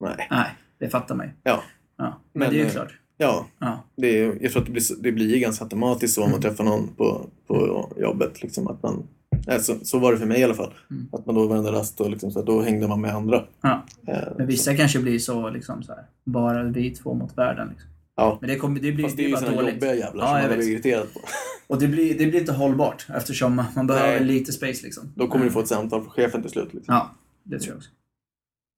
Nej. 0.00 0.26
Nej, 0.30 0.46
det 0.78 0.88
fattar 0.88 1.14
mig. 1.14 1.34
Ja. 1.42 1.62
Ja, 1.98 2.20
men, 2.32 2.40
Men, 2.40 2.50
det 2.50 2.56
är 2.56 2.58
ju 2.60 2.66
eh, 2.66 2.72
klart. 2.72 2.92
Ja, 3.18 3.46
Ja. 3.58 3.84
det 3.96 4.20
är, 4.20 4.38
jag 4.40 4.52
tror 4.52 4.60
att 4.62 4.66
det 4.66 4.72
blir, 4.72 4.82
så- 4.82 4.94
det 4.94 5.12
blir 5.12 5.38
ganska 5.38 5.64
automatiskt 5.64 6.14
så 6.14 6.24
om 6.24 6.30
man 6.30 6.40
träffar 6.40 6.64
någon 6.64 6.88
på, 6.96 7.26
på 7.46 7.88
jobbet. 7.96 8.42
Liksom, 8.42 8.68
att 8.68 8.82
man, 8.82 9.02
nej, 9.46 9.60
så, 9.60 9.74
så 9.82 9.98
var 9.98 10.12
det 10.12 10.18
för 10.18 10.26
mig 10.26 10.40
i 10.40 10.44
alla 10.44 10.54
fall. 10.54 10.74
Mm. 10.90 11.08
Att 11.12 11.26
man 11.26 11.34
då 11.34 11.46
varenda 11.46 11.72
rast 11.72 12.00
och 12.00 12.10
liksom, 12.10 12.30
så 12.30 12.38
här, 12.38 12.46
då 12.46 12.62
hängde 12.62 12.88
man 12.88 13.00
med 13.00 13.14
andra. 13.14 13.44
Ja. 13.60 13.84
Eh, 14.08 14.18
Men 14.38 14.46
vissa 14.46 14.76
kanske 14.76 14.98
blir 14.98 15.18
så, 15.18 15.50
liksom 15.50 15.82
så 15.82 15.92
här, 15.92 16.04
bara 16.24 16.62
vi 16.62 16.90
två 16.90 17.14
mot 17.14 17.38
världen. 17.38 17.68
Liksom. 17.68 17.90
Ja. 18.16 18.38
Men 18.40 18.50
det, 18.50 18.56
kommer, 18.56 18.80
det 18.80 18.92
blir, 18.92 19.04
Fast 19.04 19.16
det 19.16 19.24
är 19.24 19.28
ju 19.28 19.36
sådana 19.36 19.56
dåligt. 19.56 19.74
jobbiga 19.74 19.94
jävlar 19.94 20.24
Ja, 20.24 20.28
som 20.32 20.40
jag 20.40 20.48
man 20.48 20.58
blir 20.58 20.68
irriterad 20.72 21.12
på. 21.14 21.20
Och 21.66 21.80
det 21.80 21.88
blir, 21.88 22.18
det 22.18 22.26
blir 22.26 22.40
inte 22.40 22.52
hållbart 22.52 23.06
eftersom 23.16 23.62
man 23.76 23.86
behöver 23.86 24.20
Nej. 24.20 24.24
lite 24.24 24.52
space. 24.52 24.84
Liksom. 24.84 25.12
Då 25.14 25.26
kommer 25.28 25.44
du 25.44 25.48
Eh, 25.50 25.52
få 25.54 25.60
ett 25.60 25.68
samtal 25.68 26.00
från 26.02 26.10
chefen 26.10 26.42
till 26.42 26.50
slut. 26.50 26.74
Liksom. 26.74 26.94
Ja, 26.94 27.10
det 27.46 27.58
tror 27.58 27.70
jag 27.72 27.76
också. 27.76 27.90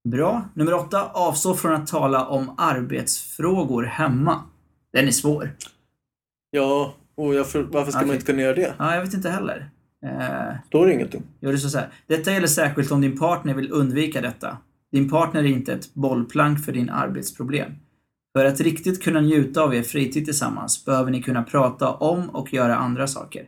Bra. 0.08 0.48
Nummer 0.54 0.74
åtta. 0.74 1.10
Avstå 1.14 1.54
från 1.54 1.72
att 1.72 1.86
tala 1.86 2.26
om 2.26 2.54
arbetsfrågor 2.58 3.82
hemma. 3.82 4.42
Den 4.92 5.06
är 5.06 5.10
svår. 5.10 5.50
Ja, 6.50 6.94
och 7.14 7.34
jag, 7.34 7.46
för, 7.46 7.62
varför 7.62 7.90
ska 7.90 7.98
Okej. 7.98 8.06
man 8.06 8.14
inte 8.16 8.26
kunna 8.26 8.42
göra 8.42 8.54
det? 8.54 8.74
Ja, 8.78 8.94
jag 8.94 9.02
vet 9.02 9.14
inte 9.14 9.30
heller. 9.30 9.70
Eh, 10.06 10.56
Står 10.66 10.86
det 10.86 10.94
ingenting? 10.94 11.22
gör 11.40 11.52
det 11.52 11.58
så 11.58 11.70
så 11.70 11.78
här. 11.78 11.88
Detta 12.06 12.32
gäller 12.32 12.46
särskilt 12.46 12.92
om 12.92 13.00
din 13.00 13.18
partner 13.18 13.54
vill 13.54 13.72
undvika 13.72 14.20
detta. 14.20 14.58
Din 14.92 15.10
partner 15.10 15.40
är 15.40 15.46
inte 15.46 15.72
ett 15.72 15.94
bollplank 15.94 16.64
för 16.64 16.72
din 16.72 16.90
arbetsproblem. 16.90 17.72
För 18.36 18.44
att 18.44 18.60
riktigt 18.60 19.02
kunna 19.02 19.20
njuta 19.20 19.62
av 19.62 19.74
er 19.74 19.82
fritid 19.82 20.24
tillsammans 20.24 20.84
behöver 20.84 21.10
ni 21.10 21.22
kunna 21.22 21.42
prata 21.42 21.92
om 21.92 22.30
och 22.30 22.52
göra 22.52 22.76
andra 22.76 23.06
saker. 23.06 23.46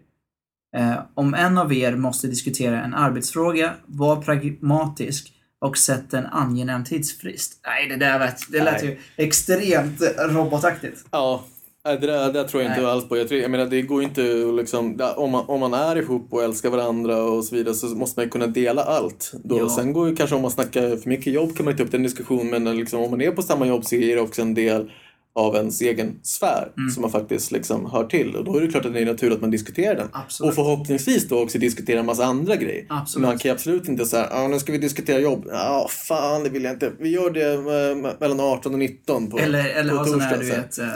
Eh, 0.76 0.94
om 1.14 1.34
en 1.34 1.58
av 1.58 1.72
er 1.72 1.96
måste 1.96 2.26
diskutera 2.26 2.82
en 2.82 2.94
arbetsfråga, 2.94 3.72
var 3.86 4.16
pragmatisk 4.16 5.32
och 5.60 5.78
sätt 5.78 6.14
en 6.14 6.26
angenäm 6.26 6.84
tidsfrist. 6.84 7.60
Nej, 7.66 7.88
det 7.88 7.96
där 7.96 8.18
lät, 8.18 8.38
det 8.52 8.62
lät 8.64 8.82
Nej. 8.82 8.98
ju 9.16 9.24
extremt 9.24 10.02
robotaktigt. 10.18 11.04
Ja, 11.10 11.44
det 11.82 11.96
där, 11.96 12.32
det 12.32 12.48
tror 12.48 12.62
jag 12.62 12.72
inte 12.72 12.82
Nej. 12.82 12.90
alls 12.90 13.08
på. 13.08 13.16
Jag, 13.16 13.28
tror, 13.28 13.40
jag 13.40 13.50
menar, 13.50 13.66
det 13.66 13.82
går 13.82 14.02
inte 14.02 14.22
liksom, 14.56 15.00
om, 15.16 15.30
man, 15.30 15.44
om 15.48 15.60
man 15.60 15.74
är 15.74 15.96
ihop 15.96 16.26
och 16.30 16.42
älskar 16.42 16.70
varandra 16.70 17.22
och 17.22 17.44
så 17.44 17.54
vidare 17.54 17.74
så 17.74 17.86
måste 17.86 18.20
man 18.20 18.24
ju 18.24 18.30
kunna 18.30 18.46
dela 18.46 18.82
allt. 18.82 19.32
Då, 19.44 19.58
Ja. 19.58 19.68
Sen 19.68 19.92
går 19.92 20.08
ju 20.08 20.16
kanske 20.16 20.36
om 20.36 20.42
man 20.42 20.50
snackar 20.50 20.96
för 20.96 21.08
mycket 21.08 21.32
jobb 21.32 21.56
kan 21.56 21.64
man 21.64 21.72
inte 21.72 21.82
ta 21.82 21.86
upp 21.86 21.92
den 21.92 22.02
diskussion 22.02 22.50
men 22.50 22.64
liksom, 22.78 23.00
om 23.00 23.10
man 23.10 23.20
är 23.20 23.30
på 23.30 23.42
samma 23.42 23.66
jobb 23.66 23.84
så 23.84 23.94
är 23.94 24.16
det 24.16 24.22
också 24.22 24.42
en 24.42 24.54
del 24.54 24.90
av 25.34 25.54
ens 25.56 25.80
egen 25.80 26.18
sfär 26.22 26.72
Mm. 26.78 26.90
som 26.90 27.00
man 27.02 27.10
faktiskt 27.10 27.52
liksom 27.52 27.90
hör 27.90 28.04
till. 28.04 28.36
Och 28.36 28.44
då 28.44 28.56
är 28.56 28.60
det 28.60 28.68
klart 28.68 28.84
att 28.84 28.92
det 28.92 29.00
är 29.00 29.06
naturligt 29.06 29.34
att 29.36 29.40
man 29.40 29.50
diskuterar 29.50 29.96
den. 29.96 30.08
Absolut. 30.12 30.48
Och 30.48 30.54
förhoppningsvis 30.54 31.28
då 31.28 31.42
också 31.42 31.58
diskutera 31.58 32.00
en 32.00 32.06
massa 32.06 32.24
andra 32.24 32.56
grejer. 32.56 32.86
Absolut. 32.88 33.28
Man 33.28 33.38
kan 33.38 33.48
ju 33.48 33.52
absolut 33.52 33.88
inte 33.88 34.06
säga, 34.06 34.28
ja 34.30 34.48
nu 34.48 34.58
ska 34.58 34.72
vi 34.72 34.78
diskutera 34.78 35.18
jobb. 35.20 35.44
Ja, 35.48 35.86
fan 36.08 36.44
det 36.44 36.50
vill 36.50 36.64
jag 36.64 36.72
inte. 36.72 36.92
Vi 36.98 37.08
gör 37.08 37.30
det 37.30 37.52
eh, 37.52 38.16
mellan 38.20 38.40
18 38.40 38.72
och 38.72 38.78
19 38.78 39.30
på, 39.30 39.38
Eller, 39.38 39.64
eller 39.68 39.94
ha 39.94 40.04
sån 40.04 40.20
här, 40.20 40.38
du 40.38 40.46
vet, 40.46 40.78
eh, 40.78 40.86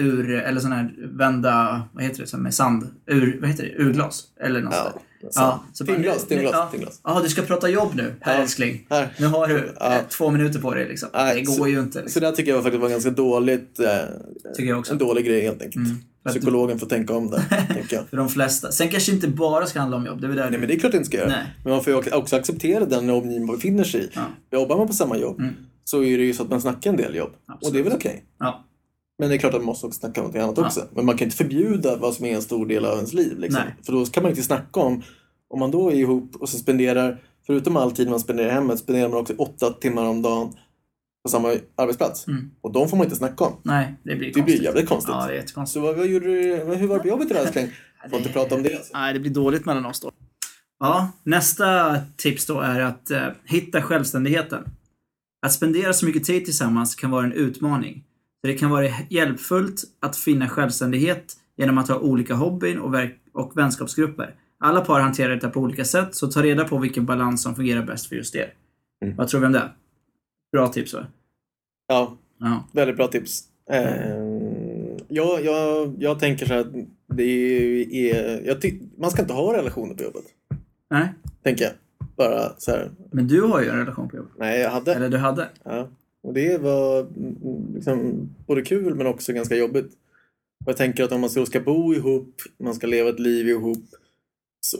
ur, 0.00 0.30
eller 0.34 0.60
sån 0.60 0.72
här 0.72 0.94
vända, 1.18 1.82
vad 1.92 2.04
heter 2.04 2.26
det, 2.32 2.38
med 2.38 2.54
sand, 2.54 2.86
ur, 3.06 3.38
vad 3.40 3.50
heter 3.50 3.62
det, 3.64 3.82
urglas? 3.84 4.24
Eller 4.44 4.60
något 4.60 4.74
Ja, 4.74 4.82
sånt. 4.92 5.04
Så. 5.30 5.60
så 5.72 5.84
Timglas, 5.86 6.26
timglas, 6.26 6.52
ja. 6.52 6.68
timglas. 6.72 7.00
Ja, 7.04 7.20
du 7.22 7.28
ska 7.28 7.42
prata 7.42 7.68
jobb 7.68 7.90
nu, 7.94 8.14
herr 8.20 8.34
Ja. 8.34 8.42
älskling. 8.42 8.86
Här. 8.90 9.08
Nu 9.18 9.26
har 9.26 9.48
du 9.48 9.74
Ja. 9.80 9.94
eh, 9.94 10.00
två 10.08 10.30
minuter 10.30 10.60
på 10.60 10.74
dig 10.74 10.88
liksom. 10.88 11.08
Nej, 11.14 11.34
det 11.34 11.40
går 11.42 11.52
så- 11.54 11.68
ju 11.68 11.80
inte. 11.80 11.98
Så 11.98 12.04
Liksom. 12.04 12.20
det 12.20 12.26
där 12.26 12.36
tycker 12.36 12.52
jag 12.52 12.62
faktiskt 12.62 12.82
var 12.82 12.88
ganska 12.88 13.10
dåligt. 13.10 13.80
Eh, 13.80 13.86
Tycker 14.56 14.68
jag 14.70 14.78
också. 14.78 14.92
En 14.92 14.98
dålig 14.98 15.26
grej 15.26 15.40
helt 15.42 15.62
enkelt. 15.62 15.86
Mm. 15.88 15.98
Psykologen 16.28 16.78
får 16.78 16.86
tänka 16.86 17.14
om 17.14 17.30
det, 17.30 17.40
tänker 17.74 17.96
jag. 17.96 18.08
För 18.08 18.16
de 18.16 18.28
flesta. 18.28 18.72
Sen 18.72 18.88
kanske 18.88 19.12
inte 19.12 19.28
bara 19.28 19.66
ska 19.66 19.78
handla 19.80 19.96
om 19.96 20.06
jobb. 20.06 20.20
Det 20.20 20.26
är 20.26 20.30
där 20.30 20.50
Nej 20.50 20.58
men 20.58 20.68
det 20.68 20.74
är 20.74 20.78
klart 20.78 20.92
det 20.92 20.98
inte 20.98 21.08
ska 21.08 21.16
göra. 21.16 21.28
Nej. 21.28 21.44
Men 21.64 21.72
man 21.72 21.84
får 21.84 21.92
ju 21.92 22.12
också 22.12 22.36
acceptera 22.36 22.84
den 22.84 23.10
omgivning 23.10 23.46
man 23.46 23.56
befinner 23.56 23.84
sig 23.84 24.00
i. 24.00 24.08
Ja. 24.14 24.58
Jobbar 24.58 24.76
man 24.76 24.86
på 24.86 24.92
samma 24.92 25.16
jobb 25.18 25.40
Mm. 25.40 25.54
så 25.84 26.02
är 26.04 26.18
det 26.18 26.24
ju 26.24 26.32
så 26.34 26.42
att 26.42 26.50
man 26.50 26.60
snackar 26.60 26.90
en 26.90 26.96
del 26.96 27.14
jobb. 27.14 27.30
Absolut. 27.48 27.66
Och 27.66 27.72
det 27.72 27.78
är 27.78 27.84
väl 27.84 27.92
okej. 27.92 28.24
Ja. 28.38 28.64
Men 29.18 29.28
det 29.28 29.34
är 29.34 29.38
klart 29.38 29.54
att 29.54 29.60
man 29.60 29.66
måste 29.66 29.86
också 29.86 30.00
snacka 30.00 30.20
om 30.20 30.26
något 30.26 30.36
annat 30.36 30.58
Ja. 30.58 30.66
också. 30.66 30.88
Men 30.94 31.06
man 31.06 31.16
kan 31.18 31.24
inte 31.26 31.36
förbjuda 31.36 31.96
vad 31.96 32.14
som 32.14 32.24
är 32.24 32.34
en 32.34 32.42
stor 32.42 32.66
del 32.66 32.84
av 32.84 32.94
ens 32.96 33.12
liv. 33.12 33.38
Liksom. 33.38 33.62
För 33.86 33.92
då 33.92 34.06
kan 34.06 34.22
man 34.22 34.30
inte 34.30 34.42
snacka 34.42 34.80
om, 34.80 35.02
om 35.48 35.58
man 35.60 35.70
då 35.70 35.88
är 35.90 35.94
ihop 35.94 36.36
och 36.36 36.48
så 36.48 36.58
spenderar, 36.58 37.22
förutom 37.46 37.76
all 37.76 37.92
tid 37.92 38.08
man 38.10 38.20
spenderar 38.20 38.48
i 38.48 38.52
hemmet, 38.52 38.78
spenderar 38.78 39.08
man 39.08 39.18
också 39.18 39.34
åtta 39.38 39.70
timmar 39.70 40.04
om 40.04 40.22
dagen 40.22 40.52
på 41.22 41.28
samma 41.30 41.54
arbetsplats. 41.76 42.26
Mm. 42.26 42.50
Och 42.60 42.72
de 42.72 42.88
får 42.88 42.96
man 42.96 43.04
inte 43.06 43.16
snacka 43.16 43.44
om. 43.44 43.52
Nej, 43.62 43.94
det 44.02 44.16
blir 44.16 44.26
Det 44.26 44.32
konstigt. 44.32 44.44
blir 44.44 44.62
jävligt 44.64 44.88
konstigt. 44.88 45.14
Ja, 45.14 45.26
det 45.26 45.32
är 45.32 45.36
jättekonstigt. 45.36 45.74
Så 45.74 45.80
vad, 45.80 45.96
vad 45.96 46.06
gjorde 46.06 46.26
du, 46.26 46.56
hur 46.74 46.86
var 46.86 46.96
det 46.96 47.02
på 47.02 47.08
jobbet 47.08 47.30
idag 47.30 47.42
älskling? 47.42 47.68
Får 48.10 48.18
inte 48.18 48.32
prata 48.32 48.54
om 48.54 48.62
det. 48.62 48.74
Alltså. 48.76 48.98
Nej, 48.98 49.12
det 49.14 49.20
blir 49.20 49.30
dåligt 49.30 49.64
mellan 49.66 49.86
oss 49.86 50.00
då. 50.00 50.10
Ja, 50.78 51.08
nästa 51.22 51.96
tips 52.16 52.46
då 52.46 52.60
är 52.60 52.80
att 52.80 53.10
eh, 53.10 53.26
hitta 53.44 53.82
självständigheten. 53.82 54.64
Att 55.46 55.52
spendera 55.52 55.92
så 55.92 56.06
mycket 56.06 56.24
tid 56.24 56.44
tillsammans 56.44 56.94
kan 56.94 57.10
vara 57.10 57.24
en 57.24 57.32
utmaning. 57.32 58.04
Det 58.48 58.54
kan 58.54 58.70
vara 58.70 58.88
hjälpfullt 59.10 59.82
att 60.00 60.16
finna 60.16 60.48
självständighet 60.48 61.32
genom 61.56 61.78
att 61.78 61.88
ha 61.88 61.98
olika 61.98 62.34
hobbyn 62.34 62.78
och, 62.78 62.94
och 63.32 63.58
vänskapsgrupper. 63.58 64.34
Alla 64.58 64.80
par 64.80 65.00
hanterar 65.00 65.34
detta 65.34 65.48
på 65.50 65.60
olika 65.60 65.84
sätt, 65.84 66.14
så 66.14 66.26
ta 66.26 66.42
reda 66.42 66.64
på 66.64 66.78
vilken 66.78 67.06
balans 67.06 67.42
som 67.42 67.54
fungerar 67.54 67.82
bäst 67.82 68.06
för 68.06 68.16
just 68.16 68.34
er. 68.34 68.52
Mm. 69.04 69.16
Vad 69.16 69.28
tror 69.28 69.40
vi 69.40 69.46
om 69.46 69.52
det? 69.52 69.70
Bra 70.52 70.68
tips 70.68 70.94
va? 70.94 71.06
Ja, 71.88 72.16
Ja. 72.38 72.64
väldigt 72.72 72.96
bra 72.96 73.06
tips. 73.08 73.40
Eh, 73.70 74.16
jag, 75.08 75.44
jag, 75.44 75.94
jag 75.98 76.18
tänker 76.20 76.46
så 76.46 76.52
här 76.54 76.66
det 77.14 77.22
är, 78.10 78.46
jag 78.46 78.60
ty, 78.62 78.80
man 78.98 79.10
ska 79.10 79.22
inte 79.22 79.34
ha 79.34 79.56
relationer 79.56 79.94
på 79.94 80.02
jobbet. 80.02 80.24
Nej, 80.90 81.08
Tänker 81.42 81.64
jag. 81.64 81.72
Bara 82.16 82.52
så 82.58 82.70
här, 82.70 82.90
men 83.12 83.28
du 83.28 83.40
har 83.42 83.62
ju 83.62 83.68
en 83.68 83.76
relation 83.78 84.08
på 84.08 84.16
jobbet. 84.16 84.32
nej 84.38 84.60
jag 84.60 84.70
hade. 84.70 84.94
Eller 84.94 85.08
du 85.08 85.16
hade. 85.18 85.48
Ja. 85.64 85.88
Och 86.24 86.34
det 86.34 86.58
var 86.58 87.00
mm, 87.00 87.74
liksom 87.74 88.28
både 88.46 88.62
kul 88.62 88.94
men 88.94 89.06
också 89.06 89.32
ganska 89.32 89.56
jobbigt. 89.56 89.92
Och 90.64 90.70
jag 90.70 90.76
tänker 90.76 91.04
att 91.04 91.12
om 91.12 91.20
man 91.20 91.30
så 91.30 91.46
ska 91.46 91.60
bo 91.60 91.94
ihop, 91.94 92.42
man 92.58 92.74
ska 92.74 92.86
leva 92.86 93.10
ett 93.10 93.20
liv 93.20 93.48
ihop 93.48 93.84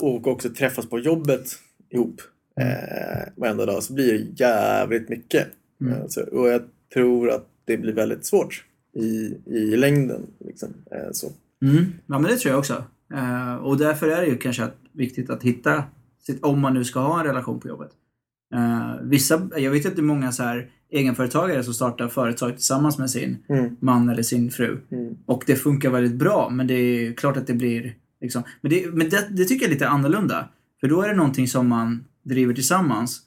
och 0.01 0.26
också 0.26 0.51
träffas 0.51 0.88
på 0.88 0.99
jobbet 0.99 1.59
ihop 1.90 2.20
eh, 2.61 3.32
varenda 3.36 3.66
dag 3.66 3.82
så 3.82 3.92
blir 3.92 4.12
det 4.12 4.45
jävligt 4.45 5.09
mycket. 5.09 5.49
Mm. 5.80 5.92
Eh, 5.92 6.07
så, 6.09 6.22
och 6.22 6.49
jag 6.49 6.62
tror 6.95 7.30
att 7.30 7.47
det 7.64 7.76
blir 7.76 7.92
väldigt 7.92 8.24
svårt 8.24 8.64
i, 8.92 9.38
i 9.47 9.76
längden. 9.76 10.26
Liksom. 10.38 10.68
Eh, 10.90 11.12
så. 11.12 11.32
Mm. 11.62 11.84
Ja, 12.07 12.18
men 12.18 12.22
det 12.22 12.36
tror 12.36 12.53
jag 12.53 12.59
också. 12.59 12.84
Eh, 13.14 13.55
och 13.55 13.78
därför 13.78 14.09
är 14.09 14.20
det 14.20 14.26
ju 14.26 14.36
kanske 14.36 14.68
viktigt 14.92 15.30
att 15.30 15.42
hitta, 15.42 15.84
sitt, 16.20 16.45
om 16.45 16.61
man 16.61 16.74
nu 16.74 16.84
ska 16.84 17.01
ha 17.01 17.20
en 17.20 17.26
relation 17.26 17.61
på 17.61 17.68
jobbet. 17.68 17.90
Eh, 18.55 18.92
vissa, 19.03 19.49
jag 19.57 19.70
vet 19.70 19.86
att 19.86 19.97
det 19.97 20.01
är 20.01 20.05
många 20.05 20.32
så 20.32 20.42
här 20.42 20.70
egenföretagare 20.92 21.64
som 21.64 21.74
startar 21.74 22.09
företag 22.09 22.57
tillsammans 22.57 22.99
med 22.99 23.11
sin 23.11 23.38
Mm. 23.49 23.76
man 23.80 24.09
eller 24.09 24.22
sin 24.22 24.51
fru. 24.51 24.78
Mm. 24.92 25.14
Och 25.26 25.45
det 25.47 25.57
funkar 25.57 25.90
väldigt 25.90 26.14
bra, 26.18 26.49
men 26.51 26.66
det 26.66 26.74
är 26.74 27.12
klart 27.12 27.36
att 27.36 27.47
det 27.47 27.55
blir 27.55 27.95
liksom, 28.20 28.42
Men, 28.61 28.70
det, 28.70 28.86
men 28.92 29.09
det, 29.09 29.28
det 29.30 29.45
tycker 29.45 29.64
jag 29.64 29.70
är 29.70 29.74
lite 29.74 29.88
annorlunda. 29.88 30.49
För 30.80 30.88
då 30.88 31.03
är 31.03 31.09
det 31.09 31.14
någonting 31.14 31.49
som 31.49 31.68
man 31.68 32.05
driver 32.22 32.55
tillsammans. 32.55 33.20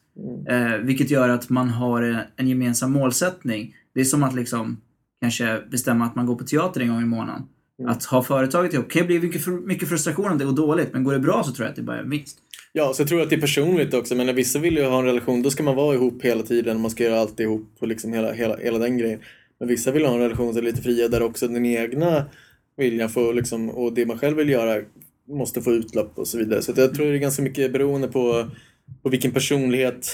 Mm. 0.47 0.74
Eh, 0.74 0.78
vilket 0.80 1.11
gör 1.11 1.30
att 1.30 1.49
man 1.49 1.70
har 1.70 2.11
eh, 2.11 2.18
en 2.36 2.47
gemensam 2.47 2.91
målsättning. 2.91 3.76
Det 3.93 3.99
är 4.01 4.05
som 4.05 4.24
att 4.24 4.36
liksom 4.36 4.78
kanske 5.22 5.61
bestämma 5.72 6.05
att 6.05 6.15
man 6.15 6.26
går 6.26 6.36
på 6.36 6.43
teater 6.43 6.82
en 6.82 6.88
gång 6.88 7.01
i 7.01 7.05
månaden. 7.05 7.43
Mm. 7.80 7.91
Att 7.91 8.03
ha 8.03 8.24
företaget 8.24 8.74
ihop 8.74 8.91
kan 8.91 9.01
ju 9.01 9.07
bli 9.07 9.20
mycket, 9.20 9.47
mycket 9.47 9.89
frustration 9.89 10.32
om 10.32 10.38
det 10.38 10.45
går 10.45 10.53
dåligt, 10.53 10.93
men 10.93 11.03
går 11.03 11.13
det 11.13 11.20
bra 11.20 11.43
så 11.43 11.51
tror 11.51 11.65
jag 11.65 11.70
att 11.70 11.76
det 11.76 11.82
bara 11.82 11.99
är 11.99 12.03
vinst. 12.03 12.38
Ja, 12.78 12.93
så 12.93 13.01
jag 13.01 13.09
tror 13.09 13.21
att 13.21 13.30
det 13.30 13.36
är 13.36 13.41
personligt 13.41 13.93
också. 13.93 14.15
Men 14.15 14.25
när 14.25 14.34
vissa 14.34 14.59
vill 14.59 14.78
ju 14.78 14.84
ha 14.84 14.99
en 14.99 15.05
relation, 15.05 15.41
då 15.41 15.49
ska 15.51 15.63
man 15.63 15.75
vara 15.75 15.95
ihop 15.95 16.21
hela 16.21 16.43
tiden. 16.43 16.82
Man 16.82 16.91
ska 16.91 17.03
göra 17.03 17.19
allt 17.19 17.39
ihop 17.39 17.69
och 17.80 17.88
liksom 17.88 18.13
hela, 18.13 18.32
hela, 18.32 18.57
hela 18.57 18.78
den 18.78 18.97
grejen. 18.97 19.19
Men 19.59 19.67
vissa 19.69 19.91
vill 19.91 20.05
ha 20.05 20.13
en 20.13 20.19
relation 20.19 20.53
som 20.53 20.57
är 20.57 20.65
lite 20.65 20.82
fria 20.82 21.07
där 21.07 21.21
också 21.21 21.47
den 21.47 21.65
egna 21.65 22.25
viljan 22.78 23.09
får 23.09 23.34
liksom, 23.34 23.69
och 23.69 23.93
det 23.93 24.05
man 24.05 24.19
själv 24.19 24.38
vill 24.38 24.49
göra 24.49 24.82
måste 25.30 25.61
få 25.61 25.71
utlopp 25.73 26.11
och 26.17 26.28
så 26.28 26.38
vidare. 26.38 26.61
Så 26.61 26.71
att 26.71 26.78
jag 26.78 26.95
tror 26.95 27.05
det 27.05 27.11
är 27.13 27.17
ganska 27.17 27.41
mycket 27.41 27.73
beroende 27.73 28.07
på, 28.07 28.47
på 29.03 29.09
vilken 29.09 29.32
personlighet 29.32 30.07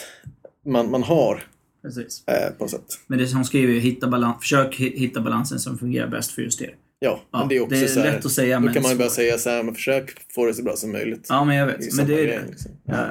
man, 0.65 0.91
man 0.91 1.03
har 1.03 1.43
Precis. 1.81 2.23
eh, 2.27 2.57
på 2.57 2.67
sätt. 2.67 2.85
Men 3.07 3.19
det 3.19 3.27
som 3.27 3.37
hon 3.37 3.45
skriver 3.45 3.73
hitta 3.79 4.07
balans, 4.07 4.37
försök 4.41 4.79
hi- 4.79 4.97
hitta 4.97 5.21
balansen 5.21 5.59
som 5.59 5.77
fungerar 5.77 6.07
bäst 6.07 6.31
för 6.31 6.41
just 6.41 6.61
er. 6.61 6.75
Ja, 7.03 7.21
Ja, 7.31 7.39
men 7.39 7.47
det 7.47 7.55
är 7.57 7.61
också 7.61 7.75
det 7.75 7.83
är 7.83 7.87
så 7.87 7.99
här, 7.99 8.11
lätt 8.11 8.25
att 8.25 8.31
säga, 8.31 8.55
Då 8.59 8.65
men 8.65 8.73
kan 8.73 8.83
man 8.83 8.91
ju 8.91 8.97
bara 8.97 9.09
säga 9.09 9.37
så 9.37 9.49
här, 9.49 9.63
men 9.63 9.75
försök 9.75 10.11
få 10.35 10.45
det 10.45 10.53
så 10.53 10.63
bra 10.63 10.75
som 10.75 10.91
möjligt. 10.91 11.25
Ja, 11.29 11.43
men 11.45 11.55
jag 11.55 11.67
Det 11.67 11.73
är 11.73 11.77
vet. 11.77 11.95
Men 11.95 12.07
det 12.07 12.13
är 12.13 12.25
grej, 12.25 12.39
det. 12.45 12.49
liksom. 12.51 12.71
Ja. 12.85 13.05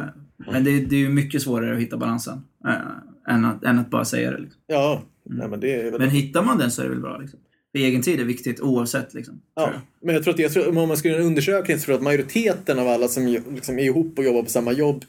Men 0.53 0.64
det, 0.64 0.80
det 0.80 0.97
är 0.97 1.01
ju 1.01 1.09
mycket 1.09 1.43
svårare 1.43 1.74
att 1.74 1.80
hitta 1.82 1.97
balansen. 1.97 2.43
Äh, 2.68 3.34
än, 3.34 3.45
att, 3.45 3.64
än 3.64 3.78
att 3.78 3.90
bara 3.90 4.05
säga 4.05 4.30
det. 4.30 4.38
Liksom. 4.38 4.61
Ja, 4.66 5.03
nej, 5.30 5.49
men 5.49 5.61
det 5.61 5.74
är 5.74 5.90
väl... 5.90 6.01
Men 6.01 6.11
hittar 6.11 6.43
man 6.43 6.59
den 6.59 6.70
så 6.70 6.80
är 6.82 6.84
det 6.84 6.90
väl 6.90 7.01
bra. 7.01 7.18
Liksom. 7.18 7.40
För 7.72 7.78
egen 7.78 8.03
tid 8.03 8.20
är 8.20 8.24
viktigt 8.24 8.61
oavsett. 8.61 9.14
Liksom, 9.14 9.40
Ja, 9.57 9.62
jag. 9.72 9.80
men 10.07 10.14
jag 10.14 10.24
tror 10.24 10.34
att 10.34 10.40
jag 10.40 10.53
tror, 10.53 10.68
om 10.78 10.88
man 10.88 10.97
skulle 10.97 11.12
göra 11.14 11.22
en 11.22 11.28
undersökning 11.28 11.78
så 11.78 11.84
tror 11.84 11.93
jag 11.93 11.99
att 11.99 12.05
majoriteten 12.05 12.78
av 12.78 12.88
alla 12.88 13.09
som 13.09 13.26
liksom 13.26 13.78
är 13.78 13.82
ihop 13.84 14.18
och 14.18 14.24
jobbar 14.24 14.43
på 14.43 14.49
samma 14.51 14.72
jobb 14.72 15.05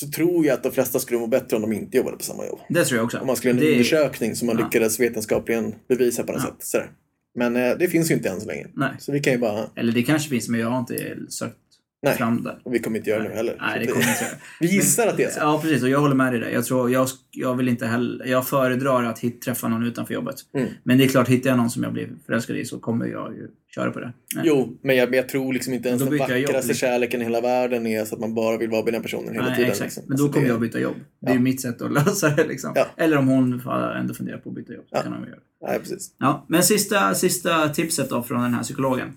så 0.00 0.08
tror 0.10 0.46
jag 0.46 0.54
att 0.54 0.62
de 0.62 0.72
flesta 0.72 0.98
skulle 0.98 1.20
må 1.20 1.26
bättre 1.26 1.56
om 1.56 1.62
de 1.62 1.72
inte 1.72 1.96
jobbade 1.96 2.16
på 2.16 2.22
samma 2.22 2.46
jobb. 2.46 2.58
Det 2.68 2.84
tror 2.84 2.98
jag 2.98 3.04
också. 3.04 3.18
Om 3.18 3.26
man 3.26 3.36
skulle 3.36 3.50
göra 3.50 3.60
en 3.60 3.66
Det 3.66 3.72
undersökning 3.72 4.36
som 4.36 4.46
man 4.46 4.58
Ja. 4.58 4.64
lyckades 4.64 5.00
vetenskapligen 5.00 5.74
bevisa 5.88 6.22
på 6.22 6.32
något 6.32 6.42
Ja. 6.44 6.48
sätt. 6.50 6.56
Sådär. 6.66 6.90
Men 7.34 7.56
eh, 7.56 7.76
det 7.78 7.88
finns 7.88 8.10
ju 8.10 8.14
inte 8.14 8.28
än 8.28 8.40
så 8.40 8.46
länge. 8.46 8.66
Nej. 8.74 8.90
Så 8.98 9.12
vi 9.12 9.20
kan 9.20 9.32
ju 9.32 9.38
bara, 9.38 9.64
Eller 9.76 9.92
det 9.92 10.02
kanske 10.02 10.28
finns, 10.30 10.48
men 10.48 10.60
jag 10.60 10.68
har 10.70 10.78
inte 10.78 11.16
sökt 11.28 11.56
Nej. 12.02 12.14
fram 12.16 12.42
där. 12.44 12.58
och 12.62 12.74
vi 12.74 12.78
kommer 12.78 12.98
inte 12.98 13.10
göra 13.10 13.22
det 13.22 13.28
nu 13.28 13.34
heller. 13.34 13.56
Nej, 13.60 13.78
det 13.80 13.86
kommer 13.86 14.08
inte 14.08 14.24
göra. 14.24 14.34
Vi 14.60 14.66
gissar 14.66 15.06
att 15.06 15.16
det 15.16 15.24
är 15.24 15.30
så. 15.30 15.38
Ja, 15.40 15.58
precis. 15.62 15.82
Och 15.82 15.88
jag 15.88 16.00
håller 16.00 16.14
med 16.14 16.32
dig 16.32 16.40
där. 16.40 16.48
Jag, 16.50 16.64
tror, 16.64 16.90
jag, 16.90 17.08
jag 17.30 17.54
vill 17.54 17.68
inte 17.68 17.86
heller... 17.86 18.26
Jag 18.26 18.46
föredrar 18.48 19.04
att 19.04 19.18
hit, 19.18 19.42
träffa 19.42 19.68
någon 19.68 19.84
utanför 19.86 20.14
jobbet. 20.14 20.34
Mm. 20.56 20.68
Men 20.82 20.98
det 20.98 21.04
är 21.04 21.08
klart, 21.08 21.28
hittar 21.28 21.50
jag 21.50 21.56
någon 21.56 21.70
som 21.70 21.82
jag 21.82 21.92
blir 21.92 22.08
förälskad 22.26 22.56
i 22.56 22.64
så 22.64 22.78
kommer 22.78 23.06
jag 23.06 23.34
ju 23.36 23.48
köra 23.74 23.90
på 23.90 24.00
det. 24.00 24.12
Nej. 24.34 24.44
Jo, 24.46 24.78
men 24.82 24.96
jag, 24.96 25.10
men 25.10 25.16
jag 25.16 25.28
tror 25.28 25.52
liksom 25.52 25.74
inte 25.74 25.88
ens 25.88 26.02
den 26.02 26.12
jag 26.16 26.18
jobb, 26.18 26.30
vackraste 26.30 26.68
liksom. 26.68 26.74
kärleken 26.88 27.20
i 27.20 27.24
hela 27.24 27.40
världen 27.40 27.86
är 27.86 28.04
så 28.04 28.14
att 28.14 28.20
man 28.20 28.34
bara 28.34 28.58
vill 28.58 28.70
vara 28.70 28.84
med 28.84 28.92
den 28.92 29.02
personen 29.02 29.32
hela 29.34 29.46
Nej, 29.46 29.56
tiden. 29.56 29.70
exakt. 29.70 29.84
liksom. 29.86 30.02
Men 30.08 30.16
då 30.16 30.22
Alltså, 30.24 30.32
kommer 30.34 30.46
det- 30.46 30.52
jag 30.52 30.60
byta 30.60 30.80
jobb. 30.80 30.96
Det 31.20 31.30
är 31.30 31.34
Ja. 31.34 31.40
mitt 31.40 31.60
sätt 31.60 31.82
att 31.82 31.92
lösa 32.06 32.28
det. 32.28 32.46
Liksom. 32.46 32.72
Ja. 32.74 32.86
Eller 32.96 33.16
om 33.16 33.28
hon 33.28 33.62
ändå 33.96 34.14
funderar 34.14 34.38
på 34.38 34.48
att 34.48 34.54
byta 34.56 34.72
jobb. 34.72 34.84
Så 34.88 34.96
Ja. 34.96 35.02
kan 35.02 35.12
hon 35.12 35.22
göra 35.22 35.36
det. 35.36 35.42
Nej, 35.66 35.78
precis. 35.78 36.14
Ja, 36.18 36.44
men 36.48 36.62
sista, 36.62 37.14
sista 37.14 37.68
tipset 37.68 38.10
då 38.10 38.22
från 38.22 38.42
den 38.42 38.54
här 38.54 38.62
psykologen. 38.62 39.16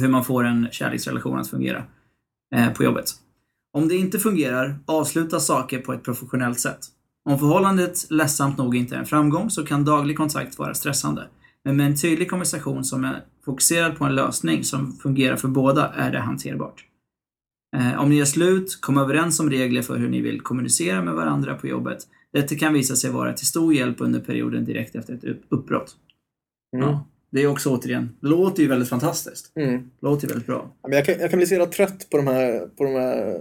Hur 0.00 0.08
man 0.08 0.24
får 0.24 0.44
en 0.44 0.68
kärleksrelation 0.70 1.38
att 1.38 1.50
fungera 1.50 1.84
eh, 2.54 2.72
på 2.72 2.84
jobbet. 2.84 3.10
Om 3.72 3.88
det 3.88 3.96
inte 3.96 4.18
fungerar, 4.18 4.78
avsluta 4.86 5.40
saker 5.40 5.78
på 5.78 5.92
ett 5.92 6.02
professionellt 6.02 6.60
sätt. 6.60 6.78
Om 7.28 7.38
förhållandet 7.38 8.10
ledsamt 8.10 8.58
nog 8.58 8.76
inte 8.76 8.94
är 8.94 8.98
en 8.98 9.06
framgång 9.06 9.50
så 9.50 9.64
kan 9.64 9.84
daglig 9.84 10.16
kontakt 10.16 10.58
vara 10.58 10.74
stressande. 10.74 11.26
Men 11.64 11.76
med 11.76 11.86
en 11.86 11.96
tydlig 11.96 12.30
konversation 12.30 12.84
som 12.84 13.04
är 13.04 13.24
fokuserad 13.44 13.98
på 13.98 14.04
en 14.04 14.14
lösning 14.14 14.64
som 14.64 14.92
fungerar 14.92 15.36
för 15.36 15.48
båda 15.48 15.88
är 15.88 16.12
det 16.12 16.20
hanterbart. 16.20 16.84
Eh, 17.76 18.00
om 18.00 18.08
ni 18.08 18.16
gör 18.16 18.24
slut, 18.24 18.78
kom 18.80 18.98
överens 18.98 19.40
om 19.40 19.50
regler 19.50 19.82
för 19.82 19.98
hur 19.98 20.08
ni 20.08 20.20
vill 20.20 20.40
kommunicera 20.40 21.02
med 21.02 21.14
varandra 21.14 21.54
på 21.54 21.66
jobbet. 21.66 21.98
Detta 22.36 22.54
kan 22.54 22.74
visa 22.74 22.96
sig 22.96 23.10
vara 23.10 23.32
till 23.32 23.46
stor 23.46 23.74
hjälp 23.74 23.96
under 23.98 24.20
perioden 24.20 24.64
direkt 24.64 24.94
efter 24.94 25.14
ett 25.14 25.24
upp- 25.24 25.44
uppbrott. 25.48 25.96
Mm. 26.76 26.88
Ja, 26.88 27.06
det 27.30 27.42
är 27.42 27.46
också 27.46 27.70
återigen, 27.70 28.16
låter 28.20 28.62
ju 28.62 28.68
väldigt 28.68 28.88
fantastiskt. 28.88 29.52
Mm. 29.56 29.90
Låter 30.00 30.26
ju 30.26 30.28
väldigt 30.28 30.46
bra. 30.46 30.70
Jag, 30.82 31.04
kan, 31.04 31.14
jag 31.20 31.30
kan 31.30 31.36
bli 31.36 31.46
så 31.46 31.54
jävla 31.54 31.66
trött 31.66 32.06
på 32.10 32.16
de 32.16 32.26
här, 32.26 32.68
på 32.76 32.84
de 32.84 32.94
här 32.94 33.40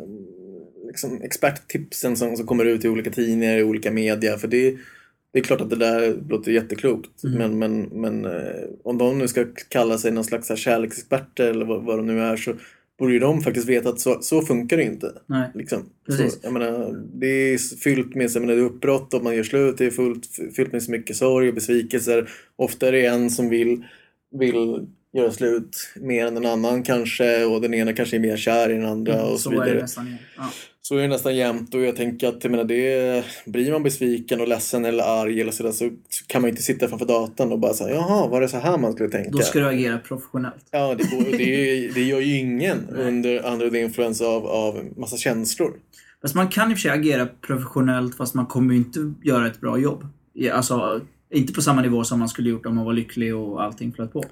liksom, 0.87 1.21
experttipsen 1.21 2.17
som, 2.17 2.35
som 2.35 2.47
kommer 2.47 2.65
ut 2.65 2.85
i 2.85 2.89
olika 2.89 3.11
tidningar, 3.11 3.57
i 3.57 3.63
olika 3.63 3.91
media. 3.91 4.37
För 4.37 4.47
det, 4.47 4.77
det 5.33 5.39
är 5.39 5.43
klart 5.43 5.61
att 5.61 5.69
det 5.69 5.75
där 5.75 6.17
låter 6.29 6.51
jätteklokt. 6.51 7.23
Mm. 7.23 7.37
Men, 7.37 7.59
men, 7.59 8.01
men 8.01 8.25
eh, 8.25 8.63
om 8.83 8.97
de 8.97 9.17
nu 9.17 9.27
ska 9.27 9.45
kalla 9.69 9.97
sig 9.97 10.11
någon 10.11 10.23
slags 10.23 10.57
kärleksexperter 10.57 11.47
eller 11.49 11.65
vad, 11.65 11.83
vad 11.83 11.97
de 11.97 12.07
nu 12.07 12.19
är 12.19 12.37
så 12.37 12.53
borde 12.99 13.13
ju 13.13 13.19
de 13.19 13.41
faktiskt 13.41 13.69
veta 13.69 13.89
att 13.89 13.99
så, 13.99 14.21
så 14.21 14.41
funkar 14.41 14.77
det 14.77 14.83
inte. 14.83 15.11
Nej. 15.25 15.49
Liksom. 15.53 15.89
Precis. 16.05 16.33
Så, 16.33 16.39
jag 16.43 16.53
menar, 16.53 17.03
det 17.13 17.27
är 17.27 17.77
fyllt 17.77 18.15
med 18.15 18.31
jag 18.33 18.41
menar, 18.41 18.55
det 18.55 18.61
är 18.61 18.65
uppbrott 18.65 19.13
och 19.13 19.23
man 19.23 19.35
gör 19.35 19.43
slut. 19.43 19.77
Det 19.77 19.85
är 19.85 19.91
fullt, 19.91 20.29
fyllt 20.55 20.71
med 20.71 20.83
så 20.83 20.91
mycket 20.91 21.15
sorg 21.15 21.47
och 21.47 21.55
besvikelser. 21.55 22.29
Ofta 22.55 22.87
är 22.87 22.91
det 22.91 23.05
en 23.05 23.29
som 23.29 23.49
vill, 23.49 23.83
vill 24.31 24.87
göra 25.15 25.31
slut 25.31 25.93
mer 25.95 26.25
än 26.25 26.37
en 26.37 26.45
annan 26.45 26.83
kanske 26.83 27.45
och 27.45 27.61
den 27.61 27.73
ena 27.73 27.93
kanske 27.93 28.15
är 28.15 28.19
mer 28.19 28.37
kär 28.37 28.69
i 28.69 28.73
den 28.73 28.85
andra 28.85 29.25
och 29.25 29.39
så, 29.39 29.49
Mm, 29.51 29.57
så 29.57 29.61
är 29.61 29.65
det 29.65 29.71
vidare. 29.71 29.81
nästan. 29.81 30.15
Ja. 30.37 30.49
Så 30.81 30.97
är 30.97 31.01
det 31.01 31.07
nästan 31.07 31.35
jämt 31.35 31.73
och 31.75 31.81
jag 31.81 31.95
tänker 31.95 32.27
att 32.27 32.43
jag 32.43 32.51
menar, 32.51 32.63
det, 32.63 33.25
blir 33.45 33.71
man 33.71 33.83
besviken 33.83 34.41
och 34.41 34.47
ledsen 34.47 34.85
eller 34.85 35.03
arg 35.03 35.41
eller 35.41 35.51
sådär 35.51 35.71
så, 35.71 35.89
kan 36.27 36.41
man 36.41 36.49
inte 36.49 36.61
sitta 36.61 36.87
framför 36.87 37.05
datorn 37.05 37.51
och 37.51 37.59
bara 37.59 37.73
säga 37.73 37.95
jaha, 37.95 38.27
var 38.27 38.41
det 38.41 38.49
så 38.49 38.57
här 38.57 38.77
man 38.77 38.93
skulle 38.93 39.09
tänka? 39.09 39.29
Då 39.29 39.37
ska 39.37 39.59
du 39.59 39.67
agera 39.67 39.97
professionellt. 39.97 40.65
Ja, 40.71 40.95
det, 40.95 41.03
går, 41.03 41.37
det, 41.37 41.87
det 41.93 42.03
gör 42.03 42.19
ju 42.19 42.37
ingen 42.39 42.89
under 42.89 43.45
under 43.45 43.75
influence 43.75 44.25
av, 44.25 44.45
av 44.47 44.85
massa 44.97 45.17
känslor. 45.17 45.73
Fast 46.21 46.35
man 46.35 46.47
kan 46.47 46.71
i 46.71 46.73
och 46.73 46.77
för 46.77 46.81
sig 46.81 46.91
agera 46.91 47.27
professionellt 47.41 48.15
fast 48.15 48.33
man 48.33 48.45
kommer 48.45 48.73
ju 48.73 48.79
inte 48.79 49.13
göra 49.23 49.47
ett 49.47 49.61
bra 49.61 49.77
jobb. 49.77 50.07
Alltså, 50.53 51.01
inte 51.33 51.53
på 51.53 51.61
samma 51.61 51.81
nivå 51.81 52.03
som 52.03 52.19
man 52.19 52.29
skulle 52.29 52.49
gjort 52.49 52.65
om 52.65 52.75
man 52.75 52.85
var 52.85 52.93
lycklig 52.93 53.35
och 53.35 53.63
allting 53.63 53.93
flöt 53.93 54.13
på. 54.13 54.23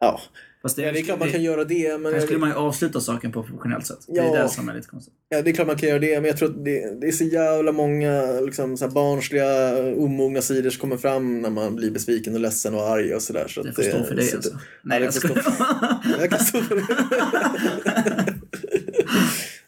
Ja, 0.00 0.20
Fast 0.62 0.76
det, 0.76 0.82
ja 0.82 0.92
det 0.92 0.98
är 0.98 1.02
klart 1.02 1.18
man 1.18 1.30
kan 1.30 1.42
göra 1.42 1.64
det. 1.64 1.98
Men 2.00 2.04
Här 2.06 2.12
jag, 2.12 2.22
skulle 2.22 2.38
man 2.38 2.48
ju 2.48 2.54
avsluta 2.54 3.00
saken 3.00 3.32
på 3.32 3.40
ett 3.40 3.46
professionellt 3.46 3.86
sätt. 3.86 3.98
Det 4.06 4.12
Ja. 4.16 4.36
är 4.36 4.42
det 4.42 4.48
som 4.48 4.68
är 4.68 4.74
lite 4.74 4.88
konstigt. 4.88 5.14
ja, 5.28 5.42
det 5.42 5.50
är 5.50 5.54
klart 5.54 5.66
man 5.66 5.76
kan 5.78 5.88
göra 5.88 5.98
det, 5.98 6.14
men 6.20 6.24
jag 6.24 6.36
tror 6.36 6.48
att 6.48 6.64
det, 6.64 7.00
det 7.00 7.06
är 7.08 7.12
så 7.12 7.24
jävla 7.24 7.72
många 7.72 8.40
liksom, 8.40 8.76
så 8.76 8.84
här 8.84 8.92
barnsliga, 8.92 9.78
omogna 9.96 10.42
sidor 10.42 10.70
som 10.70 10.80
kommer 10.80 10.96
fram 10.96 11.42
när 11.42 11.50
man 11.50 11.76
blir 11.76 11.90
besviken 11.90 12.34
och 12.34 12.40
ledsen 12.40 12.74
och 12.74 12.82
arg 12.90 13.14
och 13.14 13.22
sådär. 13.22 13.48
Så 13.48 13.62
Det 13.62 13.68
att 13.68 13.74
får 13.76 13.82
stå 13.82 14.04
för 14.04 14.14
dig 14.14 14.24
så 14.26 14.36
alltså. 14.36 14.50
det- 14.52 14.58
Nej, 14.82 14.98
det 14.98 15.04
jag 15.04 15.14
skojar. 15.14 15.44
Jag 16.20 16.30
kan 16.30 16.38
stå 16.38 16.60
för 16.60 16.74
det. 16.76 16.86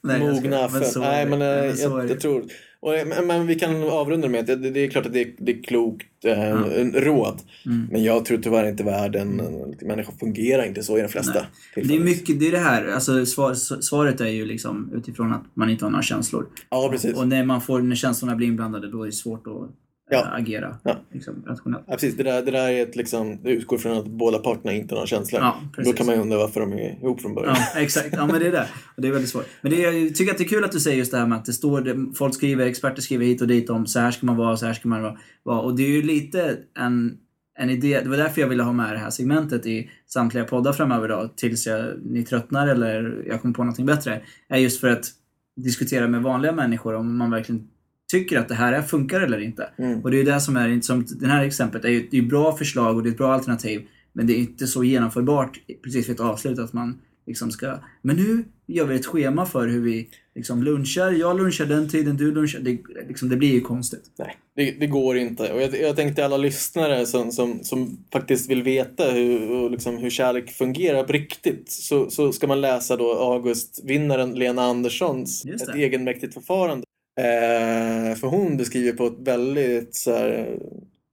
Nej, 0.03 0.21
jag 0.21 0.35
Mogna 0.35 0.69
för... 0.69 1.01
Nej, 1.01 1.25
det. 1.25 1.31
men, 1.31 1.43
eh, 1.43 1.75
det. 1.75 2.09
jag 2.09 2.21
tror... 2.21 2.45
Och, 2.83 2.95
eh, 2.95 3.07
men, 3.07 3.27
men 3.27 3.47
vi 3.47 3.55
kan 3.55 3.83
avrunda 3.83 4.29
med 4.29 4.41
att 4.41 4.47
det, 4.47 4.71
det 4.71 4.81
är 4.81 4.89
klart 4.89 5.07
att 5.07 5.13
det, 5.13 5.35
det 5.39 5.53
är 5.53 5.63
klokt 5.63 6.25
eh, 6.25 6.51
en 6.81 6.93
råd. 6.93 7.41
Mm. 7.67 7.89
Men 7.91 8.05
jag 8.05 8.25
tror 8.25 8.39
tyvärr 8.39 8.69
inte 8.69 8.85
världen, 8.85 9.41
eh, 9.41 9.87
människor 9.87 10.13
fungerar 10.21 10.67
inte 10.67 10.83
så 10.83 10.99
i 10.99 11.03
de 11.03 11.09
flesta. 11.09 11.47
Det 11.75 11.95
är 11.97 12.01
mycket, 12.01 12.41
det 12.41 12.49
är 12.49 12.53
det 12.53 12.59
här, 12.59 12.87
alltså 12.87 13.27
svar, 13.27 13.55
svaret 13.55 14.21
är 14.21 14.29
ju 14.29 14.45
liksom 14.45 14.91
utifrån 14.95 15.33
att 15.33 15.45
man 15.55 15.71
inte 15.71 15.85
har 15.85 15.91
några 15.91 16.03
känslor. 16.03 16.47
Ja, 16.71 16.89
precis. 16.93 17.17
Och 17.17 17.29
när 17.29 17.45
man 17.45 17.61
får, 17.61 17.81
när 17.81 17.97
känslorna 17.97 18.37
blir 18.37 18.47
inblandade 18.47 18.91
då 18.91 19.03
är 19.03 19.07
det 19.07 19.13
svårt 19.13 19.47
att 19.47 19.71
Ja. 20.11 20.19
äh, 20.27 20.35
agera 20.35 20.77
Ja. 20.83 20.97
liksom, 21.13 21.45
rationellt. 21.47 21.85
Ja, 21.87 21.93
precis. 21.93 22.17
Det, 22.17 22.23
där, 22.23 22.43
det 22.43 22.51
där 22.51 22.69
är 22.69 22.83
ett 22.83 22.97
liksom, 22.97 23.43
det 23.43 23.51
utgår 23.51 23.79
från 23.79 23.99
att 23.99 24.07
båda 24.07 24.39
parterna 24.39 24.73
inte 24.73 24.95
har 24.95 24.97
några 24.97 25.07
känslor. 25.07 25.41
Ja, 25.43 25.61
Då 25.85 25.93
kan 25.93 26.07
man 26.07 26.15
ju 26.15 26.21
undra 26.21 26.39
varför 26.39 26.61
de 26.61 26.73
är 26.73 26.99
ihop 27.03 27.21
från 27.21 27.35
början. 27.35 27.57
Ja, 27.75 27.81
exakt. 27.81 28.09
Ja, 28.13 28.27
men 28.27 28.41
det 28.41 28.47
är 28.47 28.53
det. 28.53 28.69
Och 28.97 29.03
det 29.03 29.09
är 29.09 29.13
väldigt 29.13 29.31
svårt. 29.31 29.47
Men 29.63 29.73
det 29.73 29.79
jag 29.79 30.15
tycker 30.15 30.33
att 30.33 30.39
det 30.39 30.45
är 30.45 30.49
kul 30.49 30.65
att 30.65 30.73
du 30.73 30.81
säger 30.81 30.97
just 30.99 31.13
det 31.13 31.19
här 31.19 31.27
med 31.27 31.39
att 31.39 31.45
det 31.45 31.53
står, 31.53 32.15
folk 32.15 32.35
skriver, 32.35 32.67
experter 32.67 33.03
skriver 33.03 33.25
hit 33.27 33.41
och 33.43 33.49
dit 33.49 33.71
om 33.71 33.87
så 33.87 34.01
här 34.01 34.11
ska 34.11 34.27
man 34.27 34.37
vara, 34.37 34.57
så 34.57 34.67
här 34.67 34.75
ska 34.75 34.89
man 34.89 35.03
vara. 35.03 35.17
vara. 35.43 35.61
Och 35.61 35.77
det 35.77 35.83
är 35.83 35.89
ju 35.91 36.03
lite 36.03 36.57
en, 36.79 37.17
en 37.59 37.71
idé, 37.71 38.01
det 38.03 38.09
var 38.09 38.17
därför 38.17 38.41
jag 38.41 38.49
ville 38.49 38.63
ha 38.63 38.73
med 38.73 38.93
det 38.93 38.99
här 38.99 39.11
segmentet 39.11 39.67
i 39.67 39.91
samtliga 40.07 40.45
poddar 40.45 40.73
framöver 40.73 41.09
då, 41.09 41.31
tills 41.37 41.67
jag, 41.67 41.87
ni 42.05 42.23
tröttnar 42.23 42.67
eller 42.67 43.25
jag 43.27 43.43
kommer 43.43 43.55
på 43.55 43.63
någonting 43.65 43.87
bättre. 43.87 44.21
Är 44.49 44.59
just 44.59 44.81
för 44.81 44.89
att 44.89 45.05
diskutera 45.57 46.09
med 46.09 46.23
vanliga 46.23 46.53
människor 46.53 46.95
om 46.95 47.17
man 47.19 47.31
verkligen 47.31 47.69
tycker 48.11 48.39
att 48.39 48.49
det 48.49 48.55
här 48.55 48.73
är, 48.73 48.83
funkar 48.83 49.21
eller 49.21 49.41
inte. 49.41 49.69
Mm. 49.79 50.01
Och 50.01 50.11
det 50.11 50.17
är 50.17 50.19
ju 50.19 50.25
det 50.25 50.41
som 50.41 50.57
är, 50.57 50.81
som 50.81 51.07
det 51.21 51.27
här 51.27 51.45
exemplet 51.45 51.85
är 51.85 51.89
ju 51.89 52.01
det 52.11 52.17
är 52.17 52.21
ju 52.21 52.29
bra 52.29 52.57
förslag 52.57 52.97
och 52.97 53.03
det 53.03 53.09
är 53.09 53.11
ett 53.11 53.19
bra 53.19 53.33
alternativ. 53.33 53.87
Men 54.13 54.27
det 54.27 54.33
är 54.33 54.39
inte 54.39 54.67
så 54.67 54.85
genomförbart 54.85 55.61
precis 55.85 56.09
vid 56.09 56.15
ett 56.15 56.21
avslut 56.21 56.59
att 56.59 56.73
man 56.73 57.01
liksom 57.27 57.51
ska, 57.51 57.79
men 58.03 58.17
nu 58.17 58.45
gör 58.67 58.87
vi 58.87 58.95
ett 58.95 59.07
schema 59.07 59.47
för 59.47 59.69
hur 59.69 59.81
vi 59.81 60.09
liksom 60.35 60.63
lunchar. 60.63 61.13
Jag 61.13 61.39
lunchar 61.39 61.67
den 61.67 61.89
tiden, 61.89 62.17
du 62.17 62.33
lunchar. 62.33 62.61
Det, 62.61 62.79
liksom, 63.09 63.29
det 63.29 63.37
blir 63.37 63.53
ju 63.53 63.61
konstigt. 63.61 64.05
Nej, 64.19 64.37
det, 64.57 64.71
det 64.71 64.87
går 64.87 65.17
inte. 65.17 65.53
Och 65.53 65.63
jag, 65.63 65.81
jag 65.81 65.97
tänkte 65.97 66.25
alla 66.25 66.37
lyssnare 66.37 67.07
som, 67.07 67.33
som, 67.33 67.65
som 67.65 68.05
faktiskt 68.13 68.51
vill 68.51 68.63
veta 68.63 69.05
hur, 69.05 69.71
liksom 69.71 69.99
hur 69.99 70.11
kärlek 70.11 70.51
fungerar 70.51 71.05
på 71.05 71.13
riktigt 71.13 71.71
så, 71.71 72.11
så 72.11 72.33
ska 72.33 72.47
man 72.47 72.61
läsa 72.61 72.97
då 72.97 73.13
Augustvinnaren 73.13 74.35
Lena 74.35 74.63
Anderssons 74.63 75.45
Ett 75.45 75.75
egenmäktigt 75.75 76.35
förfarande. 76.35 76.85
Eh, 77.19 78.15
för 78.17 78.27
hon 78.27 78.57
beskriver 78.57 78.93
på 78.93 79.07
ett 79.07 79.19
väldigt 79.19 79.95
så 79.95 80.11
här, 80.17 80.59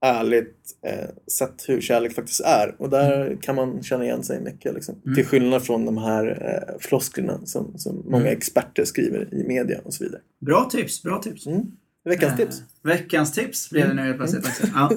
ärligt 0.04 0.56
eh, 0.86 1.08
sätt 1.38 1.64
hur 1.68 1.80
kärlek 1.80 2.14
faktiskt 2.14 2.40
är. 2.40 2.74
Och 2.78 2.90
där 2.90 3.38
kan 3.42 3.54
man 3.54 3.82
känna 3.82 4.04
igen 4.04 4.22
sig 4.22 4.40
mycket. 4.40 4.74
Liksom. 4.74 4.94
Mm. 5.04 5.14
Till 5.14 5.26
skillnad 5.26 5.62
från 5.62 5.84
de 5.86 5.98
här 5.98 6.26
eh, 6.26 6.78
flosklerna 6.80 7.40
som, 7.44 7.78
som 7.78 8.02
många 8.04 8.22
Mm. 8.26 8.36
experter 8.36 8.84
skriver 8.84 9.34
i 9.34 9.44
media 9.48 9.80
och 9.84 9.94
så 9.94 10.04
vidare. 10.04 10.20
Bra 10.46 10.64
tips, 10.70 11.02
bra 11.02 11.18
tips. 11.18 11.46
Mm. 11.46 11.62
Veckans 12.04 12.32
Eh, 12.32 12.36
tips. 12.46 12.62
Veckans 12.82 13.32
tips 13.32 13.70
blev 13.70 13.88
det 13.88 13.94
nu 13.94 14.02
helt 14.02 14.16
plötsligt 14.16 14.46
också. 14.46 14.66
Ja. 14.74 14.90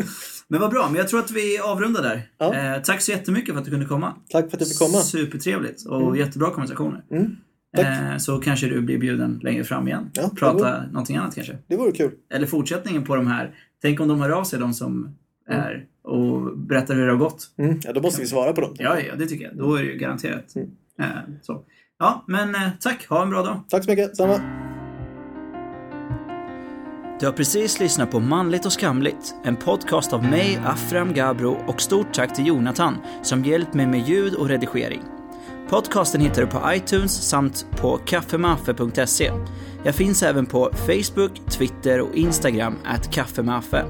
Men 0.47 0.59
vad 0.61 0.71
bra, 0.71 0.87
men 0.89 0.95
jag 0.95 1.07
tror 1.07 1.19
att 1.19 1.31
vi 1.31 1.59
avrundar 1.59 2.01
där. 2.01 2.29
Ja. 2.37 2.55
Eh, 2.75 2.81
tack 2.81 3.01
så 3.01 3.11
jättemycket 3.11 3.53
för 3.53 3.59
att 3.59 3.65
du 3.65 3.71
kunde 3.71 3.85
komma. 3.85 4.15
Tack 4.29 4.49
för 4.49 4.57
att 4.57 4.59
du 4.59 4.65
fick 4.65 4.79
komma. 4.79 4.97
Supertrevligt 4.97 5.85
och 5.85 6.17
jättebra 6.17 6.49
konversationer. 6.51 7.03
Mm. 7.77 7.85
Tack. 7.85 8.11
Eh, 8.11 8.17
så 8.17 8.37
kanske 8.37 8.67
du 8.67 8.81
blir 8.81 8.97
bjuden 8.97 9.39
längre 9.43 9.63
fram 9.63 9.87
igen. 9.87 10.09
Ja, 10.13 10.31
Prata 10.39 10.85
någonting 10.85 11.17
annat 11.17 11.35
kanske. 11.35 11.57
Det 11.67 11.75
vore 11.75 11.91
kul. 11.91 12.11
Eller 12.33 12.47
fortsättningen 12.47 13.03
på 13.03 13.15
de 13.15 13.27
här. 13.27 13.55
Tänk 13.81 13.99
om 13.99 14.07
de 14.07 14.21
hör 14.21 14.29
av 14.29 14.43
sig, 14.43 14.59
de 14.59 14.73
som 14.73 15.15
är 15.47 15.85
och 16.03 16.57
berättar 16.57 16.95
hur 16.95 17.05
det 17.05 17.11
har 17.11 17.19
gått. 17.19 17.47
Mm. 17.57 17.79
Ja, 17.83 17.93
då 17.93 18.01
måste 18.01 18.21
vi 18.21 18.27
svara 18.27 18.53
på 18.53 18.61
dem. 18.61 18.75
Ja, 18.79 18.99
ja, 18.99 19.15
det 19.15 19.25
tycker 19.25 19.45
jag. 19.45 19.57
Då 19.57 19.75
är 19.75 19.83
det 19.83 19.89
ju 19.89 19.97
garanterat. 19.97 20.55
Mm. 20.55 20.69
Eh, 20.99 21.07
så. 21.41 21.63
Ja, 21.99 22.23
men 22.27 22.55
eh, 22.55 22.69
tack. 22.79 23.07
Ha 23.07 23.23
en 23.23 23.29
bra 23.29 23.43
dag. 23.43 23.63
Tack 23.69 23.83
så 23.83 23.89
mycket. 23.89 24.17
Samma. 24.17 24.39
Du 27.19 27.25
har 27.27 27.33
precis 27.33 27.79
lyssnat 27.79 28.11
på 28.11 28.19
Manligt 28.19 28.65
och 28.65 28.73
skamligt, 28.73 29.35
en 29.43 29.55
podcast 29.55 30.13
av 30.13 30.23
mig, 30.23 30.61
Afram 30.65 31.13
Gabro 31.13 31.57
och 31.67 31.81
stort 31.81 32.13
tack 32.13 32.35
till 32.35 32.47
Jonathan 32.47 32.97
som 33.23 33.43
hjälpt 33.43 33.73
mig 33.73 33.87
med 33.87 34.07
ljud 34.07 34.35
och 34.35 34.47
redigering. 34.49 35.01
Podcasten 35.71 36.21
hittar 36.21 36.41
du 36.41 36.47
på 36.47 36.73
iTunes 36.73 37.29
samt 37.29 37.65
på 37.71 37.97
kaffemaffe.se. 37.97 39.31
Jag 39.83 39.95
finns 39.95 40.23
även 40.23 40.45
på 40.45 40.69
Facebook, 40.73 41.31
Twitter 41.49 42.01
och 42.01 42.15
Instagram, 42.15 42.77
at 42.85 43.11
kaffemaffe. 43.11 43.85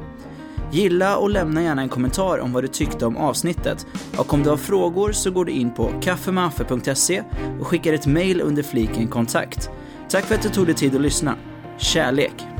Gilla 0.71 1.17
och 1.17 1.29
lämna 1.29 1.63
gärna 1.63 1.81
en 1.81 1.89
kommentar 1.89 2.39
om 2.39 2.53
vad 2.53 2.63
du 2.63 2.67
tyckte 2.67 3.05
om 3.05 3.17
avsnittet. 3.17 3.87
Och 4.17 4.33
om 4.33 4.43
du 4.43 4.49
har 4.49 4.57
frågor 4.57 5.11
så 5.11 5.31
går 5.31 5.45
du 5.45 5.51
in 5.51 5.73
på 5.73 5.91
kaffemaffe.se 6.01 7.23
och 7.59 7.67
skickar 7.67 7.93
ett 7.93 8.07
mail 8.07 8.41
under 8.41 8.63
fliken 8.63 9.07
kontakt. 9.07 9.69
Tack 10.09 10.25
för 10.25 10.35
att 10.35 10.41
du 10.41 10.49
tog 10.49 10.65
dig 10.65 10.75
tid 10.75 10.95
att 10.95 11.01
lyssna. 11.01 11.35
Kärlek! 11.77 12.50